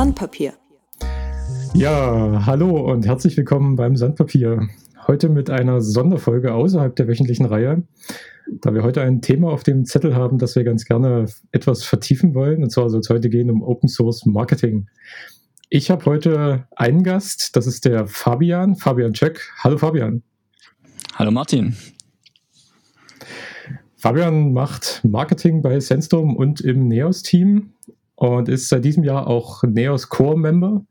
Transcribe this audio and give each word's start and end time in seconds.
Sandpapier. 0.00 0.54
Ja, 1.74 2.46
hallo 2.46 2.90
und 2.90 3.04
herzlich 3.04 3.36
willkommen 3.36 3.76
beim 3.76 3.96
Sandpapier. 3.96 4.66
Heute 5.06 5.28
mit 5.28 5.50
einer 5.50 5.82
Sonderfolge 5.82 6.54
außerhalb 6.54 6.96
der 6.96 7.06
wöchentlichen 7.06 7.44
Reihe, 7.44 7.82
da 8.62 8.72
wir 8.72 8.82
heute 8.82 9.02
ein 9.02 9.20
Thema 9.20 9.50
auf 9.50 9.62
dem 9.62 9.84
Zettel 9.84 10.16
haben, 10.16 10.38
das 10.38 10.56
wir 10.56 10.64
ganz 10.64 10.86
gerne 10.86 11.26
etwas 11.52 11.84
vertiefen 11.84 12.34
wollen. 12.34 12.62
Und 12.62 12.70
zwar 12.70 12.88
soll 12.88 13.00
es 13.00 13.10
heute 13.10 13.28
gehen 13.28 13.50
um 13.50 13.62
Open 13.62 13.90
Source 13.90 14.24
Marketing. 14.24 14.88
Ich 15.68 15.90
habe 15.90 16.06
heute 16.06 16.66
einen 16.76 17.02
Gast, 17.02 17.54
das 17.54 17.66
ist 17.66 17.84
der 17.84 18.06
Fabian, 18.06 18.76
Fabian 18.76 19.12
Check. 19.12 19.50
Hallo 19.62 19.76
Fabian. 19.76 20.22
Hallo 21.16 21.30
Martin. 21.30 21.76
Fabian 23.96 24.54
macht 24.54 25.02
Marketing 25.04 25.60
bei 25.60 25.78
Sandstorm 25.78 26.34
und 26.34 26.62
im 26.62 26.88
Neos-Team 26.88 27.74
und 28.20 28.50
ist 28.50 28.68
seit 28.68 28.84
diesem 28.84 29.02
Jahr 29.02 29.26
auch 29.26 29.62
Neos 29.62 30.10
Core-Member. 30.10 30.84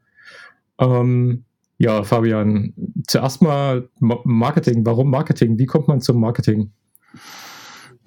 Ähm, 0.80 1.46
ja, 1.78 2.04
Fabian, 2.04 2.74
zuerst 3.08 3.44
mal 3.44 3.88
Marketing. 4.00 4.84
Warum 4.84 5.12
Marketing? 5.12 5.60
Wie 5.60 5.68
kommt 5.68 5.88
man 5.88 6.02
zum 6.02 6.20
Marketing? 6.20 6.72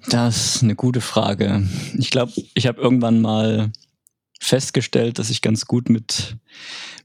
Das 0.09 0.55
ist 0.55 0.63
eine 0.63 0.75
gute 0.75 0.99
Frage. 0.99 1.65
Ich 1.97 2.09
glaube, 2.09 2.33
ich 2.53 2.67
habe 2.67 2.81
irgendwann 2.81 3.21
mal 3.21 3.71
festgestellt, 4.41 5.19
dass 5.19 5.29
ich 5.29 5.41
ganz 5.41 5.67
gut 5.67 5.89
mit, 5.89 6.35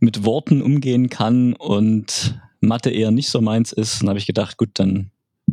mit 0.01 0.25
Worten 0.25 0.61
umgehen 0.61 1.11
kann 1.11 1.53
und 1.53 2.41
Mathe 2.61 2.91
eher 2.91 3.13
nicht 3.13 3.31
so 3.31 3.41
meins 3.41 3.71
ist. 3.71 4.01
Dann 4.01 4.09
habe 4.09 4.19
ich 4.19 4.27
gedacht, 4.27 4.57
gut, 4.57 4.71
dann 4.75 5.13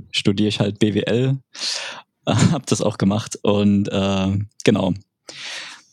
studiere 0.09 0.49
ich 0.49 0.59
halt 0.59 0.79
BWL. 0.79 1.37
habe 2.27 2.65
das 2.65 2.81
auch 2.81 2.97
gemacht 2.97 3.37
und 3.43 3.87
äh, 3.89 4.39
genau. 4.63 4.95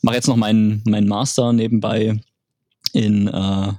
Mache 0.03 0.15
jetzt 0.15 0.27
noch 0.27 0.35
meinen 0.35 0.83
mein 0.85 1.07
Master 1.07 1.53
nebenbei 1.53 2.19
in 2.91 3.27
äh, 3.27 3.73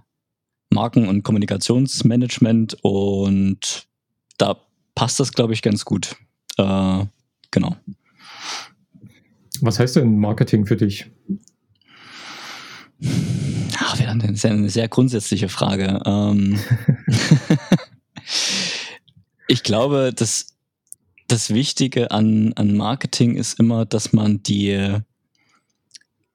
Marken- 0.71 1.07
und 1.07 1.23
Kommunikationsmanagement 1.23 2.79
und 2.83 3.87
da 4.39 4.57
passt 4.95 5.21
das, 5.21 5.33
glaube 5.33 5.53
ich, 5.53 5.61
ganz 5.61 5.85
gut. 5.85 6.17
Äh, 6.57 7.05
genau. 7.51 7.77
Was 9.61 9.79
heißt 9.79 9.97
denn 9.97 10.19
Marketing 10.19 10.67
für 10.67 10.77
dich? 10.77 11.11
Ach, 13.79 13.99
wir 13.99 14.09
haben 14.09 14.23
eine 14.23 14.37
sehr, 14.37 14.53
eine 14.53 14.71
sehr 14.71 14.89
grundsätzliche 14.89 15.51
Frage. 15.51 16.01
Ähm 16.07 16.59
ich 19.49 19.63
glaube, 19.63 20.13
das, 20.17 20.57
das 21.29 21.53
Wichtige 21.53 22.11
an, 22.11 22.55
an 22.55 22.77
Marketing 22.77 23.37
ist 23.37 23.61
immer, 23.61 23.85
dass 23.85 24.15
man 24.15 24.43
die, 24.43 25.01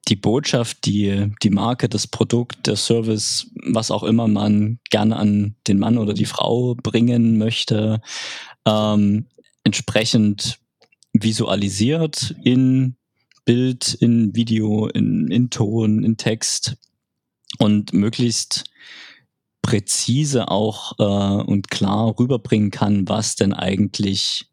die 0.08 0.16
Botschaft, 0.16 0.86
die, 0.86 1.32
die 1.44 1.50
Marke, 1.50 1.90
das 1.90 2.08
Produkt, 2.08 2.68
der 2.68 2.76
Service, 2.76 3.48
was 3.64 3.92
auch 3.92 4.04
immer 4.04 4.28
man 4.28 4.80
gerne 4.90 5.18
an 5.18 5.56
den 5.68 5.78
Mann 5.80 5.98
oder 5.98 6.14
die 6.14 6.26
Frau 6.26 6.76
bringen 6.76 7.38
möchte, 7.38 8.02
ähm, 8.66 9.28
entsprechend 9.64 10.60
visualisiert 11.14 12.36
in 12.44 12.96
Bild, 13.46 13.96
in 13.96 14.36
Video, 14.36 14.88
in, 14.88 15.30
in 15.30 15.50
Ton, 15.50 16.04
in 16.04 16.18
Text 16.18 16.78
und 17.58 17.94
möglichst 17.94 18.66
präzise 19.62 20.50
auch 20.50 20.94
äh, 21.00 21.44
und 21.44 21.70
klar 21.70 22.16
rüberbringen 22.18 22.72
kann, 22.72 23.08
was 23.08 23.36
denn 23.36 23.54
eigentlich 23.54 24.48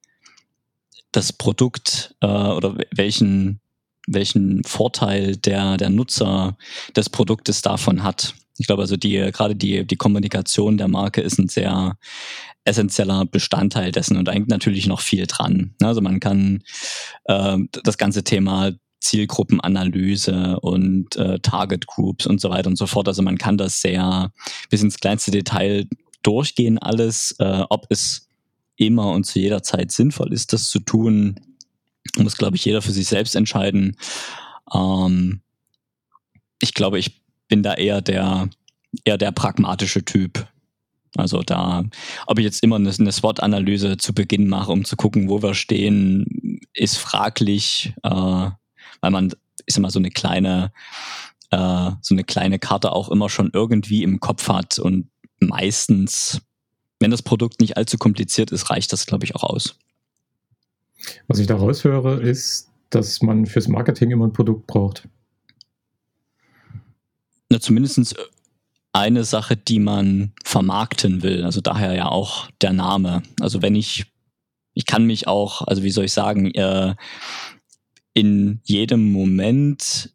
das 1.13 1.33
Produkt 1.33 2.15
äh, 2.21 2.27
oder 2.27 2.77
welchen, 2.95 3.61
welchen 4.07 4.63
Vorteil 4.65 5.37
der, 5.37 5.77
der 5.77 5.91
Nutzer 5.91 6.57
des 6.95 7.11
Produktes 7.11 7.63
davon 7.63 8.03
hat. 8.03 8.35
Ich 8.59 8.67
glaube 8.67 8.83
also, 8.83 8.97
die, 8.97 9.17
gerade 9.33 9.55
die, 9.55 9.87
die 9.87 9.97
Kommunikation 9.97 10.79
der 10.79 10.89
Marke 10.89 11.21
ist 11.21 11.39
ein 11.39 11.49
sehr 11.49 11.99
essentieller 12.65 13.27
Bestandteil 13.27 13.93
dessen 13.93 14.17
und 14.17 14.29
eigentlich 14.29 14.49
natürlich 14.49 14.87
noch 14.87 15.01
viel 15.01 15.27
dran. 15.27 15.75
Also 15.83 16.01
man 16.01 16.21
kann 16.21 16.63
äh, 17.25 17.59
das 17.85 17.99
ganze 17.99 18.25
Thema 18.25 18.73
Zielgruppenanalyse 19.01 20.59
und 20.61 21.15
äh, 21.17 21.39
Target 21.41 21.87
Groups 21.87 22.27
und 22.27 22.41
so 22.41 22.51
weiter 22.51 22.69
und 22.69 22.77
so 22.77 22.87
fort. 22.87 23.07
Also 23.09 23.23
man 23.23 23.39
kann 23.39 23.57
das 23.57 23.81
sehr 23.81 24.33
bis 24.69 24.83
ins 24.83 24.99
kleinste 24.99 25.31
Detail 25.31 25.87
durchgehen 26.23 26.79
alles, 26.79 27.37
äh, 27.39 27.63
ob 27.69 27.87
es 27.91 28.29
immer 28.77 29.13
und 29.13 29.25
zu 29.25 29.39
jeder 29.39 29.63
Zeit 29.63 29.93
sinnvoll 29.93 30.33
ist, 30.33 30.53
das 30.53 30.69
zu 30.69 30.81
tun, 30.81 31.37
muss, 32.17 32.37
glaube 32.37 32.57
ich, 32.57 32.65
jeder 32.65 32.83
für 32.83 32.93
sich 32.93 33.07
selbst 33.07 33.37
entscheiden. 33.37 33.97
Ähm, 34.73 35.41
ich 36.61 36.75
glaube, 36.75 36.99
ich 36.99 37.23
bin 37.49 37.63
da 37.63 37.75
eher 37.75 38.01
der, 38.01 38.49
eher 39.05 39.19
der 39.19 39.33
pragmatische 39.33 40.05
Typ. 40.05 40.47
Also 41.17 41.43
da, 41.43 41.85
ob 42.27 42.39
ich 42.39 42.45
jetzt 42.45 42.63
immer 42.63 42.77
eine, 42.77 42.91
eine 42.91 43.13
SWOT-Analyse 43.13 43.97
zu 43.97 44.13
Beginn 44.13 44.49
mache, 44.49 44.73
um 44.73 44.85
zu 44.85 44.97
gucken, 44.97 45.29
wo 45.29 45.43
wir 45.43 45.55
stehen, 45.55 46.61
ist 46.75 46.99
fraglich, 46.99 47.95
äh, 48.03 48.11
weil 48.11 49.11
man, 49.11 49.33
ist 49.65 49.79
immer 49.79 49.91
so 49.91 49.99
eine 49.99 50.11
kleine, 50.11 50.73
äh, 51.51 51.91
so 52.03 52.15
eine 52.15 52.25
kleine 52.25 52.59
Karte 52.59 52.93
auch 52.93 53.09
immer 53.09 53.31
schon 53.31 53.51
irgendwie 53.53 54.03
im 54.03 54.21
Kopf 54.21 54.49
hat 54.49 54.79
und 54.79 55.09
meistens, 55.41 56.43
wenn 57.01 57.11
das 57.11 57.23
Produkt 57.23 57.61
nicht 57.61 57.77
allzu 57.77 57.99
kompliziert 57.99 58.53
ist, 58.53 58.71
reicht 58.71 58.93
das, 58.93 59.07
glaube 59.07 59.25
ich, 59.25 59.35
auch 59.35 59.43
aus. 59.43 59.77
Was 61.29 61.39
ich 61.39 61.47
da 61.47 61.57
raushöre, 61.57 62.21
ist, 62.21 62.71
dass 62.91 63.23
man 63.23 63.47
fürs 63.47 63.69
Marketing 63.69 64.11
immer 64.11 64.27
ein 64.27 64.33
Produkt 64.33 64.67
braucht. 64.67 65.09
Na, 67.49 67.61
zumindest 67.61 68.17
eine 68.93 69.25
Sache, 69.25 69.57
die 69.57 69.79
man 69.79 70.33
vermarkten 70.43 71.23
will. 71.23 71.45
Also 71.45 71.61
daher 71.61 71.95
ja 71.95 72.07
auch 72.09 72.49
der 72.63 72.73
Name. 72.73 73.23
Also 73.41 73.61
wenn 73.61 73.75
ich, 73.75 74.07
ich 74.73 74.87
kann 74.87 75.05
mich 75.05 75.29
auch, 75.29 75.63
also 75.63 75.83
wie 75.83 75.91
soll 75.91 76.07
ich 76.07 76.13
sagen, 76.13 76.51
äh, 76.53 76.95
in 78.15 78.61
jedem 78.65 79.13
Moment, 79.13 80.15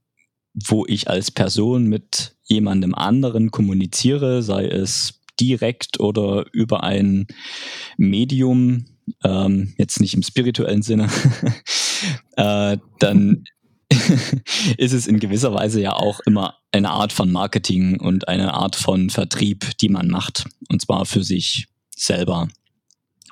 wo 0.54 0.86
ich 0.88 1.10
als 1.10 1.30
Person 1.30 1.86
mit 1.86 2.36
jemandem 2.44 2.96
anderen 2.96 3.52
kommuniziere, 3.52 4.42
sei 4.42 4.66
es 4.66 5.22
direkt 5.40 6.00
oder 6.00 6.46
über 6.52 6.84
ein 6.84 7.28
Medium, 7.98 8.86
ähm, 9.24 9.74
jetzt 9.78 10.00
nicht 10.00 10.14
im 10.14 10.24
spirituellen 10.24 10.82
Sinne, 10.82 11.10
äh, 12.38 12.78
dann 13.00 13.44
ist 14.78 14.94
es 14.94 15.08
in 15.08 15.20
gewisser 15.20 15.54
Weise 15.54 15.82
ja 15.82 15.94
auch 15.94 16.20
immer 16.22 16.58
eine 16.72 16.92
Art 16.92 17.12
von 17.12 17.32
Marketing 17.32 18.00
und 18.00 18.28
eine 18.28 18.54
Art 18.54 18.76
von 18.76 19.10
Vertrieb, 19.10 19.78
die 19.80 19.90
man 19.90 20.08
macht. 20.08 20.46
Und 20.70 20.82
zwar 20.82 21.06
für 21.06 21.24
sich 21.24 21.68
selber. 21.96 22.48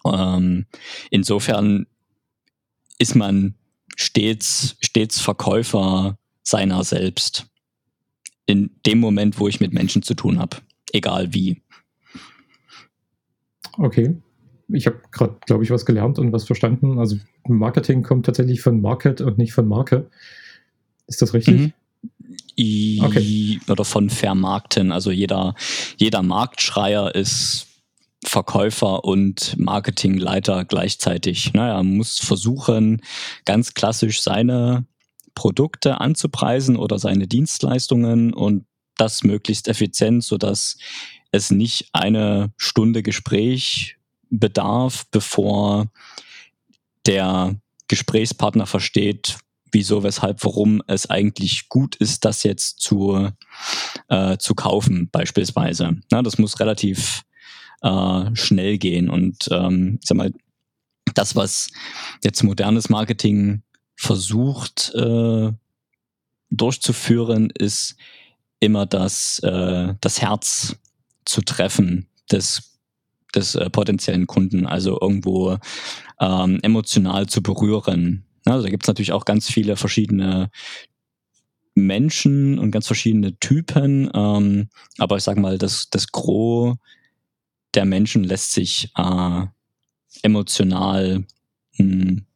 Ähm, 0.06 0.66
insofern 1.12 1.88
ist 2.98 3.16
man 3.16 3.56
stets, 3.96 4.76
stets 4.82 5.20
Verkäufer 5.20 6.18
seiner 6.44 6.84
selbst. 6.84 7.48
In 8.46 8.72
dem 8.86 9.00
Moment, 9.00 9.40
wo 9.40 9.48
ich 9.48 9.60
mit 9.60 9.74
Menschen 9.74 10.02
zu 10.02 10.16
tun 10.16 10.40
habe. 10.40 10.58
Egal 10.92 11.34
wie. 11.34 11.62
Okay. 13.78 14.16
Ich 14.72 14.86
habe 14.86 15.00
gerade, 15.12 15.36
glaube 15.46 15.64
ich, 15.64 15.72
was 15.72 15.86
gelernt 15.86 16.20
und 16.20 16.32
was 16.32 16.46
verstanden. 16.46 17.00
Also 17.00 17.18
Marketing 17.48 18.04
kommt 18.04 18.26
tatsächlich 18.26 18.62
von 18.62 18.82
Market 18.82 19.22
und 19.22 19.38
nicht 19.38 19.54
von 19.54 19.68
Marke. 19.68 20.10
Ist 21.08 21.22
das 21.22 21.34
richtig? 21.34 21.60
Mhm. 21.60 21.74
Okay. 23.02 23.60
Oder 23.70 23.86
von 23.86 24.10
Vermarkten. 24.10 24.92
Also 24.92 25.12
jeder, 25.12 25.56
jeder 25.98 26.22
Marktschreier 26.22 27.16
ist 27.16 27.68
Verkäufer 28.24 29.06
und 29.06 29.58
Marketingleiter 29.58 30.66
gleichzeitig. 30.66 31.54
Naja, 31.54 31.82
muss 31.84 32.20
versuchen, 32.20 33.02
ganz 33.46 33.74
klassisch 33.74 34.22
seine 34.22 34.86
Produkte 35.36 36.02
anzupreisen 36.02 36.76
oder 36.76 37.00
seine 37.00 37.28
Dienstleistungen 37.28 38.34
und 38.34 38.66
das 38.98 39.24
möglichst 39.24 39.70
effizient, 39.70 40.24
sodass 40.26 40.78
es 41.32 41.52
nicht 41.52 41.90
eine 41.94 42.52
Stunde 42.58 43.04
Gespräch 43.04 43.99
bedarf, 44.30 45.06
bevor 45.12 45.92
der 47.06 47.56
Gesprächspartner 47.88 48.66
versteht, 48.66 49.38
wieso, 49.72 50.04
weshalb, 50.04 50.44
warum 50.44 50.82
es 50.88 51.10
eigentlich 51.10 51.70
gut 51.70 51.96
ist, 51.96 52.26
das 52.26 52.44
jetzt 52.44 52.80
zu, 52.80 53.30
äh, 54.08 54.38
zu 54.38 54.56
kaufen, 54.56 55.10
beispielsweise. 55.12 55.98
Na, 56.12 56.22
das 56.22 56.38
muss 56.38 56.60
relativ 56.60 57.24
äh, 57.82 58.36
schnell 58.36 58.78
gehen. 58.78 59.10
Und 59.10 59.48
ähm, 59.52 60.00
ich 60.02 60.08
sag 60.08 60.18
mal, 60.18 60.34
das, 61.14 61.36
was 61.36 61.70
jetzt 62.24 62.44
modernes 62.44 62.90
Marketing 62.90 63.64
versucht 63.96 64.94
äh, 64.96 65.52
durchzuführen, 66.50 67.50
ist 67.52 67.96
immer 68.60 68.86
das, 68.86 69.40
äh, 69.40 69.94
das 70.02 70.22
Herz 70.22 70.76
zu 71.26 71.42
treffen 71.42 72.08
des, 72.32 72.69
des 73.36 73.56
äh, 73.56 73.70
potenziellen 73.70 74.28
Kunden, 74.28 74.66
also 74.66 74.98
irgendwo 75.00 75.58
ähm, 76.20 76.60
emotional 76.62 77.28
zu 77.28 77.42
berühren. 77.42 78.26
Also 78.46 78.64
da 78.64 78.70
gibt 78.70 78.84
es 78.84 78.88
natürlich 78.88 79.12
auch 79.12 79.26
ganz 79.26 79.50
viele 79.50 79.76
verschiedene 79.76 80.50
Menschen 81.76 82.60
und 82.60 82.72
ganz 82.72 82.88
verschiedene 82.88 83.38
Typen. 83.40 84.10
Ähm, 84.14 84.70
aber 84.98 85.18
ich 85.18 85.24
sage 85.24 85.40
mal, 85.40 85.58
das, 85.58 85.90
das 85.90 86.12
Gros 86.12 86.78
der 87.76 87.86
Menschen 87.86 88.24
lässt 88.24 88.54
sich 88.54 88.92
äh, 88.98 89.46
emotional 90.24 91.26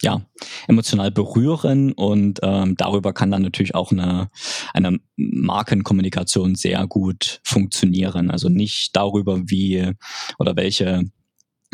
ja, 0.01 0.21
emotional 0.67 1.11
berühren 1.11 1.91
und 1.91 2.39
ähm, 2.43 2.75
darüber 2.77 3.13
kann 3.13 3.31
dann 3.31 3.41
natürlich 3.41 3.75
auch 3.75 3.91
eine, 3.91 4.29
eine 4.73 4.99
Markenkommunikation 5.17 6.55
sehr 6.55 6.87
gut 6.87 7.41
funktionieren. 7.43 8.31
Also 8.31 8.49
nicht 8.49 8.95
darüber, 8.95 9.41
wie 9.45 9.91
oder 10.39 10.55
welche 10.55 11.03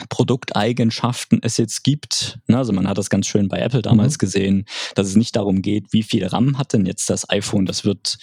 Produkteigenschaften 0.10 1.40
es 1.44 1.58
jetzt 1.58 1.84
gibt. 1.84 2.40
Ne, 2.48 2.58
also 2.58 2.74
man 2.74 2.88
hat 2.88 2.98
das 2.98 3.10
ganz 3.10 3.28
schön 3.28 3.50
bei 3.50 3.60
Apple 3.60 3.82
damals 3.82 4.14
mhm. 4.14 4.20
gesehen, 4.20 4.66
dass 4.96 5.08
es 5.08 5.16
nicht 5.16 5.36
darum 5.36 5.62
geht, 5.62 5.92
wie 5.92 6.04
viel 6.04 6.26
RAM 6.26 6.58
hat 6.58 6.74
denn 6.74 6.86
jetzt 6.86 7.10
das 7.10 7.30
iPhone. 7.30 7.66
Das 7.66 7.86
wird 7.86 8.18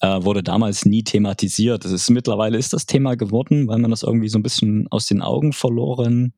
äh, 0.00 0.22
wurde 0.22 0.42
damals 0.42 0.84
nie 0.84 1.02
thematisiert. 1.02 1.84
Das 1.84 1.92
ist 1.92 2.08
mittlerweile 2.10 2.56
ist 2.56 2.72
das 2.72 2.86
Thema 2.86 3.16
geworden, 3.16 3.66
weil 3.68 3.78
man 3.78 3.90
das 3.90 4.04
irgendwie 4.04 4.28
so 4.28 4.38
ein 4.38 4.44
bisschen 4.44 4.86
aus 4.90 5.06
den 5.06 5.22
Augen 5.22 5.52
verloren 5.52 6.34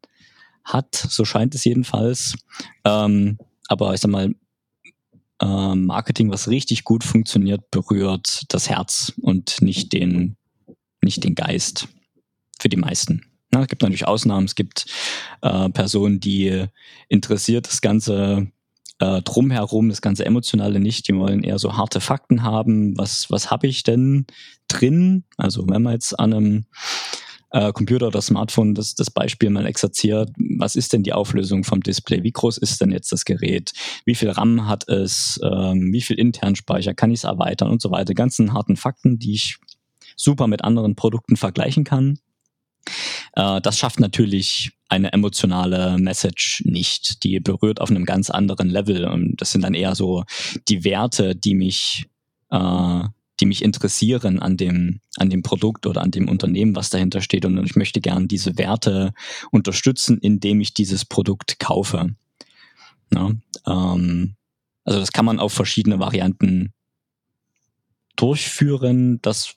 hat. 0.65 0.95
So 0.95 1.25
scheint 1.25 1.55
es 1.55 1.65
jedenfalls. 1.65 2.37
Ähm, 2.85 3.39
aber 3.69 3.95
ich 3.95 4.01
sag 4.01 4.11
mal, 4.11 4.35
äh, 5.41 5.75
Marketing, 5.75 6.31
was 6.31 6.49
richtig 6.49 6.85
gut 6.85 7.05
funktioniert, 7.05 7.71
berührt 7.71 8.45
das 8.49 8.69
Herz 8.69 9.13
und 9.21 9.63
nicht 9.63 9.93
den, 9.93 10.37
nicht 11.03 11.25
den 11.25 11.35
Geist. 11.35 11.89
Für 12.59 12.69
die 12.69 12.77
meisten. 12.77 13.25
Na, 13.51 13.63
es 13.63 13.69
gibt 13.69 13.81
natürlich 13.81 14.07
Ausnahmen. 14.07 14.45
Es 14.45 14.55
gibt 14.55 14.85
äh, 15.41 15.71
Personen, 15.71 16.21
die 16.21 16.67
interessiert 17.09 17.67
das 17.67 17.81
Ganze 17.81 18.49
äh, 19.01 19.23
drumherum, 19.23 19.89
das 19.89 20.03
ganze 20.03 20.27
Emotionale 20.27 20.79
nicht. 20.79 21.09
Die 21.09 21.17
wollen 21.17 21.43
eher 21.43 21.59
so 21.59 21.77
harte 21.77 22.01
Fakten 22.01 22.43
haben. 22.43 22.97
Was, 22.99 23.31
was 23.31 23.51
habe 23.51 23.67
ich 23.67 23.83
denn 23.83 24.27
drin? 24.69 25.25
Also 25.37 25.67
wenn 25.69 25.83
man 25.83 25.95
jetzt 25.95 26.19
an 26.19 26.35
einem 26.35 26.67
äh, 27.51 27.73
Computer 27.73 28.09
oder 28.09 28.23
Smartphone 28.23 28.75
das, 28.75 28.95
das 28.95 29.11
Beispiel 29.11 29.51
mal 29.51 29.67
exerziert, 29.67 30.31
was 30.59 30.77
ist 30.77 30.93
denn 30.93 31.03
die 31.03 31.13
Auflösung 31.13 31.65
vom 31.65 31.81
Display? 31.83 32.23
Wie 32.23 32.33
groß 32.33 32.59
ist 32.59 32.81
denn 32.81 32.91
jetzt 32.93 33.13
das 33.13 33.25
Gerät? 33.25 33.73
Wie 34.05 34.15
viel 34.15 34.31
RAM 34.31 34.67
hat 34.69 34.89
es? 34.89 35.41
Ähm, 35.43 35.93
wie 35.93 36.01
viel 36.01 36.19
Internspeicher? 36.19 36.95
Kann 36.95 37.11
ich 37.11 37.21
es 37.21 37.25
erweitern 37.25 37.71
und 37.71 37.83
so 37.83 37.91
weiter? 37.91 38.15
Ganzen 38.15 38.53
harten 38.53 38.77
Fakten, 38.77 39.19
die 39.19 39.35
ich 39.35 39.59
super 40.17 40.47
mit 40.47 40.63
anderen 40.63 40.97
Produkten 40.97 41.37
vergleichen 41.37 41.85
kann. 41.85 42.19
Äh, 43.35 43.61
das 43.61 43.79
schafft 43.79 44.01
natürlich 44.01 44.73
eine 44.89 45.13
emotionale 45.13 45.99
Message 45.99 46.63
nicht. 46.65 47.23
Die 47.25 47.41
berührt 47.41 47.81
auf 47.81 47.91
einem 47.91 48.05
ganz 48.05 48.31
anderen 48.31 48.69
Level. 48.69 49.07
Und 49.07 49.41
das 49.41 49.53
sind 49.53 49.63
dann 49.63 49.75
eher 49.75 49.95
so 49.95 50.25
die 50.69 50.85
Werte, 50.85 51.37
die 51.37 51.55
mich, 51.55 52.07
äh, 52.51 53.03
die 53.41 53.47
mich 53.47 53.63
interessieren 53.63 54.39
an 54.39 54.57
dem, 54.57 55.01
an 55.17 55.31
dem 55.31 55.43
Produkt 55.43 55.87
oder 55.87 56.03
an 56.03 56.11
dem 56.11 56.29
Unternehmen, 56.29 56.77
was 56.77 56.91
dahinter 56.91 57.21
steht. 57.21 57.45
Und 57.45 57.59
ich 57.65 57.77
möchte 57.77 58.01
gern 58.01 58.29
diese 58.29 58.59
Werte 58.59 59.13
unterstützen, 59.51 60.19
indem 60.19 60.61
ich 60.61 60.75
dieses 60.75 61.05
Produkt 61.05 61.59
kaufe. 61.59 62.15
Ja, 63.13 63.33
ähm, 63.67 64.37
also 64.85 65.01
das 65.01 65.13
kann 65.13 65.25
man 65.25 65.41
auf 65.41 65.53
verschiedene 65.53 65.99
Varianten 65.99 66.73
durchführen. 68.17 69.21
Das 69.23 69.55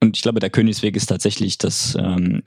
und 0.00 0.16
ich 0.16 0.22
glaube, 0.22 0.40
der 0.40 0.50
Königsweg 0.50 0.96
ist 0.96 1.06
tatsächlich, 1.06 1.58
das 1.58 1.96
ähm, 1.98 2.42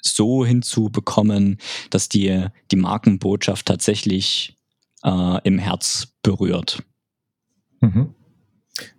so 0.00 0.44
hinzubekommen, 0.44 1.58
dass 1.90 2.08
die, 2.08 2.46
die 2.70 2.76
Markenbotschaft 2.76 3.66
tatsächlich 3.66 4.56
äh, 5.02 5.38
im 5.44 5.58
Herz 5.58 6.08
berührt. 6.22 6.82
Mhm. 7.80 8.14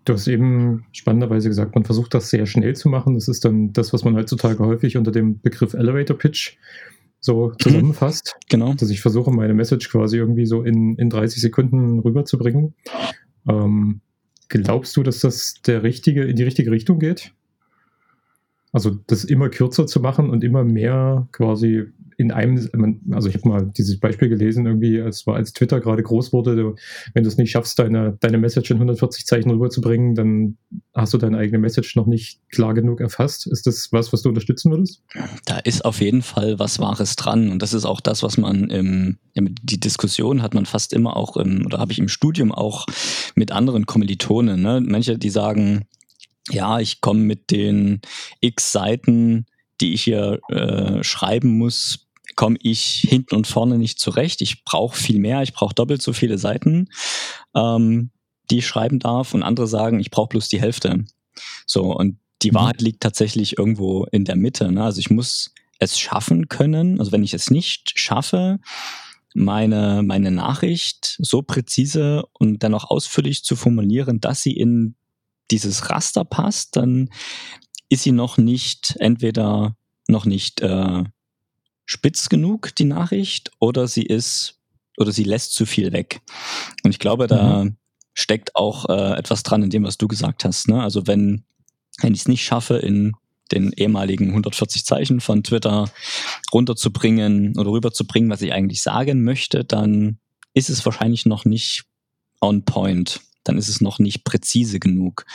Du 0.06 0.14
hast 0.14 0.28
eben 0.28 0.86
spannenderweise 0.92 1.50
gesagt, 1.50 1.76
man 1.76 1.86
versucht 1.86 2.14
das 2.14 2.30
sehr 2.30 2.46
schnell 2.46 2.76
zu 2.76 2.90
machen. 2.90 3.14
Das 3.14 3.28
ist 3.28 3.46
dann 3.46 3.74
das, 3.74 3.94
was 3.94 4.04
man 4.04 4.16
heutzutage 4.16 4.60
häufig 4.60 4.98
unter 4.98 5.12
dem 5.12 5.40
Begriff 5.42 5.74
Elevator 5.74 6.18
Pitch 6.18 6.58
so 7.20 7.50
mhm. 7.50 7.60
zusammenfasst. 7.60 8.36
Genau. 8.50 8.74
Dass 8.74 8.90
ich 8.90 9.02
versuche, 9.02 9.32
meine 9.32 9.54
Message 9.54 9.90
quasi 9.90 10.18
irgendwie 10.18 10.46
so 10.46 10.64
in, 10.64 10.96
in 10.96 11.10
30 11.10 11.42
Sekunden 11.42 12.00
rüberzubringen. 12.00 12.74
Ähm, 13.48 14.02
glaubst 14.50 14.96
du, 14.98 15.04
dass 15.04 15.20
das 15.20 15.56
der 15.66 15.84
richtige, 15.84 16.24
in 16.24 16.36
die 16.36 16.44
richtige 16.44 16.72
Richtung 16.72 17.00
geht? 17.00 17.34
Also 18.72 18.98
das 19.08 19.24
immer 19.24 19.50
kürzer 19.50 19.88
zu 19.88 20.00
machen 20.00 20.30
und 20.30 20.44
immer 20.44 20.64
mehr 20.64 21.28
quasi 21.32 21.86
in 22.20 22.32
einem, 22.32 23.02
also 23.12 23.30
ich 23.30 23.36
habe 23.36 23.48
mal 23.48 23.72
dieses 23.78 24.00
Beispiel 24.00 24.28
gelesen, 24.28 24.66
irgendwie, 24.66 24.98
es 24.98 25.28
als 25.28 25.54
Twitter 25.54 25.80
gerade 25.80 26.02
groß 26.02 26.34
wurde, 26.34 26.76
wenn 27.14 27.24
du 27.24 27.30
es 27.30 27.38
nicht 27.38 27.52
schaffst, 27.52 27.78
deine, 27.78 28.18
deine 28.20 28.40
Message 28.40 28.72
in 28.72 28.78
140 28.78 29.28
Zeichen 29.28 29.52
rüberzubringen, 29.52 30.16
dann 30.16 30.58
hast 30.96 31.14
du 31.14 31.20
deine 31.20 31.38
eigene 31.38 31.60
Message 31.60 31.96
noch 31.96 32.08
nicht 32.08 32.42
klar 32.50 32.74
genug 32.74 33.02
erfasst. 33.02 33.46
Ist 33.46 33.68
das 33.68 33.90
was, 33.92 34.12
was 34.12 34.24
du 34.24 34.30
unterstützen 34.30 34.72
würdest? 34.72 35.04
Da 35.46 35.60
ist 35.60 35.86
auf 35.86 36.02
jeden 36.02 36.24
Fall 36.24 36.58
was 36.58 36.80
Wahres 36.80 37.16
dran 37.16 37.52
und 37.52 37.62
das 37.62 37.76
ist 37.76 37.86
auch 37.86 38.02
das, 38.02 38.24
was 38.24 38.40
man 38.40 38.72
im, 38.72 39.18
die 39.36 39.80
Diskussion 39.80 40.42
hat 40.42 40.56
man 40.56 40.66
fast 40.66 40.94
immer 40.94 41.16
auch 41.16 41.38
im, 41.38 41.68
oder 41.68 41.78
habe 41.78 41.92
ich 41.92 42.00
im 42.00 42.08
Studium 42.08 42.52
auch 42.52 42.88
mit 43.36 43.52
anderen 43.52 43.86
Kommilitonen, 43.86 44.60
ne? 44.60 44.82
Manche, 44.84 45.20
die 45.20 45.30
sagen, 45.30 45.86
ja, 46.50 46.80
ich 46.80 47.02
komme 47.02 47.20
mit 47.20 47.52
den 47.52 48.02
x 48.40 48.72
Seiten, 48.72 49.46
die 49.82 49.94
ich 49.94 50.04
hier 50.04 50.40
äh, 50.50 51.04
schreiben 51.04 51.58
muss, 51.58 52.07
komme 52.38 52.58
ich 52.62 53.06
hinten 53.10 53.36
und 53.36 53.48
vorne 53.48 53.78
nicht 53.78 54.00
zurecht. 54.00 54.42
Ich 54.42 54.64
brauche 54.64 54.96
viel 54.96 55.20
mehr, 55.20 55.42
ich 55.42 55.52
brauche 55.52 55.76
doppelt 55.76 56.02
so 56.02 56.14
viele 56.14 56.38
Seiten, 56.38 56.88
ähm, 57.54 58.12
die 58.50 58.60
ich 58.60 58.68
schreiben 58.68 59.00
darf. 59.00 59.34
Und 59.34 59.44
andere 59.44 59.68
sagen, 59.68 60.00
ich 60.00 60.12
brauche 60.12 60.30
bloß 60.30 60.48
die 60.48 60.62
Hälfte. 60.62 61.04
So, 61.66 61.94
und 61.94 62.20
die 62.44 62.52
mhm. 62.52 62.56
Wahrheit 62.56 62.82
liegt 62.82 63.02
tatsächlich 63.02 63.58
irgendwo 63.58 64.06
in 64.06 64.24
der 64.24 64.38
Mitte. 64.38 64.72
Ne? 64.72 64.84
Also 64.84 65.00
ich 65.00 65.10
muss 65.10 65.54
es 65.80 66.00
schaffen 66.00 66.48
können. 66.48 67.00
Also 67.00 67.12
wenn 67.12 67.24
ich 67.24 67.34
es 67.34 67.50
nicht 67.50 68.00
schaffe, 68.00 68.60
meine, 69.34 70.04
meine 70.04 70.32
Nachricht 70.32 71.18
so 71.20 71.42
präzise 71.42 72.24
und 72.34 72.64
dann 72.64 72.74
auch 72.74 72.90
ausführlich 72.90 73.44
zu 73.44 73.56
formulieren, 73.56 74.22
dass 74.22 74.42
sie 74.42 74.54
in 74.54 74.96
dieses 75.50 75.90
Raster 75.90 76.24
passt, 76.24 76.76
dann 76.76 77.10
ist 77.90 78.04
sie 78.04 78.12
noch 78.12 78.38
nicht 78.38 78.96
entweder 79.00 79.76
noch 80.08 80.26
nicht 80.26 80.62
äh, 80.62 81.04
spitz 81.88 82.30
genug, 82.30 82.76
die 82.76 82.84
Nachricht, 82.84 83.52
oder 83.60 83.88
sie 83.88 84.04
ist 84.04 84.60
oder 84.98 85.12
sie 85.12 85.24
lässt 85.24 85.54
zu 85.54 85.66
viel 85.66 85.92
weg. 85.92 86.22
Und 86.84 86.92
ich 86.92 87.00
glaube, 87.00 87.26
da 87.26 87.64
mhm. 87.64 87.78
steckt 88.14 88.56
auch 88.56 88.88
äh, 88.90 89.18
etwas 89.18 89.42
dran 89.42 89.64
in 89.64 89.72
dem, 89.72 89.84
was 89.84 89.98
du 89.98 90.08
gesagt 90.08 90.46
hast. 90.46 90.68
Ne? 90.68 90.84
Also 90.84 91.08
wenn, 91.08 91.44
wenn 92.02 92.14
ich 92.14 92.22
es 92.22 92.28
nicht 92.28 92.44
schaffe, 92.44 92.78
in 92.78 93.14
den 93.52 93.72
ehemaligen 93.74 94.30
140 94.30 94.86
Zeichen 94.86 95.22
von 95.22 95.44
Twitter 95.44 95.90
runterzubringen 96.54 97.58
oder 97.58 97.72
rüberzubringen, 97.72 98.30
was 98.30 98.42
ich 98.42 98.54
eigentlich 98.54 98.84
sagen 98.84 99.24
möchte, 99.24 99.64
dann 99.64 100.20
ist 100.54 100.70
es 100.70 100.86
wahrscheinlich 100.86 101.26
noch 101.26 101.46
nicht 101.46 101.86
on 102.42 102.66
point 102.66 103.22
dann 103.48 103.58
ist 103.58 103.70
es 103.70 103.82
noch 103.82 104.00
nicht 104.00 104.24
präzise 104.24 104.80
genug. 104.80 105.26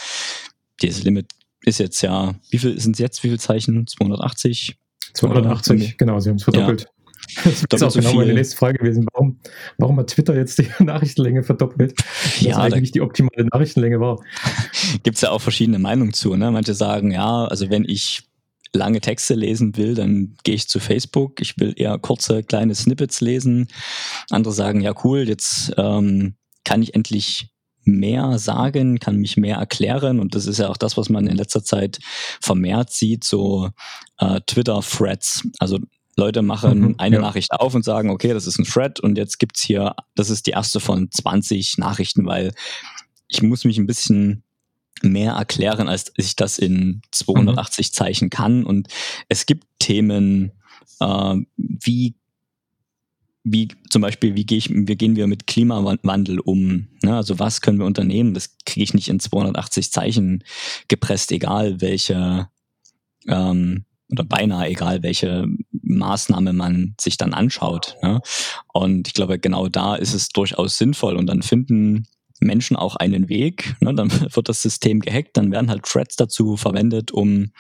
Dieses 0.82 1.02
Limit 1.02 1.32
ist 1.62 1.78
jetzt 1.78 2.02
ja, 2.02 2.35
wie 2.50 2.59
viel 2.59 2.78
sind 2.78 2.92
es 2.92 2.99
jetzt, 2.99 3.23
wie 3.23 3.28
viele 3.28 3.38
Zeichen? 3.38 3.87
280? 3.87 4.76
280, 5.14 5.83
Oder? 5.83 5.92
genau, 5.99 6.21
sie 6.21 6.31
haben 6.31 6.37
es 6.37 6.45
verdoppelt. 6.45 6.83
Ja. 6.83 6.87
Das 7.45 7.81
ist 7.81 7.83
auch 7.83 7.95
genau 7.95 8.11
viel. 8.11 8.19
meine 8.19 8.35
nächste 8.35 8.57
Frage 8.57 8.78
gewesen. 8.78 9.07
Warum, 9.12 9.38
warum 9.78 9.99
hat 9.99 10.09
Twitter 10.09 10.35
jetzt 10.37 10.59
die 10.59 10.69
Nachrichtenlänge 10.85 11.42
verdoppelt? 11.42 11.95
Was 11.97 12.40
ja, 12.40 12.59
eigentlich 12.59 12.90
die 12.90 13.00
optimale 13.00 13.47
Nachrichtenlänge 13.47 14.00
war. 14.00 14.21
Gibt 15.02 15.16
es 15.16 15.23
ja 15.23 15.31
auch 15.31 15.40
verschiedene 15.40 15.78
Meinungen 15.78 16.12
zu. 16.12 16.35
Ne? 16.35 16.50
Manche 16.50 16.75
sagen, 16.75 17.11
ja, 17.12 17.45
also 17.45 17.71
wenn 17.71 17.85
ich 17.85 18.25
lange 18.75 19.00
Texte 19.00 19.35
lesen 19.35 19.76
will, 19.76 19.95
dann 19.95 20.35
gehe 20.45 20.54
ich 20.54 20.69
zu 20.69 20.81
Facebook. 20.81 21.40
Ich 21.40 21.59
will 21.59 21.75
eher 21.76 21.99
kurze, 21.99 22.42
kleine 22.42 22.75
Snippets 22.75 23.21
lesen. 23.21 23.69
Andere 24.31 24.52
sagen, 24.52 24.81
ja 24.81 24.92
cool, 25.04 25.28
jetzt 25.28 25.73
ähm, 25.76 26.35
kann 26.64 26.83
ich 26.83 26.95
endlich 26.95 27.51
mehr 27.85 28.39
sagen, 28.39 28.99
kann 28.99 29.17
mich 29.17 29.37
mehr 29.37 29.57
erklären 29.57 30.21
und 30.21 30.35
das 30.35 30.47
ist 30.47 30.59
ja 30.59 30.69
auch 30.69 30.77
das, 30.77 30.97
was 30.97 31.09
man 31.09 31.27
in 31.27 31.37
letzter 31.37 31.65
Zeit 31.65 31.99
vermehrt 32.41 32.91
sieht, 32.91 33.25
so 33.25 33.71
äh, 34.19 34.41
Twitter-Threads. 34.47 35.49
Also 35.59 35.79
Leute 36.17 36.43
machen 36.43 36.81
mhm, 36.81 36.95
eine 36.99 37.17
ja. 37.17 37.23
Nachricht 37.23 37.53
auf 37.53 37.75
und 37.75 37.85
sagen, 37.85 38.11
okay, 38.11 38.33
das 38.35 38.47
ist 38.47 38.59
ein 38.59 38.65
Thread 38.65 39.01
und 39.01 39.17
jetzt 39.17 39.39
gibt's 39.39 39.62
hier, 39.62 39.95
das 40.15 40.31
ist 40.31 40.47
die 40.47 40.51
erste 40.53 40.81
von 40.81 41.11
20 41.11 41.79
Nachrichten, 41.79 42.27
weil 42.27 42.53
ich 43.29 43.43
muss 43.43 43.65
mich 43.65 43.79
ein 43.79 43.87
bisschen 43.87 44.45
mehr 45.03 45.33
erklären, 45.33 45.89
als 45.89 46.12
ich 46.17 46.37
das 46.37 46.59
in 46.59 47.03
280 47.11 47.89
mhm. 47.89 47.93
Zeichen 47.93 48.31
kann. 48.31 48.65
Und 48.65 48.89
es 49.29 49.47
gibt 49.47 49.67
Themen, 49.79 50.53
äh, 51.01 51.37
wie 51.57 52.15
wie 53.45 53.69
zum 53.91 54.03
Beispiel, 54.03 54.35
wie, 54.35 54.47
gehe 54.47 54.59
ich, 54.59 54.71
wie 54.71 54.97
gehen 54.97 55.17
wir 55.17 55.27
mit 55.27 55.47
Klimawandel 55.47 56.39
um? 56.39 56.89
Ne? 57.03 57.17
Also 57.17 57.39
was 57.39 57.61
können 57.61 57.79
wir 57.79 57.87
unternehmen? 57.87 58.35
Das 58.35 58.57
kriege 58.65 58.85
ich 58.85 58.95
nicht 58.95 59.09
in 59.09 59.21
280 59.21 59.91
Zeichen 59.91 60.45
gepresst, 60.89 61.33
egal 61.33 61.81
welche 61.81 62.49
ähm, 63.27 63.85
oder 64.13 64.25
beinahe 64.25 64.69
egal, 64.69 65.03
welche 65.03 65.47
Maßnahme 65.73 66.53
man 66.53 66.95
sich 67.01 67.17
dann 67.17 67.33
anschaut. 67.33 67.97
Ne? 68.03 68.21
Und 68.73 69.09
ich 69.09 69.15
glaube, 69.15 69.39
genau 69.39 69.69
da 69.69 69.97
ist 69.97 70.13
es 70.13 70.29
durchaus 70.29 70.77
sinnvoll. 70.77 71.17
Und 71.17 71.27
dann 71.27 71.43
finden 71.43 72.07
Menschen 72.39 72.77
auch 72.77 72.97
einen 72.97 73.29
Weg. 73.29 73.75
Ne? 73.81 73.95
Dann 73.95 74.11
wird 74.35 74.49
das 74.49 74.63
System 74.63 75.01
gehackt, 75.01 75.37
dann 75.37 75.51
werden 75.51 75.71
halt 75.71 75.85
Threads 75.85 76.17
dazu 76.17 76.57
verwendet, 76.57 77.11
um 77.11 77.53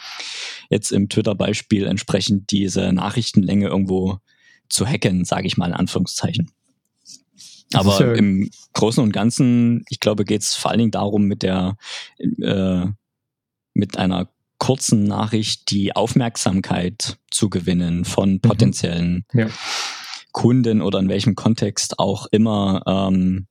jetzt 0.70 0.92
im 0.92 1.08
Twitter-Beispiel 1.08 1.86
entsprechend 1.86 2.50
diese 2.50 2.92
Nachrichtenlänge 2.92 3.68
irgendwo 3.68 4.18
zu 4.72 4.86
hacken, 4.86 5.24
sage 5.24 5.46
ich 5.46 5.56
mal 5.56 5.66
in 5.66 5.74
Anführungszeichen. 5.74 6.50
Aber 7.74 8.00
ja 8.00 8.12
im 8.12 8.50
Großen 8.74 9.02
und 9.02 9.12
Ganzen, 9.12 9.84
ich 9.88 10.00
glaube, 10.00 10.24
geht 10.24 10.42
es 10.42 10.54
vor 10.54 10.70
allen 10.70 10.78
Dingen 10.78 10.90
darum, 10.90 11.24
mit 11.24 11.42
der 11.42 11.76
äh, 12.18 12.86
mit 13.74 13.96
einer 13.96 14.28
kurzen 14.58 15.04
Nachricht 15.04 15.70
die 15.70 15.96
Aufmerksamkeit 15.96 17.18
zu 17.30 17.50
gewinnen 17.50 18.04
von 18.04 18.34
mhm. 18.34 18.40
potenziellen 18.40 19.24
mhm. 19.32 19.40
ja. 19.40 19.48
Kunden 20.32 20.80
oder 20.80 20.98
in 20.98 21.08
welchem 21.08 21.34
Kontext 21.34 21.98
auch 21.98 22.26
immer. 22.30 22.82
Ähm, 22.86 23.46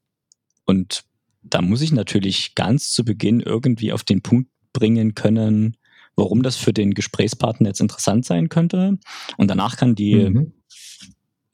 und 0.66 1.04
da 1.44 1.62
muss 1.62 1.82
ich 1.82 1.92
natürlich 1.92 2.56
ganz 2.56 2.92
zu 2.92 3.04
Beginn 3.04 3.40
irgendwie 3.40 3.92
auf 3.92 4.04
den 4.04 4.22
Punkt 4.22 4.50
bringen 4.74 5.16
können, 5.16 5.78
warum 6.16 6.44
das 6.44 6.56
für 6.56 6.74
den 6.74 6.94
Gesprächspartner 6.94 7.70
jetzt 7.70 7.82
interessant 7.82 8.26
sein 8.26 8.50
könnte. 8.50 8.98
Und 9.38 9.50
danach 9.50 9.78
kann 9.78 9.96
die, 9.96 10.30
mhm. 10.30 10.54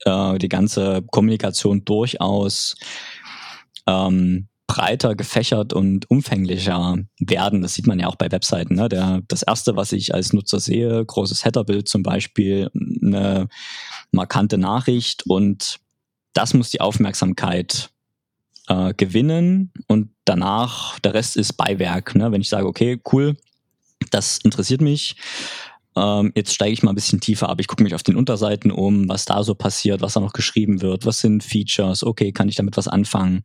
Äh, 0.04 0.38
die 0.38 0.48
ganze 0.48 1.02
Kommunikation 1.10 1.84
durchaus 1.84 2.76
ähm, 3.86 4.48
breiter 4.68 5.16
gefächert 5.16 5.72
und 5.72 6.10
umfänglicher 6.10 6.98
werden. 7.18 7.62
Das 7.62 7.74
sieht 7.74 7.86
man 7.86 7.98
ja 7.98 8.06
auch 8.06 8.16
bei 8.16 8.30
Webseiten. 8.30 8.74
Ne? 8.74 8.88
Der, 8.88 9.22
das 9.26 9.42
erste, 9.42 9.76
was 9.76 9.92
ich 9.92 10.14
als 10.14 10.32
Nutzer 10.32 10.60
sehe, 10.60 11.04
großes 11.04 11.44
Headerbild 11.44 11.88
zum 11.88 12.02
Beispiel, 12.02 12.70
eine 12.74 13.48
markante 14.12 14.58
Nachricht 14.58 15.24
und 15.26 15.78
das 16.34 16.54
muss 16.54 16.70
die 16.70 16.82
Aufmerksamkeit 16.82 17.90
äh, 18.68 18.92
gewinnen 18.94 19.72
und 19.86 20.10
danach 20.26 20.98
der 21.00 21.14
Rest 21.14 21.36
ist 21.36 21.54
Beiwerk. 21.54 22.14
Ne? 22.14 22.30
Wenn 22.30 22.42
ich 22.42 22.50
sage, 22.50 22.66
okay, 22.66 23.00
cool, 23.12 23.36
das 24.10 24.38
interessiert 24.38 24.82
mich. 24.82 25.16
Ähm, 25.98 26.32
jetzt 26.36 26.54
steige 26.54 26.72
ich 26.72 26.82
mal 26.82 26.92
ein 26.92 26.94
bisschen 26.94 27.20
tiefer 27.20 27.48
ab. 27.48 27.60
Ich 27.60 27.66
gucke 27.66 27.82
mich 27.82 27.94
auf 27.94 28.02
den 28.02 28.16
Unterseiten 28.16 28.70
um, 28.70 29.08
was 29.08 29.24
da 29.24 29.42
so 29.42 29.54
passiert, 29.54 30.00
was 30.00 30.12
da 30.12 30.20
noch 30.20 30.32
geschrieben 30.32 30.80
wird, 30.80 31.06
was 31.06 31.20
sind 31.20 31.42
Features, 31.42 32.04
okay, 32.04 32.32
kann 32.32 32.48
ich 32.48 32.56
damit 32.56 32.76
was 32.76 32.88
anfangen. 32.88 33.42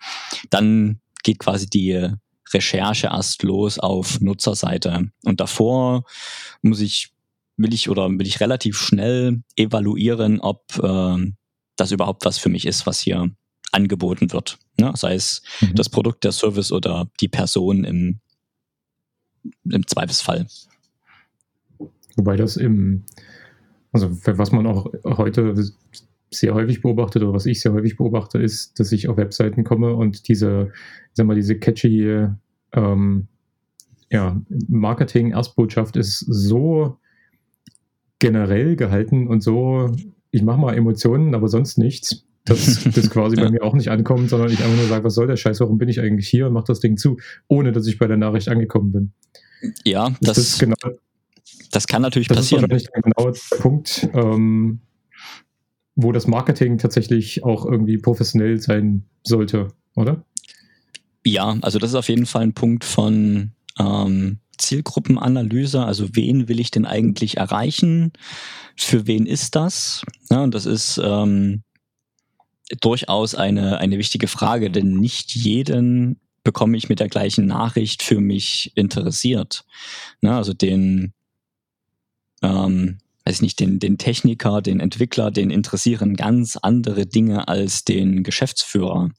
Dann 0.50 1.00
geht 1.24 1.40
quasi 1.40 1.68
die 1.68 2.10
Recherche 2.54 3.08
erst 3.08 3.44
los 3.44 3.80
auf 3.80 4.22
Nutzerseite. 4.22 5.10
Und 5.24 5.40
davor 5.40 6.04
muss 6.62 6.80
ich, 6.82 7.12
will 7.58 7.74
ich 7.74 7.90
oder 7.90 8.10
will 8.10 8.28
ich 8.28 8.40
relativ 8.40 8.78
schnell 8.78 9.42
evaluieren, 9.56 10.40
ob 10.40 10.64
äh, 10.82 11.32
das 11.76 11.92
überhaupt 11.92 12.26
was 12.26 12.38
für 12.38 12.50
mich 12.50 12.68
ist, 12.68 12.86
was 12.86 13.00
hier 13.00 13.32
angeboten 13.72 14.32
wird. 14.32 14.60
Ne? 14.80 14.94
Sei 14.96 15.16
es 15.16 15.42
mhm. 15.62 15.74
das 15.74 15.90
Produkt, 15.90 16.24
der 16.24 16.32
Service 16.32 16.72
oder 16.72 17.10
die 17.20 17.30
Person 17.30 17.84
im, 17.84 18.20
im 19.68 19.88
Zweifelsfall. 19.88 20.46
Wobei 22.16 22.36
das 22.36 22.58
im, 22.58 23.04
also 23.92 24.10
was 24.26 24.52
man 24.52 24.68
auch 24.68 24.92
heute 25.04 25.56
sehr 26.32 26.54
häufig 26.54 26.82
beobachtet 26.82 27.24
oder 27.24 27.34
was 27.34 27.46
ich 27.46 27.62
sehr 27.62 27.74
häufig 27.74 27.98
beobachte, 27.98 28.40
ist, 28.40 28.80
dass 28.80 28.92
ich 28.92 29.08
auf 29.08 29.18
Webseiten 29.18 29.64
komme 29.64 29.94
und 29.96 30.28
diese, 30.28 30.72
ich 30.74 31.12
sag 31.14 31.26
mal, 31.26 31.36
diese 31.36 31.58
catchy 31.58 32.28
ähm, 32.74 33.28
ja, 34.10 34.42
Marketing-Erstbotschaft 34.68 35.96
ist 35.96 36.20
so 36.20 36.98
generell 38.20 38.76
gehalten 38.76 39.28
und 39.28 39.42
so, 39.42 39.92
ich 40.32 40.44
mache 40.44 40.60
mal 40.60 40.76
Emotionen, 40.76 41.36
aber 41.36 41.48
sonst 41.48 41.78
nichts, 41.78 42.26
dass 42.46 42.84
das 42.96 43.10
quasi 43.10 43.36
bei 43.36 43.50
mir 43.50 43.64
auch 43.64 43.74
nicht 43.74 43.90
ankommt, 43.90 44.30
sondern 44.30 44.52
ich 44.52 44.64
einfach 44.64 44.78
nur 44.78 44.88
sage, 44.88 45.04
was 45.04 45.16
soll 45.16 45.28
der 45.28 45.36
Scheiß, 45.36 45.60
warum 45.60 45.78
bin 45.78 45.90
ich 45.90 46.00
eigentlich 46.00 46.28
hier 46.28 46.48
und 46.48 46.54
mach 46.54 46.64
das 46.64 46.80
Ding 46.80 46.98
zu, 46.98 47.18
ohne 47.48 47.72
dass 47.72 47.88
ich 47.88 47.98
bei 47.98 48.08
der 48.08 48.18
Nachricht 48.18 48.50
angekommen 48.50 48.92
bin. 48.92 49.14
Ja, 49.84 50.16
das, 50.22 50.36
das, 50.36 50.60
genau, 50.60 50.76
das 51.74 51.88
kann 51.88 52.02
natürlich 52.02 52.28
das 52.28 52.38
passieren. 52.38 52.70
Das 52.70 52.84
ist 52.84 52.90
wahrscheinlich 52.94 53.16
genau 53.16 53.32
der 53.32 53.58
Punkt, 53.58 54.10
ähm, 54.14 54.82
wo 55.96 56.12
das 56.12 56.28
Marketing 56.28 56.78
tatsächlich 56.78 57.44
auch 57.44 57.66
irgendwie 57.66 57.98
professionell 57.98 58.60
sein 58.60 59.06
sollte, 59.24 59.70
oder? 59.96 60.24
Ja, 61.26 61.58
also 61.62 61.80
das 61.80 61.92
ist 61.92 61.96
auf 61.96 62.10
jeden 62.10 62.26
Fall 62.26 62.44
ein 62.44 62.54
Punkt 62.54 62.84
von 62.84 63.52
ähm, 63.80 64.40
Zielgruppenanalyse. 64.58 65.84
Also 65.84 66.10
wen 66.14 66.48
will 66.48 66.60
ich 66.60 66.72
denn 66.72 66.86
eigentlich 66.86 67.38
erreichen? 67.38 68.14
Für 68.76 69.08
wen 69.08 69.26
ist 69.26 69.56
das? 69.56 70.04
Ja, 70.30 70.44
und 70.44 70.54
das 70.54 70.66
ist 70.66 71.00
ähm, 71.04 71.64
durchaus 72.82 73.36
eine, 73.36 73.80
eine 73.80 73.98
wichtige 73.98 74.28
Frage, 74.28 74.70
denn 74.70 75.00
nicht 75.00 75.36
jeden 75.36 76.20
bekomme 76.44 76.76
ich 76.78 76.90
mit 76.90 77.00
der 77.00 77.08
gleichen 77.08 77.46
Nachricht 77.46 78.04
für 78.04 78.20
mich 78.20 78.74
interessiert. 78.76 79.66
Ja, 80.22 80.38
also 80.38 80.54
den 80.54 81.14
ähm, 82.44 83.00
weiß 83.26 83.42
nicht, 83.42 83.60
den, 83.60 83.80
den 83.80 83.98
Techniker, 83.98 84.62
den 84.62 84.80
Entwickler, 84.80 85.32
den 85.32 85.50
interessieren 85.50 86.16
ganz 86.16 86.58
andere 86.58 87.06
Dinge 87.06 87.48
als 87.48 87.86
den 87.86 88.24
Geschäftsführer 88.24 89.10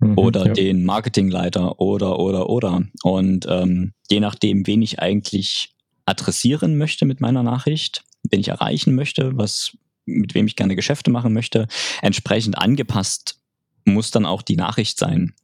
mhm, 0.00 0.18
oder 0.18 0.48
ja. 0.48 0.52
den 0.52 0.84
Marketingleiter 0.84 1.80
oder, 1.80 2.18
oder, 2.18 2.50
oder. 2.50 2.82
Und 3.02 3.46
ähm, 3.48 3.94
je 4.10 4.20
nachdem, 4.20 4.66
wen 4.66 4.82
ich 4.82 5.00
eigentlich 5.00 5.74
adressieren 6.04 6.76
möchte 6.76 7.06
mit 7.06 7.20
meiner 7.20 7.42
Nachricht, 7.42 8.04
wen 8.28 8.40
ich 8.40 8.48
erreichen 8.48 8.94
möchte, 8.94 9.36
was, 9.36 9.76
mit 10.04 10.34
wem 10.34 10.46
ich 10.46 10.56
gerne 10.56 10.76
Geschäfte 10.76 11.10
machen 11.10 11.32
möchte, 11.32 11.66
entsprechend 12.02 12.58
angepasst 12.58 13.38
muss 13.84 14.10
dann 14.10 14.26
auch 14.26 14.42
die 14.42 14.56
Nachricht 14.56 14.98
sein 14.98 15.34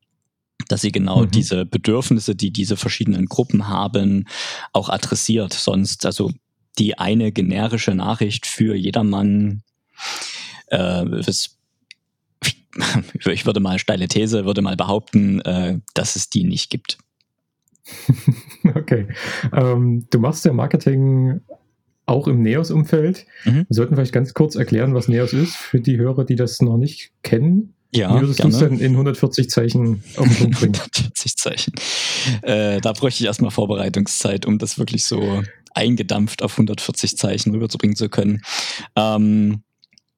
dass 0.67 0.81
sie 0.81 0.93
genau 0.93 1.23
mhm. 1.23 1.31
diese 1.31 1.65
Bedürfnisse, 1.65 2.35
die 2.35 2.51
diese 2.51 2.77
verschiedenen 2.77 3.27
Gruppen 3.27 3.69
haben, 3.69 4.27
auch 4.73 4.89
adressiert. 4.89 5.53
Sonst, 5.53 6.05
also 6.05 6.33
die 6.79 6.99
eine 6.99 7.33
generische 7.33 7.95
Nachricht 7.95 8.47
für 8.47 8.75
jedermann. 8.75 9.63
Äh, 10.69 11.05
das, 11.05 11.59
ich 13.27 13.47
würde 13.47 13.61
mal 13.61 13.79
steile 13.79 14.09
These, 14.09 14.45
würde 14.45 14.63
mal 14.63 14.77
behaupten, 14.77 15.41
äh, 15.41 15.79
dass 15.95 16.17
es 16.17 16.31
die 16.31 16.45
nicht 16.45 16.71
gibt. 16.71 16.99
okay. 18.75 19.09
Ähm, 19.53 20.07
du 20.11 20.19
machst 20.19 20.45
ja 20.45 20.53
Marketing 20.53 21.41
auch 22.07 22.27
im 22.27 22.43
NEOS-Umfeld. 22.43 23.27
Mhm. 23.45 23.67
Wir 23.69 23.75
sollten 23.75 23.95
vielleicht 23.95 24.13
ganz 24.13 24.35
kurz 24.35 24.57
erklären, 24.57 24.95
was 24.95 25.09
NEOS 25.09 25.33
ist, 25.35 25.57
für 25.57 25.81
die 25.81 25.99
Hörer, 25.99 26.25
die 26.25 26.37
das 26.37 26.61
noch 26.61 26.79
nicht 26.79 27.13
kennen. 27.23 27.75
Ja, 27.91 28.21
würdest 28.21 28.43
du 28.43 28.49
es 28.49 28.59
denn 28.59 28.79
in 28.79 28.93
140 28.93 29.49
Zeichen 29.49 30.03
auf 30.17 30.27
den 30.27 30.51
Punkt 30.51 30.61
bringen? 30.61 30.75
140 30.77 31.37
Zeichen. 31.37 31.73
Äh, 32.43 32.81
da 32.81 32.93
bräuchte 32.93 33.23
ich 33.23 33.27
erstmal 33.27 33.51
Vorbereitungszeit, 33.51 34.45
um 34.45 34.59
das 34.59 34.79
wirklich 34.79 35.05
so 35.05 35.43
eingedampft 35.75 36.43
auf 36.43 36.53
140 36.53 37.17
Zeichen 37.17 37.53
rüberzubringen 37.53 37.97
zu 37.97 38.09
können. 38.09 38.43
Ähm, 38.95 39.63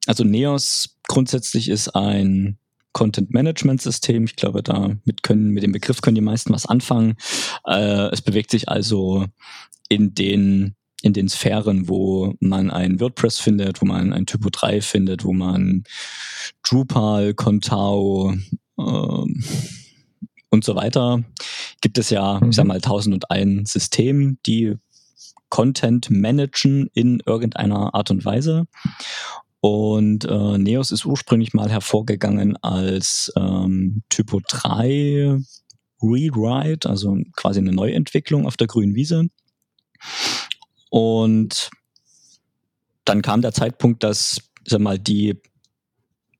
also 0.06 0.24
Neos 0.24 0.96
grundsätzlich 1.06 1.68
ist 1.68 1.90
ein 1.90 2.58
Content 2.92 3.30
Management 3.32 3.80
System. 3.80 4.24
Ich 4.24 4.36
glaube, 4.36 4.62
damit 4.62 5.22
können, 5.22 5.50
mit 5.50 5.62
dem 5.62 5.72
Begriff 5.72 6.00
können 6.00 6.16
die 6.16 6.20
meisten 6.20 6.52
was 6.52 6.66
anfangen. 6.66 7.14
Äh, 7.66 8.10
es 8.10 8.22
bewegt 8.22 8.50
sich 8.50 8.68
also 8.68 9.26
in 9.88 10.14
den 10.14 10.74
in 11.02 11.12
den 11.12 11.28
Sphären, 11.28 11.88
wo 11.88 12.34
man 12.40 12.70
ein 12.70 13.00
WordPress 13.00 13.38
findet, 13.38 13.80
wo 13.80 13.86
man 13.86 14.12
ein 14.12 14.26
Typo 14.26 14.48
3 14.50 14.80
findet, 14.80 15.24
wo 15.24 15.32
man 15.32 15.84
Drupal, 16.62 17.34
Contao 17.34 18.34
äh, 18.78 18.82
und 20.50 20.64
so 20.64 20.74
weiter, 20.74 21.22
gibt 21.80 21.98
es 21.98 22.10
ja, 22.10 22.40
mhm. 22.40 22.50
ich 22.50 22.56
sag 22.56 22.66
mal, 22.66 22.74
1001 22.76 23.72
System, 23.72 24.38
die 24.46 24.76
Content 25.48 26.10
managen 26.10 26.88
in 26.94 27.20
irgendeiner 27.26 27.94
Art 27.94 28.10
und 28.10 28.24
Weise. 28.24 28.66
Und 29.60 30.24
äh, 30.24 30.58
Neos 30.58 30.90
ist 30.90 31.04
ursprünglich 31.04 31.52
mal 31.52 31.70
hervorgegangen 31.70 32.56
als 32.62 33.30
ähm, 33.36 34.02
Typo 34.08 34.40
3 34.46 35.38
Rewrite, 36.02 36.88
also 36.88 37.18
quasi 37.36 37.60
eine 37.60 37.72
Neuentwicklung 37.72 38.46
auf 38.46 38.56
der 38.56 38.68
grünen 38.68 38.94
Wiese. 38.94 39.26
Und 40.90 41.70
dann 43.04 43.22
kam 43.22 43.42
der 43.42 43.52
Zeitpunkt, 43.52 44.02
dass 44.02 44.50
sag 44.66 44.80
mal, 44.80 44.98
die 44.98 45.40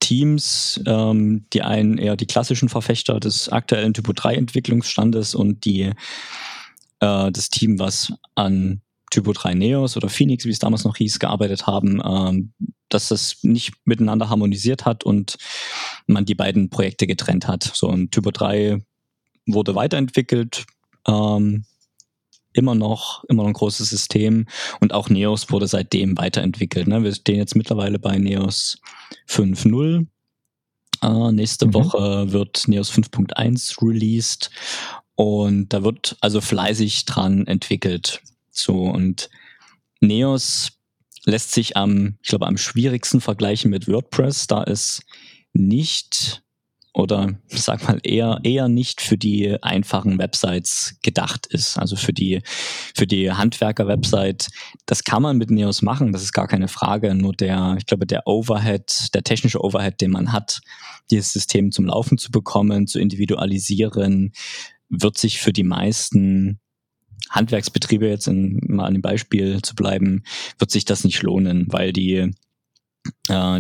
Teams, 0.01 0.81
ähm, 0.87 1.47
die 1.53 1.63
einen 1.63 1.99
eher 1.99 2.17
die 2.17 2.27
klassischen 2.27 2.69
Verfechter 2.69 3.21
des 3.21 3.49
aktuellen 3.49 3.95
Typo 3.95 4.13
3 4.13 4.35
Entwicklungsstandes 4.35 5.35
und 5.35 5.65
die 5.65 5.93
äh, 7.01 7.33
das 7.33 7.51
Team, 7.51 7.79
was 7.79 8.13
an 8.35 8.81
Typo 9.11 9.33
3 9.33 9.55
Neos 9.55 9.97
oder 9.97 10.09
Phoenix, 10.09 10.45
wie 10.45 10.51
es 10.51 10.59
damals 10.59 10.85
noch 10.85 10.97
hieß, 10.97 11.19
gearbeitet 11.19 11.67
haben, 11.67 12.01
ähm, 12.05 12.53
dass 12.89 13.09
das 13.09 13.39
nicht 13.43 13.75
miteinander 13.85 14.29
harmonisiert 14.31 14.85
hat 14.85 15.05
und 15.05 15.37
man 16.07 16.25
die 16.25 16.35
beiden 16.35 16.71
Projekte 16.71 17.07
getrennt 17.07 17.47
hat. 17.47 17.71
So 17.75 17.89
ein 17.89 18.11
Typo 18.11 18.31
3 18.31 18.83
wurde 19.47 19.75
weiterentwickelt, 19.75 20.65
ähm, 21.07 21.65
immer 22.53 22.75
noch, 22.75 23.25
immer 23.25 23.43
noch 23.43 23.49
ein 23.49 23.55
großes 23.55 23.89
System 23.89 24.47
und 24.81 24.93
auch 24.93 25.09
Neos 25.09 25.51
wurde 25.51 25.67
seitdem 25.67 26.19
weiterentwickelt. 26.19 26.89
Ne? 26.89 27.03
Wir 27.03 27.15
stehen 27.15 27.37
jetzt 27.37 27.57
mittlerweile 27.57 27.99
bei 27.99 28.19
Neos 28.19 28.79
5.0 29.29 30.07
Äh, 31.03 31.33
nächste 31.33 31.67
mhm. 31.67 31.75
Woche 31.75 32.33
wird 32.33 32.69
Neos 32.69 32.93
5.1 32.93 33.83
released 33.83 34.51
und 35.15 35.73
da 35.73 35.83
wird 35.83 36.17
also 36.21 36.41
fleißig 36.41 37.07
dran 37.07 37.47
entwickelt. 37.47 38.23
So 38.51 38.83
und 38.83 39.31
Neos 40.01 40.73
lässt 41.25 41.53
sich 41.53 41.77
am, 41.77 42.19
ich 42.23 42.29
glaube, 42.29 42.47
am 42.47 42.59
schwierigsten 42.59 43.21
vergleichen 43.21 43.71
mit 43.71 43.89
WordPress, 43.89 44.47
da 44.47 44.63
es 44.63 45.03
nicht 45.53 46.43
oder 46.93 47.39
sag 47.47 47.87
mal 47.87 48.01
eher 48.03 48.41
eher 48.43 48.69
nicht 48.69 49.01
für 49.01 49.17
die 49.17 49.63
einfachen 49.63 50.19
Websites 50.19 50.97
gedacht 51.03 51.47
ist. 51.47 51.79
Also 51.79 51.97
für 51.97 52.13
die 52.13 52.41
für 52.95 53.07
die 53.07 53.31
Handwerker-Website, 53.31 54.49
das 54.87 55.05
kann 55.05 55.23
man 55.23 55.39
mit 55.39 55.51
Neos 55.51 55.83
machen, 55.83 56.13
das 56.13 56.23
ist 56.23 56.33
gar 56.33 56.49
keine 56.49 56.69
Frage. 56.69 57.15
Nur 57.15 57.33
der, 57.33 57.77
ich 57.79 57.87
glaube, 57.87 58.07
der 58.07 58.27
Overhead, 58.27 59.15
der 59.15 59.23
technische 59.23 59.63
Overhead, 59.63 60.01
den 60.01 60.11
man 60.11 60.33
hat, 60.33 60.61
dieses 61.11 61.33
System 61.33 61.71
zum 61.71 61.87
Laufen 61.87 62.19
zu 62.19 62.31
bekommen, 62.31 62.87
zu 62.87 62.99
individualisieren, 62.99 64.33
wird 64.89 65.17
sich 65.17 65.39
für 65.41 65.53
die 65.53 65.63
meisten 65.63 66.59
Handwerksbetriebe 67.29 68.09
jetzt 68.09 68.27
in, 68.27 68.61
mal 68.67 68.87
an 68.87 68.95
dem 68.95 69.03
Beispiel 69.03 69.63
zu 69.63 69.75
bleiben, 69.77 70.25
wird 70.59 70.71
sich 70.71 70.85
das 70.85 71.05
nicht 71.05 71.23
lohnen, 71.23 71.67
weil 71.69 71.93
die 71.93 72.33
ja, 73.29 73.59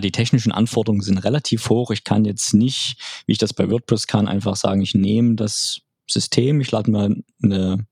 die 0.00 0.12
technischen 0.12 0.52
Anforderungen 0.52 1.02
sind 1.02 1.18
relativ 1.18 1.68
hoch. 1.68 1.90
Ich 1.90 2.04
kann 2.04 2.24
jetzt 2.24 2.54
nicht, 2.54 2.96
wie 3.26 3.32
ich 3.32 3.38
das 3.38 3.54
bei 3.54 3.70
WordPress 3.70 4.06
kann, 4.06 4.28
einfach 4.28 4.56
sagen, 4.56 4.82
ich 4.82 4.94
nehme 4.94 5.34
das 5.34 5.80
System, 6.06 6.60
ich 6.60 6.70
lade 6.70 6.90
mal 6.90 7.16
eine, 7.42 7.86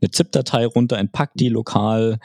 eine 0.00 0.10
ZIP-Datei 0.10 0.66
runter, 0.66 0.98
entpack 0.98 1.30
die 1.34 1.48
lokal, 1.48 2.18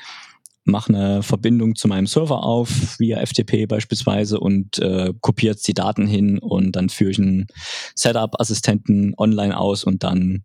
mache 0.63 0.93
eine 0.93 1.23
Verbindung 1.23 1.75
zu 1.75 1.87
meinem 1.87 2.07
Server 2.07 2.43
auf, 2.43 2.99
via 2.99 3.25
FTP 3.25 3.67
beispielsweise, 3.67 4.39
und 4.39 4.79
äh, 4.79 5.13
kopiere 5.21 5.55
die 5.55 5.73
Daten 5.73 6.07
hin 6.07 6.39
und 6.39 6.73
dann 6.73 6.89
führe 6.89 7.11
ich 7.11 7.19
einen 7.19 7.47
Setup-Assistenten 7.95 9.13
online 9.17 9.57
aus 9.57 9.83
und 9.83 10.03
dann 10.03 10.43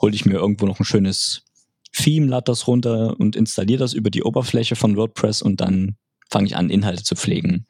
hole 0.00 0.14
ich 0.14 0.24
mir 0.24 0.34
irgendwo 0.34 0.66
noch 0.66 0.80
ein 0.80 0.84
schönes 0.84 1.44
Theme, 1.92 2.26
lade 2.26 2.44
das 2.46 2.66
runter 2.66 3.18
und 3.18 3.36
installiere 3.36 3.80
das 3.80 3.92
über 3.92 4.10
die 4.10 4.22
Oberfläche 4.22 4.74
von 4.76 4.96
WordPress 4.96 5.42
und 5.42 5.60
dann 5.60 5.96
fange 6.30 6.46
ich 6.46 6.56
an, 6.56 6.70
Inhalte 6.70 7.02
zu 7.02 7.14
pflegen. 7.14 7.66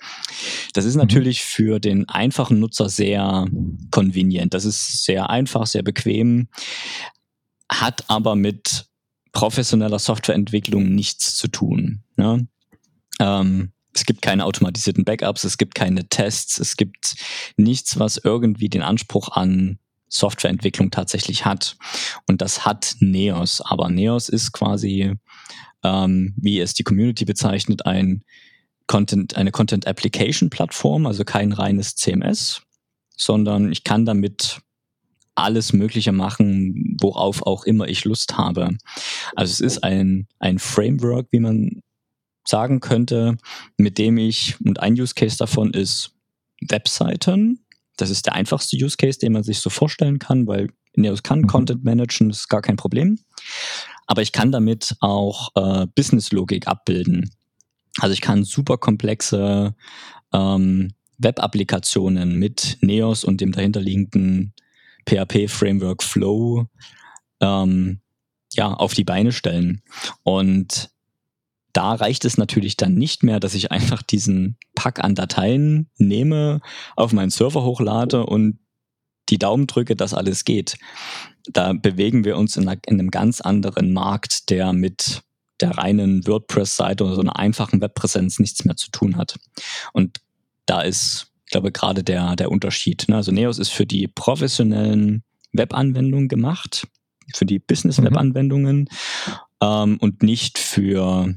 Das 0.74 0.84
ist 0.84 0.96
natürlich 0.96 1.42
für 1.42 1.80
den 1.80 2.08
einfachen 2.08 2.60
Nutzer 2.60 2.88
sehr 2.88 3.46
convenient. 3.90 4.54
Das 4.54 4.64
ist 4.64 5.04
sehr 5.04 5.30
einfach, 5.30 5.66
sehr 5.66 5.82
bequem, 5.82 6.48
hat 7.70 8.04
aber 8.08 8.36
mit 8.36 8.86
professioneller 9.32 9.98
Softwareentwicklung 9.98 10.94
nichts 10.94 11.36
zu 11.36 11.48
tun. 11.48 12.02
Ne? 12.16 12.48
Ähm, 13.20 13.72
es 13.94 14.04
gibt 14.04 14.22
keine 14.22 14.44
automatisierten 14.44 15.04
Backups, 15.04 15.44
es 15.44 15.58
gibt 15.58 15.74
keine 15.74 16.08
Tests, 16.08 16.58
es 16.58 16.76
gibt 16.76 17.16
nichts, 17.56 17.98
was 17.98 18.18
irgendwie 18.18 18.68
den 18.68 18.82
Anspruch 18.82 19.30
an 19.30 19.78
Softwareentwicklung 20.08 20.90
tatsächlich 20.90 21.44
hat. 21.44 21.76
Und 22.26 22.42
das 22.42 22.64
hat 22.64 22.96
Neos. 22.98 23.60
Aber 23.60 23.88
Neos 23.88 24.28
ist 24.28 24.52
quasi, 24.52 25.14
ähm, 25.82 26.34
wie 26.36 26.60
es 26.60 26.74
die 26.74 26.82
Community 26.82 27.24
bezeichnet, 27.24 27.86
ein 27.86 28.24
Content, 28.90 29.36
eine 29.36 29.52
Content 29.52 29.86
Application 29.86 30.50
Plattform, 30.50 31.06
also 31.06 31.24
kein 31.24 31.52
reines 31.52 31.94
CMS, 31.94 32.62
sondern 33.16 33.70
ich 33.70 33.84
kann 33.84 34.04
damit 34.04 34.62
alles 35.36 35.72
Mögliche 35.72 36.10
machen, 36.10 36.96
worauf 37.00 37.46
auch 37.46 37.62
immer 37.62 37.86
ich 37.86 38.04
Lust 38.04 38.36
habe. 38.36 38.76
Also 39.36 39.52
es 39.52 39.60
ist 39.60 39.84
ein, 39.84 40.26
ein 40.40 40.58
Framework, 40.58 41.28
wie 41.30 41.38
man 41.38 41.82
sagen 42.44 42.80
könnte, 42.80 43.36
mit 43.76 43.96
dem 43.96 44.18
ich, 44.18 44.60
und 44.66 44.80
ein 44.80 45.00
Use 45.00 45.14
Case 45.14 45.36
davon 45.36 45.72
ist 45.72 46.16
Webseiten. 46.60 47.64
Das 47.96 48.10
ist 48.10 48.26
der 48.26 48.34
einfachste 48.34 48.76
Use 48.76 48.96
Case, 48.96 49.20
den 49.20 49.34
man 49.34 49.44
sich 49.44 49.60
so 49.60 49.70
vorstellen 49.70 50.18
kann, 50.18 50.48
weil 50.48 50.66
Neos 50.96 51.22
kann 51.22 51.42
mhm. 51.42 51.46
Content 51.46 51.84
managen, 51.84 52.30
ist 52.30 52.48
gar 52.48 52.60
kein 52.60 52.76
Problem. 52.76 53.20
Aber 54.08 54.22
ich 54.22 54.32
kann 54.32 54.50
damit 54.50 54.96
auch 54.98 55.50
äh, 55.54 55.86
Business-Logik 55.94 56.66
abbilden. 56.66 57.30
Also 58.00 58.14
ich 58.14 58.20
kann 58.20 58.44
super 58.44 58.78
komplexe 58.78 59.74
ähm, 60.32 60.94
Web-Applikationen 61.18 62.38
mit 62.38 62.78
Neos 62.80 63.24
und 63.24 63.40
dem 63.40 63.52
dahinterliegenden 63.52 64.54
PHP-Framework 65.06 66.02
Flow 66.02 66.66
ähm, 67.40 68.00
ja, 68.54 68.72
auf 68.72 68.94
die 68.94 69.04
Beine 69.04 69.32
stellen. 69.32 69.82
Und 70.22 70.90
da 71.72 71.94
reicht 71.94 72.24
es 72.24 72.36
natürlich 72.38 72.76
dann 72.76 72.94
nicht 72.94 73.22
mehr, 73.22 73.38
dass 73.38 73.54
ich 73.54 73.70
einfach 73.70 74.02
diesen 74.02 74.56
Pack 74.74 75.04
an 75.04 75.14
Dateien 75.14 75.88
nehme, 75.98 76.60
auf 76.96 77.12
meinen 77.12 77.30
Server 77.30 77.62
hochlade 77.62 78.26
und 78.26 78.58
die 79.28 79.38
Daumen 79.38 79.66
drücke, 79.66 79.94
dass 79.94 80.14
alles 80.14 80.44
geht. 80.44 80.76
Da 81.52 81.74
bewegen 81.74 82.24
wir 82.24 82.36
uns 82.36 82.56
in, 82.56 82.66
einer, 82.66 82.80
in 82.86 82.98
einem 82.98 83.10
ganz 83.10 83.40
anderen 83.40 83.92
Markt, 83.92 84.50
der 84.50 84.72
mit 84.72 85.22
der 85.60 85.76
reinen 85.76 86.26
WordPress-Seite 86.26 87.04
oder 87.04 87.14
so 87.14 87.20
einer 87.20 87.36
einfachen 87.36 87.80
Webpräsenz 87.80 88.38
nichts 88.38 88.64
mehr 88.64 88.76
zu 88.76 88.90
tun 88.90 89.16
hat. 89.16 89.38
Und 89.92 90.20
da 90.66 90.82
ist, 90.82 91.32
ich 91.46 91.52
glaube, 91.52 91.72
gerade 91.72 92.04
der, 92.04 92.36
der 92.36 92.50
Unterschied. 92.50 93.06
Ne? 93.08 93.16
Also 93.16 93.32
Neos 93.32 93.58
ist 93.58 93.70
für 93.70 93.86
die 93.86 94.08
professionellen 94.08 95.24
Webanwendungen 95.52 96.28
gemacht, 96.28 96.86
für 97.34 97.46
die 97.46 97.58
Business-Webanwendungen 97.58 98.80
mhm. 98.80 98.86
ähm, 99.60 99.98
und 100.00 100.22
nicht 100.22 100.58
für, 100.58 101.34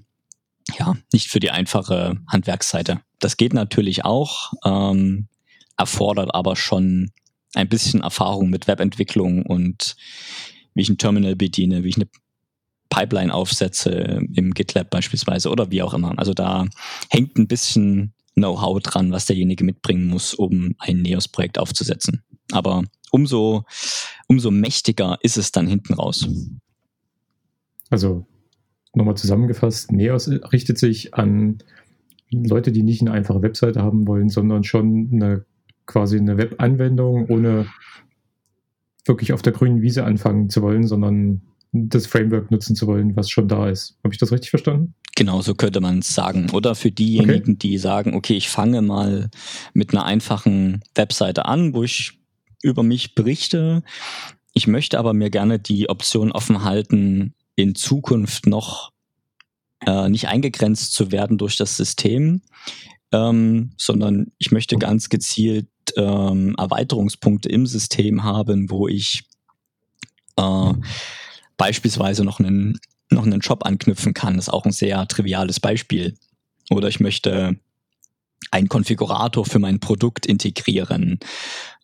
ja, 0.77 0.95
nicht 1.11 1.27
für 1.27 1.39
die 1.39 1.51
einfache 1.51 2.17
Handwerksseite. 2.27 3.01
Das 3.19 3.37
geht 3.37 3.53
natürlich 3.53 4.05
auch, 4.05 4.53
ähm, 4.65 5.27
erfordert 5.77 6.33
aber 6.33 6.55
schon 6.55 7.11
ein 7.55 7.69
bisschen 7.69 8.01
Erfahrung 8.01 8.49
mit 8.49 8.67
Webentwicklung 8.67 9.45
und 9.45 9.95
wie 10.73 10.81
ich 10.81 10.89
ein 10.89 10.97
Terminal 10.97 11.35
bediene, 11.35 11.83
wie 11.83 11.89
ich 11.89 11.97
eine 11.97 12.07
Pipeline 12.93 13.33
aufsetze 13.33 14.21
im 14.33 14.53
GitLab 14.53 14.91
beispielsweise 14.91 15.49
oder 15.49 15.71
wie 15.71 15.81
auch 15.81 15.95
immer. 15.95 16.13
Also 16.17 16.35
da 16.35 16.67
hängt 17.09 17.39
ein 17.39 17.47
bisschen 17.47 18.13
Know-how 18.35 18.79
dran, 18.81 19.11
was 19.11 19.25
derjenige 19.25 19.63
mitbringen 19.63 20.05
muss, 20.05 20.35
um 20.35 20.75
ein 20.77 21.01
Neos-Projekt 21.01 21.57
aufzusetzen. 21.57 22.23
Aber 22.51 22.83
umso, 23.11 23.63
umso 24.27 24.51
mächtiger 24.51 25.17
ist 25.21 25.37
es 25.37 25.51
dann 25.51 25.65
hinten 25.65 25.95
raus. 25.95 26.27
Also 27.89 28.27
nochmal 28.93 29.17
zusammengefasst, 29.17 29.91
Neos 29.91 30.29
richtet 30.51 30.77
sich 30.77 31.15
an 31.15 31.57
Leute, 32.29 32.71
die 32.71 32.83
nicht 32.83 33.01
eine 33.01 33.11
einfache 33.11 33.41
Webseite 33.41 33.81
haben 33.81 34.07
wollen, 34.07 34.29
sondern 34.29 34.63
schon 34.63 35.09
eine 35.13 35.45
quasi 35.87 36.17
eine 36.17 36.37
Webanwendung, 36.37 37.27
ohne 37.27 37.67
wirklich 39.05 39.33
auf 39.33 39.41
der 39.41 39.53
grünen 39.53 39.81
Wiese 39.81 40.05
anfangen 40.05 40.49
zu 40.49 40.61
wollen, 40.61 40.87
sondern 40.87 41.41
das 41.73 42.05
Framework 42.05 42.51
nutzen 42.51 42.75
zu 42.75 42.87
wollen, 42.87 43.15
was 43.15 43.29
schon 43.29 43.47
da 43.47 43.67
ist. 43.67 43.97
Habe 44.03 44.13
ich 44.13 44.19
das 44.19 44.31
richtig 44.31 44.51
verstanden? 44.51 44.93
Genau, 45.15 45.41
so 45.41 45.55
könnte 45.55 45.81
man 45.81 45.99
es 45.99 46.13
sagen. 46.13 46.49
Oder 46.51 46.75
für 46.75 46.91
diejenigen, 46.91 47.53
okay. 47.53 47.59
die 47.59 47.77
sagen, 47.77 48.15
okay, 48.15 48.35
ich 48.35 48.49
fange 48.49 48.81
mal 48.81 49.29
mit 49.73 49.91
einer 49.91 50.05
einfachen 50.05 50.83
Webseite 50.95 51.45
an, 51.45 51.73
wo 51.73 51.83
ich 51.83 52.19
über 52.61 52.83
mich 52.83 53.15
berichte. 53.15 53.83
Ich 54.53 54.67
möchte 54.67 54.99
aber 54.99 55.13
mir 55.13 55.29
gerne 55.29 55.59
die 55.59 55.89
Option 55.89 56.31
offen 56.31 56.63
halten, 56.63 57.33
in 57.55 57.75
Zukunft 57.75 58.47
noch 58.47 58.91
äh, 59.85 60.09
nicht 60.09 60.27
eingegrenzt 60.27 60.93
zu 60.93 61.11
werden 61.11 61.37
durch 61.37 61.57
das 61.57 61.75
System, 61.75 62.41
ähm, 63.11 63.73
sondern 63.77 64.31
ich 64.37 64.51
möchte 64.51 64.77
ganz 64.77 65.09
gezielt 65.09 65.67
ähm, 65.97 66.55
Erweiterungspunkte 66.57 67.49
im 67.49 67.65
System 67.67 68.23
haben, 68.23 68.69
wo 68.69 68.87
ich 68.87 69.23
äh, 70.37 70.73
beispielsweise 71.63 72.25
noch 72.25 72.41
einen, 72.41 72.77
noch 73.09 73.25
einen 73.25 73.39
Job 73.39 73.65
anknüpfen 73.65 74.13
kann. 74.13 74.37
Ist 74.37 74.49
auch 74.49 74.65
ein 74.65 74.73
sehr 74.73 75.07
triviales 75.07 75.61
Beispiel. 75.61 76.13
Oder 76.69 76.89
ich 76.89 76.99
möchte 76.99 77.55
einen 78.51 78.67
Konfigurator 78.67 79.45
für 79.45 79.59
mein 79.59 79.79
Produkt 79.79 80.25
integrieren. 80.25 81.19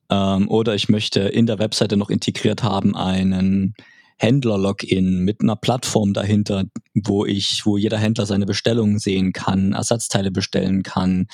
Ähm, 0.10 0.50
oder 0.50 0.76
ich 0.76 0.90
möchte 0.90 1.22
in 1.22 1.46
der 1.46 1.60
Webseite 1.60 1.96
noch 1.96 2.10
integriert 2.10 2.62
haben 2.62 2.94
einen 2.94 3.74
Händler-Login 4.18 5.24
mit 5.24 5.40
einer 5.40 5.56
Plattform 5.56 6.12
dahinter, 6.14 6.66
wo 6.94 7.26
ich, 7.26 7.62
wo 7.64 7.78
jeder 7.78 7.98
Händler 7.98 8.26
seine 8.26 8.46
Bestellungen 8.46 9.00
sehen 9.00 9.32
kann, 9.32 9.72
Ersatzteile 9.72 10.30
bestellen 10.30 10.84
kann. 10.84 11.28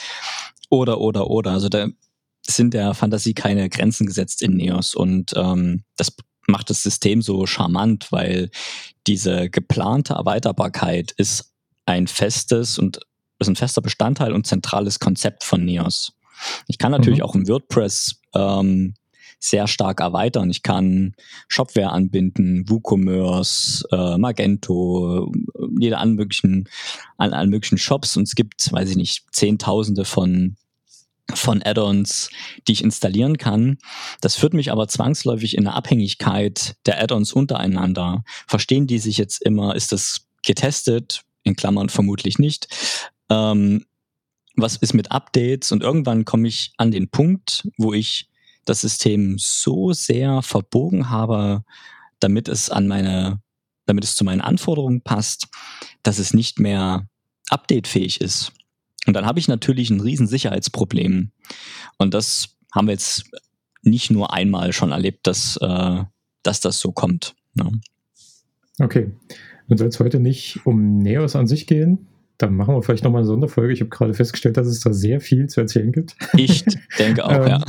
Oder, 0.69 1.01
oder, 1.01 1.31
oder. 1.31 1.49
Also 1.49 1.67
da 1.67 1.87
sind 2.45 2.75
der 2.75 2.93
Fantasie 2.93 3.33
keine 3.33 3.69
Grenzen 3.69 4.05
gesetzt 4.05 4.43
in 4.43 4.55
Neos. 4.57 4.93
Und 4.93 5.33
ähm, 5.35 5.81
das 5.97 6.15
macht 6.47 6.69
das 6.69 6.83
System 6.83 7.21
so 7.21 7.45
charmant, 7.45 8.11
weil 8.11 8.49
diese 9.07 9.49
geplante 9.49 10.13
Erweiterbarkeit 10.13 11.11
ist 11.17 11.53
ein 11.85 12.07
festes 12.07 12.77
und 12.79 12.99
ist 13.39 13.47
ein 13.47 13.55
fester 13.55 13.81
Bestandteil 13.81 14.33
und 14.33 14.47
zentrales 14.47 14.99
Konzept 14.99 15.43
von 15.43 15.63
Neos. 15.65 16.13
Ich 16.67 16.77
kann 16.77 16.91
natürlich 16.91 17.19
mhm. 17.19 17.25
auch 17.25 17.35
im 17.35 17.47
WordPress 17.47 18.21
ähm, 18.33 18.95
sehr 19.39 19.67
stark 19.67 19.99
erweitern. 19.99 20.49
Ich 20.49 20.63
kann 20.63 21.13
Shopware 21.47 21.91
anbinden, 21.91 22.67
WooCommerce, 22.67 23.85
äh, 23.91 24.17
Magento, 24.17 25.31
jede 25.79 25.97
an 25.97 26.13
möglichen, 26.13 26.67
an 27.17 27.33
allen 27.33 27.49
möglichen 27.49 27.77
Shops 27.77 28.17
und 28.17 28.23
es 28.23 28.35
gibt, 28.35 28.71
weiß 28.71 28.89
ich 28.89 28.95
nicht, 28.95 29.25
Zehntausende 29.31 30.05
von 30.05 30.55
von 31.33 31.63
Add-ons, 31.63 32.29
die 32.67 32.73
ich 32.73 32.83
installieren 32.83 33.37
kann. 33.37 33.77
Das 34.21 34.35
führt 34.35 34.53
mich 34.53 34.71
aber 34.71 34.87
zwangsläufig 34.87 35.57
in 35.57 35.67
eine 35.67 35.75
Abhängigkeit 35.75 36.75
der 36.85 37.01
Add-ons 37.01 37.33
untereinander. 37.33 38.23
Verstehen 38.47 38.87
die 38.87 38.99
sich 38.99 39.17
jetzt 39.17 39.41
immer? 39.41 39.75
Ist 39.75 39.91
das 39.91 40.27
getestet? 40.45 41.23
In 41.43 41.55
Klammern 41.55 41.89
vermutlich 41.89 42.39
nicht. 42.39 42.67
Ähm, 43.29 43.85
was 44.55 44.77
ist 44.77 44.93
mit 44.93 45.11
Updates? 45.11 45.71
Und 45.71 45.83
irgendwann 45.83 46.25
komme 46.25 46.47
ich 46.47 46.73
an 46.77 46.91
den 46.91 47.09
Punkt, 47.09 47.67
wo 47.77 47.93
ich 47.93 48.29
das 48.65 48.81
System 48.81 49.35
so 49.37 49.93
sehr 49.93 50.41
verbogen 50.41 51.09
habe, 51.09 51.63
damit 52.19 52.47
es 52.47 52.69
an 52.69 52.87
meine, 52.87 53.41
damit 53.85 54.03
es 54.03 54.15
zu 54.15 54.23
meinen 54.23 54.41
Anforderungen 54.41 55.01
passt, 55.01 55.47
dass 56.03 56.19
es 56.19 56.33
nicht 56.33 56.59
mehr 56.59 57.07
updatefähig 57.49 58.21
ist. 58.21 58.53
Und 59.05 59.13
dann 59.13 59.25
habe 59.25 59.39
ich 59.39 59.47
natürlich 59.47 59.89
ein 59.89 60.01
riesen 60.01 60.27
Sicherheitsproblem. 60.27 61.31
Und 61.97 62.13
das 62.13 62.55
haben 62.73 62.87
wir 62.87 62.93
jetzt 62.93 63.29
nicht 63.83 64.11
nur 64.11 64.33
einmal 64.33 64.73
schon 64.73 64.91
erlebt, 64.91 65.27
dass, 65.27 65.57
äh, 65.61 66.03
dass 66.43 66.59
das 66.59 66.79
so 66.79 66.91
kommt. 66.91 67.35
Ne? 67.53 67.71
Okay. 68.79 69.11
Dann 69.67 69.77
soll 69.77 69.87
es 69.87 69.99
heute 69.99 70.19
nicht 70.19 70.65
um 70.65 70.97
Neos 70.97 71.35
an 71.35 71.47
sich 71.47 71.67
gehen. 71.67 72.07
Dann 72.37 72.53
machen 72.55 72.75
wir 72.75 72.81
vielleicht 72.81 73.03
nochmal 73.03 73.21
eine 73.21 73.27
Sonderfolge. 73.27 73.71
Ich 73.71 73.79
habe 73.79 73.89
gerade 73.89 74.13
festgestellt, 74.13 74.57
dass 74.57 74.67
es 74.67 74.81
da 74.81 74.91
sehr 74.91 75.21
viel 75.21 75.47
zu 75.47 75.61
erzählen 75.61 75.91
gibt. 75.91 76.15
Ich 76.35 76.65
denke 76.99 77.23
auch, 77.25 77.31
ja. 77.47 77.63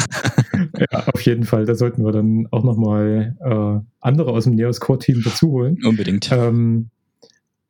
Ähm, 0.52 0.70
ja, 0.90 1.06
auf 1.06 1.20
jeden 1.20 1.44
Fall. 1.44 1.64
Da 1.66 1.74
sollten 1.74 2.04
wir 2.04 2.10
dann 2.10 2.48
auch 2.50 2.64
nochmal 2.64 3.36
äh, 3.40 3.86
andere 4.00 4.32
aus 4.32 4.44
dem 4.44 4.54
Neos 4.54 4.80
Core-Team 4.80 5.22
dazu 5.24 5.52
holen. 5.52 5.78
Unbedingt. 5.84 6.30
Ähm, 6.32 6.90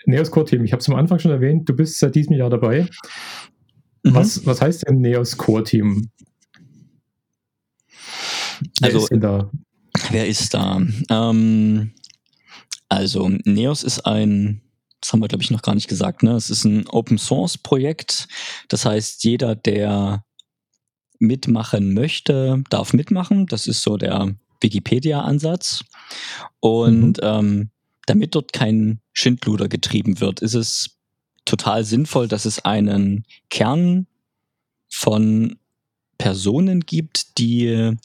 Neos 0.07 0.31
Core-Team, 0.31 0.65
ich 0.65 0.73
habe 0.73 0.81
es 0.81 0.89
am 0.89 0.95
Anfang 0.95 1.19
schon 1.19 1.33
erwähnt, 1.33 1.69
du 1.69 1.75
bist 1.75 1.99
seit 1.99 2.15
diesem 2.15 2.35
Jahr 2.37 2.49
dabei. 2.49 2.89
Mhm. 4.07 4.15
Was, 4.15 4.47
was 4.47 4.61
heißt 4.61 4.87
denn 4.87 5.01
Neos 5.01 5.37
Core-Team? 5.37 6.11
Also, 8.81 8.99
ist 9.01 9.11
da? 9.21 9.51
wer 10.11 10.29
ist 10.29 10.55
da? 10.55 10.81
Ähm, 11.11 11.93
also, 12.89 13.29
Neos 13.45 13.83
ist 13.83 14.07
ein, 14.07 14.63
das 15.01 15.13
haben 15.13 15.21
wir, 15.21 15.29
glaube 15.29 15.43
ich, 15.43 15.51
noch 15.51 15.63
gar 15.63 15.75
nicht 15.75 15.89
gesagt, 15.89 16.23
ne? 16.23 16.33
Es 16.37 16.51
ist 16.51 16.65
ein 16.65 16.87
Open 16.87 17.19
Source 17.19 17.59
Projekt. 17.59 18.29
Das 18.69 18.85
heißt, 18.85 19.25
jeder, 19.25 19.57
der 19.57 20.25
mitmachen 21.19 21.93
möchte, 21.93 22.63
darf 22.71 22.93
mitmachen. 22.93 23.47
Das 23.47 23.67
ist 23.67 23.83
so 23.83 23.97
der 23.97 24.37
Wikipedia-Ansatz. 24.61 25.85
Und 26.61 27.19
mhm. 27.19 27.23
ähm, 27.23 27.71
damit 28.07 28.37
dort 28.37 28.53
kein 28.53 29.01
Schindluder 29.13 29.69
getrieben 29.69 30.21
wird, 30.21 30.43
ist 30.43 30.55
es 30.55 30.96
total 31.47 31.85
sinnvoll, 31.85 32.29
dass 32.29 32.45
es 32.45 32.65
einen 32.65 33.25
Kern 33.49 34.07
von 34.89 35.59
Personen 36.19 36.81
gibt, 36.81 37.39
die, 37.39 37.97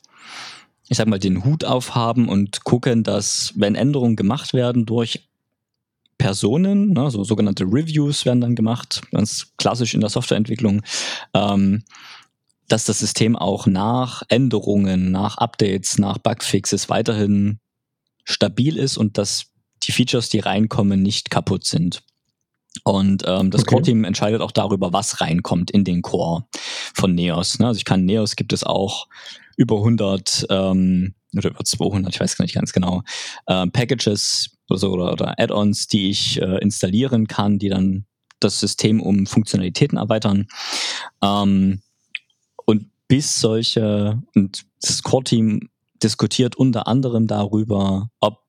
ich 0.87 0.97
sag 0.97 1.07
mal, 1.07 1.19
den 1.19 1.43
Hut 1.43 1.65
aufhaben 1.65 2.29
und 2.29 2.63
gucken, 2.63 3.03
dass, 3.03 3.53
wenn 3.55 3.75
Änderungen 3.75 4.15
gemacht 4.15 4.53
werden 4.53 4.85
durch 4.85 5.27
Personen, 6.17 6.93
ne, 6.93 7.09
so 7.09 7.23
sogenannte 7.23 7.63
Reviews 7.63 8.25
werden 8.25 8.41
dann 8.41 8.55
gemacht, 8.55 9.01
ganz 9.11 9.53
klassisch 9.57 9.95
in 9.95 10.01
der 10.01 10.09
Softwareentwicklung, 10.09 10.83
ähm, 11.33 11.83
dass 12.67 12.85
das 12.85 12.99
System 12.99 13.35
auch 13.35 13.65
nach 13.65 14.21
Änderungen, 14.29 15.11
nach 15.11 15.37
Updates, 15.37 15.97
nach 15.97 16.19
Bugfixes 16.19 16.89
weiterhin 16.89 17.59
stabil 18.23 18.77
ist 18.77 18.97
und 18.97 19.17
dass 19.17 19.47
die 19.83 19.91
Features, 19.91 20.29
die 20.29 20.39
reinkommen, 20.39 21.01
nicht 21.01 21.31
kaputt 21.31 21.65
sind. 21.65 22.03
Und 22.83 23.23
ähm, 23.27 23.51
das 23.51 23.61
okay. 23.61 23.75
Core-Team 23.75 24.03
entscheidet 24.03 24.41
auch 24.41 24.51
darüber, 24.51 24.93
was 24.93 25.21
reinkommt 25.21 25.71
in 25.71 25.83
den 25.83 26.01
Core 26.01 26.45
von 26.93 27.13
Neos. 27.13 27.59
Ne? 27.59 27.67
Also 27.67 27.77
ich 27.77 27.85
kann 27.85 28.05
Neos 28.05 28.35
gibt 28.35 28.53
es 28.53 28.63
auch 28.63 29.07
über 29.57 29.77
100 29.77 30.47
ähm, 30.49 31.13
oder 31.35 31.49
über 31.49 31.63
200, 31.63 32.13
ich 32.13 32.19
weiß 32.19 32.37
gar 32.37 32.43
nicht 32.43 32.55
ganz 32.55 32.73
genau, 32.73 33.03
äh, 33.47 33.67
Packages 33.67 34.57
oder, 34.69 34.79
so, 34.79 34.91
oder, 34.91 35.11
oder 35.11 35.39
Add-ons, 35.39 35.87
die 35.87 36.09
ich 36.09 36.41
äh, 36.41 36.57
installieren 36.59 37.27
kann, 37.27 37.59
die 37.59 37.69
dann 37.69 38.05
das 38.39 38.59
System 38.59 39.01
um 39.01 39.27
Funktionalitäten 39.27 39.97
erweitern. 39.97 40.47
Ähm, 41.21 41.81
und 42.65 42.89
bis 43.07 43.39
solche, 43.39 44.21
und 44.35 44.65
das 44.81 45.03
Core-Team 45.03 45.69
diskutiert 46.01 46.55
unter 46.55 46.87
anderem 46.87 47.27
darüber, 47.27 48.09
ob 48.19 48.41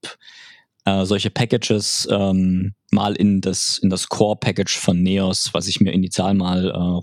äh, 0.85 1.05
solche 1.05 1.31
Packages 1.31 2.09
ähm, 2.11 2.75
mal 2.90 3.14
in 3.14 3.40
das, 3.40 3.79
in 3.79 3.90
das 3.90 4.09
Core-Package 4.09 4.79
von 4.79 5.03
Neos, 5.03 5.51
was 5.53 5.68
ich 5.68 5.81
mir 5.81 5.92
initial 5.92 6.35
mal 6.35 7.03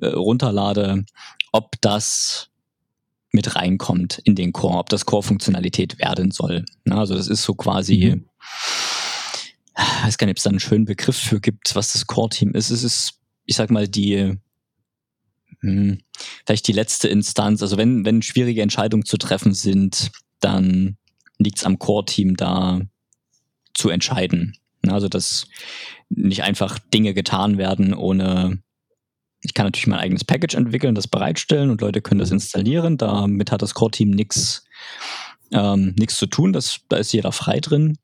äh, 0.00 0.06
äh, 0.06 0.12
runterlade, 0.14 1.04
ob 1.52 1.80
das 1.80 2.48
mit 3.32 3.54
reinkommt 3.54 4.20
in 4.24 4.34
den 4.34 4.52
Core, 4.52 4.78
ob 4.78 4.88
das 4.88 5.06
Core-Funktionalität 5.06 5.98
werden 5.98 6.30
soll. 6.30 6.64
Na, 6.84 6.98
also 6.98 7.14
das 7.14 7.28
ist 7.28 7.42
so 7.42 7.54
quasi, 7.54 8.16
mhm. 8.16 8.26
ich 9.76 10.04
weiß 10.04 10.18
gar 10.18 10.26
nicht, 10.26 10.34
ob 10.34 10.38
es 10.38 10.42
da 10.42 10.50
einen 10.50 10.60
schönen 10.60 10.84
Begriff 10.84 11.16
für 11.16 11.40
gibt, 11.40 11.74
was 11.76 11.92
das 11.92 12.06
Core-Team 12.06 12.52
ist. 12.52 12.70
Es 12.70 12.82
ist, 12.82 13.20
ich 13.46 13.56
sag 13.56 13.70
mal, 13.70 13.86
die 13.86 14.36
hm, 15.60 15.98
vielleicht 16.46 16.66
die 16.66 16.72
letzte 16.72 17.08
Instanz. 17.08 17.62
Also 17.62 17.76
wenn, 17.76 18.04
wenn 18.04 18.22
schwierige 18.22 18.62
Entscheidungen 18.62 19.04
zu 19.04 19.16
treffen 19.16 19.54
sind, 19.54 20.10
dann 20.40 20.96
liegt 21.40 21.58
es 21.58 21.64
am 21.64 21.78
Core-Team 21.78 22.36
da 22.36 22.80
zu 23.74 23.88
entscheiden. 23.88 24.56
Also, 24.86 25.08
dass 25.08 25.46
nicht 26.08 26.42
einfach 26.42 26.78
Dinge 26.78 27.14
getan 27.14 27.58
werden, 27.58 27.94
ohne. 27.94 28.62
Ich 29.42 29.54
kann 29.54 29.64
natürlich 29.64 29.86
mein 29.86 30.00
eigenes 30.00 30.22
Package 30.22 30.54
entwickeln, 30.54 30.94
das 30.94 31.08
bereitstellen 31.08 31.70
und 31.70 31.80
Leute 31.80 32.02
können 32.02 32.20
das 32.20 32.30
installieren. 32.30 32.98
Damit 32.98 33.50
hat 33.50 33.62
das 33.62 33.72
Core-Team 33.72 34.10
nichts 34.10 34.64
ähm, 35.52 35.94
nichts 35.98 36.16
zu 36.16 36.26
tun. 36.26 36.52
Das, 36.52 36.80
da 36.88 36.96
ist 36.96 37.12
jeder 37.12 37.32
frei 37.32 37.60
drin. 37.60 37.98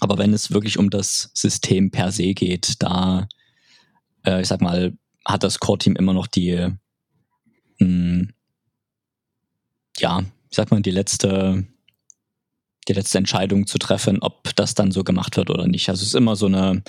Aber 0.00 0.18
wenn 0.18 0.32
es 0.32 0.50
wirklich 0.50 0.78
um 0.78 0.90
das 0.90 1.30
System 1.34 1.90
per 1.90 2.12
se 2.12 2.34
geht, 2.34 2.82
da, 2.82 3.28
äh, 4.24 4.42
ich 4.42 4.48
sag 4.48 4.60
mal, 4.60 4.96
hat 5.24 5.42
das 5.42 5.58
Core-Team 5.58 5.96
immer 5.96 6.12
noch 6.12 6.26
die, 6.26 6.54
mh, 7.78 7.86
hm, 7.86 8.32
ja, 9.98 10.20
ich 10.50 10.56
sag 10.56 10.70
mal, 10.70 10.82
die 10.82 10.90
letzte, 10.90 11.66
die 12.88 12.92
letzte 12.92 13.18
Entscheidung 13.18 13.66
zu 13.66 13.78
treffen, 13.78 14.18
ob 14.20 14.54
das 14.56 14.74
dann 14.74 14.90
so 14.90 15.04
gemacht 15.04 15.36
wird 15.36 15.50
oder 15.50 15.66
nicht. 15.66 15.88
Also 15.88 16.02
es 16.02 16.08
ist 16.08 16.14
immer 16.14 16.36
so 16.36 16.46
eine, 16.46 16.82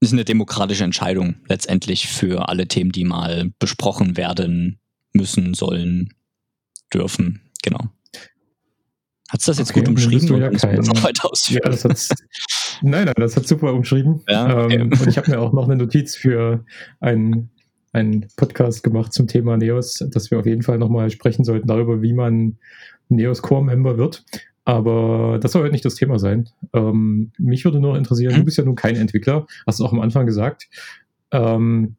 ist 0.00 0.12
eine 0.12 0.24
demokratische 0.24 0.84
Entscheidung 0.84 1.36
letztendlich 1.48 2.08
für 2.08 2.48
alle 2.48 2.68
Themen, 2.68 2.92
die 2.92 3.04
mal 3.04 3.50
besprochen 3.58 4.16
werden 4.16 4.78
müssen, 5.12 5.54
sollen, 5.54 6.14
dürfen. 6.92 7.40
Genau. 7.62 7.90
Hat 9.28 9.40
es 9.40 9.46
das 9.46 9.58
jetzt 9.58 9.70
okay, 9.70 9.80
gut 9.80 9.88
umschrieben? 9.88 10.40
Ja 10.40 10.50
kein, 10.50 10.80
noch 10.80 11.02
weiter 11.02 11.30
ja, 11.48 11.60
das 11.60 11.84
hat's, 11.84 12.08
nein, 12.82 13.04
nein, 13.04 13.14
das 13.18 13.36
hat 13.36 13.46
super 13.46 13.74
umschrieben. 13.74 14.22
Ja, 14.26 14.64
okay. 14.64 14.76
ähm, 14.76 14.90
und 14.90 15.06
ich 15.06 15.18
habe 15.18 15.30
mir 15.30 15.40
auch 15.40 15.52
noch 15.52 15.64
eine 15.64 15.76
Notiz 15.76 16.16
für 16.16 16.64
einen, 17.00 17.50
einen 17.92 18.26
Podcast 18.36 18.82
gemacht 18.82 19.12
zum 19.12 19.26
Thema 19.26 19.58
Neos, 19.58 20.02
dass 20.10 20.30
wir 20.30 20.38
auf 20.38 20.46
jeden 20.46 20.62
Fall 20.62 20.78
nochmal 20.78 21.10
sprechen 21.10 21.44
sollten 21.44 21.68
darüber, 21.68 22.00
wie 22.00 22.14
man 22.14 22.56
Neos 23.10 23.42
Core-Member 23.42 23.98
wird. 23.98 24.24
Aber 24.68 25.38
das 25.40 25.52
soll 25.52 25.62
heute 25.62 25.72
nicht 25.72 25.86
das 25.86 25.94
Thema 25.94 26.18
sein. 26.18 26.50
Ähm, 26.74 27.32
mich 27.38 27.64
würde 27.64 27.80
nur 27.80 27.96
interessieren, 27.96 28.34
hm? 28.34 28.40
du 28.40 28.44
bist 28.44 28.58
ja 28.58 28.64
nun 28.64 28.74
kein 28.74 28.96
Entwickler, 28.96 29.46
hast 29.66 29.80
du 29.80 29.84
auch 29.86 29.94
am 29.94 30.00
Anfang 30.00 30.26
gesagt. 30.26 30.68
Ähm, 31.30 31.96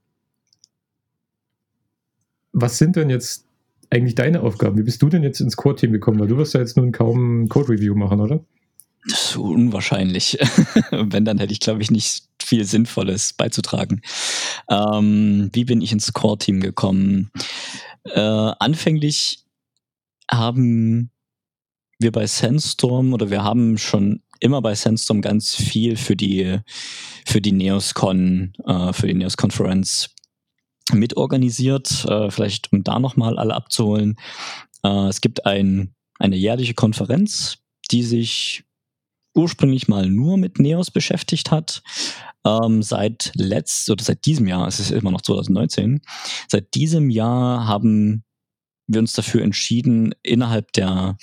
was 2.54 2.78
sind 2.78 2.96
denn 2.96 3.10
jetzt 3.10 3.48
eigentlich 3.90 4.14
deine 4.14 4.42
Aufgaben? 4.42 4.78
Wie 4.78 4.84
bist 4.84 5.02
du 5.02 5.10
denn 5.10 5.24
jetzt 5.24 5.40
ins 5.40 5.58
Core-Team 5.58 5.92
gekommen? 5.94 6.20
Weil 6.20 6.28
du 6.28 6.38
wirst 6.38 6.54
ja 6.54 6.60
jetzt 6.60 6.78
nun 6.78 6.92
kaum 6.92 7.50
Code-Review 7.50 7.96
machen, 7.96 8.20
oder? 8.20 8.46
Das 9.10 9.32
ist 9.32 9.38
unwahrscheinlich. 9.38 10.38
Wenn, 10.92 11.26
dann 11.26 11.40
hätte 11.40 11.54
ich, 11.54 11.62
glaube 11.62 11.82
ich, 11.82 11.90
nicht 11.90 12.26
viel 12.40 12.66
Sinnvolles 12.66 13.34
beizutragen. 13.34 14.04
Ähm, 14.70 15.50
wie 15.54 15.66
bin 15.66 15.82
ich 15.82 15.92
ins 15.92 16.14
Core-Team 16.14 16.60
gekommen? 16.60 17.32
Äh, 18.04 18.20
anfänglich 18.20 19.44
haben 20.30 21.10
wir 22.00 22.12
bei 22.12 22.26
Sandstorm 22.26 23.14
oder 23.14 23.30
wir 23.30 23.44
haben 23.44 23.78
schon 23.78 24.22
immer 24.40 24.62
bei 24.62 24.74
Sandstorm 24.74 25.22
ganz 25.22 25.56
viel 25.56 25.98
für 25.98 26.16
die 26.16 26.60
für 27.26 27.42
die 27.42 27.52
NeosCon, 27.52 28.54
äh, 28.66 28.94
für 28.94 29.08
die 29.08 29.14
Neos 29.14 29.38
Conference 29.38 30.10
mitorganisiert. 30.94 32.06
Äh, 32.06 32.32
vielleicht 32.32 32.72
um 32.72 32.84
da 32.84 33.00
nochmal 33.00 33.38
alle 33.38 33.54
abzuholen. 33.54 34.16
Äh, 34.84 35.08
es 35.08 35.22
gibt 35.22 35.46
ein, 35.46 35.94
eine 36.18 36.36
jährliche 36.36 36.74
Konferenz, 36.74 37.58
die 37.92 38.04
sich 38.04 38.64
ursprünglich 39.36 39.88
mal 39.88 40.10
nur 40.10 40.38
mit 40.38 40.60
Neos 40.60 40.92
beschäftigt 40.92 41.52
hat. 41.52 41.84
Ähm, 42.46 42.82
seit 42.82 43.32
letzt 43.36 43.90
oder 43.90 44.04
seit 44.04 44.26
diesem 44.26 44.48
Jahr, 44.48 44.68
es 44.68 44.80
ist 44.80 44.92
immer 44.92 45.12
noch 45.12 45.22
2019, 45.22 46.02
seit 46.48 46.74
diesem 46.74 47.10
Jahr 47.10 47.68
haben 47.68 48.24
wir 48.88 49.00
uns 49.00 49.14
dafür 49.14 49.44
entschieden, 49.44 50.16
innerhalb 50.24 50.72
der 50.72 51.18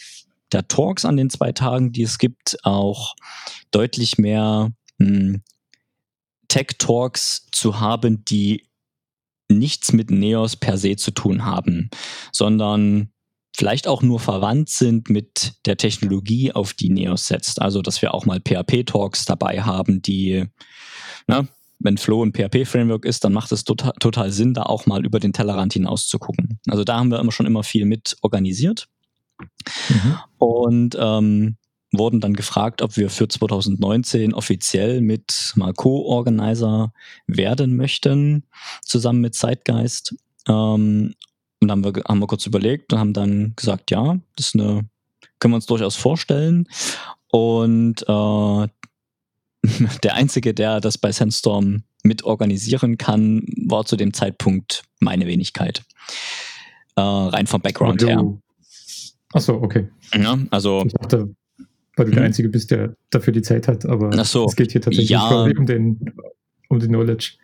der 0.52 0.68
Talks 0.68 1.04
an 1.04 1.16
den 1.16 1.30
zwei 1.30 1.52
Tagen, 1.52 1.92
die 1.92 2.02
es 2.02 2.18
gibt, 2.18 2.58
auch 2.64 3.14
deutlich 3.70 4.18
mehr 4.18 4.72
hm, 4.98 5.42
Tech-Talks 6.48 7.48
zu 7.52 7.80
haben, 7.80 8.24
die 8.24 8.68
nichts 9.48 9.92
mit 9.92 10.10
Neos 10.10 10.56
per 10.56 10.78
se 10.78 10.96
zu 10.96 11.10
tun 11.10 11.44
haben, 11.44 11.90
sondern 12.32 13.12
vielleicht 13.56 13.88
auch 13.88 14.02
nur 14.02 14.20
verwandt 14.20 14.68
sind 14.68 15.08
mit 15.08 15.54
der 15.66 15.76
Technologie, 15.76 16.52
auf 16.52 16.74
die 16.74 16.90
Neos 16.90 17.26
setzt. 17.26 17.62
Also, 17.62 17.80
dass 17.82 18.02
wir 18.02 18.12
auch 18.12 18.26
mal 18.26 18.40
PHP-Talks 18.40 19.24
dabei 19.24 19.62
haben, 19.62 20.02
die, 20.02 20.44
ne, 21.26 21.48
wenn 21.78 21.98
Flow 21.98 22.24
ein 22.24 22.32
PHP-Framework 22.32 23.04
ist, 23.04 23.24
dann 23.24 23.32
macht 23.32 23.52
es 23.52 23.64
total, 23.64 23.92
total 24.00 24.30
Sinn, 24.30 24.54
da 24.54 24.64
auch 24.64 24.86
mal 24.86 25.04
über 25.04 25.20
den 25.20 25.32
Tellerrand 25.32 25.72
hinaus 25.72 26.06
zu 26.06 26.18
gucken. 26.18 26.58
Also 26.68 26.84
da 26.84 26.98
haben 26.98 27.10
wir 27.10 27.18
immer 27.18 27.32
schon 27.32 27.46
immer 27.46 27.62
viel 27.62 27.84
mit 27.84 28.16
organisiert. 28.22 28.88
Mhm. 29.88 30.18
Und 30.38 30.96
ähm, 30.98 31.56
wurden 31.92 32.20
dann 32.20 32.34
gefragt, 32.34 32.82
ob 32.82 32.96
wir 32.96 33.10
für 33.10 33.28
2019 33.28 34.34
offiziell 34.34 35.00
mit 35.00 35.52
mal 35.56 35.72
Co-Organizer 35.72 36.92
werden 37.26 37.76
möchten, 37.76 38.44
zusammen 38.82 39.20
mit 39.20 39.34
Zeitgeist. 39.34 40.14
Ähm, 40.48 41.14
und 41.60 41.70
haben 41.70 41.84
wir, 41.84 41.92
haben 42.06 42.18
wir 42.18 42.26
kurz 42.26 42.46
überlegt 42.46 42.92
und 42.92 42.98
haben 42.98 43.12
dann 43.12 43.54
gesagt, 43.56 43.90
ja, 43.90 44.18
das 44.36 44.48
ist 44.48 44.54
eine, 44.54 44.86
können 45.38 45.52
wir 45.52 45.56
uns 45.56 45.66
durchaus 45.66 45.96
vorstellen. 45.96 46.68
Und 47.28 48.02
äh, 48.02 48.68
der 50.02 50.14
Einzige, 50.14 50.54
der 50.54 50.80
das 50.80 50.98
bei 50.98 51.12
Sandstorm 51.12 51.84
mit 52.02 52.24
organisieren 52.24 52.98
kann, 52.98 53.46
war 53.66 53.84
zu 53.84 53.96
dem 53.96 54.12
Zeitpunkt 54.12 54.84
meine 55.00 55.26
Wenigkeit. 55.26 55.82
Äh, 56.96 57.00
rein 57.00 57.46
vom 57.46 57.60
Background 57.60 58.02
her. 58.02 58.22
Achso, 59.36 59.54
okay. 59.54 59.88
Ja, 60.14 60.38
also. 60.50 60.82
Ich 60.86 60.94
dachte, 60.94 61.34
weil 61.96 62.06
du 62.06 62.12
der 62.12 62.20
hm. 62.20 62.26
Einzige 62.26 62.48
bist, 62.48 62.70
der 62.70 62.96
dafür 63.10 63.32
die 63.32 63.42
Zeit 63.42 63.68
hat, 63.68 63.84
aber 63.84 64.24
so, 64.24 64.46
es 64.46 64.56
geht 64.56 64.72
hier 64.72 64.80
tatsächlich 64.80 65.10
ja, 65.10 65.28
um 65.28 65.66
den, 65.66 66.12
um 66.68 66.78
die 66.78 66.86
Knowledge. 66.86 67.34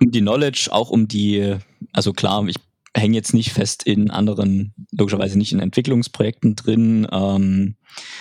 Um 0.00 0.10
die 0.10 0.20
Knowledge, 0.20 0.68
auch 0.70 0.90
um 0.90 1.06
die, 1.06 1.56
also 1.92 2.12
klar, 2.12 2.46
ich 2.46 2.56
hänge 2.96 3.16
jetzt 3.16 3.34
nicht 3.34 3.52
fest 3.52 3.82
in 3.84 4.10
anderen, 4.10 4.74
logischerweise 4.92 5.36
nicht 5.36 5.52
in 5.52 5.60
Entwicklungsprojekten 5.60 6.56
drin. 6.56 7.06
Ähm, 7.10 7.76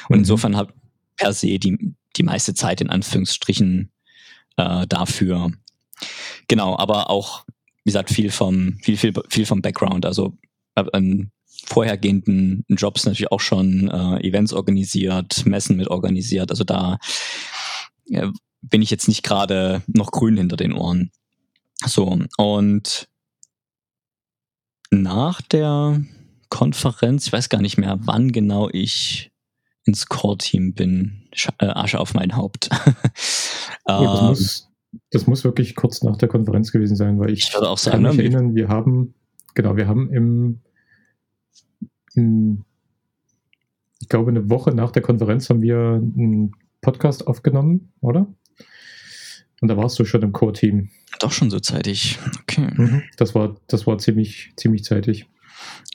und 0.09 0.15
mhm. 0.15 0.19
insofern 0.19 0.57
habe 0.57 0.73
per 1.15 1.33
se 1.33 1.59
die, 1.59 1.93
die 2.17 2.23
meiste 2.23 2.53
Zeit 2.53 2.81
in 2.81 2.89
Anführungsstrichen 2.89 3.91
äh, 4.57 4.87
dafür. 4.87 5.51
Genau, 6.47 6.77
aber 6.77 7.09
auch, 7.09 7.45
wie 7.83 7.91
gesagt, 7.91 8.09
viel 8.09 8.29
vom, 8.29 8.77
viel, 8.81 8.97
viel, 8.97 9.13
viel 9.29 9.45
vom 9.45 9.61
Background. 9.61 10.05
Also 10.05 10.37
äh, 10.75 10.83
an 10.91 11.31
vorhergehenden 11.67 12.65
Jobs 12.69 13.05
natürlich 13.05 13.31
auch 13.31 13.41
schon 13.41 13.89
äh, 13.89 14.27
Events 14.27 14.53
organisiert, 14.53 15.45
Messen 15.45 15.75
mit 15.75 15.89
organisiert. 15.89 16.49
Also 16.49 16.63
da 16.63 16.97
äh, 18.09 18.27
bin 18.61 18.81
ich 18.81 18.89
jetzt 18.89 19.07
nicht 19.07 19.23
gerade 19.23 19.81
noch 19.87 20.11
grün 20.11 20.37
hinter 20.37 20.57
den 20.57 20.73
Ohren. 20.73 21.11
So, 21.85 22.19
und 22.37 23.07
nach 24.89 25.41
der 25.41 26.01
Konferenz, 26.49 27.27
ich 27.27 27.33
weiß 27.33 27.49
gar 27.49 27.61
nicht 27.61 27.77
mehr, 27.77 27.99
wann 28.01 28.31
genau 28.31 28.69
ich 28.71 29.31
ins 29.83 30.07
Core-Team 30.07 30.73
bin. 30.73 31.27
Sch 31.33 31.49
äh, 31.59 31.65
Asche 31.67 31.99
auf 31.99 32.13
mein 32.13 32.35
Haupt. 32.35 32.69
ja, 33.87 34.01
das, 34.01 34.19
ähm, 34.19 34.27
muss, 34.27 34.69
das, 35.11 35.27
muss, 35.27 35.43
wirklich 35.43 35.75
kurz 35.75 36.01
nach 36.03 36.17
der 36.17 36.29
Konferenz 36.29 36.71
gewesen 36.71 36.95
sein, 36.95 37.19
weil 37.19 37.31
ich, 37.31 37.47
ich 37.47 37.53
würde 37.53 37.69
auch 37.69 37.77
sagen, 37.77 38.03
ne, 38.03 38.09
erinnern, 38.09 38.55
wir 38.55 38.69
haben, 38.69 39.13
genau, 39.53 39.75
wir 39.75 39.87
haben 39.87 40.11
im, 40.11 40.61
ich 43.99 44.09
glaube, 44.09 44.31
eine 44.31 44.49
Woche 44.49 44.71
nach 44.71 44.91
der 44.91 45.01
Konferenz 45.01 45.49
haben 45.49 45.61
wir 45.61 45.77
einen 45.77 46.53
Podcast 46.81 47.27
aufgenommen, 47.27 47.91
oder? 48.01 48.27
Und 49.61 49.69
da 49.69 49.77
warst 49.77 49.97
du 49.97 50.05
schon 50.05 50.21
im 50.21 50.33
Core-Team. 50.33 50.89
Doch 51.19 51.31
schon 51.31 51.49
so 51.49 51.59
zeitig. 51.59 52.19
Okay. 52.41 52.69
Mhm, 52.75 53.03
das 53.17 53.33
war, 53.33 53.55
das 53.67 53.87
war 53.87 53.97
ziemlich, 53.97 54.53
ziemlich 54.55 54.83
zeitig. 54.83 55.27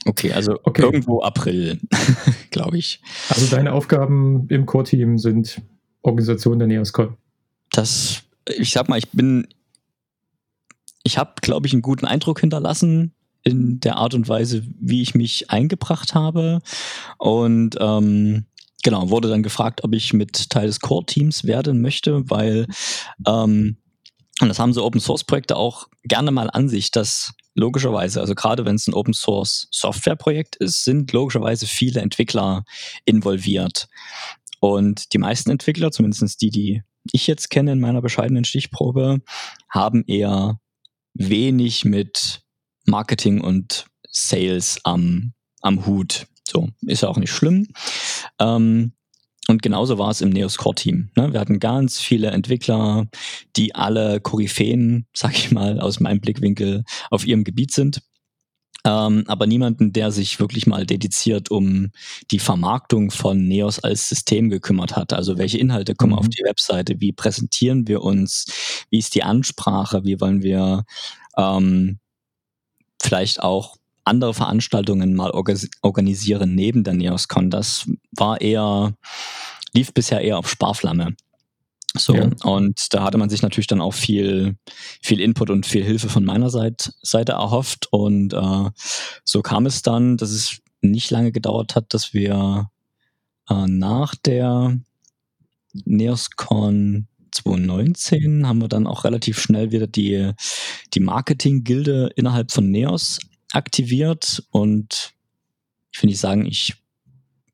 Okay, 0.04 0.32
also 0.32 0.58
okay. 0.64 0.82
irgendwo 0.82 1.22
April, 1.22 1.78
glaube 2.50 2.78
ich. 2.78 3.00
Also 3.28 3.46
deine 3.54 3.72
Aufgaben 3.72 4.48
im 4.48 4.66
Core-Team 4.66 5.18
sind 5.18 5.62
Organisation 6.02 6.58
der 6.58 6.66
NeosCon. 6.66 7.16
Das, 7.70 8.24
ich 8.46 8.72
sag 8.72 8.88
mal, 8.88 8.98
ich 8.98 9.10
bin, 9.10 9.46
ich 11.04 11.18
habe, 11.18 11.34
glaube 11.40 11.68
ich, 11.68 11.72
einen 11.72 11.82
guten 11.82 12.06
Eindruck 12.06 12.40
hinterlassen 12.40 13.14
in 13.44 13.80
der 13.80 13.96
Art 13.96 14.14
und 14.14 14.28
Weise, 14.28 14.62
wie 14.78 15.02
ich 15.02 15.14
mich 15.14 15.50
eingebracht 15.50 16.14
habe. 16.14 16.60
Und 17.18 17.76
ähm, 17.80 18.46
genau, 18.82 19.10
wurde 19.10 19.28
dann 19.28 19.42
gefragt, 19.42 19.84
ob 19.84 19.94
ich 19.94 20.12
mit 20.12 20.50
Teil 20.50 20.66
des 20.66 20.80
Core-Teams 20.80 21.44
werden 21.44 21.80
möchte, 21.80 22.28
weil 22.30 22.66
ähm, 23.26 23.78
und 24.40 24.48
das 24.48 24.58
haben 24.58 24.72
so 24.72 24.84
Open 24.84 25.00
Source 25.00 25.24
Projekte 25.24 25.56
auch 25.56 25.88
gerne 26.04 26.30
mal 26.30 26.50
an 26.50 26.68
sich, 26.68 26.90
dass 26.90 27.32
logischerweise, 27.54 28.20
also 28.20 28.34
gerade 28.34 28.64
wenn 28.64 28.76
es 28.76 28.88
ein 28.88 28.94
Open 28.94 29.14
Source 29.14 29.68
Software 29.70 30.16
Projekt 30.16 30.56
ist, 30.56 30.84
sind 30.84 31.12
logischerweise 31.12 31.66
viele 31.66 32.00
Entwickler 32.00 32.64
involviert. 33.04 33.88
Und 34.60 35.12
die 35.12 35.18
meisten 35.18 35.50
Entwickler, 35.50 35.92
zumindest 35.92 36.40
die, 36.40 36.50
die 36.50 36.82
ich 37.12 37.26
jetzt 37.26 37.50
kenne 37.50 37.72
in 37.72 37.80
meiner 37.80 38.00
bescheidenen 38.00 38.44
Stichprobe, 38.44 39.18
haben 39.68 40.04
eher 40.06 40.58
wenig 41.14 41.84
mit 41.84 42.42
Marketing 42.86 43.40
und 43.40 43.86
Sales 44.10 44.78
am, 44.84 45.32
am 45.60 45.86
Hut. 45.86 46.26
So, 46.46 46.68
ist 46.82 47.02
ja 47.02 47.08
auch 47.08 47.18
nicht 47.18 47.32
schlimm. 47.32 47.68
Ähm, 48.38 48.92
und 49.48 49.62
genauso 49.62 49.98
war 49.98 50.10
es 50.10 50.20
im 50.20 50.30
Neos 50.30 50.56
Core 50.56 50.74
Team. 50.74 51.10
Ne? 51.16 51.32
Wir 51.32 51.40
hatten 51.40 51.58
ganz 51.58 52.00
viele 52.00 52.30
Entwickler, 52.30 53.06
die 53.56 53.74
alle 53.74 54.20
Koryphäen, 54.20 55.06
sag 55.14 55.34
ich 55.34 55.50
mal, 55.50 55.80
aus 55.80 56.00
meinem 56.00 56.20
Blickwinkel 56.20 56.84
auf 57.10 57.26
ihrem 57.26 57.44
Gebiet 57.44 57.72
sind. 57.72 58.02
Ähm, 58.84 59.24
aber 59.28 59.46
niemanden, 59.46 59.92
der 59.92 60.10
sich 60.10 60.40
wirklich 60.40 60.66
mal 60.66 60.86
dediziert 60.86 61.50
um 61.50 61.90
die 62.30 62.40
Vermarktung 62.40 63.10
von 63.12 63.46
Neos 63.46 63.78
als 63.78 64.08
System 64.08 64.50
gekümmert 64.50 64.96
hat. 64.96 65.12
Also 65.12 65.38
welche 65.38 65.58
Inhalte 65.58 65.94
kommen 65.94 66.12
mhm. 66.12 66.18
auf 66.18 66.28
die 66.28 66.42
Webseite, 66.44 67.00
wie 67.00 67.12
präsentieren 67.12 67.86
wir 67.86 68.02
uns, 68.02 68.86
wie 68.90 68.98
ist 68.98 69.14
die 69.14 69.22
Ansprache, 69.22 70.04
wie 70.04 70.20
wollen 70.20 70.42
wir 70.42 70.84
ähm, 71.36 72.00
vielleicht 73.02 73.42
auch 73.42 73.76
andere 74.04 74.34
Veranstaltungen 74.34 75.14
mal 75.14 75.30
organisieren 75.30 76.54
neben 76.54 76.84
der 76.84 76.94
NeosCon. 76.94 77.50
Das 77.50 77.88
war 78.12 78.40
eher, 78.40 78.94
lief 79.72 79.92
bisher 79.92 80.20
eher 80.20 80.38
auf 80.38 80.48
Sparflamme. 80.48 81.14
So, 81.94 82.14
ja. 82.14 82.30
und 82.44 82.94
da 82.94 83.04
hatte 83.04 83.18
man 83.18 83.28
sich 83.28 83.42
natürlich 83.42 83.66
dann 83.66 83.82
auch 83.82 83.92
viel, 83.92 84.56
viel 85.02 85.20
Input 85.20 85.50
und 85.50 85.66
viel 85.66 85.84
Hilfe 85.84 86.08
von 86.08 86.24
meiner 86.24 86.48
Seite, 86.48 86.92
Seite 87.02 87.32
erhofft. 87.32 87.88
Und 87.90 88.32
äh, 88.32 88.70
so 89.24 89.42
kam 89.42 89.66
es 89.66 89.82
dann, 89.82 90.16
dass 90.16 90.30
es 90.30 90.58
nicht 90.80 91.10
lange 91.10 91.32
gedauert 91.32 91.76
hat, 91.76 91.92
dass 91.92 92.14
wir 92.14 92.70
äh, 93.48 93.66
nach 93.66 94.14
der 94.14 94.78
NeosCon 95.84 97.08
2019 97.32 98.46
haben 98.46 98.60
wir 98.60 98.68
dann 98.68 98.86
auch 98.86 99.04
relativ 99.04 99.40
schnell 99.40 99.72
wieder 99.72 99.86
die, 99.86 100.32
die 100.94 101.00
Marketing-Gilde 101.00 102.10
innerhalb 102.16 102.52
von 102.52 102.70
Neos 102.70 103.18
aktiviert 103.52 104.42
und 104.50 105.12
ich 105.90 106.02
will 106.02 106.08
nicht 106.08 106.20
sagen, 106.20 106.46
ich 106.46 106.74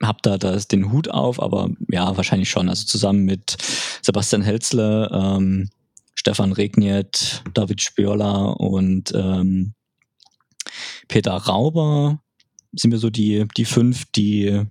habe 0.03 0.19
da 0.23 0.39
das, 0.39 0.69
den 0.69 0.93
Hut 0.93 1.09
auf, 1.09 1.43
aber 1.43 1.71
ja, 1.91 2.17
wahrscheinlich 2.17 2.49
schon. 2.49 2.69
Also 2.69 2.87
zusammen 2.87 3.25
mit 3.25 3.57
Sebastian 4.03 4.43
Helzle, 4.43 5.11
ähm, 5.13 5.71
Stefan 6.15 6.53
Regniet, 6.53 7.43
David 7.55 7.83
Spörler 7.83 8.59
und 8.61 9.13
ähm, 9.15 9.75
Peter 11.09 11.33
Rauber 11.33 12.21
sind 12.73 12.91
wir 12.91 12.99
so 12.99 13.11
die, 13.11 13.47
die 13.57 13.65
fünf, 13.65 14.05
die 14.13 14.65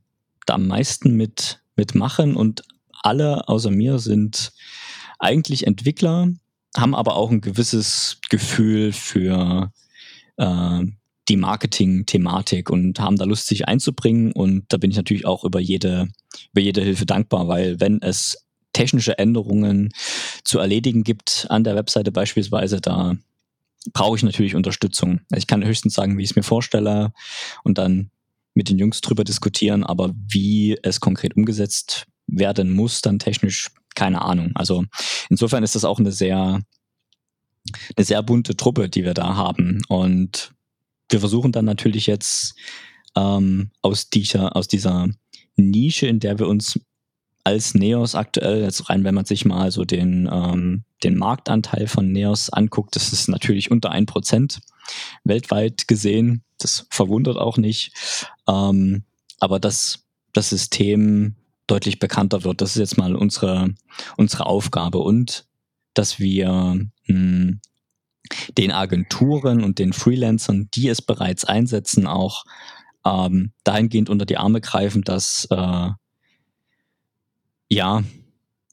da 0.46 0.54
am 0.54 0.68
meisten 0.68 1.16
mit, 1.16 1.62
mitmachen 1.76 2.36
und 2.36 2.64
alle 3.02 3.48
außer 3.48 3.72
mir 3.72 4.00
sind 4.00 4.54
eigentlich 5.20 5.66
Entwickler, 5.66 6.30
haben 6.76 6.96
aber 6.96 7.16
auch 7.16 7.32
ein 7.32 7.42
gewisses 7.42 8.20
Gefühl 8.30 8.92
für 8.92 9.72
äh, 10.38 10.82
die 11.30 11.38
Marketing-Thematik 11.38 12.70
und 12.70 13.00
haben 13.00 13.18
da 13.18 13.26
Lust, 13.26 13.48
sich 13.48 13.68
einzubringen. 13.68 14.32
Und 14.32 14.66
da 14.70 14.78
bin 14.78 14.92
ich 14.92 14.98
natürlich 14.98 15.26
auch 15.26 15.44
über 15.44 15.60
jede, 15.60 16.08
über 16.52 16.62
jede 16.62 16.82
Hilfe 16.82 17.06
dankbar, 17.06 17.48
weil 17.48 17.80
wenn 17.80 18.02
es 18.02 18.38
technische 18.74 19.18
Änderungen 19.18 19.90
zu 20.44 20.60
erledigen 20.60 21.04
gibt 21.04 21.48
an 21.50 21.64
der 21.64 21.76
Webseite 21.76 22.12
beispielsweise, 22.12 22.80
da 22.80 23.16
brauche 23.94 24.18
ich 24.18 24.24
natürlich 24.24 24.56
Unterstützung. 24.56 25.22
Ich 25.36 25.48
kann 25.48 25.66
höchstens 25.66 25.94
sagen, 25.94 26.18
wie 26.18 26.24
ich 26.24 26.32
es 26.32 26.36
mir 26.36 26.44
vorstelle 26.44 27.12
und 27.64 27.78
dann 27.78 28.12
mit 28.54 28.70
den 28.70 28.78
Jungs 28.78 29.02
drüber 29.02 29.24
diskutieren, 29.24 29.84
aber 29.84 30.14
wie 30.16 30.78
es 30.84 31.00
konkret 31.00 31.36
umgesetzt 31.36 32.08
werden 32.28 32.72
muss, 32.72 33.02
dann 33.02 33.20
technisch 33.20 33.70
keine 33.98 34.22
Ahnung. 34.22 34.52
Also 34.54 34.86
insofern 35.30 35.64
ist 35.64 35.76
das 35.76 35.84
auch 35.84 36.00
eine 36.00 36.12
sehr, 36.12 36.62
eine 37.96 38.06
sehr 38.06 38.22
bunte 38.22 38.56
Truppe, 38.56 38.90
die 38.90 39.04
wir 39.04 39.16
da 39.16 39.36
haben. 39.36 39.82
Und 39.90 40.54
wir 41.10 41.20
versuchen 41.20 41.52
dann 41.52 41.66
natürlich 41.66 42.06
jetzt 42.06 42.56
ähm, 43.16 43.72
aus, 43.82 44.10
dieser, 44.10 44.56
aus 44.56 44.68
dieser 44.68 45.10
Nische, 45.56 46.06
in 46.06 46.20
der 46.20 46.38
wir 46.38 46.48
uns 46.48 46.80
als 47.44 47.74
Neos 47.74 48.14
aktuell, 48.14 48.62
jetzt 48.62 48.88
rein, 48.90 49.04
wenn 49.04 49.16
man 49.16 49.26
sich 49.26 49.46
mal 49.46 49.72
so 49.72 49.84
den, 49.84 50.30
ähm, 50.32 50.84
den 51.04 51.18
Marktanteil 51.18 51.88
von 51.88 52.12
Neos 52.12 52.52
anguckt, 52.52 52.96
das 52.96 53.12
ist 53.14 53.30
natürlich 53.30 53.72
unter 53.72 53.90
ein 53.90 54.06
Prozent 54.06 54.60
weltweit 55.24 55.88
gesehen. 55.88 56.44
Das 56.60 56.86
verwundert 56.92 57.38
auch 57.38 57.58
nicht. 57.58 57.94
Ähm, 58.48 59.06
aber 59.40 59.60
dass 59.60 60.06
das 60.34 60.50
System 60.50 61.36
deutlich 61.68 62.00
bekannter 62.00 62.44
wird, 62.44 62.62
das 62.62 62.72
ist 62.72 62.80
jetzt 62.80 62.98
mal 62.98 63.16
unsere, 63.16 63.74
unsere 64.16 64.46
Aufgabe. 64.46 65.00
Und 65.00 65.46
dass 65.94 66.20
wir 66.20 66.50
mh, 66.50 66.88
hm, 67.08 67.62
den 68.58 68.72
Agenturen 68.72 69.64
und 69.64 69.80
den 69.80 69.94
Freelancern, 69.94 70.70
die 70.74 70.90
es 70.90 71.02
bereits 71.02 71.46
einsetzen, 71.46 72.08
auch 72.08 72.44
ähm, 73.06 73.52
dahingehend 73.64 74.10
unter 74.10 74.26
die 74.26 74.38
Arme 74.38 74.62
greifen, 74.62 75.04
dass 75.04 75.48
äh, 75.50 75.90
ja 77.70 78.04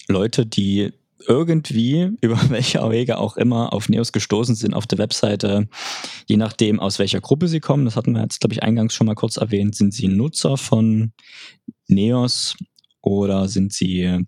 Leute, 0.08 0.46
die 0.46 0.92
irgendwie, 1.26 2.10
über 2.20 2.38
welche 2.50 2.78
Wege 2.90 3.18
auch 3.18 3.36
immer, 3.36 3.72
auf 3.72 3.88
Neos 3.88 4.12
gestoßen 4.12 4.54
sind 4.54 4.74
auf 4.74 4.86
der 4.86 4.98
Webseite, 4.98 5.68
je 6.26 6.36
nachdem, 6.36 6.80
aus 6.80 6.98
welcher 6.98 7.20
Gruppe 7.20 7.48
sie 7.48 7.60
kommen, 7.60 7.84
das 7.84 7.96
hatten 7.96 8.12
wir 8.12 8.22
jetzt, 8.22 8.40
glaube 8.40 8.54
ich, 8.54 8.62
eingangs 8.62 8.94
schon 8.94 9.06
mal 9.06 9.14
kurz 9.14 9.36
erwähnt, 9.36 9.74
sind 9.74 9.94
sie 9.94 10.08
Nutzer 10.08 10.56
von 10.56 11.12
Neos 11.86 12.56
oder 13.04 13.48
sind 13.48 13.72
sie 13.72 14.20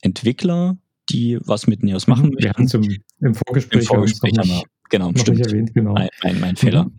Entwickler, 0.00 0.76
die 1.10 1.38
was 1.42 1.66
mit 1.66 1.82
Neos 1.82 2.06
machen 2.06 2.30
möchten? 2.30 2.42
Wir 2.42 2.52
haben 2.52 2.68
zum, 2.68 2.82
im 3.20 3.34
Vorgespräch, 3.34 3.82
Im 3.82 3.86
Vorgespräch 3.86 4.38
haben 4.38 4.48
wir, 4.48 4.62
genau, 4.90 5.12
noch 5.12 5.20
stimmt. 5.20 5.40
erwähnt, 5.40 5.74
genau. 5.74 5.92
Mein, 5.92 6.08
mein, 6.22 6.40
mein 6.40 6.56
Fehler. 6.56 6.84
Mhm. 6.84 6.92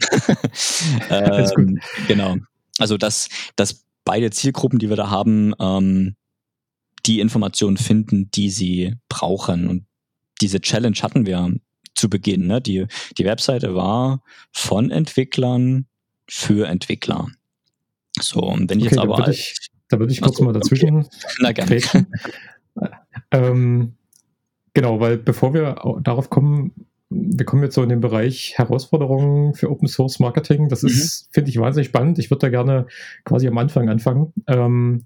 ähm, 1.09 1.79
genau. 2.07 2.35
Also, 2.77 2.97
dass, 2.97 3.29
dass 3.55 3.85
beide 4.03 4.29
Zielgruppen, 4.31 4.79
die 4.79 4.89
wir 4.89 4.95
da 4.95 5.09
haben, 5.09 5.53
ähm, 5.59 6.15
die 7.05 7.19
Informationen 7.19 7.77
finden, 7.77 8.29
die 8.31 8.49
sie 8.49 8.95
brauchen. 9.09 9.67
Und 9.67 9.85
diese 10.41 10.59
Challenge 10.59 10.97
hatten 11.01 11.25
wir 11.25 11.53
zu 11.95 12.09
Beginn. 12.09 12.47
Ne? 12.47 12.61
Die, 12.61 12.87
die 13.17 13.25
Webseite 13.25 13.75
war 13.75 14.21
von 14.51 14.91
Entwicklern 14.91 15.87
für 16.27 16.67
Entwickler. 16.67 17.27
So, 18.19 18.41
und 18.41 18.69
wenn 18.69 18.79
ich 18.79 18.87
okay, 18.87 18.95
jetzt 18.95 19.03
aber. 19.03 19.27
Ich, 19.29 19.55
da 19.89 19.99
würde 19.99 20.11
ich 20.11 20.21
kurz 20.21 20.37
so, 20.37 20.43
mal 20.43 20.53
dazwischen. 20.53 20.99
Okay. 20.99 21.09
Na 21.39 21.51
gerne. 21.51 22.07
ähm, 23.31 23.93
genau, 24.73 24.99
weil 24.99 25.17
bevor 25.17 25.53
wir 25.53 25.75
darauf 26.01 26.29
kommen, 26.29 26.73
wir 27.09 27.45
kommen 27.45 27.63
jetzt 27.63 27.75
so 27.75 27.83
in 27.83 27.89
den 27.89 28.01
Bereich 28.01 28.53
Herausforderungen 28.57 29.53
für 29.53 29.69
Open 29.69 29.87
Source 29.87 30.19
Marketing. 30.19 30.69
Das 30.69 30.83
ist, 30.83 31.27
mhm. 31.27 31.33
finde 31.33 31.49
ich, 31.49 31.57
wahnsinnig 31.59 31.87
spannend. 31.87 32.19
Ich 32.19 32.31
würde 32.31 32.41
da 32.41 32.49
gerne 32.49 32.87
quasi 33.23 33.47
am 33.47 33.57
Anfang 33.57 33.89
anfangen. 33.89 34.33
Ähm, 34.47 35.03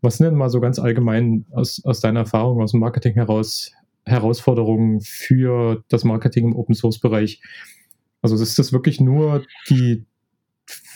was 0.00 0.16
sind 0.16 0.26
denn 0.26 0.34
mal 0.34 0.50
so 0.50 0.60
ganz 0.60 0.78
allgemein 0.78 1.46
aus, 1.52 1.82
aus 1.84 2.00
deiner 2.00 2.20
Erfahrung 2.20 2.60
aus 2.60 2.72
dem 2.72 2.80
Marketing 2.80 3.14
heraus 3.14 3.72
Herausforderungen 4.04 5.00
für 5.00 5.84
das 5.88 6.02
Marketing 6.02 6.46
im 6.48 6.56
Open 6.56 6.74
Source 6.74 6.98
Bereich? 6.98 7.40
Also 8.20 8.34
ist 8.36 8.58
das 8.58 8.72
wirklich 8.72 9.00
nur 9.00 9.44
die 9.68 10.04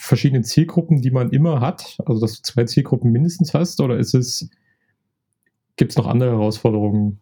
verschiedenen 0.06 0.44
Zielgruppen, 0.44 1.02
die 1.02 1.10
man 1.10 1.30
immer 1.30 1.60
hat, 1.60 1.96
also 2.04 2.20
dass 2.20 2.36
du 2.36 2.42
zwei 2.42 2.64
Zielgruppen 2.64 3.10
mindestens 3.12 3.54
hast, 3.54 3.80
oder 3.80 3.98
ist 3.98 4.14
es, 4.14 4.48
gibt 5.76 5.92
es 5.92 5.96
noch 5.96 6.06
andere 6.06 6.30
Herausforderungen? 6.30 7.20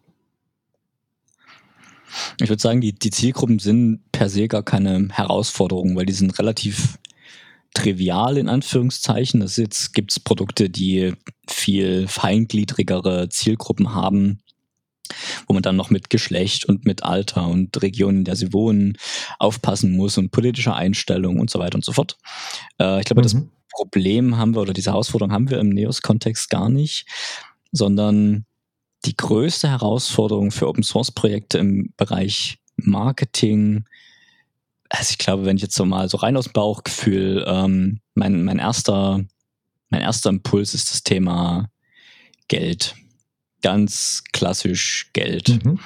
Ich 2.39 2.49
würde 2.49 2.61
sagen, 2.61 2.81
die, 2.81 2.93
die 2.93 3.09
Zielgruppen 3.09 3.59
sind 3.59 3.99
per 4.11 4.29
se 4.29 4.47
gar 4.47 4.63
keine 4.63 5.09
Herausforderung, 5.11 5.95
weil 5.95 6.05
die 6.05 6.13
sind 6.13 6.37
relativ 6.39 6.97
trivial 7.73 8.37
in 8.37 8.47
Anführungszeichen. 8.47 9.41
Es 9.41 9.57
jetzt 9.57 9.93
gibt's 9.93 10.19
Produkte, 10.19 10.69
die 10.69 11.13
viel 11.47 12.07
feingliedrigere 12.07 13.29
Zielgruppen 13.29 13.93
haben, 13.93 14.39
wo 15.47 15.53
man 15.53 15.63
dann 15.63 15.75
noch 15.75 15.89
mit 15.89 16.09
Geschlecht 16.09 16.65
und 16.65 16.85
mit 16.85 17.03
Alter 17.03 17.47
und 17.47 17.81
Region, 17.81 18.17
in 18.17 18.23
der 18.25 18.35
sie 18.35 18.53
wohnen, 18.53 18.97
aufpassen 19.39 19.95
muss 19.95 20.17
und 20.17 20.31
politischer 20.31 20.75
Einstellung 20.75 21.39
und 21.39 21.49
so 21.49 21.59
weiter 21.59 21.75
und 21.75 21.85
so 21.85 21.93
fort. 21.93 22.17
Äh, 22.79 22.99
ich 22.99 23.05
glaube, 23.05 23.21
mhm. 23.21 23.23
das 23.23 23.35
Problem 23.71 24.37
haben 24.37 24.55
wir 24.55 24.61
oder 24.61 24.73
diese 24.73 24.91
Herausforderung 24.91 25.33
haben 25.33 25.49
wir 25.49 25.59
im 25.59 25.69
Neos-Kontext 25.69 26.49
gar 26.49 26.69
nicht, 26.69 27.05
sondern 27.71 28.45
die 29.05 29.15
größte 29.15 29.69
Herausforderung 29.69 30.51
für 30.51 30.67
Open-Source-Projekte 30.67 31.57
im 31.59 31.93
Bereich 31.97 32.57
Marketing, 32.77 33.85
also 34.89 35.11
ich 35.11 35.17
glaube, 35.17 35.45
wenn 35.45 35.57
ich 35.57 35.63
jetzt 35.63 35.75
so 35.75 35.85
mal 35.85 36.09
so 36.09 36.17
rein 36.17 36.37
aus 36.37 36.45
dem 36.45 36.53
Bauchgefühl, 36.53 37.43
ähm, 37.47 37.99
mein, 38.13 38.43
mein 38.43 38.59
erster, 38.59 39.23
mein 39.89 40.01
erster 40.01 40.29
Impuls 40.29 40.73
ist 40.73 40.91
das 40.91 41.03
Thema 41.03 41.69
Geld. 42.47 42.95
Ganz 43.65 44.23
klassisch 44.31 45.09
Geld. 45.13 45.65
Mhm. 45.65 45.79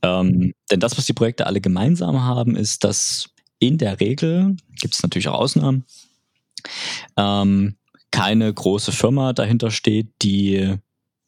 Ähm, 0.00 0.54
denn 0.70 0.80
das, 0.80 0.96
was 0.96 1.04
die 1.04 1.12
Projekte 1.12 1.46
alle 1.46 1.60
gemeinsam 1.60 2.22
haben, 2.22 2.56
ist, 2.56 2.84
dass 2.84 3.28
in 3.58 3.76
der 3.76 4.00
Regel, 4.00 4.56
gibt 4.80 4.94
es 4.94 5.02
natürlich 5.02 5.28
auch 5.28 5.38
Ausnahmen, 5.38 5.84
ähm, 7.18 7.76
keine 8.12 8.50
große 8.54 8.92
Firma 8.92 9.34
dahinter 9.34 9.70
steht, 9.70 10.08
die 10.22 10.76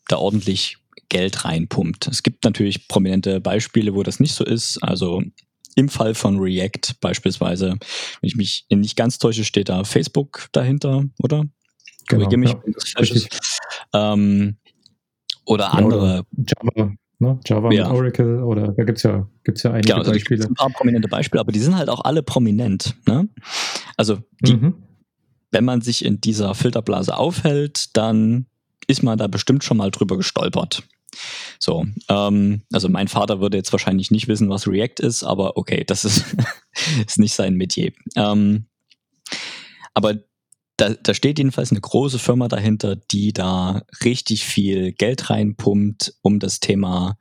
da 0.09 0.17
ordentlich 0.17 0.79
Geld 1.11 1.45
reinpumpt. 1.45 2.07
Es 2.07 2.23
gibt 2.23 2.45
natürlich 2.45 2.89
prominente 2.89 3.39
Beispiele, 3.43 3.95
wo 3.95 4.03
das 4.03 4.21
nicht 4.21 4.33
so 4.33 4.43
ist. 4.43 4.83
Also 4.83 5.23
im 5.75 5.91
Fall 5.91 6.15
von 6.15 6.39
React 6.39 6.95
beispielsweise, 7.03 7.73
wenn 7.73 7.79
ich 8.27 8.37
mich 8.37 8.65
nicht 8.71 8.97
ganz 8.97 9.19
täusche, 9.19 9.45
steht 9.45 9.69
da 9.69 9.85
Facebook 9.85 10.49
dahinter, 10.53 11.05
oder? 11.19 11.45
Genau, 12.09 12.31
ja, 12.31 12.55
ähm, 13.93 14.57
oder 15.51 15.75
andere. 15.75 15.99
Oder 15.99 16.25
Java, 16.37 16.93
ne? 17.19 17.41
Java 17.45 17.73
ja. 17.73 17.91
Oracle 17.91 18.43
oder 18.43 18.69
da 18.69 18.85
gibt 18.85 18.99
es 18.99 19.03
ja, 19.03 19.27
gibt's 19.45 19.63
ja 19.63 19.73
einige 19.73 19.89
genau, 19.89 19.99
also 19.99 20.13
Beispiele. 20.13 20.47
Ein 20.47 20.55
paar 20.55 20.71
prominente 20.71 21.09
Beispiele, 21.09 21.41
aber 21.41 21.53
die 21.53 21.59
sind 21.59 21.77
halt 21.77 21.89
auch 21.89 22.05
alle 22.05 22.23
prominent. 22.23 22.95
Ne? 23.07 23.29
Also 23.97 24.19
die, 24.41 24.55
mhm. 24.55 24.75
wenn 25.51 25.65
man 25.65 25.81
sich 25.81 26.05
in 26.05 26.21
dieser 26.21 26.55
Filterblase 26.55 27.17
aufhält, 27.17 27.97
dann 27.97 28.47
ist 28.87 29.03
man 29.03 29.19
da 29.19 29.27
bestimmt 29.27 29.65
schon 29.65 29.77
mal 29.77 29.91
drüber 29.91 30.17
gestolpert. 30.17 30.85
So, 31.59 31.85
ähm, 32.09 32.63
also 32.73 32.89
mein 32.89 33.09
Vater 33.09 33.41
würde 33.41 33.57
jetzt 33.57 33.73
wahrscheinlich 33.73 34.11
nicht 34.11 34.29
wissen, 34.29 34.49
was 34.49 34.69
React 34.69 35.01
ist, 35.01 35.25
aber 35.25 35.57
okay, 35.57 35.85
das 35.85 36.05
ist, 36.05 36.25
ist 37.07 37.19
nicht 37.19 37.35
sein 37.35 37.55
Metier. 37.55 37.93
Ähm, 38.17 38.67
aber 39.93 40.15
da, 40.81 40.95
da 40.95 41.15
steht 41.15 41.39
jedenfalls 41.39 41.71
eine 41.71 41.81
große 41.81 42.19
Firma 42.19 42.49
dahinter, 42.49 42.97
die 42.97 43.33
da 43.33 43.83
richtig 44.05 44.45
viel 44.45 44.93
Geld 44.93 45.29
reinpumpt, 45.29 46.15
um 46.23 46.39
das 46.39 46.61
Thema 46.61 47.19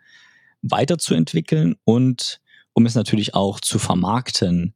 weiterzuentwickeln 0.61 1.75
und 1.83 2.39
um 2.73 2.85
es 2.85 2.95
natürlich 2.95 3.33
auch 3.33 3.59
zu 3.59 3.79
vermarkten 3.79 4.73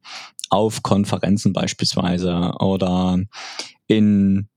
auf 0.50 0.82
Konferenzen 0.82 1.52
beispielsweise 1.52 2.52
oder 2.60 3.18
in 3.86 4.48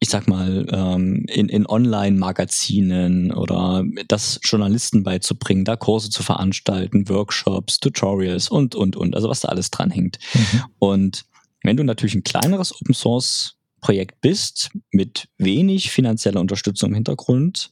ich 0.00 0.10
sag 0.10 0.28
mal, 0.28 0.64
ähm, 0.70 1.24
in, 1.26 1.48
in 1.48 1.66
Online-Magazinen 1.66 3.32
oder 3.32 3.82
das 4.06 4.38
Journalisten 4.44 5.02
beizubringen, 5.02 5.64
da 5.64 5.74
Kurse 5.74 6.08
zu 6.08 6.22
veranstalten, 6.22 7.08
Workshops, 7.08 7.80
Tutorials 7.80 8.48
und, 8.48 8.76
und, 8.76 8.94
und, 8.94 9.16
also 9.16 9.28
was 9.28 9.40
da 9.40 9.48
alles 9.48 9.72
dran 9.72 9.90
hängt. 9.90 10.20
Mhm. 10.34 10.62
Und 10.78 11.24
wenn 11.62 11.76
du 11.76 11.84
natürlich 11.84 12.14
ein 12.14 12.24
kleineres 12.24 12.74
Open 12.74 12.94
Source 12.94 13.56
Projekt 13.80 14.20
bist, 14.20 14.70
mit 14.90 15.28
wenig 15.38 15.90
finanzieller 15.90 16.40
Unterstützung 16.40 16.90
im 16.90 16.94
Hintergrund, 16.96 17.70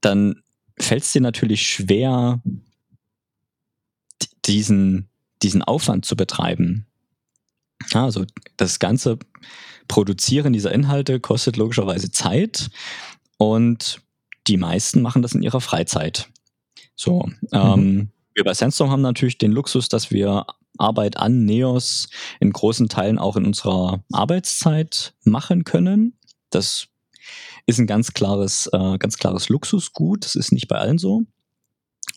dann 0.00 0.42
fällt 0.78 1.04
es 1.04 1.12
dir 1.12 1.20
natürlich 1.20 1.66
schwer, 1.66 2.42
diesen, 4.46 5.08
diesen 5.42 5.62
Aufwand 5.62 6.04
zu 6.04 6.16
betreiben. 6.16 6.86
Also 7.92 8.24
das 8.56 8.78
ganze 8.78 9.18
Produzieren 9.88 10.52
dieser 10.52 10.72
Inhalte 10.72 11.20
kostet 11.20 11.56
logischerweise 11.56 12.10
Zeit 12.10 12.70
und 13.38 14.00
die 14.46 14.56
meisten 14.56 15.02
machen 15.02 15.22
das 15.22 15.34
in 15.34 15.42
ihrer 15.42 15.60
Freizeit. 15.60 16.28
So, 16.94 17.28
mhm. 17.40 17.48
ähm, 17.52 18.08
wir 18.34 18.44
bei 18.44 18.54
Sandstorm 18.54 18.90
haben 18.90 19.02
natürlich 19.02 19.38
den 19.38 19.52
Luxus, 19.52 19.88
dass 19.88 20.10
wir 20.10 20.46
Arbeit 20.78 21.16
an 21.16 21.44
Neos 21.44 22.08
in 22.40 22.52
großen 22.52 22.88
Teilen 22.88 23.18
auch 23.18 23.36
in 23.36 23.44
unserer 23.44 24.02
Arbeitszeit 24.12 25.14
machen 25.24 25.64
können. 25.64 26.16
Das 26.50 26.88
ist 27.66 27.78
ein 27.78 27.86
ganz 27.86 28.12
klares, 28.12 28.68
äh, 28.72 28.98
ganz 28.98 29.18
klares 29.18 29.48
Luxusgut. 29.48 30.24
Das 30.24 30.34
ist 30.34 30.52
nicht 30.52 30.68
bei 30.68 30.76
allen 30.76 30.98
so. 30.98 31.22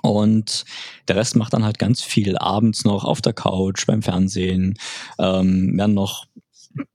Und 0.02 0.66
der 1.08 1.16
Rest 1.16 1.36
macht 1.36 1.54
dann 1.54 1.64
halt 1.64 1.80
ganz 1.80 2.02
viel 2.02 2.38
abends 2.38 2.84
noch 2.84 3.04
auf 3.04 3.22
der 3.22 3.34
Couch, 3.34 3.86
beim 3.86 4.02
Fernsehen, 4.02 4.78
ähm, 5.20 5.78
werden 5.78 5.94
noch 5.94 6.26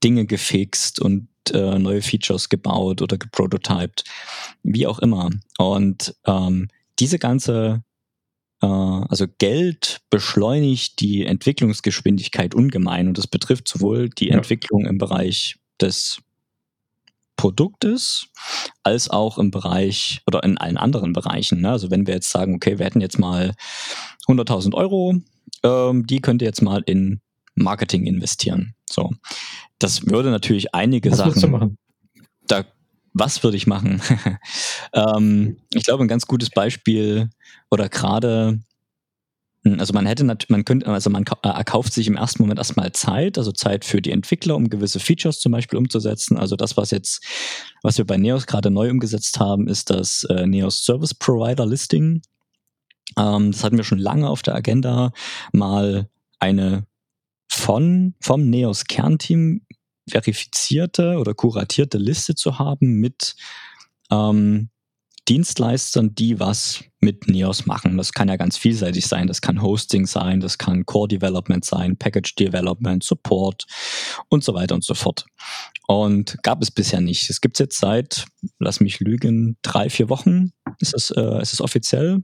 Dinge 0.03 0.25
gefixt 0.25 0.99
und 0.99 1.27
äh, 1.51 1.79
neue 1.79 2.01
Features 2.01 2.49
gebaut 2.49 3.01
oder 3.01 3.17
geprototyped, 3.17 4.03
wie 4.63 4.85
auch 4.85 4.99
immer. 4.99 5.29
Und 5.57 6.15
ähm, 6.25 6.67
diese 6.99 7.17
ganze, 7.17 7.83
also 8.67 9.25
Geld 9.37 10.01
beschleunigt 10.09 10.99
die 10.99 11.25
Entwicklungsgeschwindigkeit 11.25 12.53
ungemein 12.53 13.07
und 13.07 13.17
das 13.17 13.27
betrifft 13.27 13.67
sowohl 13.67 14.09
die 14.09 14.27
ja. 14.27 14.35
Entwicklung 14.35 14.85
im 14.85 14.97
Bereich 14.97 15.57
des 15.79 16.21
Produktes 17.37 18.27
als 18.83 19.09
auch 19.09 19.37
im 19.37 19.49
Bereich 19.49 20.21
oder 20.27 20.43
in 20.43 20.57
allen 20.57 20.75
anderen 20.75 21.13
Bereichen. 21.13 21.61
Ne? 21.61 21.69
Also 21.69 21.89
wenn 21.89 22.05
wir 22.05 22.15
jetzt 22.15 22.29
sagen, 22.29 22.55
okay, 22.55 22.79
wir 22.79 22.85
hätten 22.85 22.99
jetzt 22.99 23.17
mal 23.17 23.53
100.000 24.27 24.73
Euro, 24.73 25.15
ähm, 25.63 26.05
die 26.05 26.19
könnt 26.19 26.41
ihr 26.41 26.47
jetzt 26.47 26.61
mal 26.61 26.83
in 26.85 27.21
Marketing 27.55 28.05
investieren. 28.05 28.75
So, 28.89 29.11
das 29.79 30.07
würde 30.07 30.31
natürlich 30.31 30.75
einige 30.75 31.11
Was 31.11 31.19
Sachen. 31.19 31.77
Da, 32.47 32.65
was 33.13 33.43
würde 33.43 33.57
ich 33.57 33.67
machen? 33.67 34.01
ähm, 34.93 35.57
ich 35.73 35.83
glaube, 35.83 36.03
ein 36.03 36.07
ganz 36.07 36.25
gutes 36.27 36.49
Beispiel 36.49 37.29
oder 37.69 37.89
gerade 37.89 38.59
hm, 39.63 39.79
also 39.79 39.93
man 39.93 40.05
hätte 40.05 40.23
man 40.23 40.65
könnte, 40.65 40.87
also 40.87 41.09
man 41.09 41.25
äh, 41.43 41.47
erkauft 41.47 41.93
sich 41.93 42.07
im 42.07 42.15
ersten 42.15 42.43
Moment 42.43 42.59
erstmal 42.59 42.91
Zeit, 42.93 43.37
also 43.37 43.51
Zeit 43.51 43.83
für 43.83 44.01
die 44.01 44.11
Entwickler, 44.11 44.55
um 44.55 44.69
gewisse 44.69 44.99
Features 44.99 45.39
zum 45.39 45.51
Beispiel 45.51 45.77
umzusetzen. 45.77 46.37
Also 46.37 46.55
das, 46.55 46.77
was 46.77 46.91
jetzt, 46.91 47.23
was 47.83 47.97
wir 47.97 48.05
bei 48.05 48.17
Neos 48.17 48.47
gerade 48.47 48.71
neu 48.71 48.89
umgesetzt 48.89 49.39
haben, 49.39 49.67
ist 49.67 49.89
das 49.89 50.23
äh, 50.29 50.45
Neos 50.45 50.85
Service 50.85 51.13
Provider 51.13 51.65
Listing. 51.65 52.21
Ähm, 53.17 53.51
das 53.51 53.63
hatten 53.63 53.77
wir 53.77 53.83
schon 53.83 53.99
lange 53.99 54.29
auf 54.29 54.41
der 54.41 54.55
Agenda, 54.55 55.11
mal 55.51 56.09
eine 56.39 56.85
von 57.51 58.15
vom 58.21 58.49
Neos 58.49 58.85
Kernteam 58.85 59.61
verifizierte 60.09 61.17
oder 61.17 61.33
kuratierte 61.33 61.97
Liste 61.97 62.35
zu 62.35 62.59
haben 62.59 62.93
mit 62.99 63.35
ähm, 64.11 64.69
Dienstleistern, 65.29 66.15
die 66.15 66.39
was 66.39 66.83
mit 67.01 67.27
Neos 67.27 67.67
machen. 67.67 67.97
Das 67.97 68.13
kann 68.13 68.29
ja 68.29 68.35
ganz 68.35 68.57
vielseitig 68.57 69.05
sein. 69.05 69.27
Das 69.27 69.41
kann 69.41 69.61
Hosting 69.61 70.07
sein, 70.07 70.39
das 70.39 70.57
kann 70.57 70.87
Core 70.87 71.07
Development 71.07 71.63
sein, 71.63 71.97
Package 71.97 72.33
Development, 72.33 73.03
Support 73.03 73.65
und 74.29 74.43
so 74.43 74.55
weiter 74.55 74.73
und 74.73 74.83
so 74.83 74.95
fort. 74.95 75.25
Und 75.87 76.37
gab 76.41 76.63
es 76.63 76.71
bisher 76.71 76.99
nicht. 76.99 77.29
Es 77.29 77.41
gibt 77.41 77.57
es 77.57 77.59
jetzt 77.59 77.79
seit, 77.79 78.25
lass 78.57 78.79
mich 78.79 78.99
lügen, 78.99 79.57
drei, 79.61 79.91
vier 79.91 80.09
Wochen. 80.09 80.51
Ist 80.79 80.95
es, 80.95 81.11
äh, 81.11 81.41
ist 81.41 81.53
es 81.53 81.61
offiziell. 81.61 82.23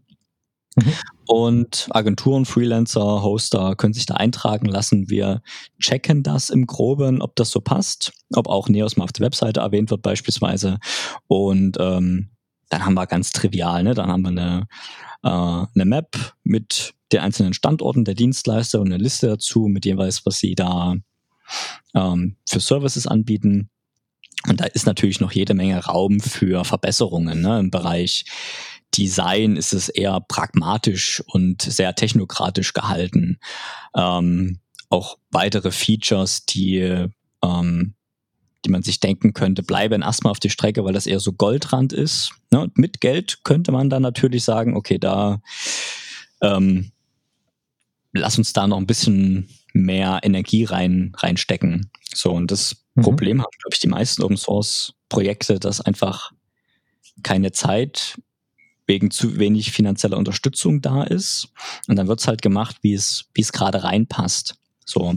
Mhm. 0.75 0.93
Und 1.27 1.87
Agenturen, 1.91 2.45
Freelancer, 2.45 3.23
Hoster 3.23 3.75
können 3.75 3.93
sich 3.93 4.05
da 4.05 4.15
eintragen 4.15 4.67
lassen. 4.67 5.09
Wir 5.09 5.41
checken 5.79 6.21
das 6.21 6.49
im 6.49 6.67
Groben, 6.67 7.21
ob 7.21 7.35
das 7.35 7.49
so 7.49 7.61
passt, 7.61 8.13
ob 8.33 8.47
auch 8.47 8.69
Neos 8.69 8.97
mal 8.97 9.05
auf 9.05 9.13
der 9.13 9.25
Webseite 9.25 9.61
erwähnt 9.61 9.89
wird 9.89 10.01
beispielsweise. 10.01 10.77
Und 11.27 11.77
ähm, 11.79 12.29
dann 12.69 12.85
haben 12.85 12.93
wir 12.93 13.07
ganz 13.07 13.31
trivial, 13.31 13.83
ne? 13.83 13.93
Dann 13.93 14.09
haben 14.09 14.23
wir 14.23 14.29
eine, 14.29 14.67
äh, 15.23 15.67
eine 15.73 15.85
Map 15.85 16.35
mit 16.43 16.93
den 17.11 17.21
einzelnen 17.21 17.53
Standorten 17.53 18.05
der 18.05 18.15
Dienstleister 18.15 18.79
und 18.79 18.87
eine 18.87 19.01
Liste 19.01 19.27
dazu 19.27 19.67
mit 19.67 19.85
jeweils, 19.85 20.25
was 20.25 20.39
sie 20.39 20.55
da 20.55 20.95
ähm, 21.93 22.35
für 22.47 22.59
Services 22.59 23.07
anbieten. 23.07 23.69
Und 24.47 24.59
da 24.59 24.65
ist 24.65 24.85
natürlich 24.85 25.19
noch 25.19 25.31
jede 25.31 25.53
Menge 25.53 25.83
Raum 25.83 26.19
für 26.19 26.65
Verbesserungen. 26.65 27.41
Ne? 27.41 27.59
Im 27.59 27.71
Bereich 27.71 28.25
Design 28.97 29.55
ist 29.55 29.73
es 29.73 29.89
eher 29.89 30.19
pragmatisch 30.21 31.23
und 31.27 31.61
sehr 31.61 31.95
technokratisch 31.95 32.73
gehalten. 32.73 33.39
Ähm, 33.95 34.59
auch 34.89 35.17
weitere 35.31 35.71
Features, 35.71 36.45
die 36.45 37.07
ähm, 37.43 37.95
die 38.65 38.71
man 38.71 38.83
sich 38.83 38.99
denken 38.99 39.33
könnte, 39.33 39.63
bleiben 39.63 40.01
erstmal 40.01 40.31
auf 40.31 40.39
die 40.39 40.49
Strecke, 40.49 40.83
weil 40.83 40.93
das 40.93 41.05
eher 41.05 41.19
so 41.19 41.33
Goldrand 41.33 41.93
ist. 41.93 42.31
Ne? 42.51 42.71
Mit 42.75 42.99
Geld 42.99 43.43
könnte 43.43 43.71
man 43.71 43.89
dann 43.89 44.01
natürlich 44.01 44.43
sagen, 44.43 44.75
okay, 44.75 44.97
da 44.97 45.41
ähm, 46.41 46.91
lass 48.11 48.37
uns 48.37 48.53
da 48.53 48.67
noch 48.67 48.77
ein 48.77 48.87
bisschen 48.87 49.49
mehr 49.73 50.19
Energie 50.23 50.63
rein 50.63 51.13
reinstecken. 51.17 51.91
So 52.13 52.31
und 52.31 52.51
das 52.51 52.77
mhm. 52.95 53.01
Problem 53.03 53.41
haben, 53.41 53.51
glaube 53.61 53.73
ich, 53.73 53.79
die 53.79 53.87
meisten 53.87 54.23
Open 54.23 54.37
Source 54.37 54.93
Projekte, 55.09 55.59
dass 55.59 55.81
einfach 55.81 56.31
keine 57.23 57.51
Zeit 57.51 58.19
wegen 58.87 59.11
zu 59.11 59.37
wenig 59.39 59.71
finanzieller 59.71 60.17
Unterstützung 60.17 60.81
da 60.81 61.03
ist. 61.03 61.49
Und 61.87 61.95
dann 61.95 62.07
wird's 62.07 62.27
halt 62.27 62.41
gemacht, 62.41 62.77
wie 62.81 62.93
es, 62.93 63.25
wie 63.33 63.41
es 63.41 63.51
gerade 63.51 63.83
reinpasst. 63.83 64.55
So. 64.85 65.15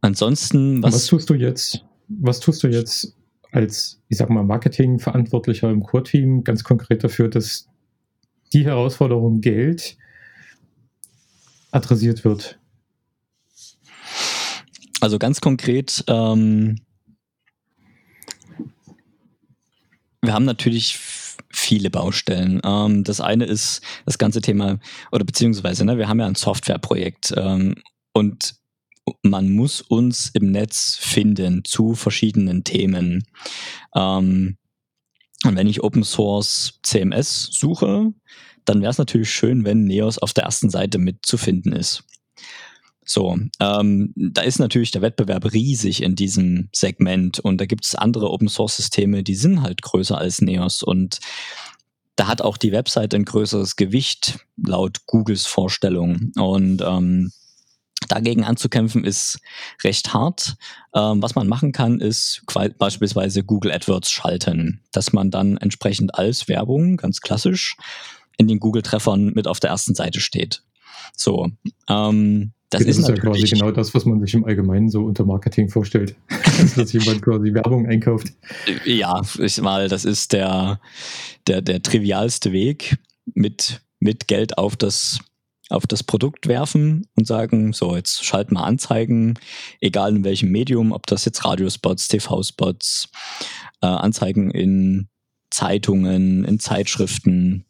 Ansonsten, 0.00 0.82
was, 0.82 0.94
was 0.94 1.06
tust 1.06 1.30
du 1.30 1.34
jetzt? 1.34 1.84
was 2.08 2.40
tust 2.40 2.62
du 2.62 2.68
jetzt 2.68 3.14
als, 3.52 4.00
ich 4.08 4.18
sag 4.18 4.30
mal, 4.30 4.44
Marketingverantwortlicher 4.44 5.70
im 5.70 5.82
Core-Team 5.82 6.44
ganz 6.44 6.64
konkret 6.64 7.04
dafür, 7.04 7.28
dass 7.28 7.68
die 8.52 8.64
Herausforderung 8.64 9.40
Geld 9.40 9.96
adressiert 11.70 12.24
wird? 12.24 12.58
Also 15.00 15.18
ganz 15.18 15.40
konkret, 15.40 16.04
ähm, 16.08 16.80
wir 20.22 20.32
haben 20.32 20.44
natürlich 20.44 20.98
viele 21.50 21.90
Baustellen. 21.90 22.60
Ähm, 22.64 23.04
das 23.04 23.20
eine 23.20 23.44
ist 23.44 23.82
das 24.06 24.18
ganze 24.18 24.40
Thema, 24.40 24.78
oder 25.12 25.24
beziehungsweise, 25.24 25.84
ne, 25.84 25.98
wir 25.98 26.08
haben 26.08 26.20
ja 26.20 26.26
ein 26.26 26.34
Softwareprojekt 26.34 27.34
ähm, 27.36 27.74
und 28.12 28.54
man 29.22 29.50
muss 29.50 29.80
uns 29.80 30.30
im 30.34 30.50
Netz 30.50 30.98
finden 31.00 31.64
zu 31.64 31.94
verschiedenen 31.94 32.64
Themen. 32.64 33.24
Ähm, 33.94 34.56
und 35.44 35.56
wenn 35.56 35.66
ich 35.66 35.82
Open 35.82 36.04
Source 36.04 36.80
CMS 36.82 37.48
suche, 37.52 38.12
dann 38.64 38.80
wäre 38.82 38.90
es 38.90 38.98
natürlich 38.98 39.30
schön, 39.30 39.64
wenn 39.64 39.84
Neos 39.84 40.18
auf 40.18 40.32
der 40.32 40.44
ersten 40.44 40.68
Seite 40.68 40.98
mitzufinden 40.98 41.72
ist. 41.72 42.04
So, 43.10 43.38
ähm, 43.58 44.12
da 44.16 44.42
ist 44.42 44.58
natürlich 44.58 44.90
der 44.90 45.00
Wettbewerb 45.00 45.50
riesig 45.54 46.02
in 46.02 46.14
diesem 46.14 46.68
Segment 46.74 47.40
und 47.40 47.58
da 47.58 47.64
gibt 47.64 47.86
es 47.86 47.94
andere 47.94 48.30
Open 48.30 48.48
Source 48.48 48.76
Systeme, 48.76 49.22
die 49.22 49.34
sind 49.34 49.62
halt 49.62 49.80
größer 49.80 50.18
als 50.18 50.42
Neos 50.42 50.82
und 50.82 51.18
da 52.16 52.26
hat 52.26 52.42
auch 52.42 52.58
die 52.58 52.70
Website 52.70 53.14
ein 53.14 53.24
größeres 53.24 53.76
Gewicht 53.76 54.40
laut 54.62 55.06
Googles 55.06 55.46
Vorstellung 55.46 56.32
und 56.36 56.82
ähm, 56.82 57.32
Dagegen 58.08 58.44
anzukämpfen 58.44 59.04
ist 59.04 59.40
recht 59.82 60.14
hart. 60.14 60.56
Ähm, 60.94 61.22
was 61.22 61.34
man 61.34 61.48
machen 61.48 61.72
kann, 61.72 62.00
ist 62.00 62.42
beispielsweise 62.78 63.42
Google 63.42 63.72
AdWords 63.72 64.10
schalten, 64.10 64.82
dass 64.92 65.12
man 65.12 65.30
dann 65.30 65.56
entsprechend 65.56 66.14
als 66.14 66.46
Werbung, 66.46 66.96
ganz 66.96 67.20
klassisch, 67.20 67.76
in 68.36 68.46
den 68.46 68.60
Google-Treffern 68.60 69.32
mit 69.34 69.48
auf 69.48 69.60
der 69.60 69.70
ersten 69.70 69.94
Seite 69.94 70.20
steht. 70.20 70.62
So, 71.14 71.48
ähm, 71.88 72.52
das, 72.70 72.82
das 72.82 72.90
ist, 72.90 72.98
ist 72.98 73.08
ja 73.08 73.14
quasi 73.14 73.46
genau 73.46 73.70
das, 73.70 73.94
was 73.94 74.04
man 74.04 74.20
sich 74.20 74.34
im 74.34 74.44
Allgemeinen 74.44 74.90
so 74.90 75.04
unter 75.04 75.24
Marketing 75.24 75.68
vorstellt. 75.70 76.14
dass 76.76 76.92
jemand 76.92 77.22
quasi 77.22 77.54
Werbung 77.54 77.86
einkauft. 77.86 78.32
Ja, 78.84 79.22
ich 79.38 79.60
mal, 79.60 79.88
das 79.88 80.04
ist 80.04 80.32
der, 80.32 80.80
der, 81.46 81.62
der 81.62 81.82
trivialste 81.82 82.52
Weg, 82.52 82.98
mit, 83.34 83.80
mit 84.00 84.28
Geld 84.28 84.58
auf 84.58 84.76
das 84.76 85.20
auf 85.70 85.86
das 85.86 86.02
Produkt 86.02 86.48
werfen 86.48 87.06
und 87.14 87.26
sagen, 87.26 87.74
so, 87.74 87.94
jetzt 87.94 88.24
schalt 88.24 88.50
mal 88.50 88.62
Anzeigen, 88.62 89.38
egal 89.82 90.16
in 90.16 90.24
welchem 90.24 90.50
Medium, 90.50 90.92
ob 90.92 91.06
das 91.06 91.26
jetzt 91.26 91.44
Radiospots, 91.44 92.08
TV-Spots, 92.08 93.10
äh, 93.82 93.86
Anzeigen 93.86 94.50
in 94.50 95.08
Zeitungen, 95.50 96.44
in 96.44 96.58
Zeitschriften 96.58 97.66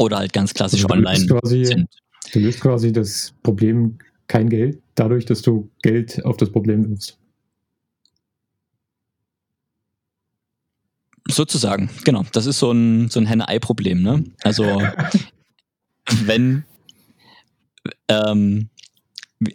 oder 0.00 0.18
halt 0.18 0.32
ganz 0.32 0.54
klassisch 0.54 0.84
also 0.84 0.94
online 0.94 1.26
quasi, 1.26 1.64
sind. 1.64 1.88
Du 2.32 2.38
löst 2.38 2.60
quasi 2.60 2.92
das 2.92 3.34
Problem 3.42 3.98
kein 4.26 4.48
Geld 4.48 4.80
dadurch, 4.94 5.24
dass 5.24 5.42
du 5.42 5.70
Geld 5.82 6.24
auf 6.24 6.36
das 6.36 6.50
Problem 6.50 6.88
wirfst. 6.88 7.18
Sozusagen, 11.28 11.90
genau. 12.04 12.24
Das 12.32 12.46
ist 12.46 12.58
so 12.58 12.72
ein, 12.72 13.08
so 13.08 13.20
ein 13.20 13.26
Henne-Ei-Problem. 13.26 14.02
Ne? 14.02 14.24
Also 14.42 14.64
wenn 16.24 16.64
ähm, 18.08 18.68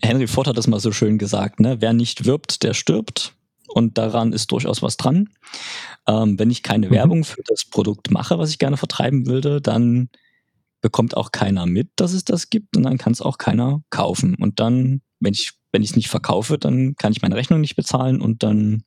Henry 0.01 0.27
Ford 0.27 0.47
hat 0.47 0.57
das 0.57 0.67
mal 0.67 0.79
so 0.79 0.91
schön 0.91 1.17
gesagt, 1.17 1.59
ne? 1.59 1.77
wer 1.79 1.93
nicht 1.93 2.25
wirbt, 2.25 2.63
der 2.63 2.73
stirbt. 2.73 3.33
Und 3.67 3.97
daran 3.97 4.31
ist 4.31 4.51
durchaus 4.51 4.81
was 4.81 4.95
dran. 4.95 5.29
Ähm, 6.07 6.39
wenn 6.39 6.49
ich 6.49 6.63
keine 6.63 6.87
mhm. 6.87 6.91
Werbung 6.91 7.23
für 7.23 7.43
das 7.45 7.65
Produkt 7.65 8.11
mache, 8.11 8.37
was 8.39 8.49
ich 8.51 8.59
gerne 8.59 8.77
vertreiben 8.77 9.25
würde, 9.25 9.59
dann 9.59 10.09
bekommt 10.85 11.17
auch 11.17 11.31
keiner 11.31 11.65
mit, 11.65 11.89
dass 11.95 12.13
es 12.13 12.25
das 12.25 12.51
gibt 12.51 12.77
und 12.77 12.83
dann 12.83 12.99
kann 12.99 13.11
es 13.11 13.19
auch 13.19 13.39
keiner 13.39 13.81
kaufen. 13.89 14.35
Und 14.35 14.59
dann, 14.59 15.01
wenn 15.19 15.33
ich 15.33 15.53
wenn 15.71 15.81
ich 15.81 15.89
es 15.89 15.95
nicht 15.95 16.09
verkaufe, 16.09 16.59
dann 16.59 16.95
kann 16.95 17.11
ich 17.11 17.23
meine 17.23 17.35
Rechnung 17.35 17.59
nicht 17.59 17.75
bezahlen 17.75 18.21
und 18.21 18.43
dann 18.43 18.83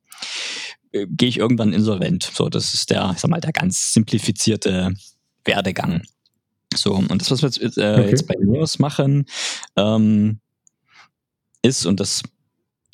äh, 0.93 1.09
gehe 1.11 1.29
ich 1.29 1.39
irgendwann 1.39 1.73
insolvent. 1.73 2.31
So, 2.33 2.49
das 2.49 2.73
ist 2.73 2.91
der, 2.91 3.11
ich 3.15 3.19
sag 3.19 3.31
mal, 3.31 3.41
der 3.41 3.51
ganz 3.51 3.93
simplifizierte 3.93 4.95
Werdegang. 5.45 6.03
So, 6.73 6.95
und 6.95 7.21
das, 7.21 7.33
was 7.33 7.43
wir 7.43 7.49
jetzt, 7.49 7.79
äh, 7.79 7.97
okay. 7.99 8.11
jetzt 8.11 8.29
bei 8.29 8.37
Neos 8.41 8.79
machen, 8.79 9.27
ähm, 9.77 10.39
ist, 11.63 11.85
und 11.85 11.99
das 11.99 12.23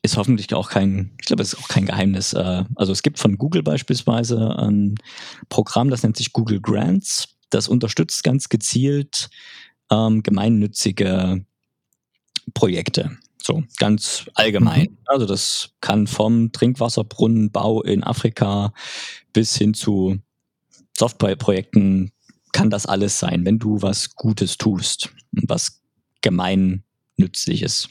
ist 0.01 0.17
hoffentlich 0.17 0.53
auch 0.55 0.71
kein, 0.71 1.13
ich 1.21 1.27
glaube, 1.27 1.43
es 1.43 1.53
ist 1.53 1.59
auch 1.63 1.69
kein 1.69 1.85
Geheimnis. 1.85 2.33
Äh, 2.33 2.65
also 2.77 2.91
es 2.91 3.03
gibt 3.03 3.19
von 3.19 3.37
Google 3.37 3.63
beispielsweise 3.63 4.57
ein 4.59 4.95
Programm, 5.51 5.91
das 5.91 6.03
nennt 6.03 6.17
sich 6.17 6.33
Google 6.33 6.63
Grants. 6.63 7.34
Das 7.55 7.69
unterstützt 7.69 8.25
ganz 8.25 8.49
gezielt 8.49 9.31
ähm, 9.91 10.23
gemeinnützige 10.23 11.45
Projekte. 12.53 13.17
So, 13.43 13.63
ganz 13.79 14.25
allgemein. 14.35 14.91
Mhm. 14.91 14.99
Also 15.05 15.27
das 15.27 15.71
kann 15.81 16.07
vom 16.07 16.51
Trinkwasserbrunnenbau 16.53 17.83
in 17.83 18.03
Afrika 18.03 18.73
bis 19.33 19.57
hin 19.57 19.75
zu 19.75 20.19
Softwareprojekten 20.97 22.13
kann 22.53 22.71
das 22.71 22.87
alles 22.87 23.19
sein, 23.19 23.45
wenn 23.45 23.59
du 23.59 23.83
was 23.83 24.15
Gutes 24.15 24.57
tust, 24.57 25.13
was 25.33 25.83
gemeinnützliches. 26.23 27.89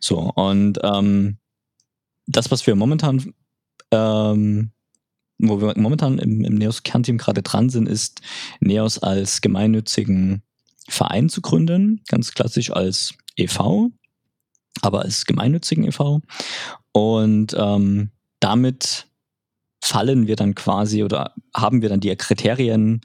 So, 0.00 0.18
und 0.18 0.78
ähm, 0.82 1.38
das, 2.26 2.50
was 2.50 2.66
wir 2.66 2.76
momentan, 2.76 3.34
ähm, 3.90 4.70
wo 5.38 5.60
wir 5.60 5.74
momentan 5.76 6.18
im, 6.18 6.44
im 6.44 6.54
Neos-Kernteam 6.54 7.18
gerade 7.18 7.42
dran 7.42 7.68
sind, 7.68 7.88
ist, 7.88 8.20
Neos 8.60 8.98
als 8.98 9.40
gemeinnützigen 9.40 10.42
Verein 10.88 11.28
zu 11.28 11.40
gründen, 11.40 12.02
ganz 12.08 12.32
klassisch 12.32 12.70
als 12.70 13.14
EV, 13.36 13.90
aber 14.82 15.02
als 15.02 15.26
gemeinnützigen 15.26 15.84
e.V. 15.84 16.20
Und 16.92 17.54
ähm, 17.58 18.10
damit 18.40 19.08
fallen 19.82 20.26
wir 20.26 20.36
dann 20.36 20.54
quasi 20.54 21.02
oder 21.02 21.34
haben 21.54 21.82
wir 21.82 21.88
dann 21.88 22.00
die 22.00 22.14
Kriterien 22.16 23.02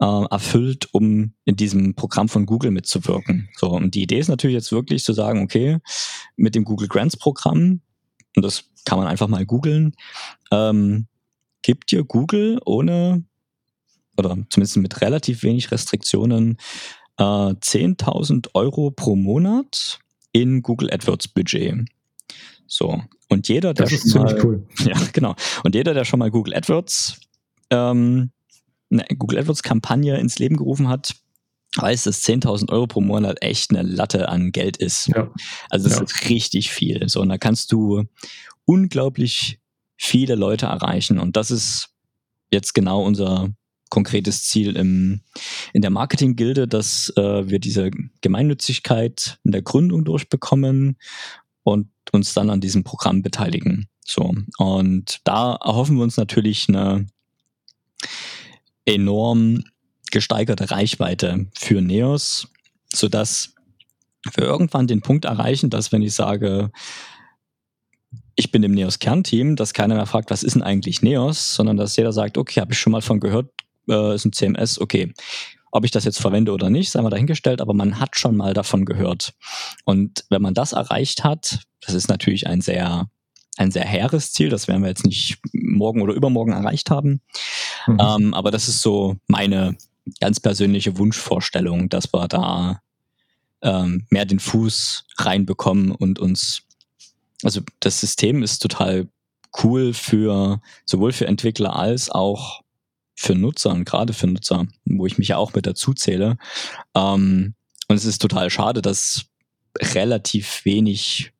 äh, 0.00 0.24
erfüllt, 0.30 0.88
um 0.92 1.32
in 1.44 1.56
diesem 1.56 1.94
Programm 1.94 2.28
von 2.28 2.46
Google 2.46 2.70
mitzuwirken. 2.70 3.48
So, 3.56 3.70
und 3.70 3.94
die 3.94 4.02
Idee 4.02 4.18
ist 4.18 4.28
natürlich 4.28 4.54
jetzt 4.54 4.72
wirklich 4.72 5.04
zu 5.04 5.12
sagen, 5.12 5.42
okay, 5.42 5.78
mit 6.36 6.54
dem 6.54 6.64
Google 6.64 6.88
Grants 6.88 7.16
Programm, 7.16 7.80
und 8.36 8.44
das 8.44 8.64
kann 8.84 8.98
man 8.98 9.06
einfach 9.06 9.28
mal 9.28 9.46
googeln, 9.46 9.94
ähm, 10.50 11.06
gibt 11.62 11.90
dir 11.90 12.04
Google 12.04 12.60
ohne 12.64 13.24
oder 14.16 14.36
zumindest 14.50 14.76
mit 14.76 15.00
relativ 15.00 15.42
wenig 15.42 15.70
Restriktionen 15.70 16.58
äh, 17.18 17.22
10.000 17.22 18.48
Euro 18.54 18.90
pro 18.90 19.16
Monat 19.16 19.98
in 20.32 20.62
Google 20.62 20.92
AdWords 20.92 21.28
Budget. 21.28 21.86
So. 22.66 23.02
Und 23.28 23.48
jeder, 23.48 23.74
der 23.74 23.86
das 23.86 23.92
ist 23.92 24.12
schon 24.12 24.22
mal, 24.22 24.44
cool. 24.44 24.66
Ja, 24.84 24.96
genau. 25.12 25.34
Und 25.64 25.74
jeder, 25.74 25.94
der 25.94 26.04
schon 26.04 26.18
mal 26.18 26.30
Google 26.30 26.54
AdWords, 26.54 27.20
ähm, 27.70 28.30
eine 28.90 29.04
Google 29.16 29.38
AdWords 29.38 29.62
Kampagne 29.62 30.16
ins 30.18 30.38
Leben 30.38 30.56
gerufen 30.56 30.88
hat, 30.88 31.14
weiß, 31.76 32.04
dass 32.04 32.22
10.000 32.24 32.70
Euro 32.70 32.86
pro 32.86 33.00
Monat 33.00 33.38
echt 33.40 33.70
eine 33.70 33.82
Latte 33.82 34.28
an 34.28 34.52
Geld 34.52 34.76
ist. 34.76 35.08
Ja. 35.08 35.30
Also 35.70 35.88
das 35.88 35.98
ja. 35.98 36.04
ist 36.04 36.28
richtig 36.28 36.70
viel. 36.70 37.08
So, 37.08 37.20
und 37.20 37.30
da 37.30 37.38
kannst 37.38 37.72
du 37.72 38.04
unglaublich 38.66 39.58
viele 40.02 40.34
Leute 40.34 40.66
erreichen. 40.66 41.18
Und 41.18 41.36
das 41.36 41.50
ist 41.50 41.90
jetzt 42.50 42.74
genau 42.74 43.04
unser 43.04 43.50
konkretes 43.88 44.44
Ziel 44.44 44.76
im, 44.76 45.20
in 45.72 45.82
der 45.82 45.90
Marketing-Gilde, 45.90 46.66
dass 46.66 47.12
äh, 47.16 47.48
wir 47.48 47.60
diese 47.60 47.90
Gemeinnützigkeit 48.20 49.38
in 49.44 49.52
der 49.52 49.62
Gründung 49.62 50.04
durchbekommen 50.04 50.96
und 51.62 51.88
uns 52.10 52.34
dann 52.34 52.50
an 52.50 52.60
diesem 52.60 52.82
Programm 52.82 53.22
beteiligen. 53.22 53.88
So. 54.04 54.34
Und 54.58 55.20
da 55.24 55.54
erhoffen 55.54 55.96
wir 55.96 56.02
uns 56.02 56.16
natürlich 56.16 56.68
eine 56.68 57.06
enorm 58.84 59.62
gesteigerte 60.10 60.70
Reichweite 60.70 61.46
für 61.56 61.80
Neos, 61.80 62.48
sodass 62.92 63.54
wir 64.34 64.44
irgendwann 64.44 64.88
den 64.88 65.00
Punkt 65.00 65.26
erreichen, 65.26 65.70
dass 65.70 65.92
wenn 65.92 66.02
ich 66.02 66.14
sage, 66.14 66.72
ich 68.36 68.50
bin 68.50 68.62
im 68.62 68.72
Neos 68.72 68.98
Kernteam, 68.98 69.56
dass 69.56 69.74
keiner 69.74 69.94
mehr 69.94 70.06
fragt, 70.06 70.30
was 70.30 70.42
ist 70.42 70.54
denn 70.54 70.62
eigentlich 70.62 71.02
Neos, 71.02 71.54
sondern 71.54 71.76
dass 71.76 71.96
jeder 71.96 72.12
sagt, 72.12 72.38
okay, 72.38 72.60
habe 72.60 72.72
ich 72.72 72.78
schon 72.78 72.92
mal 72.92 73.02
von 73.02 73.20
gehört, 73.20 73.50
äh, 73.88 74.14
ist 74.14 74.24
ein 74.24 74.32
CMS, 74.32 74.80
okay. 74.80 75.12
Ob 75.70 75.84
ich 75.84 75.90
das 75.90 76.04
jetzt 76.04 76.20
verwende 76.20 76.52
oder 76.52 76.68
nicht, 76.68 76.90
sei 76.90 77.00
mal 77.00 77.10
dahingestellt, 77.10 77.62
aber 77.62 77.72
man 77.72 77.98
hat 77.98 78.16
schon 78.16 78.36
mal 78.36 78.52
davon 78.52 78.84
gehört. 78.84 79.32
Und 79.86 80.24
wenn 80.28 80.42
man 80.42 80.52
das 80.52 80.72
erreicht 80.72 81.24
hat, 81.24 81.60
das 81.80 81.94
ist 81.94 82.08
natürlich 82.08 82.46
ein 82.46 82.60
sehr, 82.60 83.08
ein 83.56 83.70
sehr 83.70 83.84
hehres 83.84 84.32
Ziel, 84.32 84.50
das 84.50 84.68
werden 84.68 84.82
wir 84.82 84.90
jetzt 84.90 85.06
nicht 85.06 85.38
morgen 85.52 86.02
oder 86.02 86.12
übermorgen 86.12 86.52
erreicht 86.52 86.90
haben. 86.90 87.22
Mhm. 87.86 87.98
Ähm, 88.00 88.34
aber 88.34 88.50
das 88.50 88.68
ist 88.68 88.82
so 88.82 89.16
meine 89.28 89.76
ganz 90.20 90.40
persönliche 90.40 90.98
Wunschvorstellung, 90.98 91.88
dass 91.88 92.12
wir 92.12 92.28
da 92.28 92.82
ähm, 93.62 94.06
mehr 94.10 94.24
den 94.24 94.40
Fuß 94.40 95.04
reinbekommen 95.18 95.92
und 95.92 96.18
uns, 96.18 96.62
also 97.42 97.60
das 97.80 98.00
System 98.00 98.42
ist 98.42 98.58
total 98.58 99.08
cool 99.62 99.92
für 99.92 100.60
sowohl 100.84 101.12
für 101.12 101.26
Entwickler 101.26 101.76
als 101.76 102.10
auch 102.10 102.62
für 103.14 103.34
Nutzer 103.34 103.70
und 103.70 103.84
gerade 103.84 104.12
für 104.12 104.26
Nutzer, 104.26 104.66
wo 104.84 105.06
ich 105.06 105.18
mich 105.18 105.28
ja 105.28 105.36
auch 105.36 105.54
mit 105.54 105.66
dazu 105.66 105.92
zähle. 105.92 106.38
Ähm, 106.94 107.54
und 107.88 107.96
es 107.96 108.04
ist 108.04 108.22
total 108.22 108.50
schade, 108.50 108.82
dass 108.82 109.26
relativ 109.80 110.64
wenig 110.64 111.32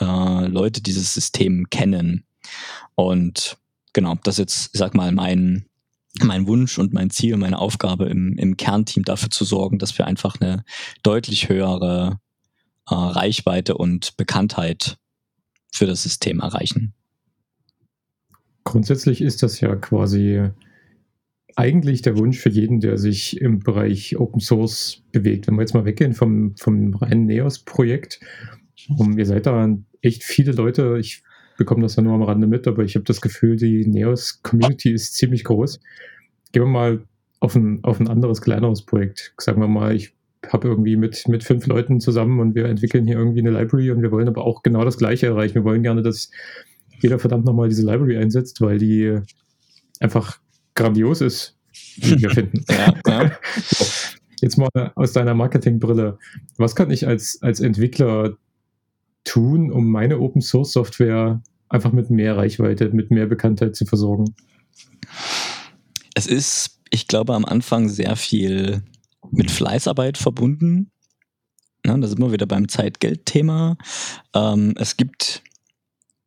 äh, 0.00 0.46
Leute 0.46 0.80
dieses 0.80 1.14
System 1.14 1.68
kennen. 1.70 2.24
Und 2.94 3.58
genau, 3.92 4.16
das 4.22 4.34
ist 4.34 4.38
jetzt, 4.38 4.70
ich 4.72 4.78
sag 4.78 4.94
mal, 4.94 5.12
mein, 5.12 5.66
mein 6.22 6.46
Wunsch 6.46 6.78
und 6.78 6.92
mein 6.92 7.10
Ziel, 7.10 7.36
meine 7.36 7.58
Aufgabe 7.58 8.06
im, 8.06 8.36
im 8.38 8.56
Kernteam 8.56 9.04
dafür 9.04 9.30
zu 9.30 9.44
sorgen, 9.44 9.78
dass 9.78 9.96
wir 9.98 10.06
einfach 10.06 10.40
eine 10.40 10.64
deutlich 11.02 11.48
höhere 11.48 12.18
äh, 12.88 12.94
Reichweite 12.94 13.76
und 13.76 14.16
Bekanntheit 14.16 14.98
für 15.72 15.86
das 15.86 16.02
System 16.02 16.40
erreichen. 16.40 16.92
Grundsätzlich 18.64 19.20
ist 19.20 19.42
das 19.42 19.60
ja 19.60 19.74
quasi 19.74 20.50
eigentlich 21.56 22.02
der 22.02 22.16
Wunsch 22.16 22.38
für 22.38 22.48
jeden, 22.48 22.80
der 22.80 22.96
sich 22.98 23.40
im 23.40 23.60
Bereich 23.60 24.16
Open 24.18 24.40
Source 24.40 25.02
bewegt. 25.12 25.46
Wenn 25.46 25.54
wir 25.54 25.62
jetzt 25.62 25.74
mal 25.74 25.84
weggehen 25.84 26.14
vom, 26.14 26.54
vom 26.56 26.94
reinen 26.94 27.26
NEOS-Projekt, 27.26 28.20
um, 28.96 29.18
ihr 29.18 29.26
seid 29.26 29.46
da 29.46 29.76
echt 30.00 30.22
viele 30.24 30.52
Leute, 30.52 30.98
ich 30.98 31.22
bekomme 31.58 31.82
das 31.82 31.96
ja 31.96 32.02
nur 32.02 32.14
am 32.14 32.22
Rande 32.22 32.46
mit, 32.46 32.66
aber 32.66 32.84
ich 32.84 32.94
habe 32.94 33.04
das 33.04 33.20
Gefühl, 33.20 33.56
die 33.56 33.86
NEOS-Community 33.86 34.92
ist 34.92 35.14
ziemlich 35.14 35.44
groß. 35.44 35.80
Gehen 36.52 36.62
wir 36.62 36.68
mal 36.68 37.04
auf 37.40 37.54
ein, 37.54 37.82
auf 37.82 38.00
ein 38.00 38.08
anderes, 38.08 38.40
kleineres 38.40 38.82
Projekt. 38.82 39.34
Sagen 39.38 39.60
wir 39.60 39.68
mal, 39.68 39.94
ich 39.94 40.14
habe 40.50 40.68
irgendwie 40.68 40.96
mit, 40.96 41.28
mit 41.28 41.44
fünf 41.44 41.66
Leuten 41.66 42.00
zusammen 42.00 42.40
und 42.40 42.54
wir 42.54 42.66
entwickeln 42.66 43.06
hier 43.06 43.16
irgendwie 43.16 43.40
eine 43.40 43.50
Library 43.50 43.90
und 43.90 44.02
wir 44.02 44.10
wollen 44.10 44.28
aber 44.28 44.44
auch 44.44 44.62
genau 44.62 44.84
das 44.84 44.98
Gleiche 44.98 45.26
erreichen. 45.26 45.54
Wir 45.54 45.64
wollen 45.64 45.82
gerne, 45.82 46.02
dass 46.02 46.30
jeder 47.00 47.18
verdammt 47.18 47.44
nochmal 47.44 47.68
diese 47.68 47.84
Library 47.84 48.16
einsetzt, 48.16 48.60
weil 48.60 48.78
die 48.78 49.18
einfach 50.00 50.38
grandios 50.74 51.20
ist, 51.20 51.56
wie 51.96 52.20
wir 52.20 52.30
finden. 52.30 52.64
ja, 52.70 52.94
ja. 53.06 53.32
Jetzt 54.40 54.58
mal 54.58 54.92
aus 54.96 55.12
deiner 55.12 55.34
Marketingbrille. 55.34 56.18
Was 56.56 56.74
kann 56.74 56.90
ich 56.90 57.06
als, 57.06 57.40
als 57.42 57.60
Entwickler 57.60 58.36
tun, 59.22 59.70
um 59.70 59.88
meine 59.88 60.18
Open 60.18 60.42
Source 60.42 60.72
Software 60.72 61.40
einfach 61.68 61.92
mit 61.92 62.10
mehr 62.10 62.36
Reichweite, 62.36 62.90
mit 62.90 63.12
mehr 63.12 63.26
Bekanntheit 63.26 63.76
zu 63.76 63.86
versorgen? 63.86 64.34
Es 66.14 66.26
ist, 66.26 66.80
ich 66.90 67.06
glaube, 67.06 67.34
am 67.34 67.44
Anfang 67.44 67.88
sehr 67.88 68.16
viel 68.16 68.82
mit 69.30 69.50
Fleißarbeit 69.50 70.18
verbunden. 70.18 70.90
Ja, 71.84 71.96
da 71.96 72.06
sind 72.06 72.20
wir 72.20 72.32
wieder 72.32 72.46
beim 72.46 72.68
Zeitgeld-Thema. 72.68 73.76
Ähm, 74.34 74.74
es 74.76 74.96
gibt 74.96 75.42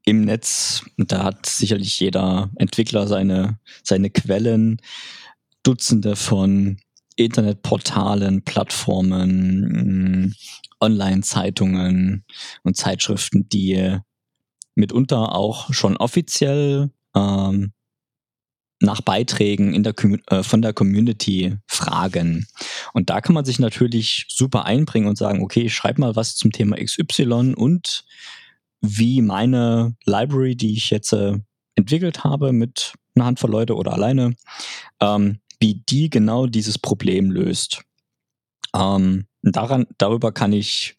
im 0.06 0.22
Netz, 0.22 0.84
da 0.98 1.24
hat 1.24 1.46
sicherlich 1.46 2.00
jeder 2.00 2.52
Entwickler 2.56 3.08
seine, 3.08 3.60
seine 3.84 4.10
Quellen, 4.10 4.82
Dutzende 5.64 6.16
von 6.16 6.78
Internetportalen, 7.16 8.43
Plattformen, 8.43 10.28
mm, 10.28 10.34
Online-Zeitungen 10.80 12.26
und 12.64 12.78
Zeitschriften, 12.78 13.50
die 13.50 13.98
mitunter 14.76 15.34
auch 15.34 15.74
schon 15.74 15.98
offiziell 15.98 16.91
ähm, 17.16 17.72
nach 18.86 19.01
Beiträgen 19.01 19.73
in 19.73 19.83
der, 19.83 19.93
äh, 20.27 20.43
von 20.43 20.61
der 20.61 20.73
Community 20.73 21.57
fragen. 21.67 22.47
Und 22.93 23.09
da 23.09 23.21
kann 23.21 23.33
man 23.33 23.45
sich 23.45 23.59
natürlich 23.59 24.25
super 24.29 24.65
einbringen 24.65 25.07
und 25.07 25.17
sagen, 25.17 25.43
okay, 25.43 25.63
ich 25.63 25.75
schreibe 25.75 26.01
mal 26.01 26.15
was 26.15 26.36
zum 26.36 26.51
Thema 26.51 26.77
XY 26.77 27.53
und 27.55 28.05
wie 28.81 29.21
meine 29.21 29.95
Library, 30.05 30.55
die 30.55 30.73
ich 30.73 30.89
jetzt 30.89 31.11
äh, 31.11 31.38
entwickelt 31.75 32.23
habe 32.23 32.53
mit 32.53 32.93
einer 33.15 33.25
Handvoll 33.25 33.51
Leute 33.51 33.75
oder 33.75 33.93
alleine, 33.93 34.36
ähm, 35.01 35.39
wie 35.59 35.81
die 35.89 36.09
genau 36.09 36.47
dieses 36.47 36.77
Problem 36.77 37.31
löst. 37.31 37.81
Ähm, 38.75 39.25
daran, 39.41 39.88
darüber 39.97 40.31
kann 40.31 40.53
ich 40.53 40.95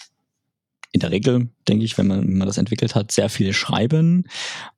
in 0.93 1.01
der 1.01 1.11
Regel, 1.11 1.51
denke 1.69 1.85
ich, 1.85 1.99
wenn 1.99 2.07
man, 2.07 2.23
wenn 2.23 2.39
man 2.39 2.47
das 2.47 2.59
entwickelt 2.59 2.95
hat, 2.95 3.13
sehr 3.13 3.29
viel 3.29 3.53
schreiben. 3.53 4.25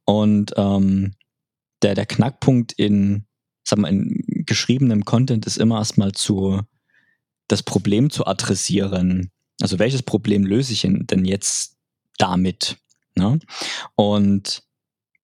Und 0.04 0.52
ähm, 0.56 1.14
der, 1.83 1.95
der 1.95 2.07
Knackpunkt 2.07 2.72
in, 2.72 3.26
sag 3.64 3.79
mal, 3.79 3.89
in 3.89 4.45
geschriebenem 4.47 5.05
Content 5.05 5.47
ist 5.47 5.59
immer 5.59 5.79
erstmal 5.79 6.12
zu 6.12 6.62
das 7.49 7.62
Problem 7.62 8.11
zu 8.11 8.26
adressieren. 8.26 9.31
Also 9.61 9.79
welches 9.79 10.03
Problem 10.03 10.45
löse 10.45 10.72
ich 10.72 10.83
denn 10.83 11.24
jetzt 11.24 11.76
damit? 12.18 12.76
Ne? 13.14 13.39
Und 13.97 14.62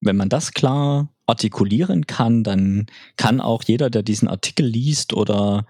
wenn 0.00 0.16
man 0.16 0.28
das 0.28 0.52
klar 0.52 1.08
artikulieren 1.26 2.06
kann, 2.06 2.42
dann 2.42 2.86
kann 3.16 3.40
auch 3.40 3.62
jeder, 3.64 3.90
der 3.90 4.02
diesen 4.02 4.28
Artikel 4.28 4.66
liest 4.66 5.14
oder 5.14 5.66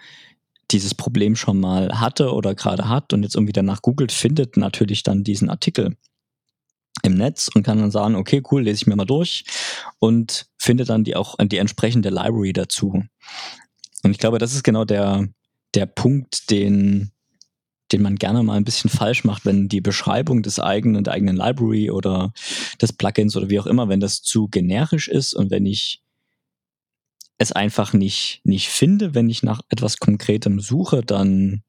dieses 0.70 0.94
Problem 0.94 1.36
schon 1.36 1.60
mal 1.60 2.00
hatte 2.00 2.32
oder 2.32 2.54
gerade 2.54 2.88
hat 2.88 3.12
und 3.12 3.22
jetzt 3.22 3.36
irgendwie 3.36 3.52
danach 3.52 3.82
googelt, 3.82 4.12
findet 4.12 4.56
natürlich 4.56 5.02
dann 5.02 5.22
diesen 5.22 5.50
Artikel. 5.50 5.96
Im 7.04 7.14
Netz 7.14 7.48
und 7.54 7.62
kann 7.62 7.78
dann 7.78 7.90
sagen, 7.90 8.16
okay, 8.16 8.42
cool, 8.50 8.62
lese 8.62 8.76
ich 8.76 8.86
mir 8.86 8.96
mal 8.96 9.04
durch 9.04 9.44
und 9.98 10.46
finde 10.58 10.84
dann 10.84 11.04
die 11.04 11.16
auch 11.16 11.36
die 11.40 11.58
entsprechende 11.58 12.08
Library 12.08 12.52
dazu. 12.52 13.04
Und 14.02 14.10
ich 14.10 14.18
glaube, 14.18 14.38
das 14.38 14.54
ist 14.54 14.64
genau 14.64 14.84
der, 14.84 15.28
der 15.74 15.86
Punkt, 15.86 16.50
den, 16.50 17.12
den 17.92 18.02
man 18.02 18.16
gerne 18.16 18.42
mal 18.42 18.56
ein 18.56 18.64
bisschen 18.64 18.90
falsch 18.90 19.24
macht, 19.24 19.44
wenn 19.44 19.68
die 19.68 19.80
Beschreibung 19.80 20.42
des 20.42 20.58
eigenen, 20.58 21.04
der 21.04 21.12
eigenen 21.12 21.36
Library 21.36 21.90
oder 21.90 22.32
des 22.80 22.92
Plugins 22.92 23.36
oder 23.36 23.50
wie 23.50 23.60
auch 23.60 23.66
immer, 23.66 23.88
wenn 23.88 24.00
das 24.00 24.22
zu 24.22 24.48
generisch 24.48 25.08
ist 25.08 25.34
und 25.34 25.50
wenn 25.50 25.66
ich 25.66 26.02
es 27.36 27.52
einfach 27.52 27.92
nicht, 27.92 28.40
nicht 28.44 28.68
finde, 28.68 29.14
wenn 29.14 29.28
ich 29.28 29.42
nach 29.42 29.60
etwas 29.68 29.98
Konkretem 29.98 30.60
suche, 30.60 31.02
dann 31.02 31.62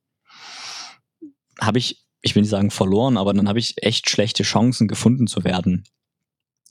habe 1.59 1.79
ich 1.79 2.04
ich 2.25 2.33
will 2.33 2.41
nicht 2.41 2.49
sagen 2.49 2.71
verloren, 2.71 3.17
aber 3.17 3.33
dann 3.33 3.47
habe 3.47 3.59
ich 3.59 3.75
echt 3.83 4.09
schlechte 4.09 4.41
Chancen 4.41 4.87
gefunden 4.87 5.27
zu 5.27 5.43
werden. 5.43 5.83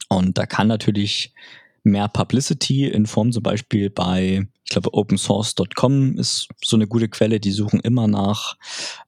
Und 0.09 0.37
da 0.37 0.47
kann 0.47 0.67
natürlich 0.67 1.33
mehr 1.85 2.09
Publicity 2.09 2.87
in 2.89 3.07
Form 3.07 3.31
zum 3.31 3.45
Beispiel 3.45 3.89
bei, 3.89 4.49
ich 4.65 4.71
glaube, 4.71 4.93
opensource.com 4.93 6.19
ist 6.19 6.49
so 6.65 6.77
eine 6.77 6.89
gute 6.89 7.09
Quelle, 7.09 7.39
die 7.39 7.53
suchen 7.53 7.79
immer 7.81 8.09
nach 8.09 8.57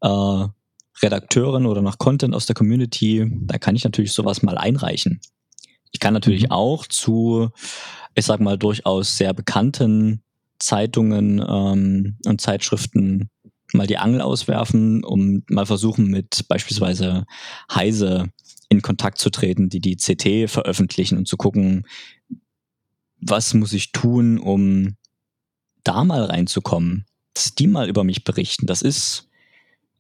äh, 0.03 0.47
Redakteuren 1.03 1.66
oder 1.66 1.82
nach 1.82 1.99
Content 1.99 2.32
aus 2.32 2.47
der 2.47 2.55
Community. 2.55 3.28
Da 3.42 3.59
kann 3.59 3.74
ich 3.74 3.82
natürlich 3.82 4.12
sowas 4.12 4.42
mal 4.42 4.57
einreichen. 4.57 5.20
Ich 5.90 5.99
kann 5.99 6.14
natürlich 6.14 6.44
mhm. 6.44 6.53
auch 6.53 6.86
zu, 6.86 7.49
ich 8.14 8.24
sag 8.24 8.38
mal, 8.38 8.57
durchaus 8.57 9.16
sehr 9.16 9.34
bekannten 9.34 10.22
Zeitungen 10.61 11.44
ähm, 11.47 12.18
und 12.24 12.40
Zeitschriften 12.40 13.30
mal 13.72 13.86
die 13.86 13.98
Angel 13.98 14.20
auswerfen, 14.20 15.04
um 15.04 15.42
mal 15.48 15.66
versuchen, 15.66 16.06
mit 16.08 16.46
beispielsweise 16.48 17.24
Heise 17.72 18.30
in 18.68 18.82
Kontakt 18.82 19.18
zu 19.18 19.30
treten, 19.30 19.68
die 19.68 19.80
die 19.80 19.96
CT 19.96 20.50
veröffentlichen 20.50 21.18
und 21.18 21.28
zu 21.28 21.36
gucken, 21.36 21.86
was 23.20 23.54
muss 23.54 23.72
ich 23.72 23.92
tun, 23.92 24.38
um 24.38 24.96
da 25.84 26.04
mal 26.04 26.24
reinzukommen, 26.24 27.06
dass 27.34 27.54
die 27.54 27.66
mal 27.66 27.88
über 27.88 28.04
mich 28.04 28.24
berichten. 28.24 28.66
Das 28.66 28.82
ist 28.82 29.28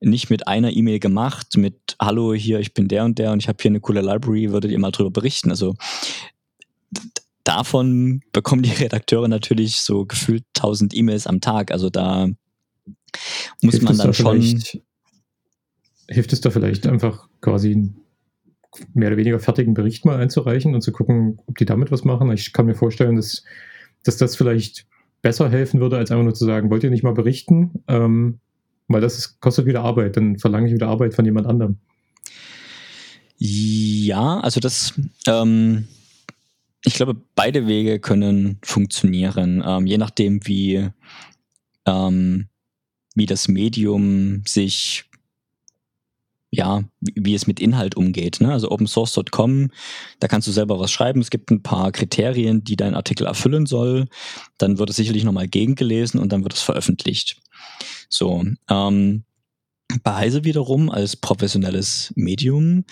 nicht 0.00 0.30
mit 0.30 0.46
einer 0.46 0.72
E-Mail 0.72 0.98
gemacht, 0.98 1.56
mit 1.56 1.96
Hallo, 2.00 2.34
hier, 2.34 2.60
ich 2.60 2.74
bin 2.74 2.88
der 2.88 3.04
und 3.04 3.18
der 3.18 3.32
und 3.32 3.42
ich 3.42 3.48
habe 3.48 3.58
hier 3.60 3.70
eine 3.70 3.80
coole 3.80 4.02
Library, 4.02 4.52
würdet 4.52 4.70
ihr 4.70 4.78
mal 4.78 4.90
drüber 4.90 5.10
berichten. 5.10 5.50
Also 5.50 5.74
davon 7.44 8.22
bekommen 8.32 8.62
die 8.62 8.70
Redakteure 8.82 9.28
natürlich 9.28 9.76
so 9.76 10.04
gefühlt 10.04 10.44
1000 10.56 10.94
E-Mails 10.94 11.26
am 11.26 11.40
Tag. 11.40 11.70
Also 11.70 11.88
da 11.88 12.28
muss 13.62 13.74
hilft 13.74 13.84
man 13.84 13.96
dann 13.96 14.06
da 14.08 14.12
schon. 14.12 14.62
Hilft 16.08 16.32
es 16.32 16.40
da 16.40 16.50
vielleicht 16.50 16.86
einfach 16.86 17.28
quasi 17.40 17.72
einen 17.72 18.00
mehr 18.94 19.08
oder 19.08 19.16
weniger 19.16 19.40
fertigen 19.40 19.74
Bericht 19.74 20.04
mal 20.04 20.20
einzureichen 20.20 20.74
und 20.74 20.82
zu 20.82 20.92
gucken, 20.92 21.40
ob 21.46 21.56
die 21.58 21.64
damit 21.64 21.90
was 21.90 22.04
machen? 22.04 22.30
Ich 22.32 22.52
kann 22.52 22.66
mir 22.66 22.74
vorstellen, 22.74 23.16
dass, 23.16 23.44
dass 24.04 24.16
das 24.16 24.36
vielleicht 24.36 24.86
besser 25.22 25.50
helfen 25.50 25.80
würde, 25.80 25.96
als 25.96 26.10
einfach 26.10 26.24
nur 26.24 26.34
zu 26.34 26.44
sagen, 26.44 26.70
wollt 26.70 26.84
ihr 26.84 26.90
nicht 26.90 27.02
mal 27.02 27.14
berichten? 27.14 27.82
Ähm, 27.88 28.38
weil 28.88 29.00
das 29.00 29.18
ist, 29.18 29.40
kostet 29.40 29.66
wieder 29.66 29.82
Arbeit, 29.82 30.16
dann 30.16 30.38
verlange 30.38 30.68
ich 30.68 30.74
wieder 30.74 30.88
Arbeit 30.88 31.14
von 31.14 31.24
jemand 31.24 31.46
anderem. 31.46 31.78
Ja, 33.38 34.40
also 34.40 34.60
das, 34.60 34.94
ähm, 35.26 35.88
ich 36.84 36.94
glaube, 36.94 37.16
beide 37.34 37.66
Wege 37.66 37.98
können 37.98 38.58
funktionieren, 38.62 39.62
ähm, 39.66 39.86
je 39.86 39.98
nachdem, 39.98 40.46
wie, 40.46 40.88
ähm, 41.84 42.48
wie 43.16 43.26
das 43.26 43.48
Medium 43.48 44.42
sich 44.46 45.04
ja, 46.50 46.84
wie 47.00 47.34
es 47.34 47.46
mit 47.46 47.60
Inhalt 47.60 47.96
umgeht. 47.96 48.40
Ne? 48.40 48.52
Also 48.52 48.70
opensource.com, 48.70 49.70
da 50.20 50.28
kannst 50.28 50.46
du 50.46 50.52
selber 50.52 50.78
was 50.78 50.90
schreiben. 50.90 51.20
Es 51.20 51.30
gibt 51.30 51.50
ein 51.50 51.62
paar 51.62 51.92
Kriterien, 51.92 52.62
die 52.62 52.76
dein 52.76 52.94
Artikel 52.94 53.26
erfüllen 53.26 53.66
soll. 53.66 54.06
Dann 54.56 54.78
wird 54.78 54.90
es 54.90 54.96
sicherlich 54.96 55.24
nochmal 55.24 55.48
gegengelesen 55.48 56.20
und 56.20 56.32
dann 56.32 56.44
wird 56.44 56.54
es 56.54 56.62
veröffentlicht. 56.62 57.42
So, 58.08 58.44
ähm, 58.70 59.24
bei 60.02 60.14
Heise 60.14 60.44
wiederum 60.44 60.88
als 60.88 61.16
professionelles 61.16 62.12
Medium 62.16 62.84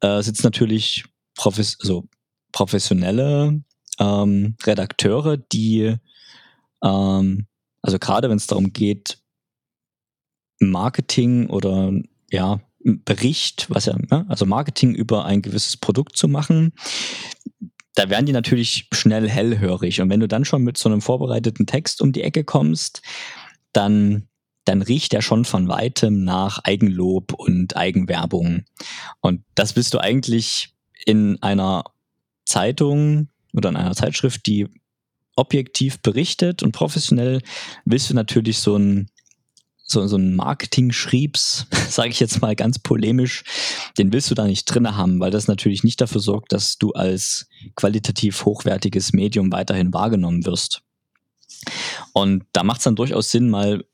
äh, 0.00 0.22
sitzt 0.22 0.44
natürlich 0.44 1.04
profes 1.34 1.78
also 1.80 2.04
professionelle 2.52 3.62
ähm, 3.98 4.56
Redakteure, 4.64 5.36
die 5.36 5.96
ähm, 6.82 7.46
also 7.82 7.98
gerade 7.98 8.28
wenn 8.28 8.36
es 8.36 8.46
darum 8.46 8.72
geht, 8.72 9.18
Marketing 10.60 11.48
oder 11.48 11.92
ja, 12.30 12.60
Bericht, 12.84 13.66
was 13.70 13.86
ja, 13.86 13.96
ne, 14.10 14.24
also 14.28 14.46
Marketing 14.46 14.94
über 14.94 15.24
ein 15.24 15.42
gewisses 15.42 15.76
Produkt 15.76 16.16
zu 16.16 16.28
machen, 16.28 16.72
da 17.94 18.08
werden 18.08 18.26
die 18.26 18.32
natürlich 18.32 18.88
schnell 18.92 19.28
hellhörig. 19.28 20.00
Und 20.00 20.10
wenn 20.10 20.20
du 20.20 20.28
dann 20.28 20.44
schon 20.44 20.62
mit 20.62 20.78
so 20.78 20.88
einem 20.88 21.00
vorbereiteten 21.00 21.66
Text 21.66 22.00
um 22.00 22.12
die 22.12 22.22
Ecke 22.22 22.44
kommst, 22.44 23.02
dann, 23.72 24.28
dann 24.64 24.82
riecht 24.82 25.14
er 25.14 25.22
schon 25.22 25.44
von 25.44 25.68
weitem 25.68 26.22
nach 26.22 26.60
Eigenlob 26.62 27.32
und 27.32 27.76
Eigenwerbung. 27.76 28.64
Und 29.20 29.42
das 29.56 29.72
bist 29.72 29.94
du 29.94 29.98
eigentlich 29.98 30.74
in 31.06 31.42
einer 31.42 31.84
Zeitung 32.44 33.28
oder 33.52 33.68
in 33.70 33.76
einer 33.76 33.94
Zeitschrift, 33.94 34.46
die 34.46 34.68
objektiv 35.34 36.00
berichtet 36.00 36.62
und 36.62 36.72
professionell, 36.72 37.42
willst 37.84 38.10
du 38.10 38.14
natürlich 38.14 38.58
so 38.58 38.76
ein 38.76 39.08
so, 39.90 40.06
so 40.06 40.16
ein 40.16 40.36
Marketing-Schriebs, 40.36 41.66
sage 41.88 42.10
ich 42.10 42.20
jetzt 42.20 42.40
mal 42.42 42.54
ganz 42.54 42.78
polemisch, 42.78 43.42
den 43.96 44.12
willst 44.12 44.30
du 44.30 44.34
da 44.34 44.44
nicht 44.44 44.66
drinne 44.66 44.96
haben, 44.96 45.18
weil 45.18 45.30
das 45.30 45.48
natürlich 45.48 45.82
nicht 45.82 46.00
dafür 46.00 46.20
sorgt, 46.20 46.52
dass 46.52 46.78
du 46.78 46.92
als 46.92 47.48
qualitativ 47.74 48.44
hochwertiges 48.44 49.12
Medium 49.12 49.50
weiterhin 49.50 49.92
wahrgenommen 49.92 50.44
wirst. 50.44 50.82
Und 52.12 52.44
da 52.52 52.62
macht 52.62 52.78
es 52.78 52.84
dann 52.84 52.96
durchaus 52.96 53.30
Sinn, 53.30 53.48
mal 53.48 53.84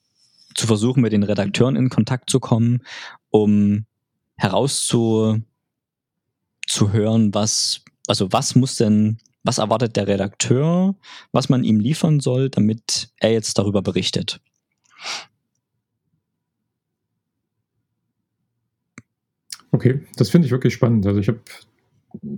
zu 0.54 0.66
versuchen, 0.66 1.00
mit 1.00 1.12
den 1.12 1.22
Redakteuren 1.22 1.76
in 1.76 1.88
Kontakt 1.88 2.28
zu 2.28 2.40
kommen, 2.40 2.82
um 3.30 3.86
herauszu 4.36 5.42
zu 6.66 6.92
hören, 6.92 7.32
was, 7.34 7.82
also 8.08 8.32
was 8.32 8.54
muss 8.56 8.76
denn, 8.76 9.18
was 9.44 9.58
erwartet 9.58 9.96
der 9.96 10.08
Redakteur, 10.08 10.96
was 11.32 11.48
man 11.48 11.62
ihm 11.62 11.78
liefern 11.78 12.20
soll, 12.20 12.50
damit 12.50 13.10
er 13.18 13.32
jetzt 13.32 13.58
darüber 13.58 13.82
berichtet. 13.82 14.40
Okay, 19.74 20.02
das 20.14 20.30
finde 20.30 20.46
ich 20.46 20.52
wirklich 20.52 20.72
spannend. 20.72 21.04
Also 21.04 21.18
ich 21.18 21.26
habe 21.26 21.40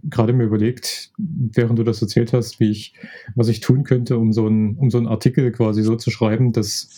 gerade 0.04 0.32
mir 0.32 0.44
überlegt, 0.44 1.12
während 1.18 1.78
du 1.78 1.82
das 1.82 2.00
erzählt 2.00 2.32
hast, 2.32 2.60
wie 2.60 2.70
ich, 2.70 2.94
was 3.34 3.48
ich 3.48 3.60
tun 3.60 3.84
könnte, 3.84 4.16
um 4.16 4.32
so 4.32 4.46
einen, 4.46 4.74
um 4.76 4.88
so 4.88 4.98
Artikel 5.06 5.52
quasi 5.52 5.82
so 5.82 5.96
zu 5.96 6.10
schreiben, 6.10 6.52
dass, 6.52 6.88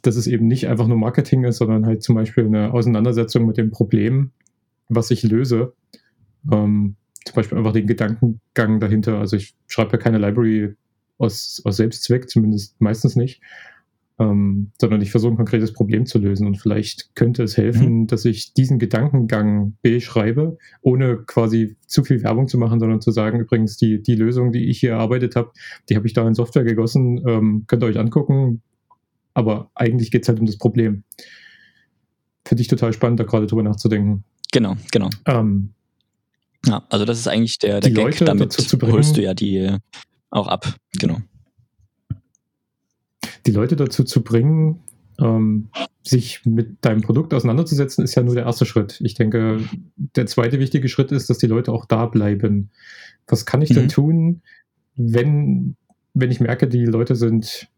dass 0.00 0.16
es 0.16 0.26
eben 0.26 0.46
nicht 0.46 0.68
einfach 0.68 0.86
nur 0.86 0.96
Marketing 0.96 1.44
ist, 1.44 1.58
sondern 1.58 1.84
halt 1.84 2.02
zum 2.02 2.14
Beispiel 2.14 2.46
eine 2.46 2.72
Auseinandersetzung 2.72 3.44
mit 3.44 3.58
dem 3.58 3.70
Problem, 3.72 4.30
was 4.88 5.10
ich 5.10 5.22
löse. 5.22 5.74
Ähm, 6.50 6.96
zum 7.26 7.34
Beispiel 7.34 7.58
einfach 7.58 7.74
den 7.74 7.86
Gedankengang 7.86 8.80
dahinter. 8.80 9.18
Also 9.18 9.36
ich 9.36 9.54
schreibe 9.66 9.92
ja 9.92 9.98
keine 9.98 10.16
Library 10.16 10.76
aus, 11.18 11.60
aus 11.66 11.76
Selbstzweck, 11.76 12.30
zumindest 12.30 12.80
meistens 12.80 13.16
nicht, 13.16 13.42
ähm, 14.18 14.70
sondern 14.80 15.00
ich 15.00 15.10
versuche 15.10 15.32
ein 15.32 15.36
konkretes 15.36 15.72
Problem 15.72 16.06
zu 16.06 16.18
lösen. 16.18 16.46
Und 16.46 16.56
vielleicht 16.56 17.14
könnte 17.16 17.42
es 17.42 17.56
helfen, 17.56 18.00
mhm. 18.00 18.06
dass 18.06 18.24
ich 18.24 18.54
diesen 18.54 18.78
Gedankengang 18.78 19.76
beschreibe, 19.82 20.56
ohne 20.82 21.18
quasi 21.26 21.76
zu 21.86 22.04
viel 22.04 22.22
Werbung 22.22 22.46
zu 22.46 22.58
machen, 22.58 22.78
sondern 22.78 23.00
zu 23.00 23.10
sagen, 23.10 23.40
übrigens, 23.40 23.76
die, 23.76 24.02
die 24.02 24.14
Lösung, 24.14 24.52
die 24.52 24.68
ich 24.68 24.78
hier 24.80 24.92
erarbeitet 24.92 25.34
habe, 25.36 25.50
die 25.88 25.96
habe 25.96 26.06
ich 26.06 26.12
da 26.12 26.26
in 26.26 26.34
Software 26.34 26.64
gegossen, 26.64 27.24
ähm, 27.26 27.64
könnt 27.66 27.82
ihr 27.82 27.86
euch 27.86 27.98
angucken. 27.98 28.62
Aber 29.34 29.70
eigentlich 29.74 30.12
geht 30.12 30.22
es 30.22 30.28
halt 30.28 30.38
um 30.38 30.46
das 30.46 30.58
Problem. 30.58 31.02
Finde 32.44 32.62
ich 32.62 32.68
total 32.68 32.92
spannend, 32.92 33.18
da 33.18 33.24
gerade 33.24 33.46
drüber 33.46 33.64
nachzudenken. 33.64 34.22
Genau, 34.52 34.76
genau. 34.92 35.10
Ähm, 35.26 35.70
ja, 36.66 36.84
also 36.88 37.04
das 37.04 37.18
ist 37.18 37.26
eigentlich 37.26 37.58
der, 37.58 37.80
der 37.80 37.90
Gag, 37.90 38.04
Leute 38.04 38.24
damit 38.26 38.56
holst 38.82 39.16
du 39.16 39.22
ja 39.22 39.34
die 39.34 39.76
auch 40.30 40.46
ab, 40.46 40.76
genau 40.98 41.18
die 43.46 43.52
Leute 43.52 43.76
dazu 43.76 44.04
zu 44.04 44.22
bringen, 44.22 44.80
ähm, 45.20 45.68
sich 46.02 46.44
mit 46.44 46.84
deinem 46.84 47.00
Produkt 47.00 47.32
auseinanderzusetzen, 47.32 48.04
ist 48.04 48.14
ja 48.14 48.22
nur 48.22 48.34
der 48.34 48.44
erste 48.44 48.66
Schritt. 48.66 49.00
Ich 49.02 49.14
denke, 49.14 49.60
der 49.96 50.26
zweite 50.26 50.58
wichtige 50.58 50.88
Schritt 50.88 51.12
ist, 51.12 51.30
dass 51.30 51.38
die 51.38 51.46
Leute 51.46 51.72
auch 51.72 51.86
da 51.86 52.06
bleiben. 52.06 52.70
Was 53.26 53.46
kann 53.46 53.62
ich 53.62 53.70
mhm. 53.70 53.74
denn 53.74 53.88
tun, 53.88 54.42
wenn, 54.96 55.76
wenn 56.12 56.30
ich 56.30 56.40
merke, 56.40 56.68
die 56.68 56.84
Leute 56.84 57.16
sind, 57.16 57.68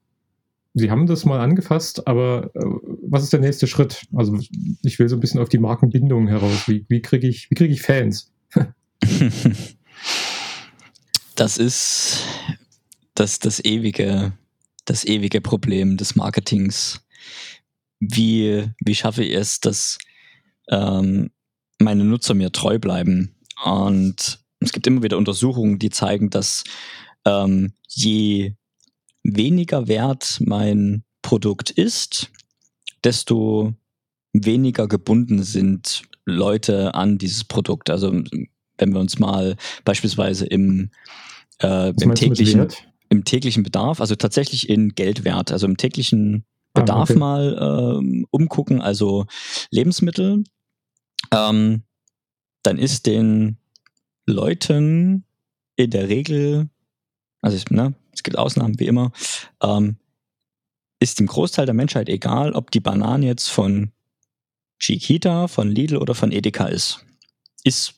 sie 0.75 0.91
haben 0.91 1.07
das 1.07 1.25
mal 1.25 1.41
angefasst, 1.41 2.09
aber 2.09 2.51
äh, 2.55 2.65
was 3.09 3.23
ist 3.23 3.33
der 3.33 3.41
nächste 3.41 3.67
Schritt? 3.67 4.07
Also 4.15 4.39
ich 4.83 4.99
will 4.99 5.09
so 5.09 5.17
ein 5.17 5.21
bisschen 5.21 5.41
auf 5.41 5.49
die 5.49 5.59
Markenbindung 5.59 6.27
heraus. 6.27 6.67
Wie, 6.67 6.85
wie 6.89 7.01
kriege 7.03 7.29
ich, 7.29 7.51
wie 7.51 7.55
kriege 7.55 7.73
ich 7.73 7.83
Fans? 7.83 8.33
das 11.37 11.59
ist 11.59 12.25
das, 13.15 13.39
das 13.39 13.65
ewige 13.65 14.33
das 14.87 15.05
ewige 15.05 15.41
Problem 15.41 15.97
des 15.97 16.17
Marketings. 16.17 17.07
Wie, 18.01 18.69
wie 18.85 18.95
schaffe 18.95 19.25
ich 19.25 19.35
es, 19.35 19.61
dass 19.61 19.99
ähm, 20.71 21.31
meine 21.79 22.05
Nutzer 22.05 22.35
mir 22.35 22.53
treu 22.53 22.79
bleiben? 22.79 23.35
Und 23.65 24.41
es 24.61 24.73
gibt 24.73 24.87
immer 24.87 25.03
wieder 25.03 25.19
Untersuchungen, 25.19 25.79
die 25.79 25.91
zeigen, 25.91 26.31
dass 26.31 26.65
ähm, 27.27 27.75
je 27.89 28.55
weniger 29.23 29.89
wert 29.89 30.41
mein 30.45 31.05
Produkt 31.23 31.71
ist, 31.71 32.31
desto 33.05 33.75
weniger 34.33 34.87
gebunden 34.89 35.43
sind 35.43 36.03
Leute 36.25 36.95
an 36.95 37.19
dieses 37.19 37.45
Produkt. 37.45 37.91
Also 37.91 38.23
wenn 38.79 38.93
wir 38.93 39.01
uns 39.01 39.19
mal 39.19 39.57
beispielsweise 39.85 40.47
im, 40.47 40.91
äh, 41.61 41.93
im 42.01 42.15
täglichen, 42.15 42.69
im 43.09 43.25
täglichen 43.25 43.63
Bedarf, 43.63 44.01
also 44.01 44.15
tatsächlich 44.15 44.69
in 44.69 44.95
Geldwert, 44.95 45.53
also 45.53 45.67
im 45.67 45.77
täglichen 45.77 46.45
ah, 46.73 46.81
Bedarf 46.81 47.11
ah, 47.11 47.13
okay. 47.13 47.19
mal 47.19 47.99
ähm, 48.01 48.27
umgucken, 48.31 48.81
also 48.81 49.27
Lebensmittel, 49.71 50.45
ähm, 51.33 51.83
dann 52.63 52.79
ist 52.79 53.07
den 53.07 53.59
Leuten 54.27 55.25
in 55.77 55.91
der 55.91 56.09
Regel, 56.09 56.69
also 57.41 57.57
ne, 57.71 57.95
es 58.13 58.23
gibt 58.23 58.39
Ausnahmen 58.39 58.81
wie 58.81 58.87
immer, 58.87 59.13
ähm, 59.63 59.97
ist 60.99 61.21
dem 61.21 61.27
Großteil 61.27 61.67
der 61.67 61.75
Menschheit 61.75 62.09
egal, 62.09 62.53
ob 62.53 62.71
die 62.71 62.81
Banane 62.81 63.27
jetzt 63.27 63.49
von 63.49 63.93
Chiquita, 64.79 65.47
von 65.47 65.71
Lidl 65.71 65.97
oder 65.97 66.15
von 66.15 66.33
Edeka 66.33 66.67
ist. 66.67 67.05
Ist 67.65 67.95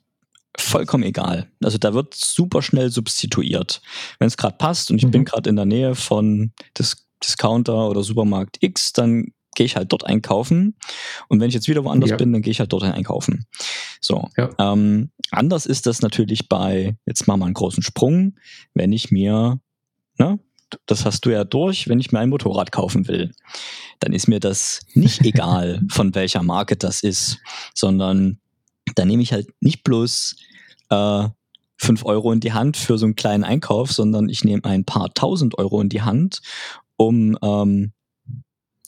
vollkommen 0.60 1.04
egal. 1.04 1.50
Also 1.62 1.78
da 1.78 1.94
wird 1.94 2.14
super 2.14 2.62
schnell 2.62 2.90
substituiert. 2.90 3.80
Wenn 4.18 4.28
es 4.28 4.36
gerade 4.36 4.56
passt 4.56 4.90
und 4.90 4.98
ich 4.98 5.06
mhm. 5.06 5.10
bin 5.10 5.24
gerade 5.24 5.50
in 5.50 5.56
der 5.56 5.66
Nähe 5.66 5.94
von 5.94 6.52
Dis 6.76 7.04
Discounter 7.22 7.88
oder 7.88 8.04
Supermarkt 8.04 8.58
X, 8.60 8.92
dann 8.92 9.32
gehe 9.56 9.66
ich 9.66 9.74
halt 9.74 9.92
dort 9.92 10.06
einkaufen. 10.06 10.76
Und 11.28 11.40
wenn 11.40 11.48
ich 11.48 11.54
jetzt 11.54 11.66
wieder 11.66 11.82
woanders 11.82 12.10
ja. 12.10 12.16
bin, 12.16 12.32
dann 12.32 12.42
gehe 12.42 12.52
ich 12.52 12.60
halt 12.60 12.72
dort 12.72 12.84
einkaufen. 12.84 13.44
So. 14.00 14.28
Ja. 14.36 14.50
Ähm, 14.58 15.10
anders 15.32 15.66
ist 15.66 15.86
das 15.86 16.00
natürlich 16.00 16.48
bei, 16.48 16.96
jetzt 17.06 17.26
machen 17.26 17.40
wir 17.40 17.46
einen 17.46 17.54
großen 17.54 17.82
Sprung, 17.82 18.36
wenn 18.74 18.92
ich 18.92 19.10
mir, 19.10 19.58
ne, 20.16 20.38
das 20.86 21.04
hast 21.04 21.24
du 21.26 21.30
ja 21.30 21.42
durch, 21.42 21.88
wenn 21.88 21.98
ich 21.98 22.12
mir 22.12 22.20
ein 22.20 22.28
Motorrad 22.28 22.70
kaufen 22.70 23.08
will, 23.08 23.32
dann 23.98 24.12
ist 24.12 24.28
mir 24.28 24.38
das 24.38 24.80
nicht 24.94 25.22
egal, 25.26 25.82
von 25.90 26.14
welcher 26.14 26.44
Marke 26.44 26.76
das 26.76 27.02
ist, 27.02 27.38
sondern 27.74 28.38
da 28.94 29.04
nehme 29.04 29.22
ich 29.22 29.32
halt 29.32 29.48
nicht 29.60 29.84
bloß 29.84 30.36
äh, 30.90 31.28
5 31.76 32.04
Euro 32.04 32.32
in 32.32 32.40
die 32.40 32.52
Hand 32.52 32.76
für 32.76 32.98
so 32.98 33.06
einen 33.06 33.16
kleinen 33.16 33.44
Einkauf, 33.44 33.92
sondern 33.92 34.28
ich 34.28 34.44
nehme 34.44 34.64
ein 34.64 34.84
paar 34.84 35.12
tausend 35.14 35.58
Euro 35.58 35.80
in 35.80 35.88
die 35.88 36.02
Hand, 36.02 36.42
um, 36.96 37.38
ähm, 37.42 37.92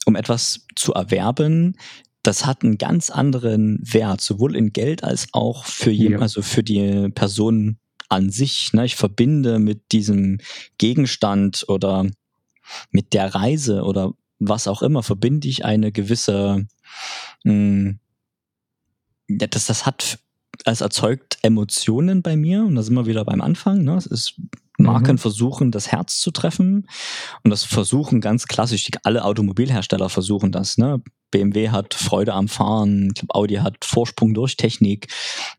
um 0.06 0.16
etwas 0.16 0.66
zu 0.74 0.92
erwerben, 0.92 1.76
das 2.22 2.44
hat 2.44 2.64
einen 2.64 2.78
ganz 2.78 3.10
anderen 3.10 3.78
Wert, 3.82 4.20
sowohl 4.20 4.54
in 4.56 4.72
Geld 4.72 5.04
als 5.04 5.28
auch 5.32 5.64
für 5.64 5.90
jeden, 5.90 6.14
ja. 6.14 6.18
also 6.18 6.42
für 6.42 6.62
die 6.62 7.08
Person 7.10 7.78
an 8.08 8.30
sich. 8.30 8.72
Ne? 8.72 8.84
Ich 8.84 8.96
verbinde 8.96 9.58
mit 9.58 9.92
diesem 9.92 10.38
Gegenstand 10.76 11.64
oder 11.68 12.06
mit 12.90 13.14
der 13.14 13.34
Reise 13.34 13.82
oder 13.84 14.12
was 14.38 14.68
auch 14.68 14.82
immer, 14.82 15.02
verbinde 15.02 15.48
ich 15.48 15.64
eine 15.64 15.92
gewisse, 15.92 16.66
mh, 17.44 17.52
hm, 17.52 17.99
ja, 19.38 19.46
das, 19.46 19.66
das 19.66 19.86
hat, 19.86 20.18
es 20.64 20.80
erzeugt 20.80 21.38
Emotionen 21.42 22.22
bei 22.22 22.36
mir 22.36 22.64
und 22.64 22.74
da 22.74 22.82
sind 22.82 22.94
wir 22.94 23.06
wieder 23.06 23.24
beim 23.24 23.40
Anfang. 23.40 23.84
Ne? 23.84 23.96
Es 23.96 24.06
ist 24.06 24.34
Marken 24.78 25.12
mhm. 25.12 25.18
versuchen, 25.18 25.70
das 25.70 25.92
Herz 25.92 26.20
zu 26.20 26.30
treffen. 26.30 26.88
Und 27.42 27.50
das 27.50 27.64
versuchen 27.64 28.20
ganz 28.20 28.46
klassisch, 28.46 28.88
alle 29.04 29.24
Automobilhersteller 29.24 30.08
versuchen 30.08 30.52
das. 30.52 30.78
Ne? 30.78 31.02
BMW 31.30 31.70
hat 31.70 31.94
Freude 31.94 32.32
am 32.32 32.48
Fahren, 32.48 33.08
ich 33.08 33.14
glaube, 33.14 33.34
Audi 33.34 33.56
hat 33.56 33.84
Vorsprung 33.84 34.34
durch 34.34 34.56
Technik 34.56 35.08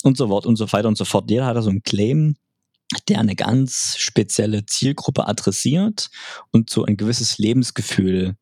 und 0.03 0.17
so 0.17 0.27
fort 0.27 0.45
und 0.45 0.57
so 0.57 0.71
weiter 0.71 0.87
und 0.87 0.97
so 0.97 1.05
fort. 1.05 1.29
Jeder 1.29 1.45
hat 1.45 1.55
da 1.55 1.61
so 1.61 1.69
einen 1.69 1.83
Claim, 1.83 2.35
der 3.07 3.19
eine 3.19 3.35
ganz 3.35 3.95
spezielle 3.97 4.65
Zielgruppe 4.65 5.27
adressiert 5.27 6.09
und 6.51 6.69
so 6.69 6.83
ein 6.83 6.97
gewisses 6.97 7.37
Lebensgefühl 7.37 8.35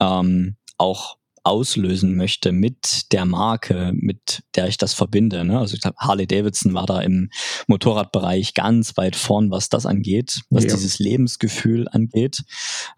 ähm, 0.00 0.56
auch 0.76 1.16
auslösen 1.46 2.16
möchte 2.16 2.50
mit 2.50 3.12
der 3.12 3.24
Marke, 3.24 3.92
mit 3.94 4.42
der 4.56 4.66
ich 4.66 4.78
das 4.78 4.94
verbinde. 4.94 5.44
Ne? 5.44 5.58
Also 5.58 5.74
ich 5.74 5.80
glaube, 5.80 5.96
Harley 5.98 6.26
Davidson 6.26 6.74
war 6.74 6.86
da 6.86 7.00
im 7.00 7.30
Motorradbereich 7.68 8.54
ganz 8.54 8.96
weit 8.96 9.14
vorn, 9.14 9.50
was 9.50 9.68
das 9.68 9.86
angeht, 9.86 10.40
was 10.50 10.64
ja. 10.64 10.70
dieses 10.70 10.98
Lebensgefühl 10.98 11.86
angeht. 11.88 12.42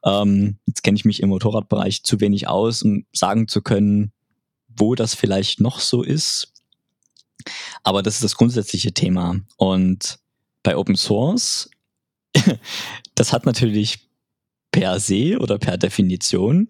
Ähm, 0.03 0.59
jetzt 0.67 0.83
kenne 0.83 0.97
ich 0.97 1.05
mich 1.05 1.21
im 1.21 1.29
Motorradbereich 1.29 2.05
zu 2.05 2.21
wenig 2.21 2.49
aus, 2.49 2.83
um 2.83 3.05
sagen 3.13 3.49
zu 3.49 3.61
können, 3.61 4.13
wo 4.69 4.95
das 4.95 5.15
vielleicht 5.15 5.61
noch 5.61 5.79
so 5.79 6.03
ist. 6.03 6.55
Aber 7.83 8.03
das 8.03 8.15
ist 8.15 8.25
das 8.25 8.37
grundsätzliche 8.37 8.93
Thema. 8.93 9.41
Und 9.57 10.19
bei 10.63 10.75
Open 10.77 10.97
Source, 10.97 11.71
das 13.15 13.33
hat 13.33 13.45
natürlich 13.45 14.09
per 14.71 15.01
se 15.01 15.39
oder 15.39 15.59
per 15.59 15.77
Definition 15.77 16.69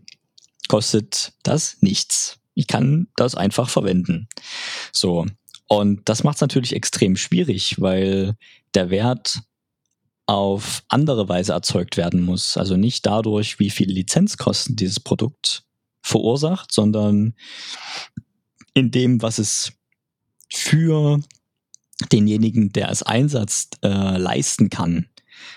kostet 0.69 1.33
das 1.43 1.79
nichts. 1.81 2.39
Ich 2.55 2.67
kann 2.67 3.09
das 3.17 3.35
einfach 3.35 3.69
verwenden. 3.69 4.29
So. 4.93 5.27
Und 5.69 6.09
das 6.09 6.25
macht 6.25 6.37
es 6.37 6.41
natürlich 6.41 6.75
extrem 6.75 7.17
schwierig, 7.17 7.81
weil 7.81 8.37
der 8.75 8.91
Wert 8.91 9.41
auf 10.27 10.83
andere 10.89 11.29
Weise 11.29 11.53
erzeugt 11.53 11.97
werden 11.97 12.21
muss. 12.21 12.57
Also 12.57 12.77
nicht 12.77 13.07
dadurch, 13.07 13.59
wie 13.59 13.71
viele 13.71 13.95
Lizenzkosten 13.95 14.77
dieses 14.77 15.01
Produkt 15.01 15.65
verursacht, 16.03 16.73
sondern 16.73 17.35
in 18.75 18.91
dem, 18.91 19.23
was 19.23 19.39
es 19.39 19.73
für 20.53 21.21
denjenigen, 22.13 22.71
der 22.73 22.91
es 22.91 23.03
einsetzt, 23.03 23.79
äh, 23.83 24.19
leisten 24.19 24.71
kann. 24.71 25.07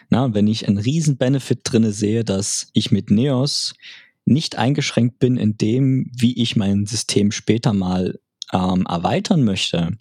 Na, 0.09 0.33
wenn 0.33 0.47
ich 0.47 0.67
einen 0.67 0.77
riesen 0.77 1.17
Benefit 1.17 1.59
drinne 1.63 1.91
sehe, 1.91 2.23
dass 2.23 2.69
ich 2.73 2.91
mit 2.91 3.11
Neos 3.11 3.73
nicht 4.25 4.57
eingeschränkt 4.57 5.19
bin 5.19 5.37
in 5.37 5.57
dem, 5.57 6.11
wie 6.15 6.41
ich 6.41 6.55
mein 6.55 6.85
System 6.85 7.31
später 7.31 7.73
mal 7.73 8.19
ähm, 8.53 8.85
erweitern 8.87 9.43
möchte, 9.43 9.97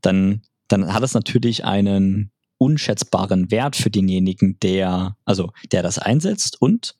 dann, 0.00 0.42
dann 0.68 0.92
hat 0.92 1.02
es 1.02 1.14
natürlich 1.14 1.64
einen 1.64 2.32
unschätzbaren 2.58 3.50
Wert 3.50 3.74
für 3.74 3.90
denjenigen, 3.90 4.58
der, 4.60 5.16
also 5.24 5.52
der 5.72 5.82
das 5.82 5.98
einsetzt 5.98 6.60
und, 6.60 6.94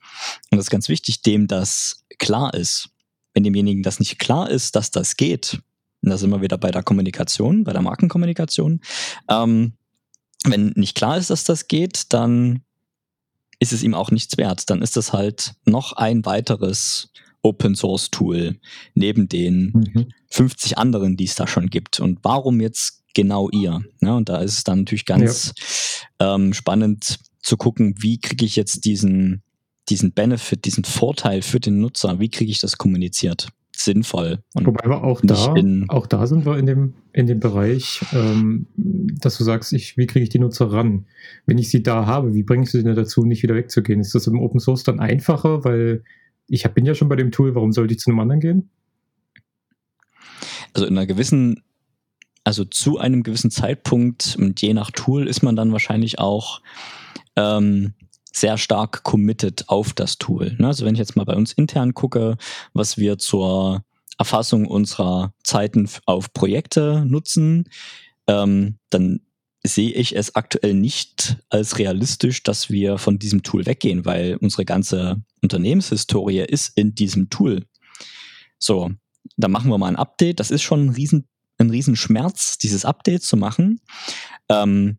und 0.50 0.56
das 0.56 0.66
ist 0.66 0.70
ganz 0.70 0.88
wichtig, 0.88 1.22
dem 1.22 1.48
das 1.48 2.04
klar 2.18 2.54
ist. 2.54 2.90
Wenn 3.34 3.44
demjenigen 3.44 3.82
das 3.82 4.00
nicht 4.00 4.18
klar 4.18 4.50
ist, 4.50 4.74
dass 4.74 4.90
das 4.90 5.16
geht, 5.16 5.60
und 6.02 6.10
da 6.10 6.16
sind 6.16 6.30
wir 6.30 6.40
wieder 6.40 6.56
bei 6.56 6.70
der 6.70 6.82
Kommunikation, 6.82 7.64
bei 7.64 7.72
der 7.72 7.82
Markenkommunikation, 7.82 8.80
ähm, 9.28 9.74
wenn 10.44 10.72
nicht 10.76 10.96
klar 10.96 11.18
ist, 11.18 11.28
dass 11.28 11.44
das 11.44 11.68
geht, 11.68 12.12
dann 12.14 12.62
ist 13.60 13.72
es 13.72 13.82
ihm 13.82 13.94
auch 13.94 14.10
nichts 14.10 14.36
wert. 14.36 14.68
Dann 14.70 14.82
ist 14.82 14.96
es 14.96 15.12
halt 15.12 15.52
noch 15.64 15.92
ein 15.92 16.24
weiteres 16.24 17.12
Open 17.42 17.76
Source 17.76 18.10
Tool 18.10 18.58
neben 18.94 19.28
den 19.28 19.72
mhm. 19.72 20.12
50 20.30 20.78
anderen, 20.78 21.16
die 21.16 21.24
es 21.24 21.36
da 21.36 21.46
schon 21.46 21.68
gibt. 21.68 22.00
Und 22.00 22.18
warum 22.22 22.60
jetzt 22.60 23.02
genau 23.14 23.48
ihr? 23.50 23.82
Ja, 24.00 24.14
und 24.14 24.28
da 24.28 24.38
ist 24.38 24.58
es 24.58 24.64
dann 24.64 24.80
natürlich 24.80 25.04
ganz 25.04 25.52
ja. 26.20 26.34
ähm, 26.34 26.52
spannend 26.52 27.18
zu 27.42 27.56
gucken, 27.56 27.94
wie 27.98 28.18
kriege 28.18 28.44
ich 28.44 28.56
jetzt 28.56 28.84
diesen, 28.84 29.42
diesen 29.88 30.12
Benefit, 30.12 30.64
diesen 30.64 30.84
Vorteil 30.84 31.42
für 31.42 31.60
den 31.60 31.80
Nutzer, 31.80 32.18
wie 32.18 32.30
kriege 32.30 32.50
ich 32.50 32.60
das 32.60 32.76
kommuniziert? 32.76 33.48
Sinnvoll. 33.84 34.42
Wobei 34.54 34.88
wir 34.88 35.02
auch 35.02 35.20
da, 35.22 35.54
auch 35.88 36.06
da 36.06 36.26
sind 36.26 36.46
wir 36.46 36.58
in 36.58 36.66
dem, 36.66 36.94
in 37.12 37.26
dem 37.26 37.40
Bereich, 37.40 38.00
ähm, 38.12 38.66
dass 38.76 39.38
du 39.38 39.44
sagst, 39.44 39.72
ich, 39.72 39.96
wie 39.96 40.06
kriege 40.06 40.22
ich 40.22 40.28
die 40.28 40.38
Nutzer 40.38 40.72
ran? 40.72 41.06
Wenn 41.46 41.58
ich 41.58 41.70
sie 41.70 41.82
da 41.82 42.06
habe, 42.06 42.34
wie 42.34 42.42
bringe 42.42 42.64
ich 42.64 42.70
sie 42.70 42.82
denn 42.82 42.94
dazu, 42.94 43.24
nicht 43.24 43.42
wieder 43.42 43.54
wegzugehen? 43.54 44.00
Ist 44.00 44.14
das 44.14 44.26
im 44.26 44.38
Open 44.38 44.60
Source 44.60 44.82
dann 44.82 45.00
einfacher, 45.00 45.64
weil 45.64 46.04
ich 46.46 46.64
bin 46.68 46.84
ja 46.84 46.94
schon 46.94 47.08
bei 47.08 47.16
dem 47.16 47.30
Tool, 47.30 47.54
warum 47.54 47.72
sollte 47.72 47.94
ich 47.94 48.00
zu 48.00 48.10
einem 48.10 48.20
anderen 48.20 48.40
gehen? 48.40 48.70
Also 50.74 50.86
in 50.86 50.96
einer 50.96 51.06
gewissen, 51.06 51.62
also 52.44 52.64
zu 52.64 52.98
einem 52.98 53.22
gewissen 53.22 53.50
Zeitpunkt 53.50 54.36
und 54.38 54.60
je 54.60 54.74
nach 54.74 54.90
Tool 54.90 55.26
ist 55.26 55.42
man 55.42 55.56
dann 55.56 55.72
wahrscheinlich 55.72 56.18
auch 56.18 56.60
ähm, 57.36 57.94
sehr 58.32 58.58
stark 58.58 59.02
committed 59.02 59.68
auf 59.68 59.92
das 59.92 60.18
Tool. 60.18 60.56
Ne? 60.58 60.68
Also 60.68 60.84
wenn 60.84 60.94
ich 60.94 61.00
jetzt 61.00 61.16
mal 61.16 61.24
bei 61.24 61.34
uns 61.34 61.52
intern 61.52 61.94
gucke, 61.94 62.36
was 62.72 62.96
wir 62.96 63.18
zur 63.18 63.84
Erfassung 64.18 64.66
unserer 64.66 65.34
Zeiten 65.42 65.88
auf 66.06 66.32
Projekte 66.32 67.04
nutzen, 67.06 67.68
ähm, 68.26 68.76
dann 68.90 69.20
sehe 69.62 69.92
ich 69.92 70.16
es 70.16 70.34
aktuell 70.36 70.74
nicht 70.74 71.36
als 71.50 71.78
realistisch, 71.78 72.42
dass 72.42 72.70
wir 72.70 72.98
von 72.98 73.18
diesem 73.18 73.42
Tool 73.42 73.66
weggehen, 73.66 74.04
weil 74.04 74.36
unsere 74.36 74.64
ganze 74.64 75.22
Unternehmenshistorie 75.42 76.40
ist 76.40 76.76
in 76.76 76.94
diesem 76.94 77.28
Tool. 77.28 77.66
So, 78.58 78.90
dann 79.36 79.50
machen 79.50 79.70
wir 79.70 79.78
mal 79.78 79.88
ein 79.88 79.96
Update. 79.96 80.40
Das 80.40 80.50
ist 80.50 80.62
schon 80.62 80.86
ein 80.86 80.90
riesen, 80.90 81.28
ein 81.58 81.70
Riesenschmerz, 81.70 82.58
dieses 82.58 82.84
Update 82.84 83.22
zu 83.22 83.36
machen. 83.36 83.80
Ähm, 84.48 84.98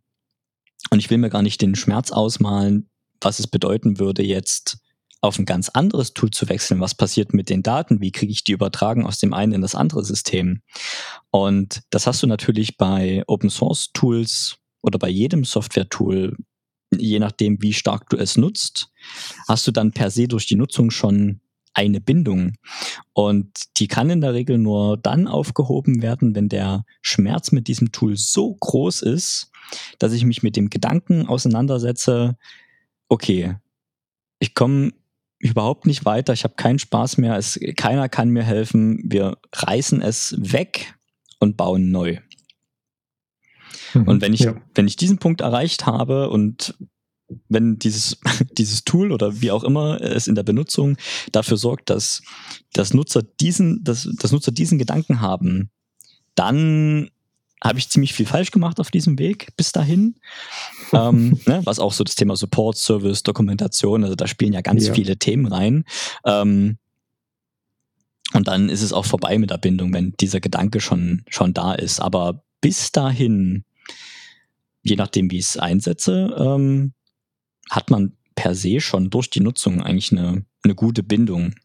und 0.89 0.99
ich 0.99 1.09
will 1.09 1.17
mir 1.17 1.29
gar 1.29 1.41
nicht 1.41 1.61
den 1.61 1.75
Schmerz 1.75 2.11
ausmalen, 2.11 2.89
was 3.21 3.39
es 3.39 3.47
bedeuten 3.47 3.99
würde, 3.99 4.23
jetzt 4.23 4.79
auf 5.21 5.37
ein 5.37 5.45
ganz 5.45 5.69
anderes 5.69 6.13
Tool 6.13 6.31
zu 6.31 6.49
wechseln. 6.49 6.81
Was 6.81 6.95
passiert 6.95 7.33
mit 7.33 7.49
den 7.49 7.61
Daten? 7.61 8.01
Wie 8.01 8.11
kriege 8.11 8.31
ich 8.31 8.43
die 8.43 8.53
übertragen 8.53 9.05
aus 9.05 9.19
dem 9.19 9.33
einen 9.33 9.53
in 9.53 9.61
das 9.61 9.75
andere 9.75 10.03
System? 10.03 10.61
Und 11.29 11.81
das 11.91 12.07
hast 12.07 12.23
du 12.23 12.27
natürlich 12.27 12.77
bei 12.77 13.23
Open 13.27 13.51
Source 13.51 13.91
Tools 13.93 14.57
oder 14.81 14.97
bei 14.97 15.09
jedem 15.09 15.45
Software-Tool, 15.45 16.35
je 16.97 17.19
nachdem, 17.19 17.61
wie 17.61 17.73
stark 17.73 18.09
du 18.09 18.17
es 18.17 18.35
nutzt, 18.35 18.89
hast 19.47 19.67
du 19.67 19.71
dann 19.71 19.91
per 19.91 20.09
se 20.09 20.27
durch 20.27 20.47
die 20.47 20.55
Nutzung 20.55 20.89
schon 20.89 21.39
eine 21.73 22.01
Bindung. 22.01 22.55
Und 23.13 23.49
die 23.77 23.87
kann 23.87 24.09
in 24.09 24.21
der 24.21 24.33
Regel 24.33 24.57
nur 24.57 24.97
dann 24.97 25.27
aufgehoben 25.27 26.01
werden, 26.01 26.35
wenn 26.35 26.49
der 26.49 26.83
Schmerz 27.01 27.51
mit 27.51 27.67
diesem 27.67 27.91
Tool 27.91 28.17
so 28.17 28.55
groß 28.55 29.03
ist, 29.03 29.51
dass 29.99 30.13
ich 30.13 30.25
mich 30.25 30.43
mit 30.43 30.55
dem 30.55 30.69
Gedanken 30.69 31.27
auseinandersetze, 31.27 32.37
okay, 33.11 33.57
ich 34.39 34.53
komme 34.53 34.93
überhaupt 35.37 35.85
nicht 35.85 36.05
weiter, 36.05 36.31
ich 36.31 36.45
habe 36.45 36.55
keinen 36.55 36.79
Spaß 36.79 37.17
mehr, 37.17 37.35
es, 37.35 37.59
keiner 37.75 38.07
kann 38.07 38.29
mir 38.29 38.43
helfen, 38.43 39.01
wir 39.03 39.37
reißen 39.53 40.01
es 40.01 40.35
weg 40.39 40.95
und 41.39 41.57
bauen 41.57 41.91
neu. 41.91 42.19
Mhm, 43.93 44.07
und 44.07 44.21
wenn 44.21 44.33
ich, 44.33 44.41
ja. 44.41 44.55
wenn 44.75 44.87
ich 44.87 44.95
diesen 44.95 45.17
Punkt 45.17 45.41
erreicht 45.41 45.85
habe 45.85 46.29
und 46.29 46.75
wenn 47.49 47.77
dieses, 47.77 48.17
dieses 48.57 48.85
Tool 48.85 49.11
oder 49.11 49.41
wie 49.41 49.51
auch 49.51 49.65
immer 49.65 49.99
es 49.99 50.27
in 50.27 50.35
der 50.35 50.43
Benutzung 50.43 50.95
dafür 51.33 51.57
sorgt, 51.57 51.89
dass, 51.89 52.21
dass 52.71 52.93
Nutzer 52.93 53.23
diesen, 53.23 53.83
dass, 53.83 54.07
dass 54.19 54.31
Nutzer 54.31 54.53
diesen 54.53 54.77
Gedanken 54.77 55.19
haben, 55.19 55.69
dann 56.35 57.09
habe 57.63 57.79
ich 57.79 57.89
ziemlich 57.89 58.13
viel 58.13 58.25
falsch 58.25 58.51
gemacht 58.51 58.79
auf 58.79 58.91
diesem 58.91 59.19
Weg 59.19 59.55
bis 59.55 59.71
dahin. 59.71 60.15
ähm, 60.93 61.39
ne, 61.45 61.61
was 61.63 61.79
auch 61.79 61.93
so 61.93 62.03
das 62.03 62.15
Thema 62.15 62.35
Support, 62.35 62.77
Service, 62.77 63.23
Dokumentation, 63.23 64.03
also 64.03 64.15
da 64.15 64.27
spielen 64.27 64.53
ja 64.53 64.61
ganz 64.61 64.87
ja. 64.87 64.93
viele 64.93 65.17
Themen 65.17 65.45
rein. 65.45 65.85
Ähm, 66.25 66.77
und 68.33 68.47
dann 68.47 68.69
ist 68.69 68.81
es 68.81 68.93
auch 68.93 69.05
vorbei 69.05 69.37
mit 69.37 69.49
der 69.49 69.57
Bindung, 69.57 69.93
wenn 69.93 70.13
dieser 70.19 70.39
Gedanke 70.39 70.79
schon, 70.79 71.23
schon 71.27 71.53
da 71.53 71.73
ist. 71.73 71.99
Aber 71.99 72.43
bis 72.61 72.91
dahin, 72.91 73.65
je 74.83 74.95
nachdem, 74.95 75.29
wie 75.31 75.37
ich 75.37 75.45
es 75.45 75.57
einsetze, 75.57 76.35
ähm, 76.37 76.93
hat 77.69 77.89
man 77.89 78.13
per 78.35 78.55
se 78.55 78.79
schon 78.79 79.09
durch 79.09 79.29
die 79.29 79.41
Nutzung 79.41 79.81
eigentlich 79.81 80.11
eine, 80.11 80.45
eine 80.63 80.75
gute 80.75 81.03
Bindung. 81.03 81.55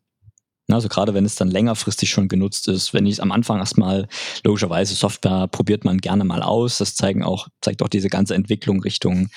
Also 0.68 0.88
gerade 0.88 1.14
wenn 1.14 1.24
es 1.24 1.36
dann 1.36 1.50
längerfristig 1.50 2.10
schon 2.10 2.26
genutzt 2.26 2.66
ist, 2.66 2.92
wenn 2.92 3.06
ich 3.06 3.22
am 3.22 3.30
Anfang 3.30 3.58
erstmal 3.58 4.08
logischerweise 4.42 4.94
Software 4.94 5.46
probiert 5.46 5.84
man 5.84 5.98
gerne 5.98 6.24
mal 6.24 6.42
aus. 6.42 6.78
Das 6.78 6.96
zeigen 6.96 7.22
auch, 7.22 7.46
zeigt 7.60 7.82
auch 7.82 7.88
diese 7.88 8.08
ganze 8.08 8.34
Entwicklung 8.34 8.80
Richtung 8.80 9.28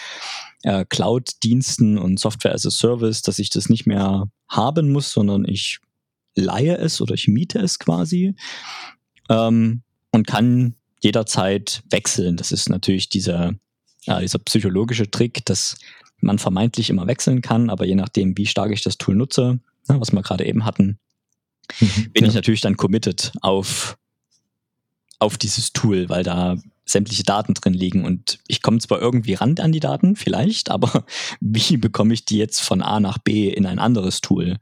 äh, 0.64 0.86
Cloud-Diensten 0.86 2.00
und 2.00 2.20
Software 2.20 2.56
as 2.56 2.66
a 2.66 2.72
Service, 2.72 3.22
dass 3.22 3.38
ich 3.38 3.52
das 3.52 3.70
nicht 3.70 3.86
mehr 3.86 4.28
haben 4.48 4.92
muss, 4.92 5.12
sondern 5.12 5.46
ich 5.46 5.80
leihe 6.36 6.78
es 6.78 7.00
oder 7.00 7.14
ich 7.14 7.28
miete 7.28 7.60
es 7.60 7.78
quasi 7.78 8.36
ähm, 9.30 9.84
und 10.12 10.26
kann 10.26 10.76
jederzeit 11.02 11.84
wechseln. 11.92 12.38
Das 12.38 12.52
ist 12.52 12.70
natürlich 12.70 13.10
dieser, 13.10 13.54
äh, 14.08 14.22
dieser 14.22 14.40
psychologische 14.40 15.12
Trick, 15.12 15.46
dass 15.46 15.78
man 16.22 16.40
vermeintlich 16.40 16.90
immer 16.90 17.08
wechseln 17.08 17.42
kann, 17.42 17.70
aber 17.70 17.86
je 17.86 17.96
nachdem, 17.96 18.38
wie 18.38 18.48
stark 18.48 18.72
ich 18.72 18.82
das 18.82 18.98
Tool 18.98 19.16
nutze, 19.16 19.60
ne, 19.88 20.02
was 20.02 20.12
wir 20.12 20.22
gerade 20.22 20.46
eben 20.46 20.66
hatten, 20.66 21.00
mhm, 21.80 22.12
bin 22.12 22.24
ja. 22.24 22.30
ich 22.30 22.36
natürlich 22.36 22.62
dann 22.62 22.78
committed 22.78 23.32
auf, 23.42 23.98
auf 25.20 25.38
dieses 25.38 25.74
Tool, 25.74 26.10
weil 26.10 26.24
da 26.24 26.58
sämtliche 26.86 27.24
Daten 27.24 27.54
drin 27.54 27.74
liegen 27.74 28.04
und 28.04 28.40
ich 28.48 28.62
komme 28.62 28.80
zwar 28.80 29.00
irgendwie 29.00 29.36
ran 29.36 29.56
an 29.60 29.72
die 29.72 29.80
Daten, 29.80 30.16
vielleicht, 30.16 30.72
aber 30.72 31.06
wie 31.40 31.78
bekomme 31.78 32.14
ich 32.14 32.26
die 32.26 32.38
jetzt 32.38 32.62
von 32.62 32.82
A 32.82 33.00
nach 33.00 33.18
B 33.20 33.50
in 33.50 33.66
ein 33.66 33.80
anderes 33.80 34.22
Tool? 34.22 34.58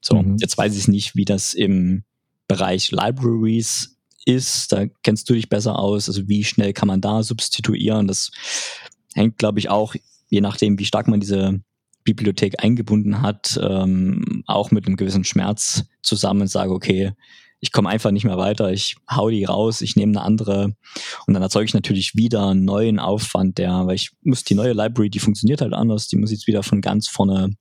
So, 0.00 0.22
mhm. 0.22 0.36
jetzt 0.38 0.58
weiß 0.58 0.76
ich 0.76 0.88
nicht, 0.88 1.16
wie 1.16 1.24
das 1.24 1.54
im 1.54 2.04
Bereich 2.48 2.90
Libraries 2.90 3.96
ist. 4.26 4.72
Da 4.72 4.86
kennst 5.02 5.28
du 5.28 5.34
dich 5.34 5.48
besser 5.48 5.78
aus. 5.78 6.08
Also 6.08 6.28
wie 6.28 6.44
schnell 6.44 6.72
kann 6.72 6.88
man 6.88 7.00
da 7.00 7.22
substituieren? 7.22 8.06
Das 8.06 8.30
hängt, 9.14 9.38
glaube 9.38 9.58
ich, 9.58 9.70
auch 9.70 9.94
je 10.28 10.40
nachdem, 10.40 10.78
wie 10.78 10.84
stark 10.84 11.08
man 11.08 11.20
diese 11.20 11.60
Bibliothek 12.04 12.62
eingebunden 12.62 13.22
hat, 13.22 13.58
ähm, 13.62 14.44
auch 14.46 14.70
mit 14.70 14.86
einem 14.86 14.96
gewissen 14.96 15.24
Schmerz 15.24 15.84
zusammen 16.02 16.42
und 16.42 16.48
sage, 16.48 16.72
okay, 16.72 17.12
ich 17.60 17.72
komme 17.72 17.88
einfach 17.88 18.10
nicht 18.10 18.24
mehr 18.24 18.36
weiter, 18.36 18.72
ich 18.72 18.96
hau 19.10 19.30
die 19.30 19.44
raus, 19.44 19.80
ich 19.80 19.96
nehme 19.96 20.12
eine 20.12 20.22
andere 20.22 20.76
und 21.26 21.32
dann 21.32 21.42
erzeuge 21.42 21.64
ich 21.64 21.74
natürlich 21.74 22.14
wieder 22.14 22.48
einen 22.48 22.64
neuen 22.64 22.98
Aufwand, 22.98 23.56
der, 23.56 23.86
weil 23.86 23.94
ich 23.94 24.10
muss 24.22 24.44
die 24.44 24.54
neue 24.54 24.74
Library, 24.74 25.08
die 25.08 25.18
funktioniert 25.18 25.62
halt 25.62 25.72
anders, 25.72 26.06
die 26.06 26.16
muss 26.16 26.30
ich 26.30 26.40
jetzt 26.40 26.46
wieder 26.46 26.62
von 26.62 26.82
ganz 26.82 27.08
vorne 27.08 27.56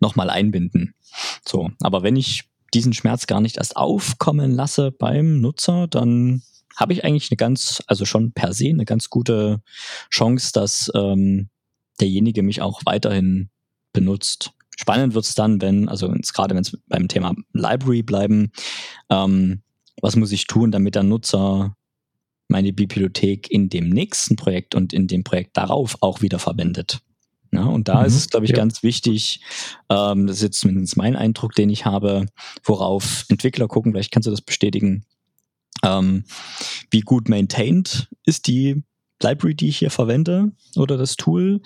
nochmal 0.00 0.30
einbinden. 0.30 0.94
So, 1.46 1.70
aber 1.80 2.04
wenn 2.04 2.14
ich 2.16 2.44
diesen 2.72 2.92
Schmerz 2.92 3.26
gar 3.26 3.40
nicht 3.40 3.56
erst 3.56 3.76
aufkommen 3.76 4.52
lasse 4.52 4.92
beim 4.92 5.40
Nutzer, 5.40 5.86
dann 5.88 6.42
habe 6.76 6.92
ich 6.92 7.04
eigentlich 7.04 7.30
eine 7.30 7.36
ganz, 7.36 7.82
also 7.86 8.04
schon 8.04 8.32
per 8.32 8.52
se 8.52 8.68
eine 8.68 8.84
ganz 8.84 9.10
gute 9.10 9.62
Chance, 10.10 10.50
dass 10.52 10.90
ähm, 10.94 11.50
derjenige 12.00 12.42
mich 12.42 12.60
auch 12.60 12.82
weiterhin 12.84 13.50
benutzt. 13.92 14.52
Spannend 14.76 15.14
wird 15.14 15.24
es 15.24 15.34
dann, 15.34 15.60
wenn, 15.60 15.88
also 15.88 16.12
gerade 16.34 16.54
wenn 16.54 16.62
es 16.62 16.76
beim 16.88 17.08
Thema 17.08 17.34
Library 17.52 18.02
bleiben, 18.02 18.50
ähm, 19.10 19.62
was 20.02 20.16
muss 20.16 20.32
ich 20.32 20.46
tun, 20.46 20.72
damit 20.72 20.96
der 20.96 21.04
Nutzer 21.04 21.76
meine 22.48 22.72
Bibliothek 22.72 23.50
in 23.50 23.68
dem 23.68 23.88
nächsten 23.88 24.36
Projekt 24.36 24.74
und 24.74 24.92
in 24.92 25.06
dem 25.06 25.24
Projekt 25.24 25.56
darauf 25.56 25.96
auch 26.00 26.20
wieder 26.20 26.38
verwendet. 26.38 27.00
Ja, 27.52 27.64
und 27.66 27.88
da 27.88 28.00
mhm, 28.00 28.06
ist 28.06 28.16
es, 28.16 28.28
glaube 28.28 28.46
ich, 28.46 28.50
ja. 28.50 28.56
ganz 28.56 28.82
wichtig, 28.82 29.40
ähm, 29.88 30.26
das 30.26 30.38
ist 30.38 30.42
jetzt 30.42 30.60
zumindest 30.60 30.96
mein 30.96 31.14
Eindruck, 31.14 31.54
den 31.54 31.70
ich 31.70 31.86
habe, 31.86 32.26
worauf 32.64 33.24
Entwickler 33.28 33.68
gucken, 33.68 33.92
vielleicht 33.92 34.10
kannst 34.10 34.26
du 34.26 34.30
das 34.32 34.42
bestätigen, 34.42 35.04
ähm, 35.84 36.24
wie 36.90 37.00
gut 37.00 37.28
maintained 37.28 38.08
ist 38.26 38.48
die 38.48 38.82
Library, 39.22 39.54
die 39.54 39.68
ich 39.68 39.78
hier 39.78 39.90
verwende 39.90 40.52
oder 40.76 40.96
das 40.96 41.16
Tool? 41.16 41.60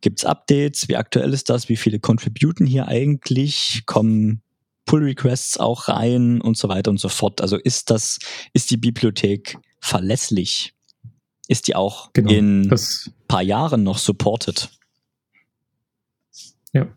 Gibt 0.00 0.20
es 0.20 0.24
Updates? 0.24 0.88
Wie 0.88 0.96
aktuell 0.96 1.32
ist 1.32 1.50
das? 1.50 1.68
Wie 1.68 1.76
viele 1.76 2.00
contributen 2.00 2.66
hier 2.66 2.88
eigentlich? 2.88 3.82
Kommen 3.86 4.42
Pull 4.84 5.04
Requests 5.04 5.58
auch 5.58 5.88
rein 5.88 6.40
und 6.40 6.56
so 6.56 6.68
weiter 6.68 6.90
und 6.90 6.98
so 6.98 7.08
fort. 7.08 7.40
Also 7.40 7.56
ist 7.56 7.90
das, 7.90 8.18
ist 8.52 8.70
die 8.70 8.76
Bibliothek 8.76 9.58
verlässlich? 9.80 10.74
Ist 11.48 11.68
die 11.68 11.76
auch 11.76 12.12
genau, 12.12 12.30
in 12.30 12.70
ein 12.70 12.78
paar 13.28 13.42
Jahren 13.42 13.82
noch 13.82 13.98
supported? 13.98 14.70
Ja. 16.72 16.88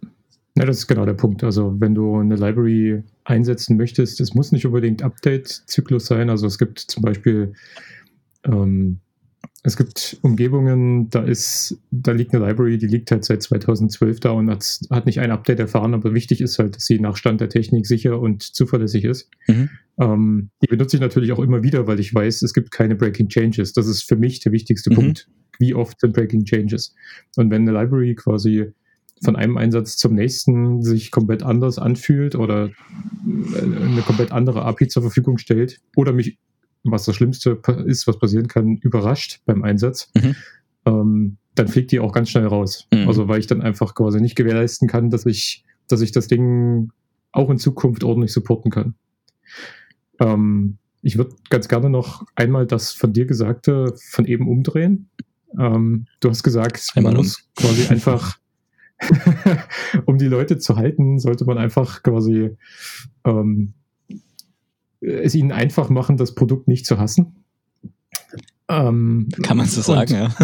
ja, 0.56 0.66
das 0.66 0.78
ist 0.78 0.88
genau 0.88 1.06
der 1.06 1.14
Punkt. 1.14 1.44
Also 1.44 1.76
wenn 1.80 1.94
du 1.94 2.18
eine 2.18 2.36
Library 2.36 3.04
einsetzen 3.24 3.76
möchtest, 3.76 4.22
es 4.22 4.34
muss 4.34 4.52
nicht 4.52 4.66
unbedingt 4.66 5.04
Update-Zyklus 5.04 6.06
sein. 6.06 6.30
Also 6.30 6.48
es 6.48 6.58
gibt 6.58 6.80
zum 6.80 7.04
Beispiel 7.04 7.54
ähm, 8.46 9.00
es 9.66 9.78
gibt 9.78 10.18
Umgebungen, 10.22 11.10
da 11.10 11.24
ist, 11.24 11.82
da 11.90 12.12
liegt 12.12 12.36
eine 12.36 12.46
Library, 12.46 12.78
die 12.78 12.86
liegt 12.86 13.10
halt 13.10 13.26
seit 13.26 13.42
2012 13.42 14.20
da 14.20 14.30
und 14.30 14.50
hat, 14.50 14.80
hat 14.92 15.08
nicht 15.08 15.20
ein 15.20 15.32
Update 15.32 15.60
erfahren, 15.60 15.96
aber 15.96 16.14
wichtig 16.14 16.40
ist 16.40 16.60
halt, 16.60 16.76
dass 16.76 16.86
sie 16.86 17.00
nach 17.00 17.18
Stand 17.18 17.42
der 17.42 17.50
Technik 17.50 17.88
sicher 17.88 18.20
und 18.20 18.44
zuverlässig 18.44 19.06
ist. 19.06 19.28
Mhm. 19.48 19.70
Ähm, 20.00 20.50
die 20.62 20.68
benutze 20.68 20.98
ich 20.98 21.02
natürlich 21.02 21.32
auch 21.32 21.40
immer 21.40 21.64
wieder, 21.64 21.88
weil 21.88 22.00
ich 22.00 22.14
weiß, 22.14 22.44
es 22.44 22.54
gibt 22.54 22.70
keine 22.70 22.96
Breaking 22.96 23.28
Changes. 23.28 23.74
Das 23.74 23.88
ist 23.88 24.04
für 24.04 24.16
mich 24.16 24.40
der 24.40 24.52
wichtigste 24.52 24.92
mhm. 24.92 24.96
Punkt. 24.96 25.30
Wie 25.58 25.74
oft 25.74 26.00
sind 26.00 26.14
Breaking 26.14 26.46
Changes? 26.46 26.94
Und 27.36 27.50
wenn 27.50 27.68
eine 27.68 27.72
Library 27.72 28.14
quasi 28.14 28.72
von 29.24 29.36
einem 29.36 29.58
Einsatz 29.58 29.98
zum 29.98 30.14
nächsten 30.14 30.84
sich 30.84 31.10
komplett 31.10 31.42
anders 31.42 31.80
anfühlt 31.80 32.36
oder 32.36 32.66
äh, 32.68 33.62
eine 33.62 34.02
komplett 34.06 34.32
andere 34.32 34.64
API 34.64 34.90
zur 34.90 35.02
Verfügung 35.02 35.40
stellt 35.40 35.80
oder 35.96 36.14
mich 36.14 36.38
was 36.86 37.06
das 37.06 37.16
Schlimmste 37.16 37.60
ist, 37.86 38.08
was 38.08 38.20
passieren 38.20 38.48
kann, 38.48 38.78
überrascht 38.78 39.42
beim 39.46 39.64
Einsatz, 39.64 40.12
mhm. 40.16 40.36
ähm, 40.86 41.38
dann 41.56 41.68
fliegt 41.68 41.92
die 41.92 42.00
auch 42.00 42.12
ganz 42.12 42.30
schnell 42.30 42.48
raus. 42.48 42.88
Mhm. 42.94 43.08
Also 43.08 43.28
weil 43.28 43.40
ich 43.40 43.48
dann 43.48 43.62
einfach 43.62 43.96
quasi 43.96 44.22
nicht 44.22 44.36
gewährleisten 44.36 44.88
kann, 44.88 45.10
dass 45.10 45.26
ich, 45.26 45.64
dass 45.88 46.02
ich 46.02 46.12
das 46.12 46.28
Ding 46.28 46.92
auch 47.32 47.50
in 47.50 47.58
Zukunft 47.58 48.04
ordentlich 48.04 48.32
supporten 48.32 48.72
kann. 48.72 48.96
Ähm, 50.20 50.78
ich 51.02 51.18
würde 51.18 51.36
ganz 51.50 51.68
gerne 51.68 51.90
noch 51.90 52.26
einmal 52.36 52.66
das 52.66 52.92
von 52.92 53.14
dir 53.14 53.26
Gesagte 53.26 53.94
von 54.10 54.26
eben 54.26 54.48
umdrehen. 54.48 55.10
Ähm, 55.60 56.08
du 56.20 56.30
hast 56.30 56.44
gesagt, 56.44 56.92
man 56.96 57.16
muss 57.16 57.38
um. 57.38 57.64
quasi 57.64 57.88
einfach, 57.94 58.38
um 60.06 60.18
die 60.18 60.28
Leute 60.28 60.58
zu 60.58 60.78
halten, 60.78 61.20
sollte 61.20 61.46
man 61.46 61.58
einfach 61.58 62.04
quasi 62.04 62.58
ähm, 63.24 63.74
es 65.06 65.36
ihnen 65.36 65.52
einfach 65.52 65.90
machen, 65.90 66.18
das 66.18 66.36
Produkt 66.36 66.68
nicht 66.68 66.86
zu 66.86 66.98
hassen. 66.98 67.44
Ähm, 68.68 69.30
Kann 69.44 69.58
man 69.58 69.68
so 69.68 69.82
sagen, 69.82 70.14
ja. 70.14 70.36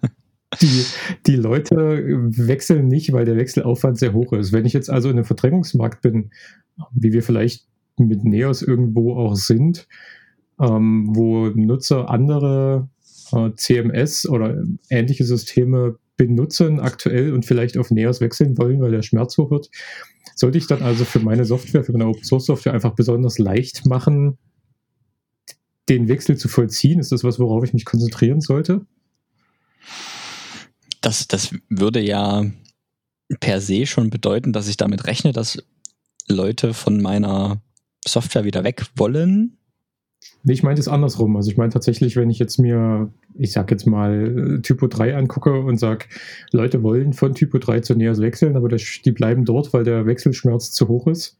die, 0.60 0.84
die 1.26 1.36
Leute 1.36 2.04
wechseln 2.28 2.88
nicht, 2.88 3.12
weil 3.12 3.24
der 3.24 3.36
Wechselaufwand 3.36 3.98
sehr 3.98 4.12
hoch 4.12 4.32
ist. 4.32 4.52
Wenn 4.52 4.64
ich 4.64 4.72
jetzt 4.72 4.90
also 4.90 5.08
in 5.08 5.16
einem 5.16 5.24
Verdrängungsmarkt 5.24 6.02
bin, 6.02 6.30
wie 6.92 7.12
wir 7.12 7.22
vielleicht 7.22 7.66
mit 7.98 8.24
Neos 8.24 8.62
irgendwo 8.62 9.16
auch 9.16 9.36
sind, 9.36 9.88
ähm, 10.60 11.10
wo 11.14 11.48
Nutzer 11.48 12.08
andere 12.10 12.88
äh, 13.32 13.50
CMS 13.56 14.28
oder 14.28 14.62
ähnliche 14.90 15.24
Systeme 15.24 15.98
benutzen 16.16 16.80
aktuell 16.80 17.32
und 17.32 17.44
vielleicht 17.44 17.76
auf 17.76 17.90
Neos 17.90 18.20
wechseln 18.20 18.56
wollen, 18.58 18.80
weil 18.80 18.92
der 18.92 19.02
Schmerz 19.02 19.36
hoch 19.36 19.50
wird, 19.50 19.70
sollte 20.36 20.58
ich 20.58 20.66
dann 20.66 20.82
also 20.82 21.04
für 21.04 21.20
meine 21.20 21.44
Software, 21.44 21.84
für 21.84 21.92
meine 21.92 22.06
Open 22.06 22.24
Source 22.24 22.46
Software 22.46 22.72
einfach 22.72 22.94
besonders 22.94 23.38
leicht 23.38 23.86
machen, 23.86 24.38
den 25.88 26.08
Wechsel 26.08 26.36
zu 26.36 26.48
vollziehen? 26.48 27.00
Ist 27.00 27.12
das 27.12 27.24
was, 27.24 27.38
worauf 27.38 27.64
ich 27.64 27.72
mich 27.72 27.84
konzentrieren 27.84 28.40
sollte? 28.40 28.86
Das, 31.00 31.28
das 31.28 31.54
würde 31.68 32.00
ja 32.00 32.44
per 33.40 33.60
se 33.60 33.86
schon 33.86 34.10
bedeuten, 34.10 34.52
dass 34.52 34.68
ich 34.68 34.76
damit 34.76 35.06
rechne, 35.06 35.32
dass 35.32 35.62
Leute 36.28 36.74
von 36.74 37.02
meiner 37.02 37.62
Software 38.06 38.44
wieder 38.44 38.64
weg 38.64 38.86
wollen. 38.96 39.58
Nee, 40.46 40.52
ich 40.52 40.62
meine 40.62 40.78
es 40.78 40.88
andersrum. 40.88 41.36
Also 41.36 41.50
ich 41.50 41.56
meine 41.56 41.72
tatsächlich, 41.72 42.16
wenn 42.16 42.28
ich 42.28 42.38
jetzt 42.38 42.58
mir, 42.58 43.10
ich 43.34 43.52
sag 43.52 43.70
jetzt 43.70 43.86
mal, 43.86 44.60
Typo 44.62 44.88
3 44.88 45.16
angucke 45.16 45.58
und 45.58 45.78
sage, 45.78 46.04
Leute 46.52 46.82
wollen 46.82 47.14
von 47.14 47.34
Typo 47.34 47.56
3 47.56 47.80
zu 47.80 47.94
NEAS 47.94 48.20
wechseln, 48.20 48.54
aber 48.54 48.68
das, 48.68 48.82
die 49.02 49.12
bleiben 49.12 49.46
dort, 49.46 49.72
weil 49.72 49.84
der 49.84 50.04
Wechselschmerz 50.04 50.72
zu 50.72 50.88
hoch 50.88 51.06
ist, 51.06 51.38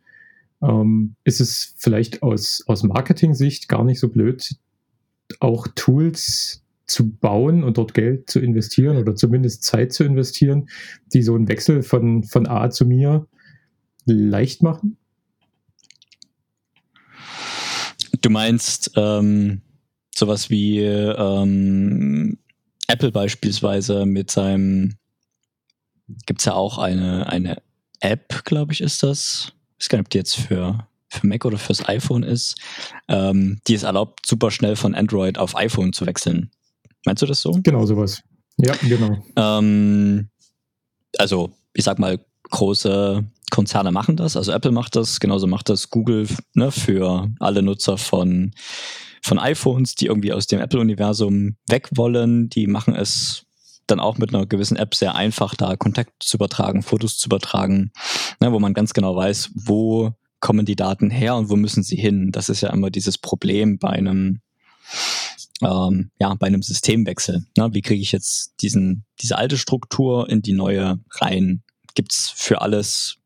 ähm, 0.63 1.17
ist 1.25 1.43
es 1.43 1.75
vielleicht 1.77 2.23
aus, 2.23 2.65
aus 2.67 2.83
Marketing-Sicht 2.83 3.69
gar 3.69 3.85
nicht 3.85 4.01
so 4.01 4.09
blöd, 4.09 4.57
auch 5.39 5.69
Tools 5.75 6.65
zu 6.87 7.11
bauen 7.11 7.63
und 7.63 7.77
dort 7.77 7.93
Geld 7.93 8.31
zu 8.31 8.41
investieren 8.41 8.97
oder 8.97 9.15
zumindest 9.15 9.65
Zeit 9.65 9.93
zu 9.93 10.05
investieren, 10.05 10.71
die 11.13 11.23
so 11.23 11.35
einen 11.35 11.49
Wechsel 11.49 11.83
von, 11.83 12.25
von 12.25 12.47
A 12.47 12.71
zu 12.71 12.87
mir 12.87 13.27
leicht 14.07 14.63
machen? 14.63 14.97
Du 18.25 18.31
meinst 18.31 18.93
ähm, 18.97 19.61
sowas 20.17 20.49
wie 20.49 20.81
ähm, 20.81 22.39
Apple 22.89 23.13
beispielsweise 23.13 24.07
mit 24.07 24.31
seinem, 24.31 24.97
gibt 26.25 26.41
es 26.41 26.47
ja 26.47 26.55
auch 26.55 26.79
eine, 26.79 27.29
eine 27.29 27.61
App, 28.01 28.47
glaube 28.47 28.73
ich, 28.73 28.81
ist 28.81 29.03
das. 29.03 29.53
Ich 29.79 29.85
weiß 29.85 29.89
gar 29.91 29.99
nicht, 29.99 30.07
ob 30.07 30.11
die 30.11 30.17
jetzt 30.17 30.37
für, 30.37 30.89
für 31.11 31.27
Mac 31.27 31.45
oder 31.45 31.59
fürs 31.59 31.87
iPhone 31.87 32.23
ist, 32.23 32.57
ähm, 33.09 33.61
die 33.69 33.75
es 33.75 33.83
erlaubt, 33.83 34.25
super 34.25 34.51
schnell 34.51 34.77
von 34.77 34.95
Android 34.95 35.37
auf 35.37 35.55
iPhone 35.55 35.93
zu 35.93 36.07
wechseln. 36.07 36.51
Meinst 37.05 37.21
du 37.21 37.27
das 37.27 37.43
so? 37.43 37.51
Genau, 37.63 37.85
sowas. 37.85 38.23
Ja, 38.57 38.75
genau. 38.77 39.23
Ähm, 39.37 40.31
also, 41.19 41.53
ich 41.75 41.85
sag 41.85 41.99
mal, 41.99 42.25
große 42.49 43.23
Konzerne 43.51 43.93
machen 43.93 44.17
das. 44.17 44.37
Also 44.37 44.53
Apple 44.53 44.73
macht 44.73 44.97
das, 44.97 45.21
genauso 45.21 45.47
macht 45.47 45.69
das 45.69 45.91
Google 45.91 46.27
ne, 46.55 46.71
für 46.71 47.31
alle 47.41 47.63
Nutzer 47.63 47.99
von, 47.99 48.53
von 49.23 49.39
iPhones, 49.39 49.95
die 49.95 50.07
irgendwie 50.07 50.33
aus 50.33 50.47
dem 50.47 50.61
Apple-Universum 50.61 51.57
weg 51.69 51.89
wollen. 51.95 52.49
Die 52.49 52.67
machen 52.67 52.95
es 52.95 53.47
dann 53.87 54.01
auch 54.01 54.19
mit 54.19 54.35
einer 54.35 54.47
gewissen 54.47 54.77
App 54.77 54.95
sehr 54.95 55.15
einfach, 55.15 55.55
da 55.55 55.77
Kontakt 55.77 56.23
zu 56.23 56.37
übertragen, 56.37 56.83
Fotos 56.83 57.19
zu 57.19 57.29
übertragen, 57.29 57.93
ne, 58.41 58.53
wo 58.53 58.59
man 58.59 58.75
ganz 58.75 58.95
genau 58.95 59.15
weiß, 59.15 59.51
wo 59.55 60.13
kommen 60.41 60.67
die 60.67 60.77
Daten 60.77 61.11
her 61.11 61.37
und 61.37 61.49
wo 61.51 61.57
müssen 61.57 61.83
sie 61.83 61.97
hin. 61.97 62.31
Das 62.33 62.49
ist 62.49 62.61
ja 62.61 62.71
immer 62.71 62.91
dieses 62.91 63.19
Problem 63.19 63.79
bei 63.79 63.91
einem 63.91 64.41
ähm, 65.63 66.11
ja, 66.19 66.35
bei 66.35 66.47
einem 66.47 66.63
Systemwechsel. 66.63 67.45
Ne? 67.57 67.71
Wie 67.73 67.83
kriege 67.83 68.03
ich 68.03 68.13
jetzt 68.13 68.55
diesen, 68.61 69.05
diese 69.21 69.39
alte 69.39 69.57
Struktur 69.57 70.29
in 70.29 70.43
die 70.43 70.53
neue 70.53 70.99
rein? 71.21 71.63
Gibt 71.95 72.13
es 72.13 72.33
für 72.35 72.61
alles 72.61 73.17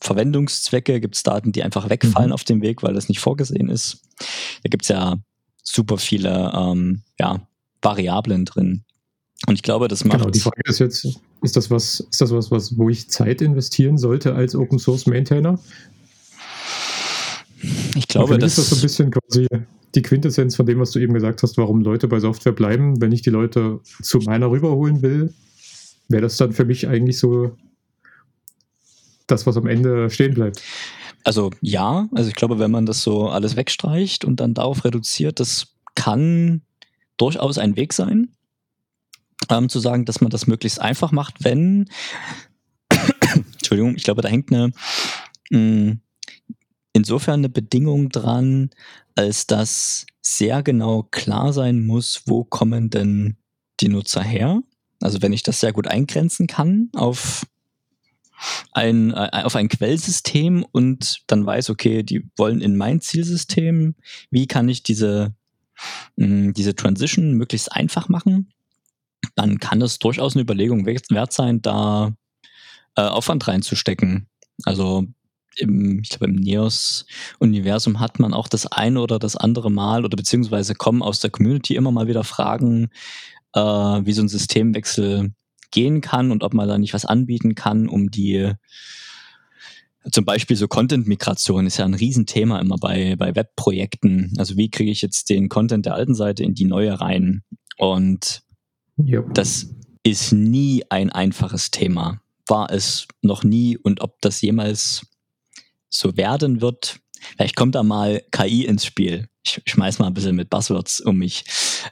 Verwendungszwecke? 0.00 1.00
Gibt 1.00 1.16
es 1.16 1.22
Daten, 1.22 1.52
die 1.52 1.62
einfach 1.62 1.88
wegfallen 1.88 2.28
mhm. 2.28 2.34
auf 2.34 2.44
dem 2.44 2.62
Weg, 2.62 2.82
weil 2.82 2.94
das 2.94 3.08
nicht 3.08 3.20
vorgesehen 3.20 3.68
ist? 3.68 4.02
Da 4.62 4.68
gibt 4.68 4.84
es 4.84 4.88
ja 4.88 5.16
super 5.62 5.98
viele 5.98 6.52
ähm, 6.54 7.02
ja, 7.18 7.46
Variablen 7.82 8.44
drin. 8.44 8.84
Und 9.46 9.54
ich 9.54 9.62
glaube, 9.62 9.88
das 9.88 10.04
macht. 10.04 10.18
Genau, 10.18 10.30
die 10.30 10.40
Frage 10.40 10.62
ist 10.64 10.78
jetzt, 10.78 11.06
ist 11.42 11.56
das 11.56 11.70
was, 11.70 12.00
ist 12.00 12.20
das 12.20 12.30
was, 12.30 12.50
was, 12.50 12.78
wo 12.78 12.88
ich 12.88 13.10
Zeit 13.10 13.42
investieren 13.42 13.98
sollte 13.98 14.34
als 14.34 14.54
Open 14.54 14.78
Source 14.78 15.06
Maintainer? 15.06 15.58
Ich 17.96 18.08
glaube, 18.08 18.38
das 18.38 18.52
ist 18.52 18.58
das 18.58 18.70
so 18.70 18.76
ein 18.76 18.82
bisschen 18.82 19.10
quasi 19.10 19.46
die 19.94 20.02
Quintessenz 20.02 20.56
von 20.56 20.66
dem, 20.66 20.78
was 20.78 20.90
du 20.90 20.98
eben 20.98 21.14
gesagt 21.14 21.42
hast, 21.42 21.56
warum 21.58 21.80
Leute 21.80 22.08
bei 22.08 22.20
Software 22.20 22.52
bleiben. 22.52 23.00
Wenn 23.00 23.12
ich 23.12 23.22
die 23.22 23.30
Leute 23.30 23.80
zu 24.02 24.18
meiner 24.18 24.50
rüberholen 24.50 25.02
will, 25.02 25.32
wäre 26.08 26.22
das 26.22 26.36
dann 26.36 26.52
für 26.52 26.64
mich 26.64 26.86
eigentlich 26.88 27.18
so 27.18 27.56
das, 29.26 29.46
was 29.46 29.56
am 29.56 29.66
Ende 29.66 30.10
stehen 30.10 30.34
bleibt. 30.34 30.62
Also 31.24 31.50
ja, 31.60 32.08
also 32.14 32.28
ich 32.28 32.36
glaube, 32.36 32.58
wenn 32.58 32.70
man 32.70 32.86
das 32.86 33.02
so 33.02 33.28
alles 33.28 33.56
wegstreicht 33.56 34.24
und 34.24 34.38
dann 34.38 34.54
darauf 34.54 34.84
reduziert, 34.84 35.40
das 35.40 35.74
kann 35.94 36.62
durchaus 37.16 37.58
ein 37.58 37.76
Weg 37.76 37.92
sein, 37.92 38.32
ähm, 39.50 39.68
zu 39.68 39.80
sagen, 39.80 40.04
dass 40.04 40.20
man 40.20 40.30
das 40.30 40.46
möglichst 40.46 40.80
einfach 40.80 41.12
macht, 41.12 41.42
wenn, 41.42 41.88
Entschuldigung, 43.54 43.96
ich 43.96 44.04
glaube, 44.04 44.22
da 44.22 44.28
hängt 44.28 44.52
eine, 44.52 44.70
mh, 45.50 45.58
mm, 45.58 46.00
insofern 46.92 47.40
eine 47.40 47.48
Bedingung 47.48 48.08
dran, 48.08 48.70
als 49.16 49.46
dass 49.46 50.06
sehr 50.22 50.62
genau 50.62 51.02
klar 51.10 51.52
sein 51.52 51.84
muss, 51.86 52.22
wo 52.26 52.44
kommen 52.44 52.90
denn 52.90 53.36
die 53.80 53.88
Nutzer 53.88 54.22
her. 54.22 54.62
Also 55.00 55.20
wenn 55.22 55.32
ich 55.32 55.42
das 55.42 55.60
sehr 55.60 55.72
gut 55.72 55.88
eingrenzen 55.88 56.46
kann 56.46 56.88
auf 56.94 57.46
ein, 58.72 59.12
äh, 59.12 59.42
auf 59.44 59.56
ein 59.56 59.68
Quellsystem 59.68 60.64
und 60.70 61.22
dann 61.26 61.46
weiß, 61.46 61.70
okay, 61.70 62.02
die 62.02 62.28
wollen 62.36 62.60
in 62.60 62.76
mein 62.76 63.00
Zielsystem, 63.00 63.94
wie 64.30 64.46
kann 64.46 64.68
ich 64.68 64.82
diese, 64.82 65.34
mh, 66.16 66.26
hm, 66.26 66.54
diese 66.54 66.74
Transition 66.74 67.32
möglichst 67.32 67.72
einfach 67.72 68.08
machen, 68.08 68.52
dann 69.34 69.58
kann 69.58 69.82
es 69.82 69.98
durchaus 69.98 70.34
eine 70.34 70.42
Überlegung 70.42 70.86
wert 70.86 71.32
sein, 71.32 71.62
da 71.62 72.12
äh, 72.96 73.02
Aufwand 73.02 73.46
reinzustecken. 73.48 74.26
Also 74.64 75.06
im, 75.56 76.00
ich 76.00 76.10
glaube, 76.10 76.26
im 76.26 76.36
Neos-Universum 76.36 78.00
hat 78.00 78.18
man 78.18 78.34
auch 78.34 78.48
das 78.48 78.66
eine 78.66 79.00
oder 79.00 79.18
das 79.18 79.36
andere 79.36 79.70
Mal 79.70 80.04
oder 80.04 80.16
beziehungsweise 80.16 80.74
kommen 80.74 81.02
aus 81.02 81.20
der 81.20 81.30
Community 81.30 81.76
immer 81.76 81.90
mal 81.90 82.08
wieder 82.08 82.24
Fragen, 82.24 82.90
äh, 83.54 83.60
wie 83.60 84.12
so 84.12 84.22
ein 84.22 84.28
Systemwechsel 84.28 85.32
gehen 85.76 86.00
kann 86.00 86.30
und 86.30 86.42
ob 86.42 86.54
man 86.54 86.66
da 86.66 86.78
nicht 86.78 86.94
was 86.94 87.04
anbieten 87.04 87.54
kann, 87.54 87.86
um 87.86 88.10
die 88.10 88.54
zum 90.10 90.24
Beispiel 90.24 90.56
so 90.56 90.68
Content-Migration 90.68 91.66
ist 91.66 91.76
ja 91.76 91.84
ein 91.84 91.92
Riesenthema 91.92 92.60
immer 92.60 92.76
bei, 92.76 93.14
bei 93.16 93.34
Webprojekten. 93.34 94.32
Also 94.38 94.56
wie 94.56 94.70
kriege 94.70 94.90
ich 94.90 95.02
jetzt 95.02 95.28
den 95.28 95.50
Content 95.50 95.84
der 95.84 95.94
alten 95.94 96.14
Seite 96.14 96.44
in 96.44 96.54
die 96.54 96.64
neue 96.64 96.98
rein? 96.98 97.42
Und 97.76 98.42
yep. 98.98 99.34
das 99.34 99.74
ist 100.02 100.32
nie 100.32 100.84
ein 100.88 101.10
einfaches 101.10 101.70
Thema. 101.70 102.22
War 102.46 102.70
es 102.70 103.06
noch 103.20 103.44
nie 103.44 103.76
und 103.76 104.00
ob 104.00 104.18
das 104.22 104.40
jemals 104.40 105.06
so 105.90 106.16
werden 106.16 106.62
wird. 106.62 107.00
Vielleicht 107.34 107.56
kommt 107.56 107.74
da 107.74 107.82
mal 107.82 108.22
KI 108.30 108.64
ins 108.64 108.86
Spiel. 108.86 109.28
Ich 109.44 109.60
schmeiß 109.66 109.98
mal 109.98 110.06
ein 110.06 110.14
bisschen 110.14 110.36
mit 110.36 110.48
Buzzwords 110.48 111.00
um 111.00 111.18
mich. 111.18 111.44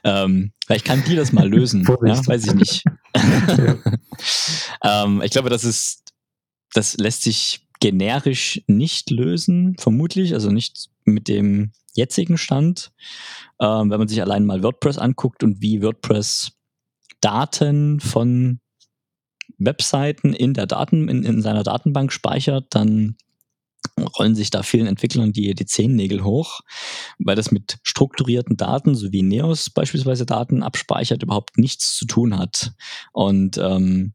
Ähm, 0.03 0.51
vielleicht 0.65 0.85
kann 0.85 1.03
die 1.05 1.15
das 1.15 1.31
mal 1.31 1.47
lösen. 1.47 1.85
ja, 2.05 2.25
weiß 2.25 2.47
ich 2.47 2.53
nicht. 2.53 2.83
ähm, 4.83 5.21
ich 5.23 5.31
glaube, 5.31 5.49
das 5.49 5.63
ist, 5.63 6.13
das 6.73 6.97
lässt 6.97 7.23
sich 7.23 7.67
generisch 7.79 8.61
nicht 8.67 9.09
lösen, 9.09 9.75
vermutlich, 9.79 10.33
also 10.33 10.51
nicht 10.51 10.89
mit 11.03 11.27
dem 11.27 11.71
jetzigen 11.93 12.37
Stand. 12.37 12.91
Ähm, 13.59 13.89
wenn 13.89 13.99
man 13.99 14.07
sich 14.07 14.21
allein 14.21 14.45
mal 14.45 14.63
WordPress 14.63 14.97
anguckt 14.97 15.43
und 15.43 15.61
wie 15.61 15.81
WordPress 15.81 16.51
Daten 17.21 17.99
von 17.99 18.59
Webseiten 19.57 20.33
in 20.33 20.53
der 20.53 20.67
Daten, 20.67 21.07
in, 21.07 21.23
in 21.23 21.41
seiner 21.41 21.63
Datenbank 21.63 22.11
speichert, 22.11 22.67
dann 22.71 23.15
rollen 24.17 24.35
sich 24.35 24.49
da 24.49 24.63
vielen 24.63 24.87
Entwicklern 24.87 25.31
die, 25.31 25.53
die 25.55 25.65
Zehennägel 25.65 26.23
hoch, 26.23 26.61
weil 27.19 27.35
das 27.35 27.51
mit 27.51 27.77
strukturierten 27.83 28.57
Daten, 28.57 28.95
so 28.95 29.11
wie 29.11 29.21
Neos 29.21 29.69
beispielsweise 29.69 30.25
Daten 30.25 30.63
abspeichert, 30.63 31.23
überhaupt 31.23 31.57
nichts 31.57 31.95
zu 31.95 32.05
tun 32.05 32.37
hat. 32.37 32.73
Und 33.13 33.57
ähm, 33.57 34.13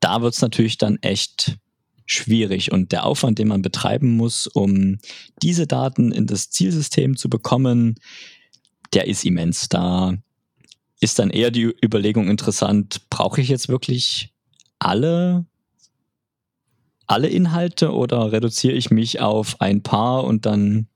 da 0.00 0.22
wird 0.22 0.34
es 0.34 0.40
natürlich 0.40 0.78
dann 0.78 0.98
echt 1.02 1.58
schwierig. 2.06 2.72
Und 2.72 2.92
der 2.92 3.04
Aufwand, 3.04 3.38
den 3.38 3.48
man 3.48 3.62
betreiben 3.62 4.16
muss, 4.16 4.46
um 4.46 4.98
diese 5.42 5.66
Daten 5.66 6.10
in 6.10 6.26
das 6.26 6.50
Zielsystem 6.50 7.16
zu 7.16 7.28
bekommen, 7.28 7.96
der 8.94 9.06
ist 9.06 9.24
immens. 9.24 9.68
Da 9.68 10.14
ist 11.00 11.18
dann 11.18 11.30
eher 11.30 11.50
die 11.50 11.72
Überlegung 11.84 12.28
interessant, 12.28 13.08
brauche 13.10 13.40
ich 13.40 13.48
jetzt 13.48 13.68
wirklich 13.68 14.32
alle 14.78 15.46
alle 17.08 17.28
Inhalte 17.28 17.92
oder 17.92 18.30
reduziere 18.32 18.74
ich 18.74 18.90
mich 18.90 19.20
auf 19.20 19.60
ein 19.60 19.82
paar 19.82 20.24
und 20.24 20.46
dann 20.46 20.86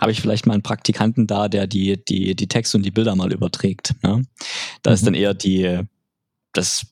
habe 0.00 0.12
ich 0.12 0.20
vielleicht 0.20 0.46
mal 0.46 0.54
einen 0.54 0.62
Praktikanten 0.62 1.26
da, 1.26 1.48
der 1.48 1.66
die, 1.66 2.02
die, 2.02 2.36
die 2.36 2.46
Texte 2.46 2.76
und 2.76 2.84
die 2.84 2.92
Bilder 2.92 3.16
mal 3.16 3.32
überträgt. 3.32 3.94
Ne? 4.02 4.24
Da 4.82 4.90
mhm. 4.90 4.94
ist 4.94 5.06
dann 5.06 5.14
eher 5.14 5.34
die, 5.34 5.80
das 6.52 6.86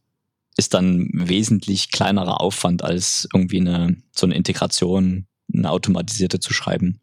ist 0.57 0.75
dann 0.75 1.09
wesentlich 1.13 1.93
kleinerer 1.93 2.41
Aufwand 2.41 2.83
als 2.83 3.29
irgendwie 3.33 3.61
eine, 3.61 3.97
so 4.11 4.27
eine 4.27 4.35
Integration, 4.35 5.27
eine 5.55 5.71
automatisierte 5.71 6.41
zu 6.41 6.53
schreiben. 6.53 7.01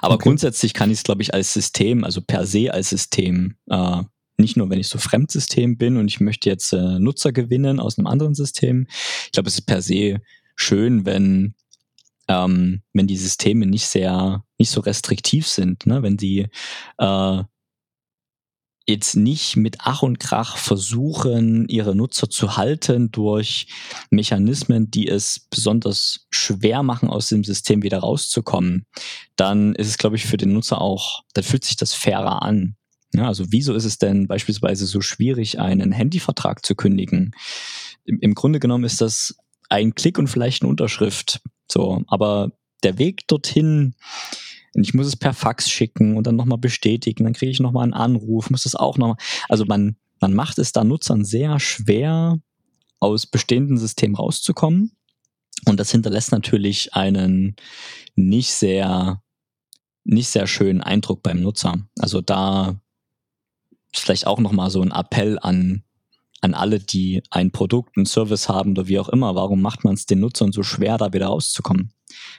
Aber 0.00 0.14
okay. 0.14 0.24
grundsätzlich 0.24 0.74
kann 0.74 0.90
ich 0.90 0.98
es, 0.98 1.04
glaube 1.04 1.22
ich, 1.22 1.34
als 1.34 1.52
System, 1.52 2.04
also 2.04 2.20
per 2.20 2.46
se 2.46 2.72
als 2.72 2.90
System 2.90 3.56
äh, 3.68 4.02
nicht 4.44 4.56
nur, 4.56 4.70
wenn 4.70 4.78
ich 4.78 4.88
so 4.88 4.98
Fremdsystem 4.98 5.76
bin 5.76 5.96
und 5.96 6.06
ich 6.06 6.20
möchte 6.20 6.50
jetzt 6.50 6.72
äh, 6.72 6.98
Nutzer 6.98 7.32
gewinnen 7.32 7.80
aus 7.80 7.98
einem 7.98 8.06
anderen 8.06 8.34
System. 8.34 8.86
Ich 9.26 9.32
glaube, 9.32 9.48
es 9.48 9.54
ist 9.54 9.66
per 9.66 9.82
se 9.82 10.20
schön, 10.54 11.04
wenn 11.06 11.54
ähm, 12.28 12.82
wenn 12.92 13.06
die 13.06 13.16
Systeme 13.16 13.66
nicht 13.66 13.86
sehr, 13.86 14.44
nicht 14.58 14.70
so 14.70 14.80
restriktiv 14.80 15.46
sind, 15.46 15.86
ne? 15.86 16.02
wenn 16.02 16.16
die 16.16 16.46
äh, 16.98 17.42
jetzt 18.86 19.16
nicht 19.16 19.56
mit 19.56 19.78
Ach 19.80 20.02
und 20.02 20.20
Krach 20.20 20.56
versuchen, 20.56 21.66
ihre 21.68 21.94
Nutzer 21.94 22.28
zu 22.28 22.56
halten 22.56 23.10
durch 23.10 23.66
Mechanismen, 24.10 24.90
die 24.90 25.08
es 25.08 25.46
besonders 25.50 26.26
schwer 26.30 26.82
machen, 26.82 27.08
aus 27.08 27.28
dem 27.28 27.44
System 27.44 27.82
wieder 27.82 27.98
rauszukommen, 28.00 28.86
dann 29.36 29.74
ist 29.74 29.88
es, 29.88 29.98
glaube 29.98 30.16
ich, 30.16 30.26
für 30.26 30.36
den 30.36 30.52
Nutzer 30.52 30.80
auch, 30.80 31.22
dann 31.32 31.44
fühlt 31.44 31.64
sich 31.64 31.76
das 31.76 31.94
fairer 31.94 32.42
an. 32.42 32.76
Ja, 33.14 33.28
also 33.28 33.44
wieso 33.50 33.74
ist 33.74 33.84
es 33.84 33.98
denn 33.98 34.26
beispielsweise 34.26 34.86
so 34.86 35.00
schwierig, 35.00 35.60
einen 35.60 35.92
Handyvertrag 35.92 36.66
zu 36.66 36.74
kündigen? 36.74 37.32
Im, 38.04 38.18
Im 38.20 38.34
Grunde 38.34 38.58
genommen 38.58 38.84
ist 38.84 39.00
das 39.00 39.36
ein 39.68 39.94
Klick 39.94 40.18
und 40.18 40.26
vielleicht 40.26 40.62
eine 40.62 40.70
Unterschrift. 40.70 41.40
So, 41.70 42.02
aber 42.08 42.52
der 42.82 42.98
Weg 42.98 43.26
dorthin, 43.28 43.94
ich 44.74 44.94
muss 44.94 45.06
es 45.06 45.16
per 45.16 45.32
Fax 45.32 45.70
schicken 45.70 46.16
und 46.16 46.26
dann 46.26 46.36
nochmal 46.36 46.58
bestätigen, 46.58 47.24
dann 47.24 47.32
kriege 47.34 47.52
ich 47.52 47.60
nochmal 47.60 47.84
einen 47.84 47.94
Anruf, 47.94 48.50
muss 48.50 48.64
das 48.64 48.74
auch 48.74 48.98
nochmal. 48.98 49.16
Also 49.48 49.64
man, 49.64 49.96
man 50.20 50.34
macht 50.34 50.58
es 50.58 50.72
da 50.72 50.82
Nutzern 50.82 51.24
sehr 51.24 51.60
schwer, 51.60 52.38
aus 52.98 53.26
bestehenden 53.26 53.78
Systemen 53.78 54.16
rauszukommen. 54.16 54.96
Und 55.66 55.78
das 55.78 55.92
hinterlässt 55.92 56.32
natürlich 56.32 56.94
einen 56.94 57.54
nicht 58.16 58.52
sehr, 58.52 59.22
nicht 60.02 60.28
sehr 60.28 60.46
schönen 60.48 60.80
Eindruck 60.80 61.22
beim 61.22 61.40
Nutzer. 61.40 61.78
Also 61.98 62.20
da 62.20 62.80
ist 63.94 64.02
vielleicht 64.02 64.26
auch 64.26 64.38
nochmal 64.38 64.70
so 64.70 64.82
ein 64.82 64.90
Appell 64.90 65.38
an 65.40 65.84
an 66.44 66.52
alle, 66.52 66.78
die 66.78 67.22
ein 67.30 67.50
Produkt, 67.50 67.96
einen 67.96 68.04
Service 68.04 68.50
haben 68.50 68.72
oder 68.72 68.86
wie 68.86 68.98
auch 68.98 69.08
immer, 69.08 69.34
warum 69.34 69.62
macht 69.62 69.82
man 69.82 69.94
es 69.94 70.04
den 70.04 70.20
Nutzern 70.20 70.52
so 70.52 70.62
schwer, 70.62 70.98
da 70.98 71.12
wieder 71.14 71.28
rauszukommen? 71.28 71.90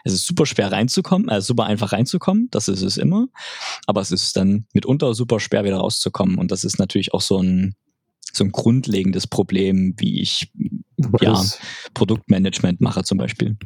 Es 0.04 0.14
ist 0.14 0.28
super 0.28 0.46
schwer 0.46 0.72
reinzukommen, 0.72 1.28
äh, 1.28 1.42
super 1.42 1.66
einfach 1.66 1.92
reinzukommen, 1.92 2.48
das 2.52 2.68
ist 2.68 2.84
es 2.84 2.98
immer, 2.98 3.28
aber 3.88 4.02
es 4.02 4.12
ist 4.12 4.38
dann 4.38 4.68
mitunter 4.74 5.16
super 5.16 5.40
schwer 5.40 5.64
wieder 5.64 5.78
rauszukommen 5.78 6.38
und 6.38 6.52
das 6.52 6.64
ist 6.64 6.78
natürlich 6.78 7.14
auch 7.14 7.22
so 7.22 7.42
ein 7.42 7.76
so 8.32 8.44
ein 8.44 8.52
grundlegendes 8.52 9.28
Problem, 9.28 9.96
wie 9.98 10.22
ich 10.22 10.52
Wobei 10.98 11.26
ja, 11.26 11.44
Produktmanagement 11.94 12.82
mache 12.82 13.04
zum 13.04 13.18
Beispiel. 13.18 13.58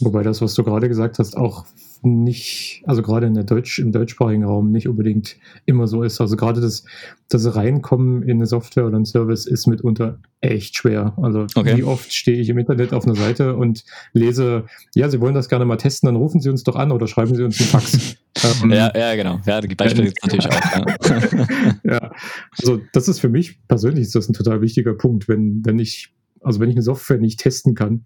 Wobei 0.00 0.22
das, 0.22 0.40
was 0.40 0.54
du 0.54 0.64
gerade 0.64 0.88
gesagt 0.88 1.18
hast, 1.18 1.36
auch 1.36 1.66
nicht, 2.02 2.82
also 2.86 3.02
gerade 3.02 3.26
in 3.26 3.34
der 3.34 3.44
Deutsch, 3.44 3.78
im 3.78 3.92
deutschsprachigen 3.92 4.44
Raum 4.44 4.72
nicht 4.72 4.88
unbedingt 4.88 5.36
immer 5.66 5.86
so 5.86 6.02
ist. 6.02 6.20
Also 6.20 6.36
gerade 6.36 6.60
das, 6.60 6.84
das 7.28 7.54
Reinkommen 7.54 8.22
in 8.22 8.38
eine 8.38 8.46
Software 8.46 8.86
oder 8.86 8.96
einen 8.96 9.04
Service 9.04 9.46
ist 9.46 9.66
mitunter 9.66 10.18
echt 10.40 10.76
schwer. 10.76 11.14
Also 11.20 11.46
okay. 11.54 11.76
wie 11.76 11.84
oft 11.84 12.12
stehe 12.12 12.40
ich 12.40 12.48
im 12.48 12.58
Internet 12.58 12.92
auf 12.92 13.04
einer 13.04 13.14
Seite 13.14 13.56
und 13.56 13.84
lese, 14.12 14.64
ja, 14.94 15.08
Sie 15.08 15.20
wollen 15.20 15.34
das 15.34 15.48
gerne 15.48 15.64
mal 15.64 15.76
testen, 15.76 16.06
dann 16.06 16.16
rufen 16.16 16.40
Sie 16.40 16.48
uns 16.48 16.62
doch 16.62 16.76
an 16.76 16.90
oder 16.92 17.06
schreiben 17.06 17.34
Sie 17.34 17.42
uns 17.42 17.60
einen 17.60 17.68
Fax. 17.68 18.16
ähm, 18.62 18.70
ja, 18.70 18.90
ja, 18.96 19.14
genau. 19.14 19.40
Ja, 19.46 19.60
die 19.60 19.74
Beispiele 19.74 20.06
gibt 20.06 20.22
natürlich 20.22 20.48
auch. 20.48 21.04
Ja. 21.04 21.78
ja, 21.92 22.12
also 22.58 22.80
das 22.92 23.08
ist 23.08 23.20
für 23.20 23.28
mich 23.28 23.58
persönlich 23.68 24.02
ist 24.02 24.14
das 24.14 24.28
ein 24.28 24.32
total 24.32 24.62
wichtiger 24.62 24.94
Punkt, 24.94 25.28
wenn, 25.28 25.64
wenn 25.64 25.78
ich 25.78 26.12
also 26.40 26.60
wenn 26.60 26.68
ich 26.68 26.76
eine 26.76 26.82
Software 26.82 27.18
nicht 27.18 27.40
testen 27.40 27.74
kann 27.74 28.04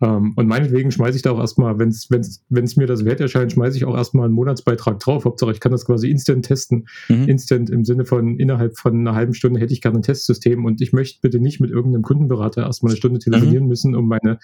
ähm, 0.00 0.32
und 0.36 0.46
meinetwegen 0.46 0.90
schmeiße 0.90 1.16
ich 1.16 1.22
da 1.22 1.30
auch 1.30 1.38
erstmal, 1.38 1.78
wenn 1.78 1.88
es 1.88 2.76
mir 2.76 2.86
das 2.86 3.04
wert 3.04 3.20
erscheint, 3.20 3.52
schmeiße 3.52 3.76
ich 3.76 3.84
auch 3.84 3.96
erstmal 3.96 4.26
einen 4.26 4.34
Monatsbeitrag 4.34 4.98
drauf. 4.98 5.24
Hauptsache, 5.24 5.52
ich 5.52 5.60
kann 5.60 5.72
das 5.72 5.86
quasi 5.86 6.10
instant 6.10 6.44
testen. 6.44 6.86
Mhm. 7.08 7.28
Instant 7.28 7.70
im 7.70 7.84
Sinne 7.84 8.04
von 8.04 8.38
innerhalb 8.38 8.76
von 8.76 8.98
einer 8.98 9.14
halben 9.14 9.34
Stunde 9.34 9.60
hätte 9.60 9.72
ich 9.72 9.80
gerne 9.80 9.98
ein 9.98 10.02
Testsystem 10.02 10.64
und 10.64 10.80
ich 10.80 10.92
möchte 10.92 11.20
bitte 11.22 11.38
nicht 11.38 11.60
mit 11.60 11.70
irgendeinem 11.70 12.02
Kundenberater 12.02 12.62
erstmal 12.62 12.92
eine 12.92 12.96
Stunde 12.96 13.18
telefonieren 13.20 13.64
mhm. 13.64 13.68
müssen, 13.68 13.94
um 13.94 14.08
meine, 14.08 14.38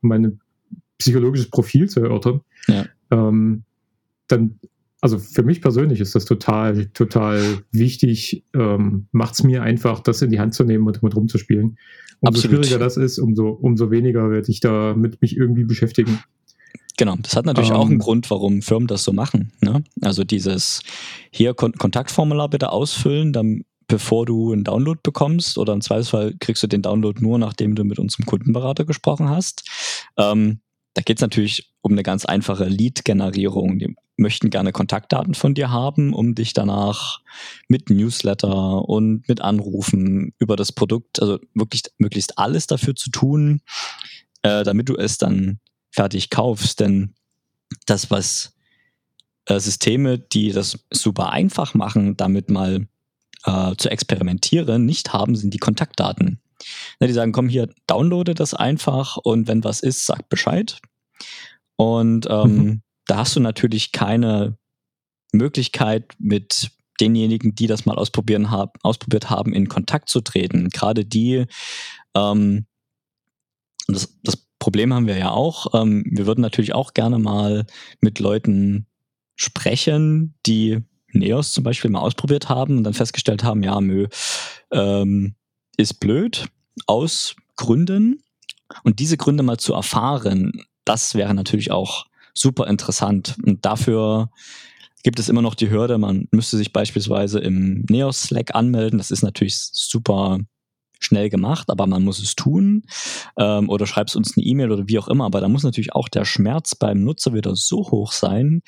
meine 0.00 0.38
psychologisches 0.98 1.50
Profil 1.50 1.88
zu 1.88 2.00
erörtern. 2.00 2.40
Ja. 2.66 2.86
Ähm, 3.10 3.62
dann 4.28 4.58
also 5.06 5.20
für 5.20 5.44
mich 5.44 5.60
persönlich 5.62 6.00
ist 6.00 6.16
das 6.16 6.24
total, 6.24 6.86
total 6.86 7.40
wichtig. 7.70 8.44
Ähm, 8.54 9.06
Macht 9.12 9.34
es 9.34 9.44
mir 9.44 9.62
einfach, 9.62 10.00
das 10.00 10.20
in 10.20 10.32
die 10.32 10.40
Hand 10.40 10.52
zu 10.52 10.64
nehmen 10.64 10.84
und 10.84 10.96
damit 10.96 11.14
rumzuspielen. 11.14 11.78
Umso 12.18 12.38
Absolut. 12.40 12.64
schwieriger 12.64 12.80
das 12.80 12.96
ist, 12.96 13.20
umso, 13.20 13.50
umso 13.50 13.92
weniger 13.92 14.28
werde 14.30 14.50
ich 14.50 14.58
da 14.58 14.94
mit 14.94 15.22
mich 15.22 15.36
irgendwie 15.36 15.62
beschäftigen. 15.62 16.18
Genau, 16.96 17.14
das 17.22 17.36
hat 17.36 17.46
natürlich 17.46 17.70
ähm, 17.70 17.76
auch 17.76 17.84
einen 17.84 17.92
ähm. 17.92 17.98
Grund, 18.00 18.28
warum 18.30 18.62
Firmen 18.62 18.88
das 18.88 19.04
so 19.04 19.12
machen. 19.12 19.52
Ne? 19.60 19.84
Also 20.00 20.24
dieses 20.24 20.82
hier 21.30 21.54
Kon 21.54 21.72
Kontaktformular 21.74 22.50
bitte 22.50 22.72
ausfüllen, 22.72 23.32
dann 23.32 23.62
bevor 23.86 24.26
du 24.26 24.52
einen 24.52 24.64
Download 24.64 24.98
bekommst 25.04 25.56
oder 25.56 25.72
im 25.72 25.82
Zweifelsfall 25.82 26.34
kriegst 26.40 26.64
du 26.64 26.66
den 26.66 26.82
Download 26.82 27.22
nur, 27.22 27.38
nachdem 27.38 27.76
du 27.76 27.84
mit 27.84 28.00
unserem 28.00 28.26
Kundenberater 28.26 28.84
gesprochen 28.84 29.28
hast. 29.28 29.70
Ähm, 30.16 30.58
da 30.96 31.02
geht 31.02 31.18
es 31.18 31.20
natürlich 31.20 31.70
um 31.82 31.92
eine 31.92 32.02
ganz 32.02 32.24
einfache 32.24 32.64
Lead-Generierung. 32.64 33.78
Die 33.78 33.94
möchten 34.16 34.48
gerne 34.48 34.72
Kontaktdaten 34.72 35.34
von 35.34 35.54
dir 35.54 35.70
haben, 35.70 36.14
um 36.14 36.34
dich 36.34 36.54
danach 36.54 37.20
mit 37.68 37.90
Newsletter 37.90 38.88
und 38.88 39.28
mit 39.28 39.42
Anrufen 39.42 40.32
über 40.38 40.56
das 40.56 40.72
Produkt, 40.72 41.20
also 41.20 41.38
wirklich 41.52 41.82
möglichst 41.98 42.38
alles 42.38 42.66
dafür 42.66 42.96
zu 42.96 43.10
tun, 43.10 43.60
äh, 44.40 44.64
damit 44.64 44.88
du 44.88 44.96
es 44.96 45.18
dann 45.18 45.60
fertig 45.90 46.30
kaufst. 46.30 46.80
Denn 46.80 47.12
das, 47.84 48.10
was 48.10 48.54
äh, 49.44 49.60
Systeme, 49.60 50.18
die 50.18 50.50
das 50.50 50.86
super 50.90 51.30
einfach 51.30 51.74
machen, 51.74 52.16
damit 52.16 52.48
mal 52.48 52.88
äh, 53.44 53.76
zu 53.76 53.90
experimentieren, 53.90 54.86
nicht 54.86 55.12
haben, 55.12 55.36
sind 55.36 55.52
die 55.52 55.58
Kontaktdaten. 55.58 56.40
Ne, 57.00 57.06
die 57.06 57.12
sagen, 57.12 57.32
komm 57.32 57.48
hier, 57.48 57.68
downloade 57.86 58.34
das 58.34 58.54
einfach 58.54 59.16
und 59.16 59.48
wenn 59.48 59.64
was 59.64 59.80
ist, 59.80 60.06
sag 60.06 60.28
Bescheid. 60.28 60.80
Und 61.76 62.26
ähm, 62.30 62.56
mhm. 62.56 62.82
da 63.06 63.18
hast 63.18 63.36
du 63.36 63.40
natürlich 63.40 63.92
keine 63.92 64.56
Möglichkeit 65.32 66.14
mit 66.18 66.70
denjenigen, 67.00 67.54
die 67.54 67.66
das 67.66 67.86
mal 67.86 67.96
ausprobieren 67.96 68.50
hab, 68.50 68.78
ausprobiert 68.82 69.30
haben, 69.30 69.52
in 69.52 69.68
Kontakt 69.68 70.08
zu 70.08 70.20
treten. 70.20 70.70
Gerade 70.70 71.04
die, 71.04 71.44
ähm, 72.14 72.66
das, 73.86 74.18
das 74.22 74.46
Problem 74.58 74.92
haben 74.94 75.06
wir 75.06 75.18
ja 75.18 75.30
auch, 75.30 75.74
ähm, 75.74 76.04
wir 76.08 76.26
würden 76.26 76.40
natürlich 76.40 76.74
auch 76.74 76.94
gerne 76.94 77.18
mal 77.18 77.66
mit 78.00 78.18
Leuten 78.18 78.86
sprechen, 79.36 80.34
die 80.46 80.78
Neos 81.12 81.52
zum 81.52 81.64
Beispiel 81.64 81.90
mal 81.90 82.00
ausprobiert 82.00 82.48
haben 82.48 82.78
und 82.78 82.84
dann 82.84 82.94
festgestellt 82.94 83.44
haben, 83.44 83.62
ja, 83.62 83.80
Mö, 83.80 84.08
ähm, 84.72 85.35
ist 85.76 86.00
blöd 86.00 86.48
aus 86.86 87.36
Gründen. 87.56 88.22
Und 88.82 88.98
diese 88.98 89.16
Gründe 89.16 89.42
mal 89.42 89.58
zu 89.58 89.74
erfahren, 89.74 90.64
das 90.84 91.14
wäre 91.14 91.34
natürlich 91.34 91.70
auch 91.70 92.06
super 92.34 92.66
interessant. 92.66 93.36
Und 93.44 93.64
dafür 93.64 94.30
gibt 95.02 95.18
es 95.18 95.28
immer 95.28 95.42
noch 95.42 95.54
die 95.54 95.70
Hürde, 95.70 95.98
man 95.98 96.26
müsste 96.32 96.56
sich 96.56 96.72
beispielsweise 96.72 97.38
im 97.38 97.84
Neos 97.88 98.22
Slack 98.22 98.54
anmelden. 98.54 98.98
Das 98.98 99.10
ist 99.10 99.22
natürlich 99.22 99.56
super 99.56 100.40
schnell 100.98 101.28
gemacht, 101.30 101.70
aber 101.70 101.86
man 101.86 102.02
muss 102.02 102.18
es 102.20 102.34
tun. 102.34 102.82
Ähm, 103.38 103.68
oder 103.68 103.86
schreibst 103.86 104.16
uns 104.16 104.36
eine 104.36 104.44
E-Mail 104.44 104.72
oder 104.72 104.88
wie 104.88 104.98
auch 104.98 105.08
immer. 105.08 105.24
Aber 105.26 105.40
da 105.40 105.48
muss 105.48 105.62
natürlich 105.62 105.92
auch 105.92 106.08
der 106.08 106.24
Schmerz 106.24 106.74
beim 106.74 107.04
Nutzer 107.04 107.34
wieder 107.34 107.54
so 107.54 107.90
hoch 107.90 108.12
sein, 108.12 108.62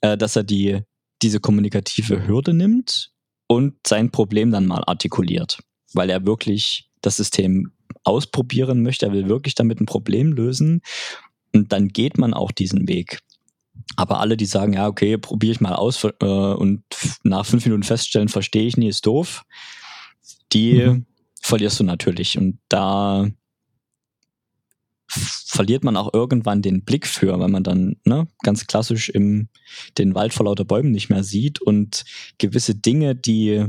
äh, 0.00 0.16
dass 0.16 0.36
er 0.36 0.44
die, 0.44 0.80
diese 1.22 1.40
kommunikative 1.40 2.26
Hürde 2.26 2.54
nimmt 2.54 3.10
und 3.46 3.74
sein 3.86 4.10
Problem 4.10 4.50
dann 4.50 4.66
mal 4.66 4.84
artikuliert, 4.86 5.58
weil 5.92 6.10
er 6.10 6.26
wirklich 6.26 6.90
das 7.00 7.16
System 7.16 7.72
ausprobieren 8.04 8.82
möchte, 8.82 9.06
er 9.06 9.12
will 9.12 9.28
wirklich 9.28 9.54
damit 9.54 9.80
ein 9.80 9.86
Problem 9.86 10.32
lösen 10.32 10.82
und 11.54 11.72
dann 11.72 11.88
geht 11.88 12.18
man 12.18 12.34
auch 12.34 12.52
diesen 12.52 12.88
Weg. 12.88 13.20
Aber 13.96 14.20
alle, 14.20 14.36
die 14.36 14.46
sagen, 14.46 14.74
ja, 14.74 14.86
okay, 14.86 15.18
probiere 15.18 15.52
ich 15.52 15.60
mal 15.60 15.74
aus 15.74 16.04
äh, 16.04 16.24
und 16.24 16.82
nach 17.22 17.46
fünf 17.46 17.64
Minuten 17.64 17.82
feststellen, 17.82 18.28
verstehe 18.28 18.66
ich 18.66 18.76
nie, 18.76 18.88
ist 18.88 19.06
doof, 19.06 19.44
die 20.52 20.74
mhm. 20.74 21.06
verlierst 21.40 21.80
du 21.80 21.84
natürlich. 21.84 22.38
Und 22.38 22.58
da 22.68 23.26
verliert 25.08 25.84
man 25.84 25.96
auch 25.96 26.12
irgendwann 26.12 26.62
den 26.62 26.84
Blick 26.84 27.06
für, 27.06 27.38
weil 27.38 27.48
man 27.48 27.64
dann 27.64 27.96
ne, 28.04 28.28
ganz 28.42 28.66
klassisch 28.66 29.08
im 29.08 29.48
den 29.96 30.14
Wald 30.14 30.34
vor 30.34 30.46
lauter 30.46 30.64
Bäumen 30.64 30.92
nicht 30.92 31.08
mehr 31.08 31.24
sieht 31.24 31.60
und 31.60 32.04
gewisse 32.36 32.74
Dinge, 32.74 33.14
die 33.14 33.64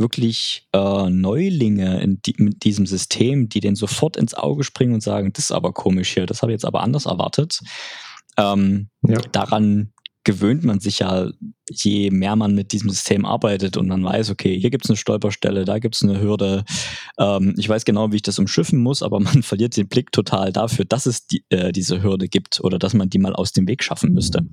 wirklich 0.00 0.66
äh, 0.72 1.10
Neulinge 1.10 2.00
in, 2.00 2.20
die, 2.22 2.32
in, 2.32 2.50
diesem 2.50 2.86
System, 2.86 3.48
die 3.48 3.60
den 3.60 3.74
sofort 3.74 4.16
ins 4.16 4.34
Auge 4.34 4.64
springen 4.64 4.94
und 4.94 5.02
sagen, 5.02 5.32
das 5.32 5.46
ist 5.46 5.52
aber 5.52 5.72
komisch 5.72 6.14
hier, 6.14 6.26
das 6.26 6.42
habe 6.42 6.52
ich 6.52 6.54
jetzt 6.54 6.64
aber 6.64 6.82
anders 6.82 7.06
erwartet. 7.06 7.60
Ähm, 8.36 8.88
ja. 9.02 9.20
Daran 9.32 9.92
gewöhnt 10.24 10.62
man 10.62 10.78
sich 10.78 10.98
ja, 10.98 11.30
je 11.70 12.10
mehr 12.10 12.36
man 12.36 12.54
mit 12.54 12.72
diesem 12.72 12.90
System 12.90 13.24
arbeitet 13.24 13.78
und 13.78 13.88
man 13.88 14.04
weiß, 14.04 14.30
okay, 14.30 14.58
hier 14.60 14.68
gibt 14.68 14.84
es 14.84 14.90
eine 14.90 14.98
Stolperstelle, 14.98 15.64
da 15.64 15.78
gibt 15.78 15.94
es 15.94 16.02
eine 16.02 16.20
Hürde. 16.20 16.64
Ähm, 17.18 17.54
ich 17.56 17.68
weiß 17.68 17.86
genau, 17.86 18.12
wie 18.12 18.16
ich 18.16 18.22
das 18.22 18.38
umschiffen 18.38 18.78
muss, 18.78 19.02
aber 19.02 19.20
man 19.20 19.42
verliert 19.42 19.76
den 19.76 19.88
Blick 19.88 20.12
total 20.12 20.52
dafür, 20.52 20.84
dass 20.84 21.06
es 21.06 21.26
die, 21.26 21.44
äh, 21.48 21.72
diese 21.72 22.02
Hürde 22.02 22.28
gibt 22.28 22.60
oder 22.62 22.78
dass 22.78 22.92
man 22.92 23.08
die 23.08 23.18
mal 23.18 23.34
aus 23.34 23.52
dem 23.52 23.66
Weg 23.66 23.82
schaffen 23.82 24.12
müsste. 24.12 24.46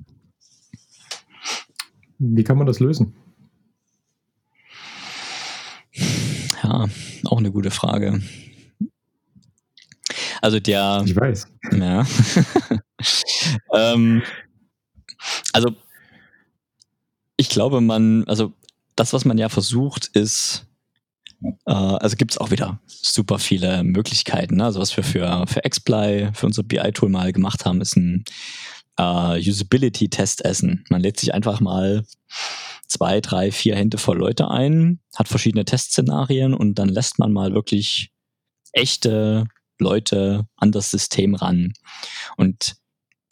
Wie 2.18 2.44
kann 2.44 2.56
man 2.56 2.66
das 2.66 2.80
lösen? 2.80 3.12
Ja, 6.66 6.86
auch 7.26 7.38
eine 7.38 7.52
gute 7.52 7.70
Frage. 7.70 8.20
Also 10.42 10.58
der. 10.58 11.02
Ich 11.06 11.14
weiß. 11.14 11.46
Ja. 11.72 12.04
ähm, 13.74 14.22
also 15.52 15.70
ich 17.36 17.48
glaube, 17.48 17.80
man, 17.80 18.24
also 18.24 18.52
das, 18.96 19.12
was 19.12 19.24
man 19.24 19.38
ja 19.38 19.48
versucht, 19.48 20.08
ist, 20.08 20.66
äh, 21.66 21.72
also 21.72 22.16
gibt 22.16 22.32
es 22.32 22.38
auch 22.38 22.50
wieder 22.50 22.80
super 22.86 23.38
viele 23.38 23.84
Möglichkeiten. 23.84 24.56
Ne? 24.56 24.64
Also 24.64 24.80
was 24.80 24.96
wir 24.96 25.04
für, 25.04 25.44
für 25.46 25.60
XPly, 25.60 26.30
für 26.32 26.46
unser 26.46 26.62
BI-Tool 26.62 27.10
mal 27.10 27.32
gemacht 27.32 27.64
haben, 27.64 27.80
ist 27.80 27.96
ein 27.96 28.24
äh, 28.98 29.38
Usability-Testessen. 29.38 30.84
Man 30.88 31.00
lädt 31.00 31.20
sich 31.20 31.34
einfach 31.34 31.60
mal 31.60 32.04
zwei, 32.86 33.20
drei, 33.20 33.50
vier 33.50 33.76
Hände 33.76 33.98
voll 33.98 34.18
Leute 34.18 34.50
ein, 34.50 35.00
hat 35.14 35.28
verschiedene 35.28 35.64
Testszenarien 35.64 36.54
und 36.54 36.76
dann 36.78 36.88
lässt 36.88 37.18
man 37.18 37.32
mal 37.32 37.52
wirklich 37.52 38.10
echte 38.72 39.46
Leute 39.78 40.46
an 40.56 40.72
das 40.72 40.90
System 40.90 41.34
ran. 41.34 41.72
Und 42.36 42.76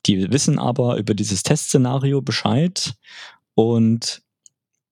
die 0.06 0.31
wissen 0.31 0.59
aber 0.59 0.97
über 0.97 1.14
dieses 1.14 1.43
Testszenario 1.43 2.20
Bescheid 2.20 2.94
und 3.55 4.22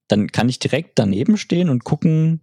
dann 0.09 0.29
kann 0.29 0.49
ich 0.49 0.59
direkt 0.59 0.99
daneben 0.99 1.37
stehen 1.37 1.69
und 1.69 1.85
gucken, 1.85 2.43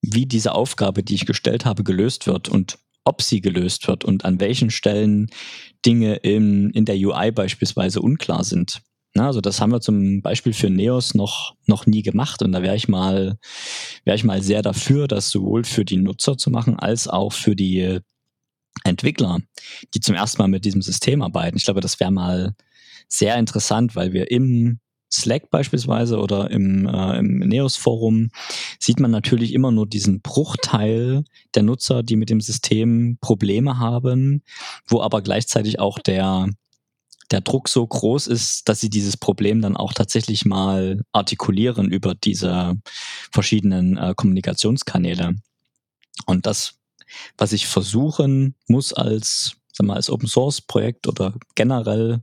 wie 0.00 0.26
diese 0.26 0.54
Aufgabe, 0.54 1.02
die 1.02 1.14
ich 1.14 1.26
gestellt 1.26 1.64
habe, 1.64 1.82
gelöst 1.82 2.26
wird 2.26 2.48
und 2.48 2.78
ob 3.04 3.22
sie 3.22 3.40
gelöst 3.40 3.88
wird 3.88 4.04
und 4.04 4.24
an 4.24 4.38
welchen 4.38 4.70
Stellen 4.70 5.30
Dinge 5.84 6.16
in, 6.16 6.70
in 6.70 6.84
der 6.84 6.96
UI 6.96 7.32
beispielsweise 7.32 8.00
unklar 8.00 8.44
sind. 8.44 8.82
Na, 9.14 9.26
also 9.26 9.40
das 9.40 9.60
haben 9.60 9.72
wir 9.72 9.80
zum 9.80 10.22
Beispiel 10.22 10.52
für 10.52 10.70
Neos 10.70 11.14
noch, 11.14 11.54
noch 11.66 11.86
nie 11.86 12.02
gemacht 12.02 12.42
und 12.42 12.52
da 12.52 12.62
wäre 12.62 12.76
ich 12.76 12.88
mal, 12.88 13.38
wäre 14.04 14.16
ich 14.16 14.24
mal 14.24 14.42
sehr 14.42 14.62
dafür, 14.62 15.08
das 15.08 15.30
sowohl 15.30 15.64
für 15.64 15.84
die 15.84 15.96
Nutzer 15.96 16.36
zu 16.36 16.50
machen, 16.50 16.78
als 16.78 17.08
auch 17.08 17.32
für 17.32 17.56
die 17.56 18.00
Entwickler, 18.84 19.38
die 19.94 20.00
zum 20.00 20.14
ersten 20.14 20.42
Mal 20.42 20.48
mit 20.48 20.64
diesem 20.64 20.82
System 20.82 21.22
arbeiten. 21.22 21.56
Ich 21.56 21.64
glaube, 21.64 21.80
das 21.80 21.98
wäre 22.00 22.10
mal 22.10 22.54
sehr 23.08 23.36
interessant, 23.36 23.96
weil 23.96 24.12
wir 24.12 24.30
im 24.30 24.80
Slack 25.10 25.50
beispielsweise 25.50 26.18
oder 26.18 26.50
im, 26.50 26.86
äh, 26.86 27.18
im 27.18 27.38
Neos-Forum 27.38 28.28
sieht 28.78 29.00
man 29.00 29.10
natürlich 29.10 29.54
immer 29.54 29.70
nur 29.70 29.86
diesen 29.86 30.20
Bruchteil 30.20 31.24
der 31.54 31.62
Nutzer, 31.62 32.02
die 32.02 32.16
mit 32.16 32.28
dem 32.28 32.40
System 32.40 33.16
Probleme 33.20 33.78
haben, 33.78 34.42
wo 34.86 35.00
aber 35.00 35.22
gleichzeitig 35.22 35.80
auch 35.80 35.98
der, 35.98 36.48
der 37.30 37.40
Druck 37.40 37.68
so 37.68 37.86
groß 37.86 38.26
ist, 38.26 38.68
dass 38.68 38.80
sie 38.80 38.90
dieses 38.90 39.16
Problem 39.16 39.60
dann 39.60 39.76
auch 39.76 39.92
tatsächlich 39.92 40.44
mal 40.44 41.02
artikulieren 41.12 41.90
über 41.90 42.14
diese 42.14 42.76
verschiedenen 43.32 43.96
äh, 43.96 44.14
Kommunikationskanäle. 44.16 45.34
Und 46.26 46.46
das, 46.46 46.78
was 47.36 47.52
ich 47.52 47.66
versuchen 47.66 48.54
muss 48.66 48.92
als, 48.92 49.56
sag 49.72 49.86
mal, 49.86 49.96
als 49.96 50.10
Open 50.10 50.28
Source 50.28 50.60
Projekt 50.60 51.06
oder 51.06 51.34
generell, 51.54 52.22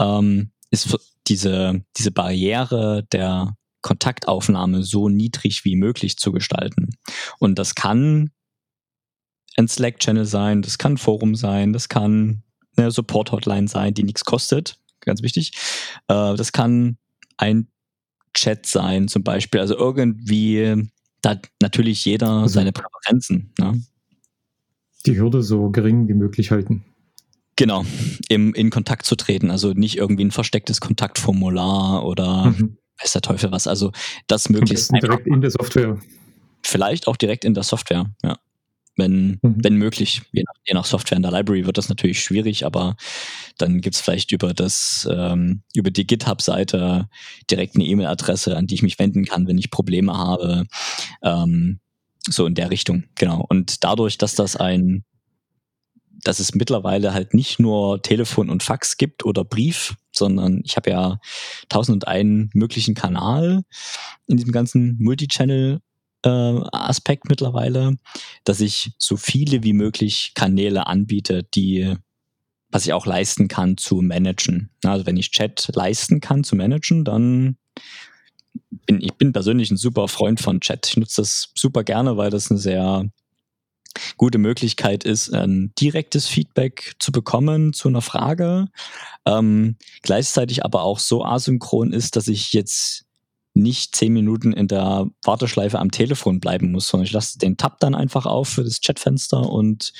ähm, 0.00 0.50
ist 0.70 0.96
diese, 1.26 1.84
diese 1.96 2.10
Barriere 2.10 3.04
der 3.12 3.56
Kontaktaufnahme 3.82 4.82
so 4.82 5.08
niedrig 5.08 5.64
wie 5.64 5.76
möglich 5.76 6.16
zu 6.16 6.32
gestalten. 6.32 6.90
Und 7.38 7.58
das 7.58 7.74
kann 7.74 8.30
ein 9.56 9.68
Slack-Channel 9.68 10.26
sein, 10.26 10.62
das 10.62 10.78
kann 10.78 10.98
Forum 10.98 11.34
sein, 11.34 11.72
das 11.72 11.88
kann 11.88 12.42
eine 12.80 12.90
Support-Hotline 12.90 13.68
sein, 13.68 13.94
die 13.94 14.02
nichts 14.02 14.24
kostet, 14.24 14.78
ganz 15.00 15.22
wichtig. 15.22 15.52
Äh, 16.08 16.34
das 16.34 16.52
kann 16.52 16.98
ein 17.36 17.68
Chat 18.34 18.66
sein 18.66 19.08
zum 19.08 19.22
Beispiel. 19.22 19.60
Also 19.60 19.76
irgendwie, 19.76 20.88
da 21.22 21.40
natürlich 21.60 22.04
jeder 22.04 22.28
also 22.28 22.54
seine 22.54 22.72
Präferenzen. 22.72 23.52
Ne? 23.58 23.82
Die 25.06 25.18
Hürde 25.18 25.42
so 25.42 25.70
gering 25.70 26.08
wie 26.08 26.14
möglich 26.14 26.50
halten. 26.50 26.84
Genau, 27.56 27.84
im, 28.28 28.54
in 28.54 28.70
Kontakt 28.70 29.04
zu 29.04 29.16
treten. 29.16 29.50
Also 29.50 29.72
nicht 29.72 29.98
irgendwie 29.98 30.24
ein 30.24 30.30
verstecktes 30.30 30.80
Kontaktformular 30.80 32.06
oder 32.06 32.46
mhm. 32.46 32.78
weiß 33.02 33.12
der 33.12 33.22
Teufel 33.22 33.52
was. 33.52 33.66
Also 33.66 33.92
das 34.28 34.48
möglichst. 34.48 34.90
Direkt 34.92 35.26
in 35.26 35.40
der 35.40 35.50
Software. 35.50 35.98
Vielleicht 36.62 37.06
auch 37.06 37.16
direkt 37.16 37.44
in 37.44 37.54
der 37.54 37.62
Software, 37.62 38.06
ja. 38.22 38.38
Wenn, 38.96 39.38
mhm. 39.42 39.56
wenn 39.62 39.76
möglich. 39.76 40.22
Je 40.32 40.42
nach, 40.42 40.54
je 40.66 40.74
nach, 40.74 40.84
Software 40.84 41.16
in 41.16 41.22
der 41.22 41.32
Library 41.32 41.66
wird 41.66 41.78
das 41.78 41.88
natürlich 41.88 42.22
schwierig, 42.22 42.66
aber 42.66 42.96
dann 43.56 43.80
gibt 43.80 43.94
es 43.94 44.00
vielleicht 44.00 44.32
über 44.32 44.52
das, 44.52 45.08
ähm, 45.10 45.62
über 45.74 45.90
die 45.90 46.06
GitHub-Seite 46.06 47.08
direkt 47.50 47.76
eine 47.76 47.84
E-Mail-Adresse, 47.84 48.56
an 48.56 48.66
die 48.66 48.74
ich 48.74 48.82
mich 48.82 48.98
wenden 48.98 49.24
kann, 49.24 49.46
wenn 49.46 49.58
ich 49.58 49.70
Probleme 49.70 50.16
habe. 50.16 50.64
Ähm, 51.22 51.80
so 52.28 52.46
in 52.46 52.54
der 52.54 52.70
Richtung, 52.70 53.04
genau. 53.14 53.44
Und 53.48 53.84
dadurch, 53.84 54.18
dass 54.18 54.34
das 54.34 54.56
ein 54.56 55.04
dass 56.22 56.38
es 56.38 56.54
mittlerweile 56.54 57.14
halt 57.14 57.34
nicht 57.34 57.58
nur 57.58 58.02
Telefon 58.02 58.50
und 58.50 58.62
Fax 58.62 58.96
gibt 58.96 59.24
oder 59.24 59.44
Brief, 59.44 59.96
sondern 60.12 60.60
ich 60.64 60.76
habe 60.76 60.90
ja 60.90 61.18
tausend 61.68 61.94
und 61.94 62.08
einen 62.08 62.50
möglichen 62.54 62.94
Kanal 62.94 63.62
in 64.26 64.36
diesem 64.36 64.52
ganzen 64.52 64.96
Multichannel 65.00 65.80
Aspekt 66.28 67.28
mittlerweile, 67.28 67.96
dass 68.44 68.60
ich 68.60 68.92
so 68.98 69.16
viele 69.16 69.62
wie 69.62 69.72
möglich 69.72 70.32
Kanäle 70.34 70.86
anbiete, 70.86 71.44
die 71.54 71.96
was 72.72 72.86
ich 72.86 72.92
auch 72.92 73.06
leisten 73.06 73.48
kann 73.48 73.76
zu 73.76 73.96
managen. 73.96 74.70
Also 74.84 75.04
wenn 75.06 75.16
ich 75.16 75.32
Chat 75.32 75.70
leisten 75.74 76.20
kann 76.20 76.44
zu 76.44 76.54
managen, 76.54 77.04
dann 77.04 77.56
bin 78.86 79.00
ich 79.00 79.14
bin 79.14 79.32
persönlich 79.32 79.70
ein 79.70 79.76
super 79.76 80.08
Freund 80.08 80.40
von 80.40 80.60
Chat. 80.60 80.86
Ich 80.88 80.96
nutze 80.96 81.22
das 81.22 81.50
super 81.56 81.82
gerne, 81.84 82.16
weil 82.16 82.30
das 82.30 82.50
eine 82.50 82.60
sehr 82.60 83.10
gute 84.16 84.38
Möglichkeit 84.38 85.04
ist, 85.04 85.32
ein 85.34 85.72
direktes 85.80 86.28
Feedback 86.28 86.94
zu 87.00 87.10
bekommen 87.10 87.72
zu 87.72 87.88
einer 87.88 88.02
Frage, 88.02 88.68
ähm, 89.26 89.76
gleichzeitig 90.02 90.64
aber 90.64 90.82
auch 90.82 91.00
so 91.00 91.24
asynchron 91.24 91.92
ist, 91.92 92.14
dass 92.16 92.28
ich 92.28 92.52
jetzt 92.52 93.04
nicht 93.60 93.94
zehn 93.94 94.12
Minuten 94.12 94.52
in 94.52 94.68
der 94.68 95.08
Warteschleife 95.22 95.78
am 95.78 95.90
Telefon 95.90 96.40
bleiben 96.40 96.72
muss, 96.72 96.88
sondern 96.88 97.06
ich 97.06 97.12
lasse 97.12 97.38
den 97.38 97.56
Tab 97.56 97.80
dann 97.80 97.94
einfach 97.94 98.26
auf 98.26 98.48
für 98.48 98.64
das 98.64 98.80
Chatfenster 98.80 99.48
und 99.48 99.92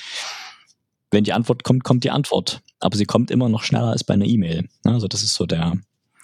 wenn 1.10 1.24
die 1.24 1.32
Antwort 1.32 1.64
kommt, 1.64 1.84
kommt 1.84 2.04
die 2.04 2.10
Antwort. 2.10 2.62
Aber 2.78 2.96
sie 2.96 3.04
kommt 3.04 3.30
immer 3.30 3.48
noch 3.48 3.62
schneller 3.62 3.88
als 3.88 4.04
bei 4.04 4.14
einer 4.14 4.26
E-Mail. 4.26 4.68
Also 4.84 5.08
das 5.08 5.22
ist 5.22 5.34
so 5.34 5.46
der, 5.46 5.74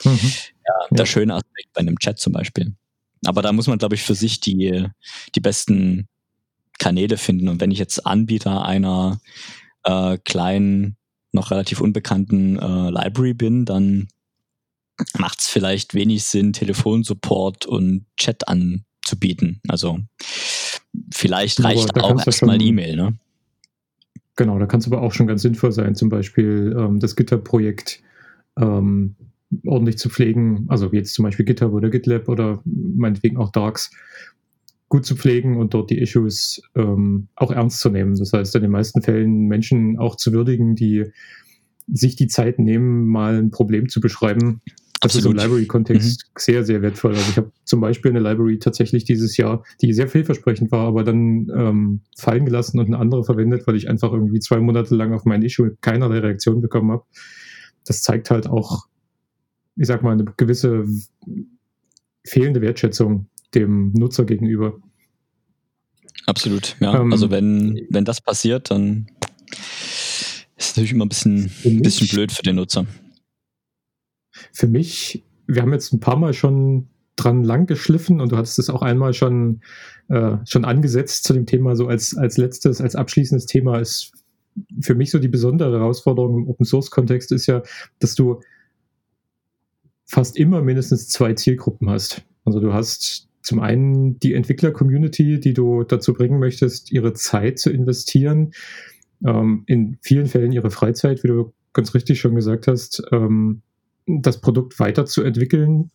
mhm. 0.04 0.18
ja, 0.66 0.74
der 0.90 0.98
ja. 0.98 1.06
schöne 1.06 1.34
Aspekt 1.34 1.72
bei 1.74 1.80
einem 1.80 1.98
Chat 1.98 2.18
zum 2.18 2.32
Beispiel. 2.32 2.74
Aber 3.24 3.42
da 3.42 3.52
muss 3.52 3.66
man, 3.66 3.78
glaube 3.78 3.94
ich, 3.94 4.02
für 4.02 4.14
sich 4.14 4.40
die, 4.40 4.86
die 5.34 5.40
besten 5.40 6.08
Kanäle 6.78 7.16
finden. 7.16 7.48
Und 7.48 7.60
wenn 7.60 7.70
ich 7.70 7.78
jetzt 7.78 8.06
Anbieter 8.06 8.64
einer 8.64 9.20
äh, 9.84 10.18
kleinen, 10.18 10.96
noch 11.32 11.50
relativ 11.50 11.80
unbekannten 11.80 12.58
äh, 12.58 12.90
Library 12.90 13.34
bin, 13.34 13.64
dann 13.64 14.08
macht 15.18 15.40
es 15.40 15.48
vielleicht 15.48 15.94
wenig 15.94 16.24
Sinn, 16.24 16.52
Telefonsupport 16.52 17.66
und 17.66 18.06
Chat 18.16 18.48
anzubieten. 18.48 19.60
Also 19.68 19.98
vielleicht 21.12 21.62
reicht 21.62 21.96
aber 21.96 22.04
auch 22.04 22.26
erstmal 22.26 22.60
E-Mail, 22.60 22.96
ne? 22.96 23.18
Genau, 24.36 24.58
da 24.58 24.66
kann 24.66 24.80
es 24.80 24.86
aber 24.86 25.00
auch 25.00 25.12
schon 25.12 25.26
ganz 25.26 25.42
sinnvoll 25.42 25.72
sein, 25.72 25.94
zum 25.94 26.10
Beispiel 26.10 26.76
ähm, 26.78 27.00
das 27.00 27.16
GitHub-Projekt 27.16 28.02
ähm, 28.58 29.16
ordentlich 29.64 29.96
zu 29.98 30.10
pflegen, 30.10 30.66
also 30.68 30.90
jetzt 30.92 31.14
zum 31.14 31.22
Beispiel 31.22 31.46
GitHub 31.46 31.72
oder 31.72 31.88
GitLab 31.88 32.28
oder 32.28 32.60
meinetwegen 32.64 33.38
auch 33.38 33.50
Darks, 33.50 33.90
gut 34.88 35.04
zu 35.04 35.16
pflegen 35.16 35.56
und 35.56 35.74
dort 35.74 35.90
die 35.90 35.98
Issues 35.98 36.62
ähm, 36.74 37.28
auch 37.34 37.50
ernst 37.50 37.80
zu 37.80 37.90
nehmen. 37.90 38.16
Das 38.16 38.32
heißt, 38.32 38.54
in 38.54 38.62
den 38.62 38.70
meisten 38.70 39.02
Fällen 39.02 39.46
Menschen 39.46 39.98
auch 39.98 40.16
zu 40.16 40.32
würdigen, 40.32 40.76
die 40.76 41.06
sich 41.88 42.16
die 42.16 42.28
Zeit 42.28 42.58
nehmen, 42.58 43.06
mal 43.06 43.38
ein 43.38 43.50
Problem 43.50 43.88
zu 43.88 44.00
beschreiben. 44.00 44.60
Das 45.00 45.14
Absolut. 45.14 45.36
im 45.36 45.42
Library-Kontext 45.42 46.26
mhm. 46.26 46.32
sehr, 46.38 46.64
sehr 46.64 46.80
wertvoll. 46.80 47.14
Also 47.14 47.30
ich 47.30 47.36
habe 47.36 47.52
zum 47.64 47.80
Beispiel 47.80 48.10
eine 48.10 48.20
Library 48.20 48.58
tatsächlich 48.58 49.04
dieses 49.04 49.36
Jahr, 49.36 49.62
die 49.82 49.92
sehr 49.92 50.08
vielversprechend 50.08 50.72
war, 50.72 50.86
aber 50.86 51.04
dann 51.04 51.48
ähm, 51.54 52.00
fallen 52.16 52.46
gelassen 52.46 52.78
und 52.78 52.86
eine 52.86 52.98
andere 52.98 53.22
verwendet, 53.24 53.66
weil 53.66 53.76
ich 53.76 53.88
einfach 53.88 54.12
irgendwie 54.12 54.40
zwei 54.40 54.58
Monate 54.58 54.94
lang 54.94 55.12
auf 55.12 55.24
mein 55.24 55.42
Issue 55.42 55.76
keinerlei 55.82 56.20
Reaktion 56.20 56.62
bekommen 56.62 56.92
habe. 56.92 57.04
Das 57.84 58.00
zeigt 58.02 58.30
halt 58.30 58.48
auch, 58.48 58.86
ich 59.76 59.86
sag 59.86 60.02
mal, 60.02 60.12
eine 60.12 60.24
gewisse 60.36 60.86
fehlende 62.24 62.62
Wertschätzung 62.62 63.28
dem 63.54 63.92
Nutzer 63.92 64.24
gegenüber. 64.24 64.78
Absolut, 66.26 66.76
ja. 66.80 67.00
Ähm, 67.00 67.12
also 67.12 67.30
wenn, 67.30 67.86
wenn 67.90 68.04
das 68.04 68.20
passiert, 68.20 68.70
dann 68.70 69.06
ist 70.56 70.70
es 70.70 70.76
natürlich 70.76 70.92
immer 70.92 71.04
ein 71.04 71.10
bisschen, 71.10 71.50
ein 71.64 71.82
bisschen 71.82 72.08
blöd 72.08 72.32
für 72.32 72.42
den 72.42 72.56
Nutzer. 72.56 72.86
Für 74.52 74.66
mich, 74.66 75.24
wir 75.46 75.62
haben 75.62 75.72
jetzt 75.72 75.92
ein 75.92 76.00
paar 76.00 76.16
Mal 76.16 76.32
schon 76.32 76.88
dran 77.16 77.44
lang 77.44 77.66
geschliffen 77.66 78.20
und 78.20 78.32
du 78.32 78.36
hattest 78.36 78.58
es 78.58 78.68
auch 78.68 78.82
einmal 78.82 79.14
schon, 79.14 79.62
äh, 80.08 80.36
schon 80.44 80.64
angesetzt 80.64 81.24
zu 81.24 81.32
dem 81.32 81.46
Thema, 81.46 81.74
so 81.74 81.86
als, 81.86 82.16
als 82.16 82.36
letztes, 82.36 82.80
als 82.80 82.94
abschließendes 82.94 83.46
Thema 83.46 83.78
ist 83.78 84.12
für 84.80 84.94
mich 84.94 85.10
so 85.10 85.18
die 85.18 85.28
besondere 85.28 85.78
Herausforderung 85.78 86.38
im 86.38 86.48
Open 86.48 86.64
Source 86.64 86.90
Kontext 86.90 87.32
ist 87.32 87.46
ja, 87.46 87.62
dass 87.98 88.14
du 88.14 88.40
fast 90.04 90.36
immer 90.36 90.62
mindestens 90.62 91.08
zwei 91.08 91.34
Zielgruppen 91.34 91.90
hast. 91.90 92.22
Also 92.44 92.60
du 92.60 92.72
hast 92.72 93.28
zum 93.42 93.60
einen 93.60 94.18
die 94.18 94.34
Entwickler-Community, 94.34 95.40
die 95.40 95.54
du 95.54 95.84
dazu 95.84 96.14
bringen 96.14 96.38
möchtest, 96.38 96.90
ihre 96.90 97.12
Zeit 97.12 97.58
zu 97.58 97.70
investieren, 97.70 98.52
ähm, 99.24 99.64
in 99.66 99.98
vielen 100.00 100.26
Fällen 100.26 100.52
ihre 100.52 100.70
Freizeit, 100.70 101.22
wie 101.22 101.28
du 101.28 101.52
ganz 101.72 101.94
richtig 101.94 102.20
schon 102.20 102.34
gesagt 102.34 102.66
hast, 102.66 103.02
ähm, 103.12 103.62
das 104.06 104.40
Produkt 104.40 104.78
weiterzuentwickeln 104.78 105.90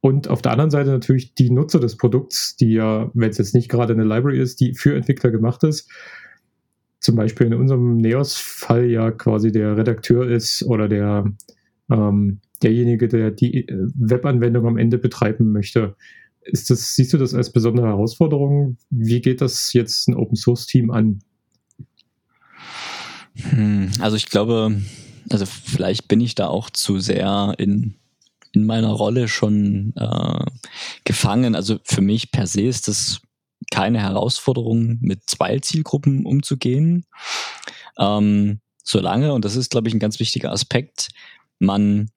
Und 0.00 0.26
auf 0.28 0.42
der 0.42 0.50
anderen 0.50 0.72
Seite 0.72 0.90
natürlich 0.90 1.34
die 1.34 1.50
Nutzer 1.50 1.78
des 1.78 1.96
Produkts, 1.96 2.56
die 2.56 2.72
ja, 2.72 3.10
wenn 3.14 3.30
es 3.30 3.38
jetzt 3.38 3.54
nicht 3.54 3.68
gerade 3.68 3.92
eine 3.92 4.02
Library 4.02 4.40
ist, 4.40 4.60
die 4.60 4.74
für 4.74 4.96
Entwickler 4.96 5.30
gemacht 5.30 5.62
ist, 5.62 5.88
zum 6.98 7.14
Beispiel 7.14 7.46
in 7.46 7.54
unserem 7.54 7.98
Neos-Fall 7.98 8.90
ja 8.90 9.12
quasi 9.12 9.52
der 9.52 9.76
Redakteur 9.76 10.28
ist 10.28 10.64
oder 10.64 10.88
der 10.88 11.24
ähm, 11.90 12.40
derjenige, 12.62 13.06
der 13.06 13.30
die 13.30 13.68
äh, 13.68 13.88
Webanwendung 13.94 14.66
am 14.66 14.76
Ende 14.76 14.98
betreiben 14.98 15.52
möchte. 15.52 15.94
Ist 16.40 16.70
das, 16.70 16.96
siehst 16.96 17.12
du 17.12 17.18
das 17.18 17.34
als 17.34 17.52
besondere 17.52 17.86
Herausforderung? 17.86 18.78
Wie 18.90 19.20
geht 19.20 19.40
das 19.40 19.72
jetzt 19.72 20.08
ein 20.08 20.16
Open 20.16 20.34
Source 20.34 20.66
Team 20.66 20.90
an? 20.90 21.20
Hm, 23.36 23.90
also 24.00 24.16
ich 24.16 24.26
glaube, 24.26 24.80
also 25.32 25.46
vielleicht 25.46 26.08
bin 26.08 26.20
ich 26.20 26.34
da 26.34 26.48
auch 26.48 26.70
zu 26.70 26.98
sehr 26.98 27.54
in, 27.58 27.96
in 28.52 28.66
meiner 28.66 28.90
Rolle 28.90 29.28
schon 29.28 29.94
äh, 29.96 30.44
gefangen. 31.04 31.54
Also 31.54 31.78
für 31.84 32.02
mich 32.02 32.30
per 32.30 32.46
se 32.46 32.62
ist 32.62 32.88
das 32.88 33.20
keine 33.70 34.00
Herausforderung, 34.00 34.98
mit 35.00 35.22
zwei 35.26 35.58
Zielgruppen 35.58 36.26
umzugehen. 36.26 37.06
Ähm, 37.98 38.60
solange, 38.84 39.32
und 39.32 39.44
das 39.44 39.56
ist, 39.56 39.70
glaube 39.70 39.88
ich, 39.88 39.94
ein 39.94 40.00
ganz 40.00 40.20
wichtiger 40.20 40.52
Aspekt, 40.52 41.08
man 41.58 42.10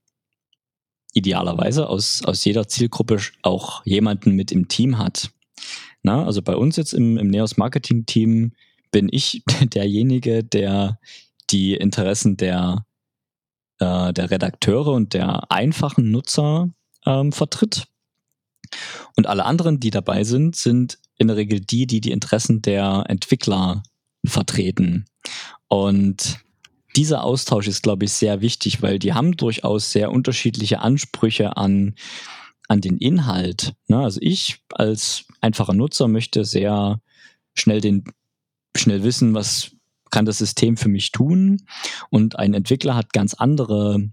idealerweise 1.14 1.88
aus, 1.88 2.24
aus 2.26 2.44
jeder 2.44 2.68
Zielgruppe 2.68 3.20
auch 3.42 3.86
jemanden 3.86 4.32
mit 4.32 4.52
im 4.52 4.68
Team 4.68 4.98
hat. 4.98 5.32
Na, 6.04 6.26
also 6.26 6.42
bei 6.42 6.56
uns 6.56 6.76
jetzt 6.76 6.94
im, 6.94 7.18
im 7.18 7.30
Neos 7.30 7.58
Marketing 7.58 8.06
Team 8.06 8.52
bin 8.92 9.08
ich 9.10 9.44
derjenige, 9.62 10.44
der 10.44 11.00
die 11.50 11.76
Interessen 11.76 12.38
der, 12.38 12.86
äh, 13.80 14.14
der 14.14 14.32
Redakteure 14.32 14.94
und 14.94 15.14
der 15.14 15.52
einfachen 15.52 16.12
Nutzer 16.12 16.70
ähm, 17.06 17.32
vertritt. 17.32 17.88
Und 19.16 19.28
alle 19.28 19.46
anderen, 19.46 19.80
die 19.80 19.92
dabei 19.92 20.24
sind, 20.24 20.56
sind 20.56 20.98
in 21.18 21.28
der 21.28 21.38
Regel 21.38 21.60
die, 21.60 21.88
die 21.88 22.02
die 22.02 22.12
Interessen 22.12 22.62
der 22.62 23.06
Entwickler 23.08 23.84
vertreten. 24.26 25.06
Und 25.68 26.40
dieser 26.96 27.24
Austausch 27.24 27.68
ist, 27.68 27.84
glaube 27.84 28.06
ich, 28.06 28.14
sehr 28.14 28.42
wichtig, 28.42 28.82
weil 28.82 29.00
die 29.00 29.14
haben 29.14 29.36
durchaus 29.36 29.92
sehr 29.92 30.12
unterschiedliche 30.12 30.80
Ansprüche 30.80 31.58
an, 31.58 31.96
an 32.68 32.82
den 32.82 32.98
Inhalt. 32.98 33.74
Ne? 33.88 34.00
Also 34.00 34.20
ich 34.22 34.64
als 34.74 35.26
einfacher 35.42 35.74
Nutzer 35.74 36.08
möchte 36.08 36.46
sehr 36.46 37.02
schnell 37.54 37.82
den, 37.82 38.06
schnell 38.76 39.04
wissen, 39.04 39.34
was 39.34 39.72
kann 40.16 40.26
das 40.26 40.38
System 40.38 40.78
für 40.78 40.88
mich 40.88 41.12
tun. 41.12 41.66
Und 42.10 42.40
ein 42.40 42.54
Entwickler 42.54 42.96
hat 42.96 43.12
ganz 43.12 43.34
andere 43.34 44.10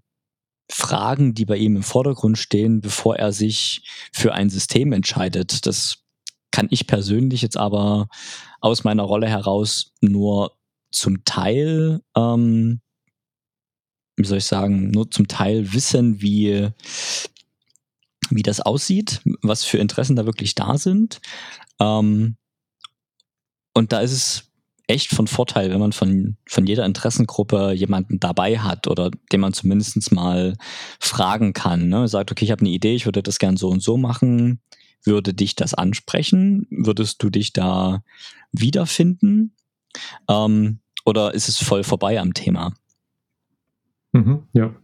Fragen, 0.68 1.32
die 1.32 1.44
bei 1.44 1.56
ihm 1.56 1.76
im 1.76 1.84
Vordergrund 1.84 2.38
stehen, 2.38 2.80
bevor 2.80 3.14
er 3.16 3.32
sich 3.32 3.88
für 4.12 4.34
ein 4.34 4.50
System 4.50 4.92
entscheidet. 4.92 5.64
Das 5.64 5.98
kann 6.50 6.66
ich 6.70 6.88
persönlich 6.88 7.40
jetzt 7.40 7.56
aber 7.56 8.08
aus 8.60 8.82
meiner 8.82 9.04
Rolle 9.04 9.28
heraus 9.28 9.92
nur 10.00 10.58
zum 10.90 11.24
Teil, 11.24 12.00
ähm, 12.16 12.80
wie 14.16 14.26
soll 14.26 14.38
ich 14.38 14.46
sagen, 14.46 14.90
nur 14.90 15.08
zum 15.08 15.28
Teil 15.28 15.72
wissen, 15.72 16.20
wie, 16.20 16.68
wie 18.28 18.42
das 18.42 18.60
aussieht, 18.60 19.20
was 19.40 19.62
für 19.62 19.78
Interessen 19.78 20.16
da 20.16 20.26
wirklich 20.26 20.56
da 20.56 20.78
sind. 20.78 21.20
Ähm, 21.78 22.36
und 23.72 23.92
da 23.92 24.00
ist 24.00 24.12
es 24.12 24.51
echt 24.86 25.14
von 25.14 25.26
Vorteil, 25.26 25.70
wenn 25.70 25.80
man 25.80 25.92
von, 25.92 26.36
von 26.46 26.66
jeder 26.66 26.84
Interessengruppe 26.84 27.72
jemanden 27.72 28.20
dabei 28.20 28.58
hat 28.58 28.88
oder 28.88 29.10
den 29.32 29.40
man 29.40 29.52
zumindest 29.52 30.12
mal 30.12 30.56
fragen 31.00 31.52
kann. 31.52 31.88
Ne? 31.88 32.08
Sagt, 32.08 32.30
okay, 32.30 32.44
ich 32.44 32.50
habe 32.50 32.60
eine 32.60 32.70
Idee, 32.70 32.94
ich 32.94 33.06
würde 33.06 33.22
das 33.22 33.38
gern 33.38 33.56
so 33.56 33.68
und 33.68 33.82
so 33.82 33.96
machen. 33.96 34.60
Würde 35.04 35.34
dich 35.34 35.56
das 35.56 35.74
ansprechen? 35.74 36.66
Würdest 36.70 37.22
du 37.22 37.30
dich 37.30 37.52
da 37.52 38.04
wiederfinden? 38.52 39.54
Ähm, 40.28 40.80
oder 41.04 41.34
ist 41.34 41.48
es 41.48 41.58
voll 41.58 41.82
vorbei 41.82 42.20
am 42.20 42.34
Thema? 42.34 42.72
Mhm, 44.12 44.44
ja. 44.52 44.74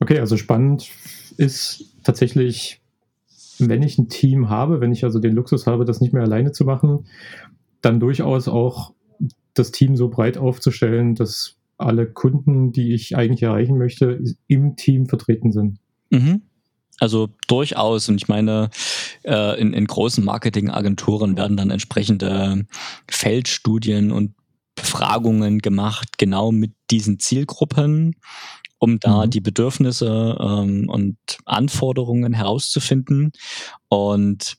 Okay, 0.00 0.18
also 0.18 0.36
spannend 0.36 0.90
ist 1.36 1.96
tatsächlich, 2.02 2.82
wenn 3.58 3.82
ich 3.82 3.98
ein 3.98 4.08
Team 4.08 4.48
habe, 4.48 4.80
wenn 4.80 4.92
ich 4.92 5.04
also 5.04 5.18
den 5.18 5.34
Luxus 5.34 5.66
habe, 5.66 5.84
das 5.84 6.00
nicht 6.00 6.12
mehr 6.12 6.22
alleine 6.22 6.52
zu 6.52 6.64
machen, 6.64 7.06
dann 7.84 8.00
durchaus 8.00 8.48
auch 8.48 8.92
das 9.54 9.70
Team 9.70 9.96
so 9.96 10.08
breit 10.08 10.36
aufzustellen, 10.36 11.14
dass 11.14 11.56
alle 11.76 12.06
Kunden, 12.06 12.72
die 12.72 12.94
ich 12.94 13.16
eigentlich 13.16 13.42
erreichen 13.42 13.78
möchte, 13.78 14.20
im 14.46 14.76
Team 14.76 15.06
vertreten 15.06 15.52
sind. 15.52 15.78
Mhm. 16.10 16.42
Also 17.00 17.30
durchaus. 17.48 18.08
Und 18.08 18.16
ich 18.16 18.28
meine, 18.28 18.70
äh, 19.24 19.60
in, 19.60 19.72
in 19.72 19.86
großen 19.86 20.24
Marketingagenturen 20.24 21.36
werden 21.36 21.56
dann 21.56 21.70
entsprechende 21.70 22.66
Feldstudien 23.08 24.12
und 24.12 24.34
Befragungen 24.76 25.58
gemacht, 25.58 26.18
genau 26.18 26.52
mit 26.52 26.72
diesen 26.90 27.18
Zielgruppen, 27.18 28.16
um 28.78 28.98
da 29.00 29.26
mhm. 29.26 29.30
die 29.30 29.40
Bedürfnisse 29.40 30.36
ähm, 30.40 30.88
und 30.88 31.16
Anforderungen 31.44 32.32
herauszufinden. 32.32 33.32
Und 33.88 34.56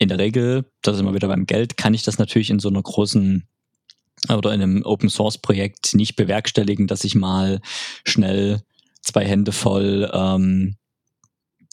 in 0.00 0.08
der 0.08 0.18
Regel, 0.18 0.64
das 0.82 0.96
ist 0.96 1.00
immer 1.00 1.14
wieder 1.14 1.28
beim 1.28 1.46
Geld, 1.46 1.76
kann 1.76 1.94
ich 1.94 2.02
das 2.02 2.18
natürlich 2.18 2.50
in 2.50 2.58
so 2.58 2.68
einer 2.68 2.82
großen 2.82 3.44
oder 4.28 4.52
in 4.52 4.62
einem 4.62 4.82
Open 4.84 5.08
Source 5.08 5.38
Projekt 5.38 5.94
nicht 5.94 6.16
bewerkstelligen, 6.16 6.86
dass 6.86 7.04
ich 7.04 7.14
mal 7.14 7.60
schnell 8.04 8.62
zwei 9.02 9.24
Hände 9.24 9.52
voll 9.52 10.10
ähm, 10.12 10.76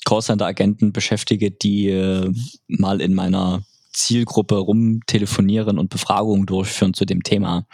Callcenter-Agenten 0.05 0.93
beschäftige, 0.93 1.51
die 1.51 1.89
äh, 1.89 2.31
mal 2.67 3.01
in 3.01 3.13
meiner 3.13 3.63
Zielgruppe 3.93 4.55
rumtelefonieren 4.55 5.79
und 5.79 5.89
Befragungen 5.89 6.45
durchführen 6.45 6.93
zu 6.93 7.05
dem 7.05 7.23
Thema. 7.23 7.65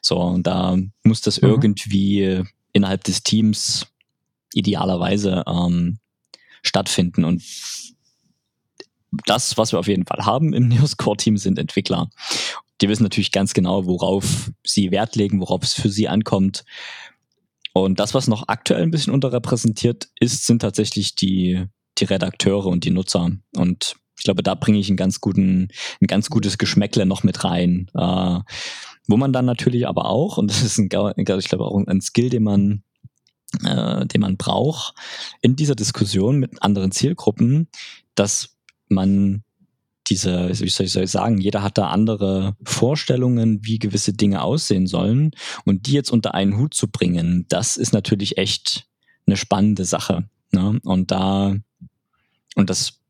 So, 0.00 0.18
und 0.18 0.46
da 0.46 0.78
muss 1.02 1.22
das 1.22 1.40
mhm. 1.40 1.48
irgendwie 1.48 2.42
innerhalb 2.72 3.04
des 3.04 3.22
Teams 3.22 3.86
idealerweise 4.54 5.44
ähm, 5.46 5.98
stattfinden. 6.62 7.24
Und 7.24 7.42
das, 9.26 9.56
was 9.56 9.72
wir 9.72 9.78
auf 9.78 9.88
jeden 9.88 10.06
Fall 10.06 10.24
haben 10.24 10.52
im 10.52 10.68
Neos 10.68 10.96
Core 10.96 11.16
Team, 11.16 11.36
sind 11.36 11.58
Entwickler. 11.58 12.10
Die 12.80 12.88
wissen 12.88 13.04
natürlich 13.04 13.32
ganz 13.32 13.54
genau, 13.54 13.86
worauf 13.86 14.50
sie 14.64 14.90
Wert 14.90 15.16
legen, 15.16 15.40
worauf 15.40 15.62
es 15.62 15.74
für 15.74 15.88
sie 15.88 16.08
ankommt. 16.08 16.64
Und 17.72 17.98
das, 17.98 18.14
was 18.14 18.28
noch 18.28 18.48
aktuell 18.48 18.82
ein 18.82 18.90
bisschen 18.90 19.12
unterrepräsentiert 19.12 20.08
ist, 20.20 20.46
sind 20.46 20.60
tatsächlich 20.60 21.14
die, 21.14 21.64
die 21.98 22.04
Redakteure 22.04 22.66
und 22.66 22.84
die 22.84 22.90
Nutzer. 22.90 23.30
Und 23.56 23.96
ich 24.16 24.24
glaube, 24.24 24.42
da 24.42 24.54
bringe 24.54 24.78
ich 24.78 24.88
einen 24.88 24.96
ganz 24.96 25.20
guten, 25.20 25.68
ein 26.00 26.06
ganz 26.06 26.30
gutes 26.30 26.58
Geschmäckle 26.58 27.04
noch 27.04 27.24
mit 27.24 27.42
rein. 27.44 27.90
Äh, 27.94 28.38
wo 29.06 29.16
man 29.16 29.32
dann 29.32 29.44
natürlich 29.44 29.86
aber 29.86 30.06
auch, 30.06 30.38
und 30.38 30.50
das 30.50 30.62
ist 30.62 30.78
ein, 30.78 30.88
ich 31.16 31.24
glaube 31.48 31.64
auch 31.64 31.86
ein 31.86 32.00
Skill, 32.00 32.30
den 32.30 32.42
man, 32.42 32.82
äh, 33.64 34.06
den 34.06 34.20
man 34.20 34.36
braucht, 34.36 34.94
in 35.42 35.56
dieser 35.56 35.74
Diskussion 35.74 36.38
mit 36.38 36.62
anderen 36.62 36.92
Zielgruppen, 36.92 37.68
dass 38.14 38.53
man 38.88 39.44
diese, 40.08 40.50
wie 40.60 40.68
soll 40.68 41.04
ich 41.04 41.10
sagen, 41.10 41.38
jeder 41.38 41.62
hat 41.62 41.78
da 41.78 41.88
andere 41.88 42.56
Vorstellungen, 42.62 43.64
wie 43.64 43.78
gewisse 43.78 44.12
Dinge 44.12 44.42
aussehen 44.42 44.86
sollen. 44.86 45.30
Und 45.64 45.86
die 45.86 45.92
jetzt 45.92 46.10
unter 46.10 46.34
einen 46.34 46.58
Hut 46.58 46.74
zu 46.74 46.88
bringen, 46.88 47.46
das 47.48 47.76
ist 47.76 47.92
natürlich 47.92 48.36
echt 48.36 48.86
eine 49.26 49.36
spannende 49.36 49.84
Sache. 49.84 50.28
Ne? 50.52 50.78
Und 50.84 51.10
da, 51.10 51.54
und 52.54 52.70
das, 52.70 53.00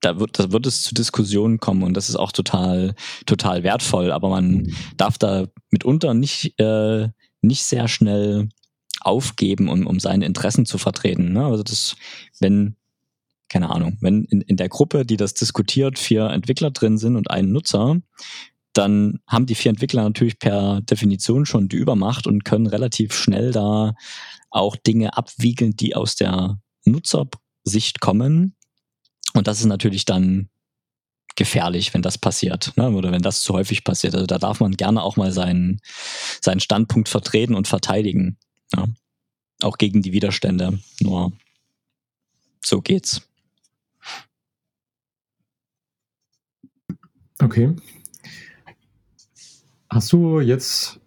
da 0.00 0.20
wird, 0.20 0.38
da 0.38 0.52
wird 0.52 0.66
es 0.66 0.82
zu 0.82 0.94
Diskussionen 0.94 1.58
kommen 1.58 1.82
und 1.82 1.94
das 1.94 2.10
ist 2.10 2.16
auch 2.16 2.32
total, 2.32 2.94
total 3.24 3.62
wertvoll. 3.62 4.12
Aber 4.12 4.28
man 4.28 4.72
darf 4.96 5.16
da 5.16 5.46
mitunter 5.70 6.12
nicht, 6.12 6.58
äh, 6.60 7.08
nicht 7.40 7.64
sehr 7.64 7.88
schnell 7.88 8.50
aufgeben, 9.00 9.68
um, 9.68 9.86
um 9.86 10.00
seine 10.00 10.26
Interessen 10.26 10.66
zu 10.66 10.76
vertreten. 10.78 11.32
Ne? 11.32 11.46
Also 11.46 11.62
das, 11.62 11.96
wenn 12.40 12.76
keine 13.48 13.70
Ahnung, 13.70 13.96
wenn 14.00 14.24
in, 14.24 14.40
in 14.40 14.56
der 14.56 14.68
Gruppe, 14.68 15.04
die 15.04 15.16
das 15.16 15.34
diskutiert, 15.34 15.98
vier 15.98 16.26
Entwickler 16.30 16.70
drin 16.70 16.98
sind 16.98 17.16
und 17.16 17.30
ein 17.30 17.52
Nutzer, 17.52 17.96
dann 18.72 19.20
haben 19.26 19.46
die 19.46 19.54
vier 19.54 19.70
Entwickler 19.70 20.02
natürlich 20.02 20.38
per 20.38 20.80
Definition 20.82 21.46
schon 21.46 21.68
die 21.68 21.76
Übermacht 21.76 22.26
und 22.26 22.44
können 22.44 22.66
relativ 22.66 23.14
schnell 23.14 23.52
da 23.52 23.94
auch 24.50 24.76
Dinge 24.76 25.16
abwiegeln, 25.16 25.76
die 25.76 25.94
aus 25.96 26.16
der 26.16 26.58
Nutzersicht 26.84 28.00
kommen. 28.00 28.54
Und 29.34 29.46
das 29.46 29.60
ist 29.60 29.66
natürlich 29.66 30.04
dann 30.04 30.48
gefährlich, 31.36 31.92
wenn 31.94 32.02
das 32.02 32.18
passiert, 32.18 32.72
ne? 32.76 32.90
oder 32.90 33.12
wenn 33.12 33.22
das 33.22 33.42
zu 33.42 33.52
häufig 33.54 33.84
passiert. 33.84 34.14
Also 34.14 34.26
da 34.26 34.38
darf 34.38 34.60
man 34.60 34.72
gerne 34.72 35.02
auch 35.02 35.16
mal 35.16 35.32
seinen, 35.32 35.80
seinen 36.40 36.60
Standpunkt 36.60 37.08
vertreten 37.08 37.54
und 37.54 37.68
verteidigen. 37.68 38.38
Ja? 38.74 38.86
Auch 39.62 39.78
gegen 39.78 40.02
die 40.02 40.12
Widerstände. 40.12 40.78
Nur 41.00 41.32
so 42.64 42.80
geht's. 42.80 43.25
Okay. 47.38 47.74
Hast 49.88 50.12
du 50.12 50.40
jetzt 50.40 51.00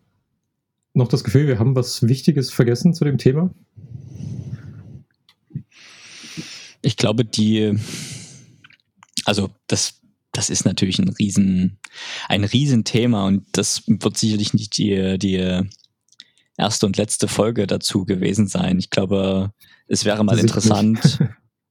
noch 0.94 1.08
das 1.08 1.24
Gefühl, 1.24 1.48
wir 1.48 1.60
haben 1.60 1.76
was 1.76 2.08
Wichtiges 2.08 2.52
vergessen 2.52 2.94
zu 2.94 3.06
dem 3.06 3.18
Thema? 3.18 3.54
Ich 6.82 6.98
glaube, 6.98 7.26
die, 7.26 7.78
also 9.26 9.50
das, 9.68 10.00
das 10.32 10.50
ist 10.50 10.66
natürlich 10.66 11.00
ein 11.00 11.10
riesen, 11.10 11.78
ein 12.28 12.44
Riesenthema 12.44 13.28
und 13.28 13.46
das 13.52 13.84
wird 13.88 14.18
sicherlich 14.18 14.54
nicht 14.54 14.78
die, 14.78 15.18
die 15.18 15.64
erste 16.58 16.86
und 16.86 16.98
letzte 16.98 17.28
Folge 17.28 17.68
dazu 17.68 18.06
gewesen 18.06 18.48
sein. 18.48 18.80
Ich 18.80 18.90
glaube, 18.90 19.52
es 19.88 20.06
wäre 20.06 20.24
mal 20.24 20.40
interessant 20.40 21.20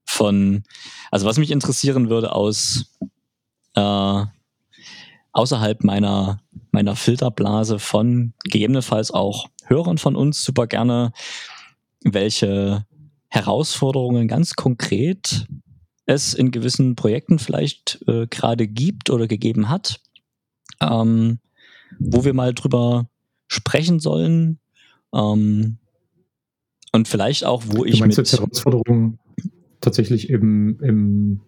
von, 0.04 0.64
also 1.10 1.26
was 1.26 1.38
mich 1.38 1.50
interessieren 1.50 2.10
würde 2.10 2.32
aus 2.32 2.94
äh, 3.74 4.24
außerhalb 5.32 5.84
meiner, 5.84 6.40
meiner 6.70 6.96
Filterblase 6.96 7.78
von 7.78 8.32
gegebenenfalls 8.44 9.10
auch 9.10 9.46
Hörern 9.64 9.98
von 9.98 10.16
uns 10.16 10.42
super 10.42 10.66
gerne, 10.66 11.12
welche 12.02 12.86
Herausforderungen 13.28 14.28
ganz 14.28 14.54
konkret 14.54 15.46
es 16.06 16.32
in 16.32 16.50
gewissen 16.50 16.96
Projekten 16.96 17.38
vielleicht 17.38 18.02
äh, 18.06 18.26
gerade 18.26 18.66
gibt 18.66 19.10
oder 19.10 19.26
gegeben 19.26 19.68
hat, 19.68 20.00
ähm, 20.80 21.38
wo 21.98 22.24
wir 22.24 22.32
mal 22.32 22.54
drüber 22.54 23.10
sprechen 23.46 24.00
sollen 24.00 24.58
ähm, 25.14 25.76
und 26.92 27.08
vielleicht 27.08 27.44
auch, 27.44 27.64
wo 27.66 27.84
du 27.84 27.84
ich 27.84 28.00
meinst 28.00 28.16
mit 28.16 28.32
Herausforderungen 28.32 29.18
tatsächlich 29.80 30.30
im, 30.30 30.80
im 30.80 31.40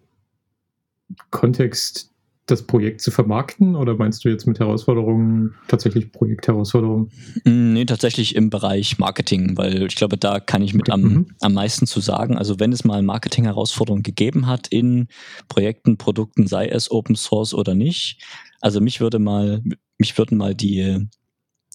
Kontext 1.31 2.10
das 2.47 2.65
Projekt 2.65 3.01
zu 3.01 3.11
vermarkten 3.11 3.75
oder 3.75 3.95
meinst 3.95 4.25
du 4.25 4.29
jetzt 4.29 4.45
mit 4.45 4.59
Herausforderungen 4.59 5.53
tatsächlich 5.67 6.11
Projektherausforderungen? 6.11 7.09
Mm, 7.45 7.73
nee, 7.73 7.85
tatsächlich 7.85 8.35
im 8.35 8.49
Bereich 8.49 8.97
Marketing, 8.97 9.57
weil 9.57 9.83
ich 9.83 9.95
glaube, 9.95 10.17
da 10.17 10.39
kann 10.39 10.61
ich 10.61 10.73
mit 10.73 10.89
okay. 10.89 10.91
am, 10.91 11.01
mhm. 11.01 11.27
am 11.39 11.53
meisten 11.53 11.87
zu 11.87 12.01
sagen. 12.01 12.37
Also 12.37 12.59
wenn 12.59 12.73
es 12.73 12.83
mal 12.83 13.01
Marketing-Herausforderungen 13.01 14.03
gegeben 14.03 14.47
hat 14.47 14.67
in 14.67 15.07
Projekten, 15.47 15.97
Produkten, 15.97 16.47
sei 16.47 16.67
es 16.67 16.91
Open 16.91 17.15
Source 17.15 17.53
oder 17.53 17.75
nicht, 17.75 18.21
also 18.59 18.81
mich 18.81 18.99
würde 18.99 19.19
mal, 19.19 19.61
mich 19.97 20.17
würden 20.17 20.37
mal 20.37 20.55
die 20.55 21.07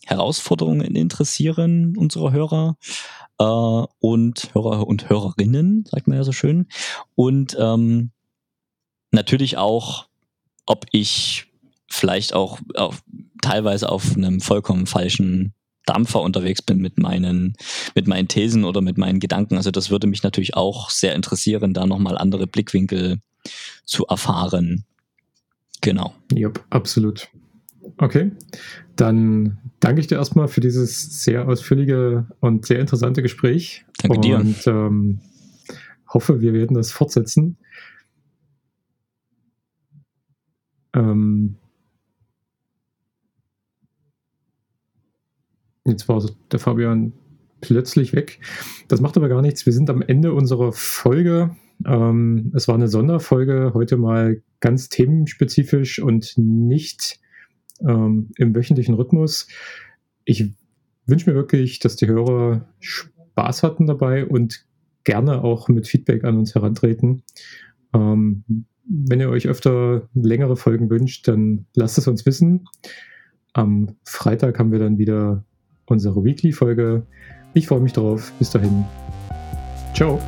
Herausforderungen 0.05 0.95
interessieren 0.95 1.97
unserer 1.97 2.33
Hörer 2.33 2.77
äh, 3.39 3.45
und 3.45 4.55
Hörer 4.55 4.87
und 4.87 5.09
Hörerinnen, 5.09 5.85
sagt 5.87 6.07
man 6.07 6.17
ja 6.19 6.25
so 6.25 6.33
schön. 6.33 6.69
Und 7.15 7.57
ähm, 7.59 8.11
natürlich 9.11 9.57
auch 9.57 10.06
ob 10.67 10.87
ich 10.93 11.47
vielleicht 11.89 12.35
auch 12.35 12.59
auf, 12.75 13.03
teilweise 13.43 13.89
auf 13.89 14.17
einem 14.17 14.41
vollkommen 14.41 14.87
falschen 14.87 15.55
Dampfer 15.87 16.21
unterwegs 16.21 16.63
bin 16.63 16.79
mit 16.79 16.99
meinen, 16.99 17.57
mit 17.95 18.09
meinen 18.09 18.29
Thesen 18.29 18.65
oder 18.65 18.81
mit 18.81 18.99
meinen 18.99 19.21
Gedanken. 19.21 19.57
Also 19.57 19.71
das 19.71 19.91
würde 19.91 20.09
mich 20.09 20.23
natürlich 20.23 20.55
auch 20.55 20.91
sehr 20.91 21.15
interessieren, 21.15 21.75
da 21.75 21.87
nochmal 21.87 22.19
andere 22.19 22.47
Blickwinkel 22.47 23.21
zu 23.85 24.05
erfahren. 24.07 24.85
Genau. 25.81 26.15
Ja, 26.33 26.51
absolut. 26.71 27.29
Okay, 27.99 28.33
dann 28.97 29.59
danke 29.79 30.01
ich 30.01 30.09
dir 30.09 30.17
erstmal 30.17 30.49
für 30.49 30.61
dieses 30.61 31.23
sehr 31.23 31.47
ausführliche 31.47 32.27
und 32.41 32.67
sehr 32.67 32.81
interessante 32.81 33.23
Gespräch. 33.23 33.85
Danke 33.99 34.21
dir. 34.21 34.39
Und 34.39 34.67
ähm, 34.67 35.21
hoffe, 36.13 36.41
wir 36.41 36.53
werden 36.53 36.75
das 36.75 36.91
fortsetzen. 36.91 37.57
Ähm, 40.97 41.57
jetzt 45.85 46.09
war 46.09 46.25
der 46.51 46.59
Fabian 46.59 47.13
plötzlich 47.61 48.13
weg. 48.13 48.41
Das 48.89 49.01
macht 49.01 49.17
aber 49.17 49.29
gar 49.29 49.43
nichts. 49.43 49.67
Wir 49.67 49.73
sind 49.73 49.91
am 49.91 50.03
Ende 50.03 50.33
unserer 50.33 50.73
Folge. 50.73 51.55
Ähm, 51.85 52.53
es 52.55 52.67
war 52.69 52.75
eine 52.75 52.89
Sonderfolge, 52.89 53.73
heute 53.75 53.97
mal 53.97 54.43
ganz 54.61 54.89
themenspezifisch 54.89 55.99
und 55.99 56.33
nicht 56.37 57.21
ähm, 57.81 58.31
im 58.37 58.55
wöchentlichen 58.55 58.95
Rhythmus. 58.95 59.49
Ich 60.25 60.53
wünsche 61.07 61.31
mir 61.31 61.37
wirklich, 61.37 61.79
dass 61.79 61.97
die 61.97 62.09
Hörer 62.09 62.67
Spaß 62.81 63.63
hatten 63.63 63.87
dabei 63.87 64.27
und 64.27 64.65
gerne 65.05 65.45
auch 65.45 65.69
mit 65.69 65.87
Feedback 65.87 66.25
an 66.25 66.39
uns 66.39 66.55
herantreten. 66.55 67.23
Ähm, 67.93 68.45
wenn 68.89 69.21
ihr 69.21 69.31
euch 69.31 69.49
öfter 69.49 70.09
längere 70.15 70.57
Folgen 70.57 70.91
wünscht, 70.91 71.29
dann 71.29 71.67
lasst 71.75 71.99
es 71.99 72.09
uns 72.09 72.27
wissen. 72.27 72.67
Am 73.53 73.97
Freitag 74.05 74.59
haben 74.59 74.73
wir 74.73 74.79
dann 74.79 74.99
wieder 74.99 75.45
unsere 75.87 76.25
Weekly-Folge. 76.25 77.07
Ich 77.55 77.69
freue 77.69 77.81
mich 77.81 77.93
drauf. 77.93 78.33
Bis 78.39 78.51
dahin. 78.51 78.85
Ciao. 79.95 80.21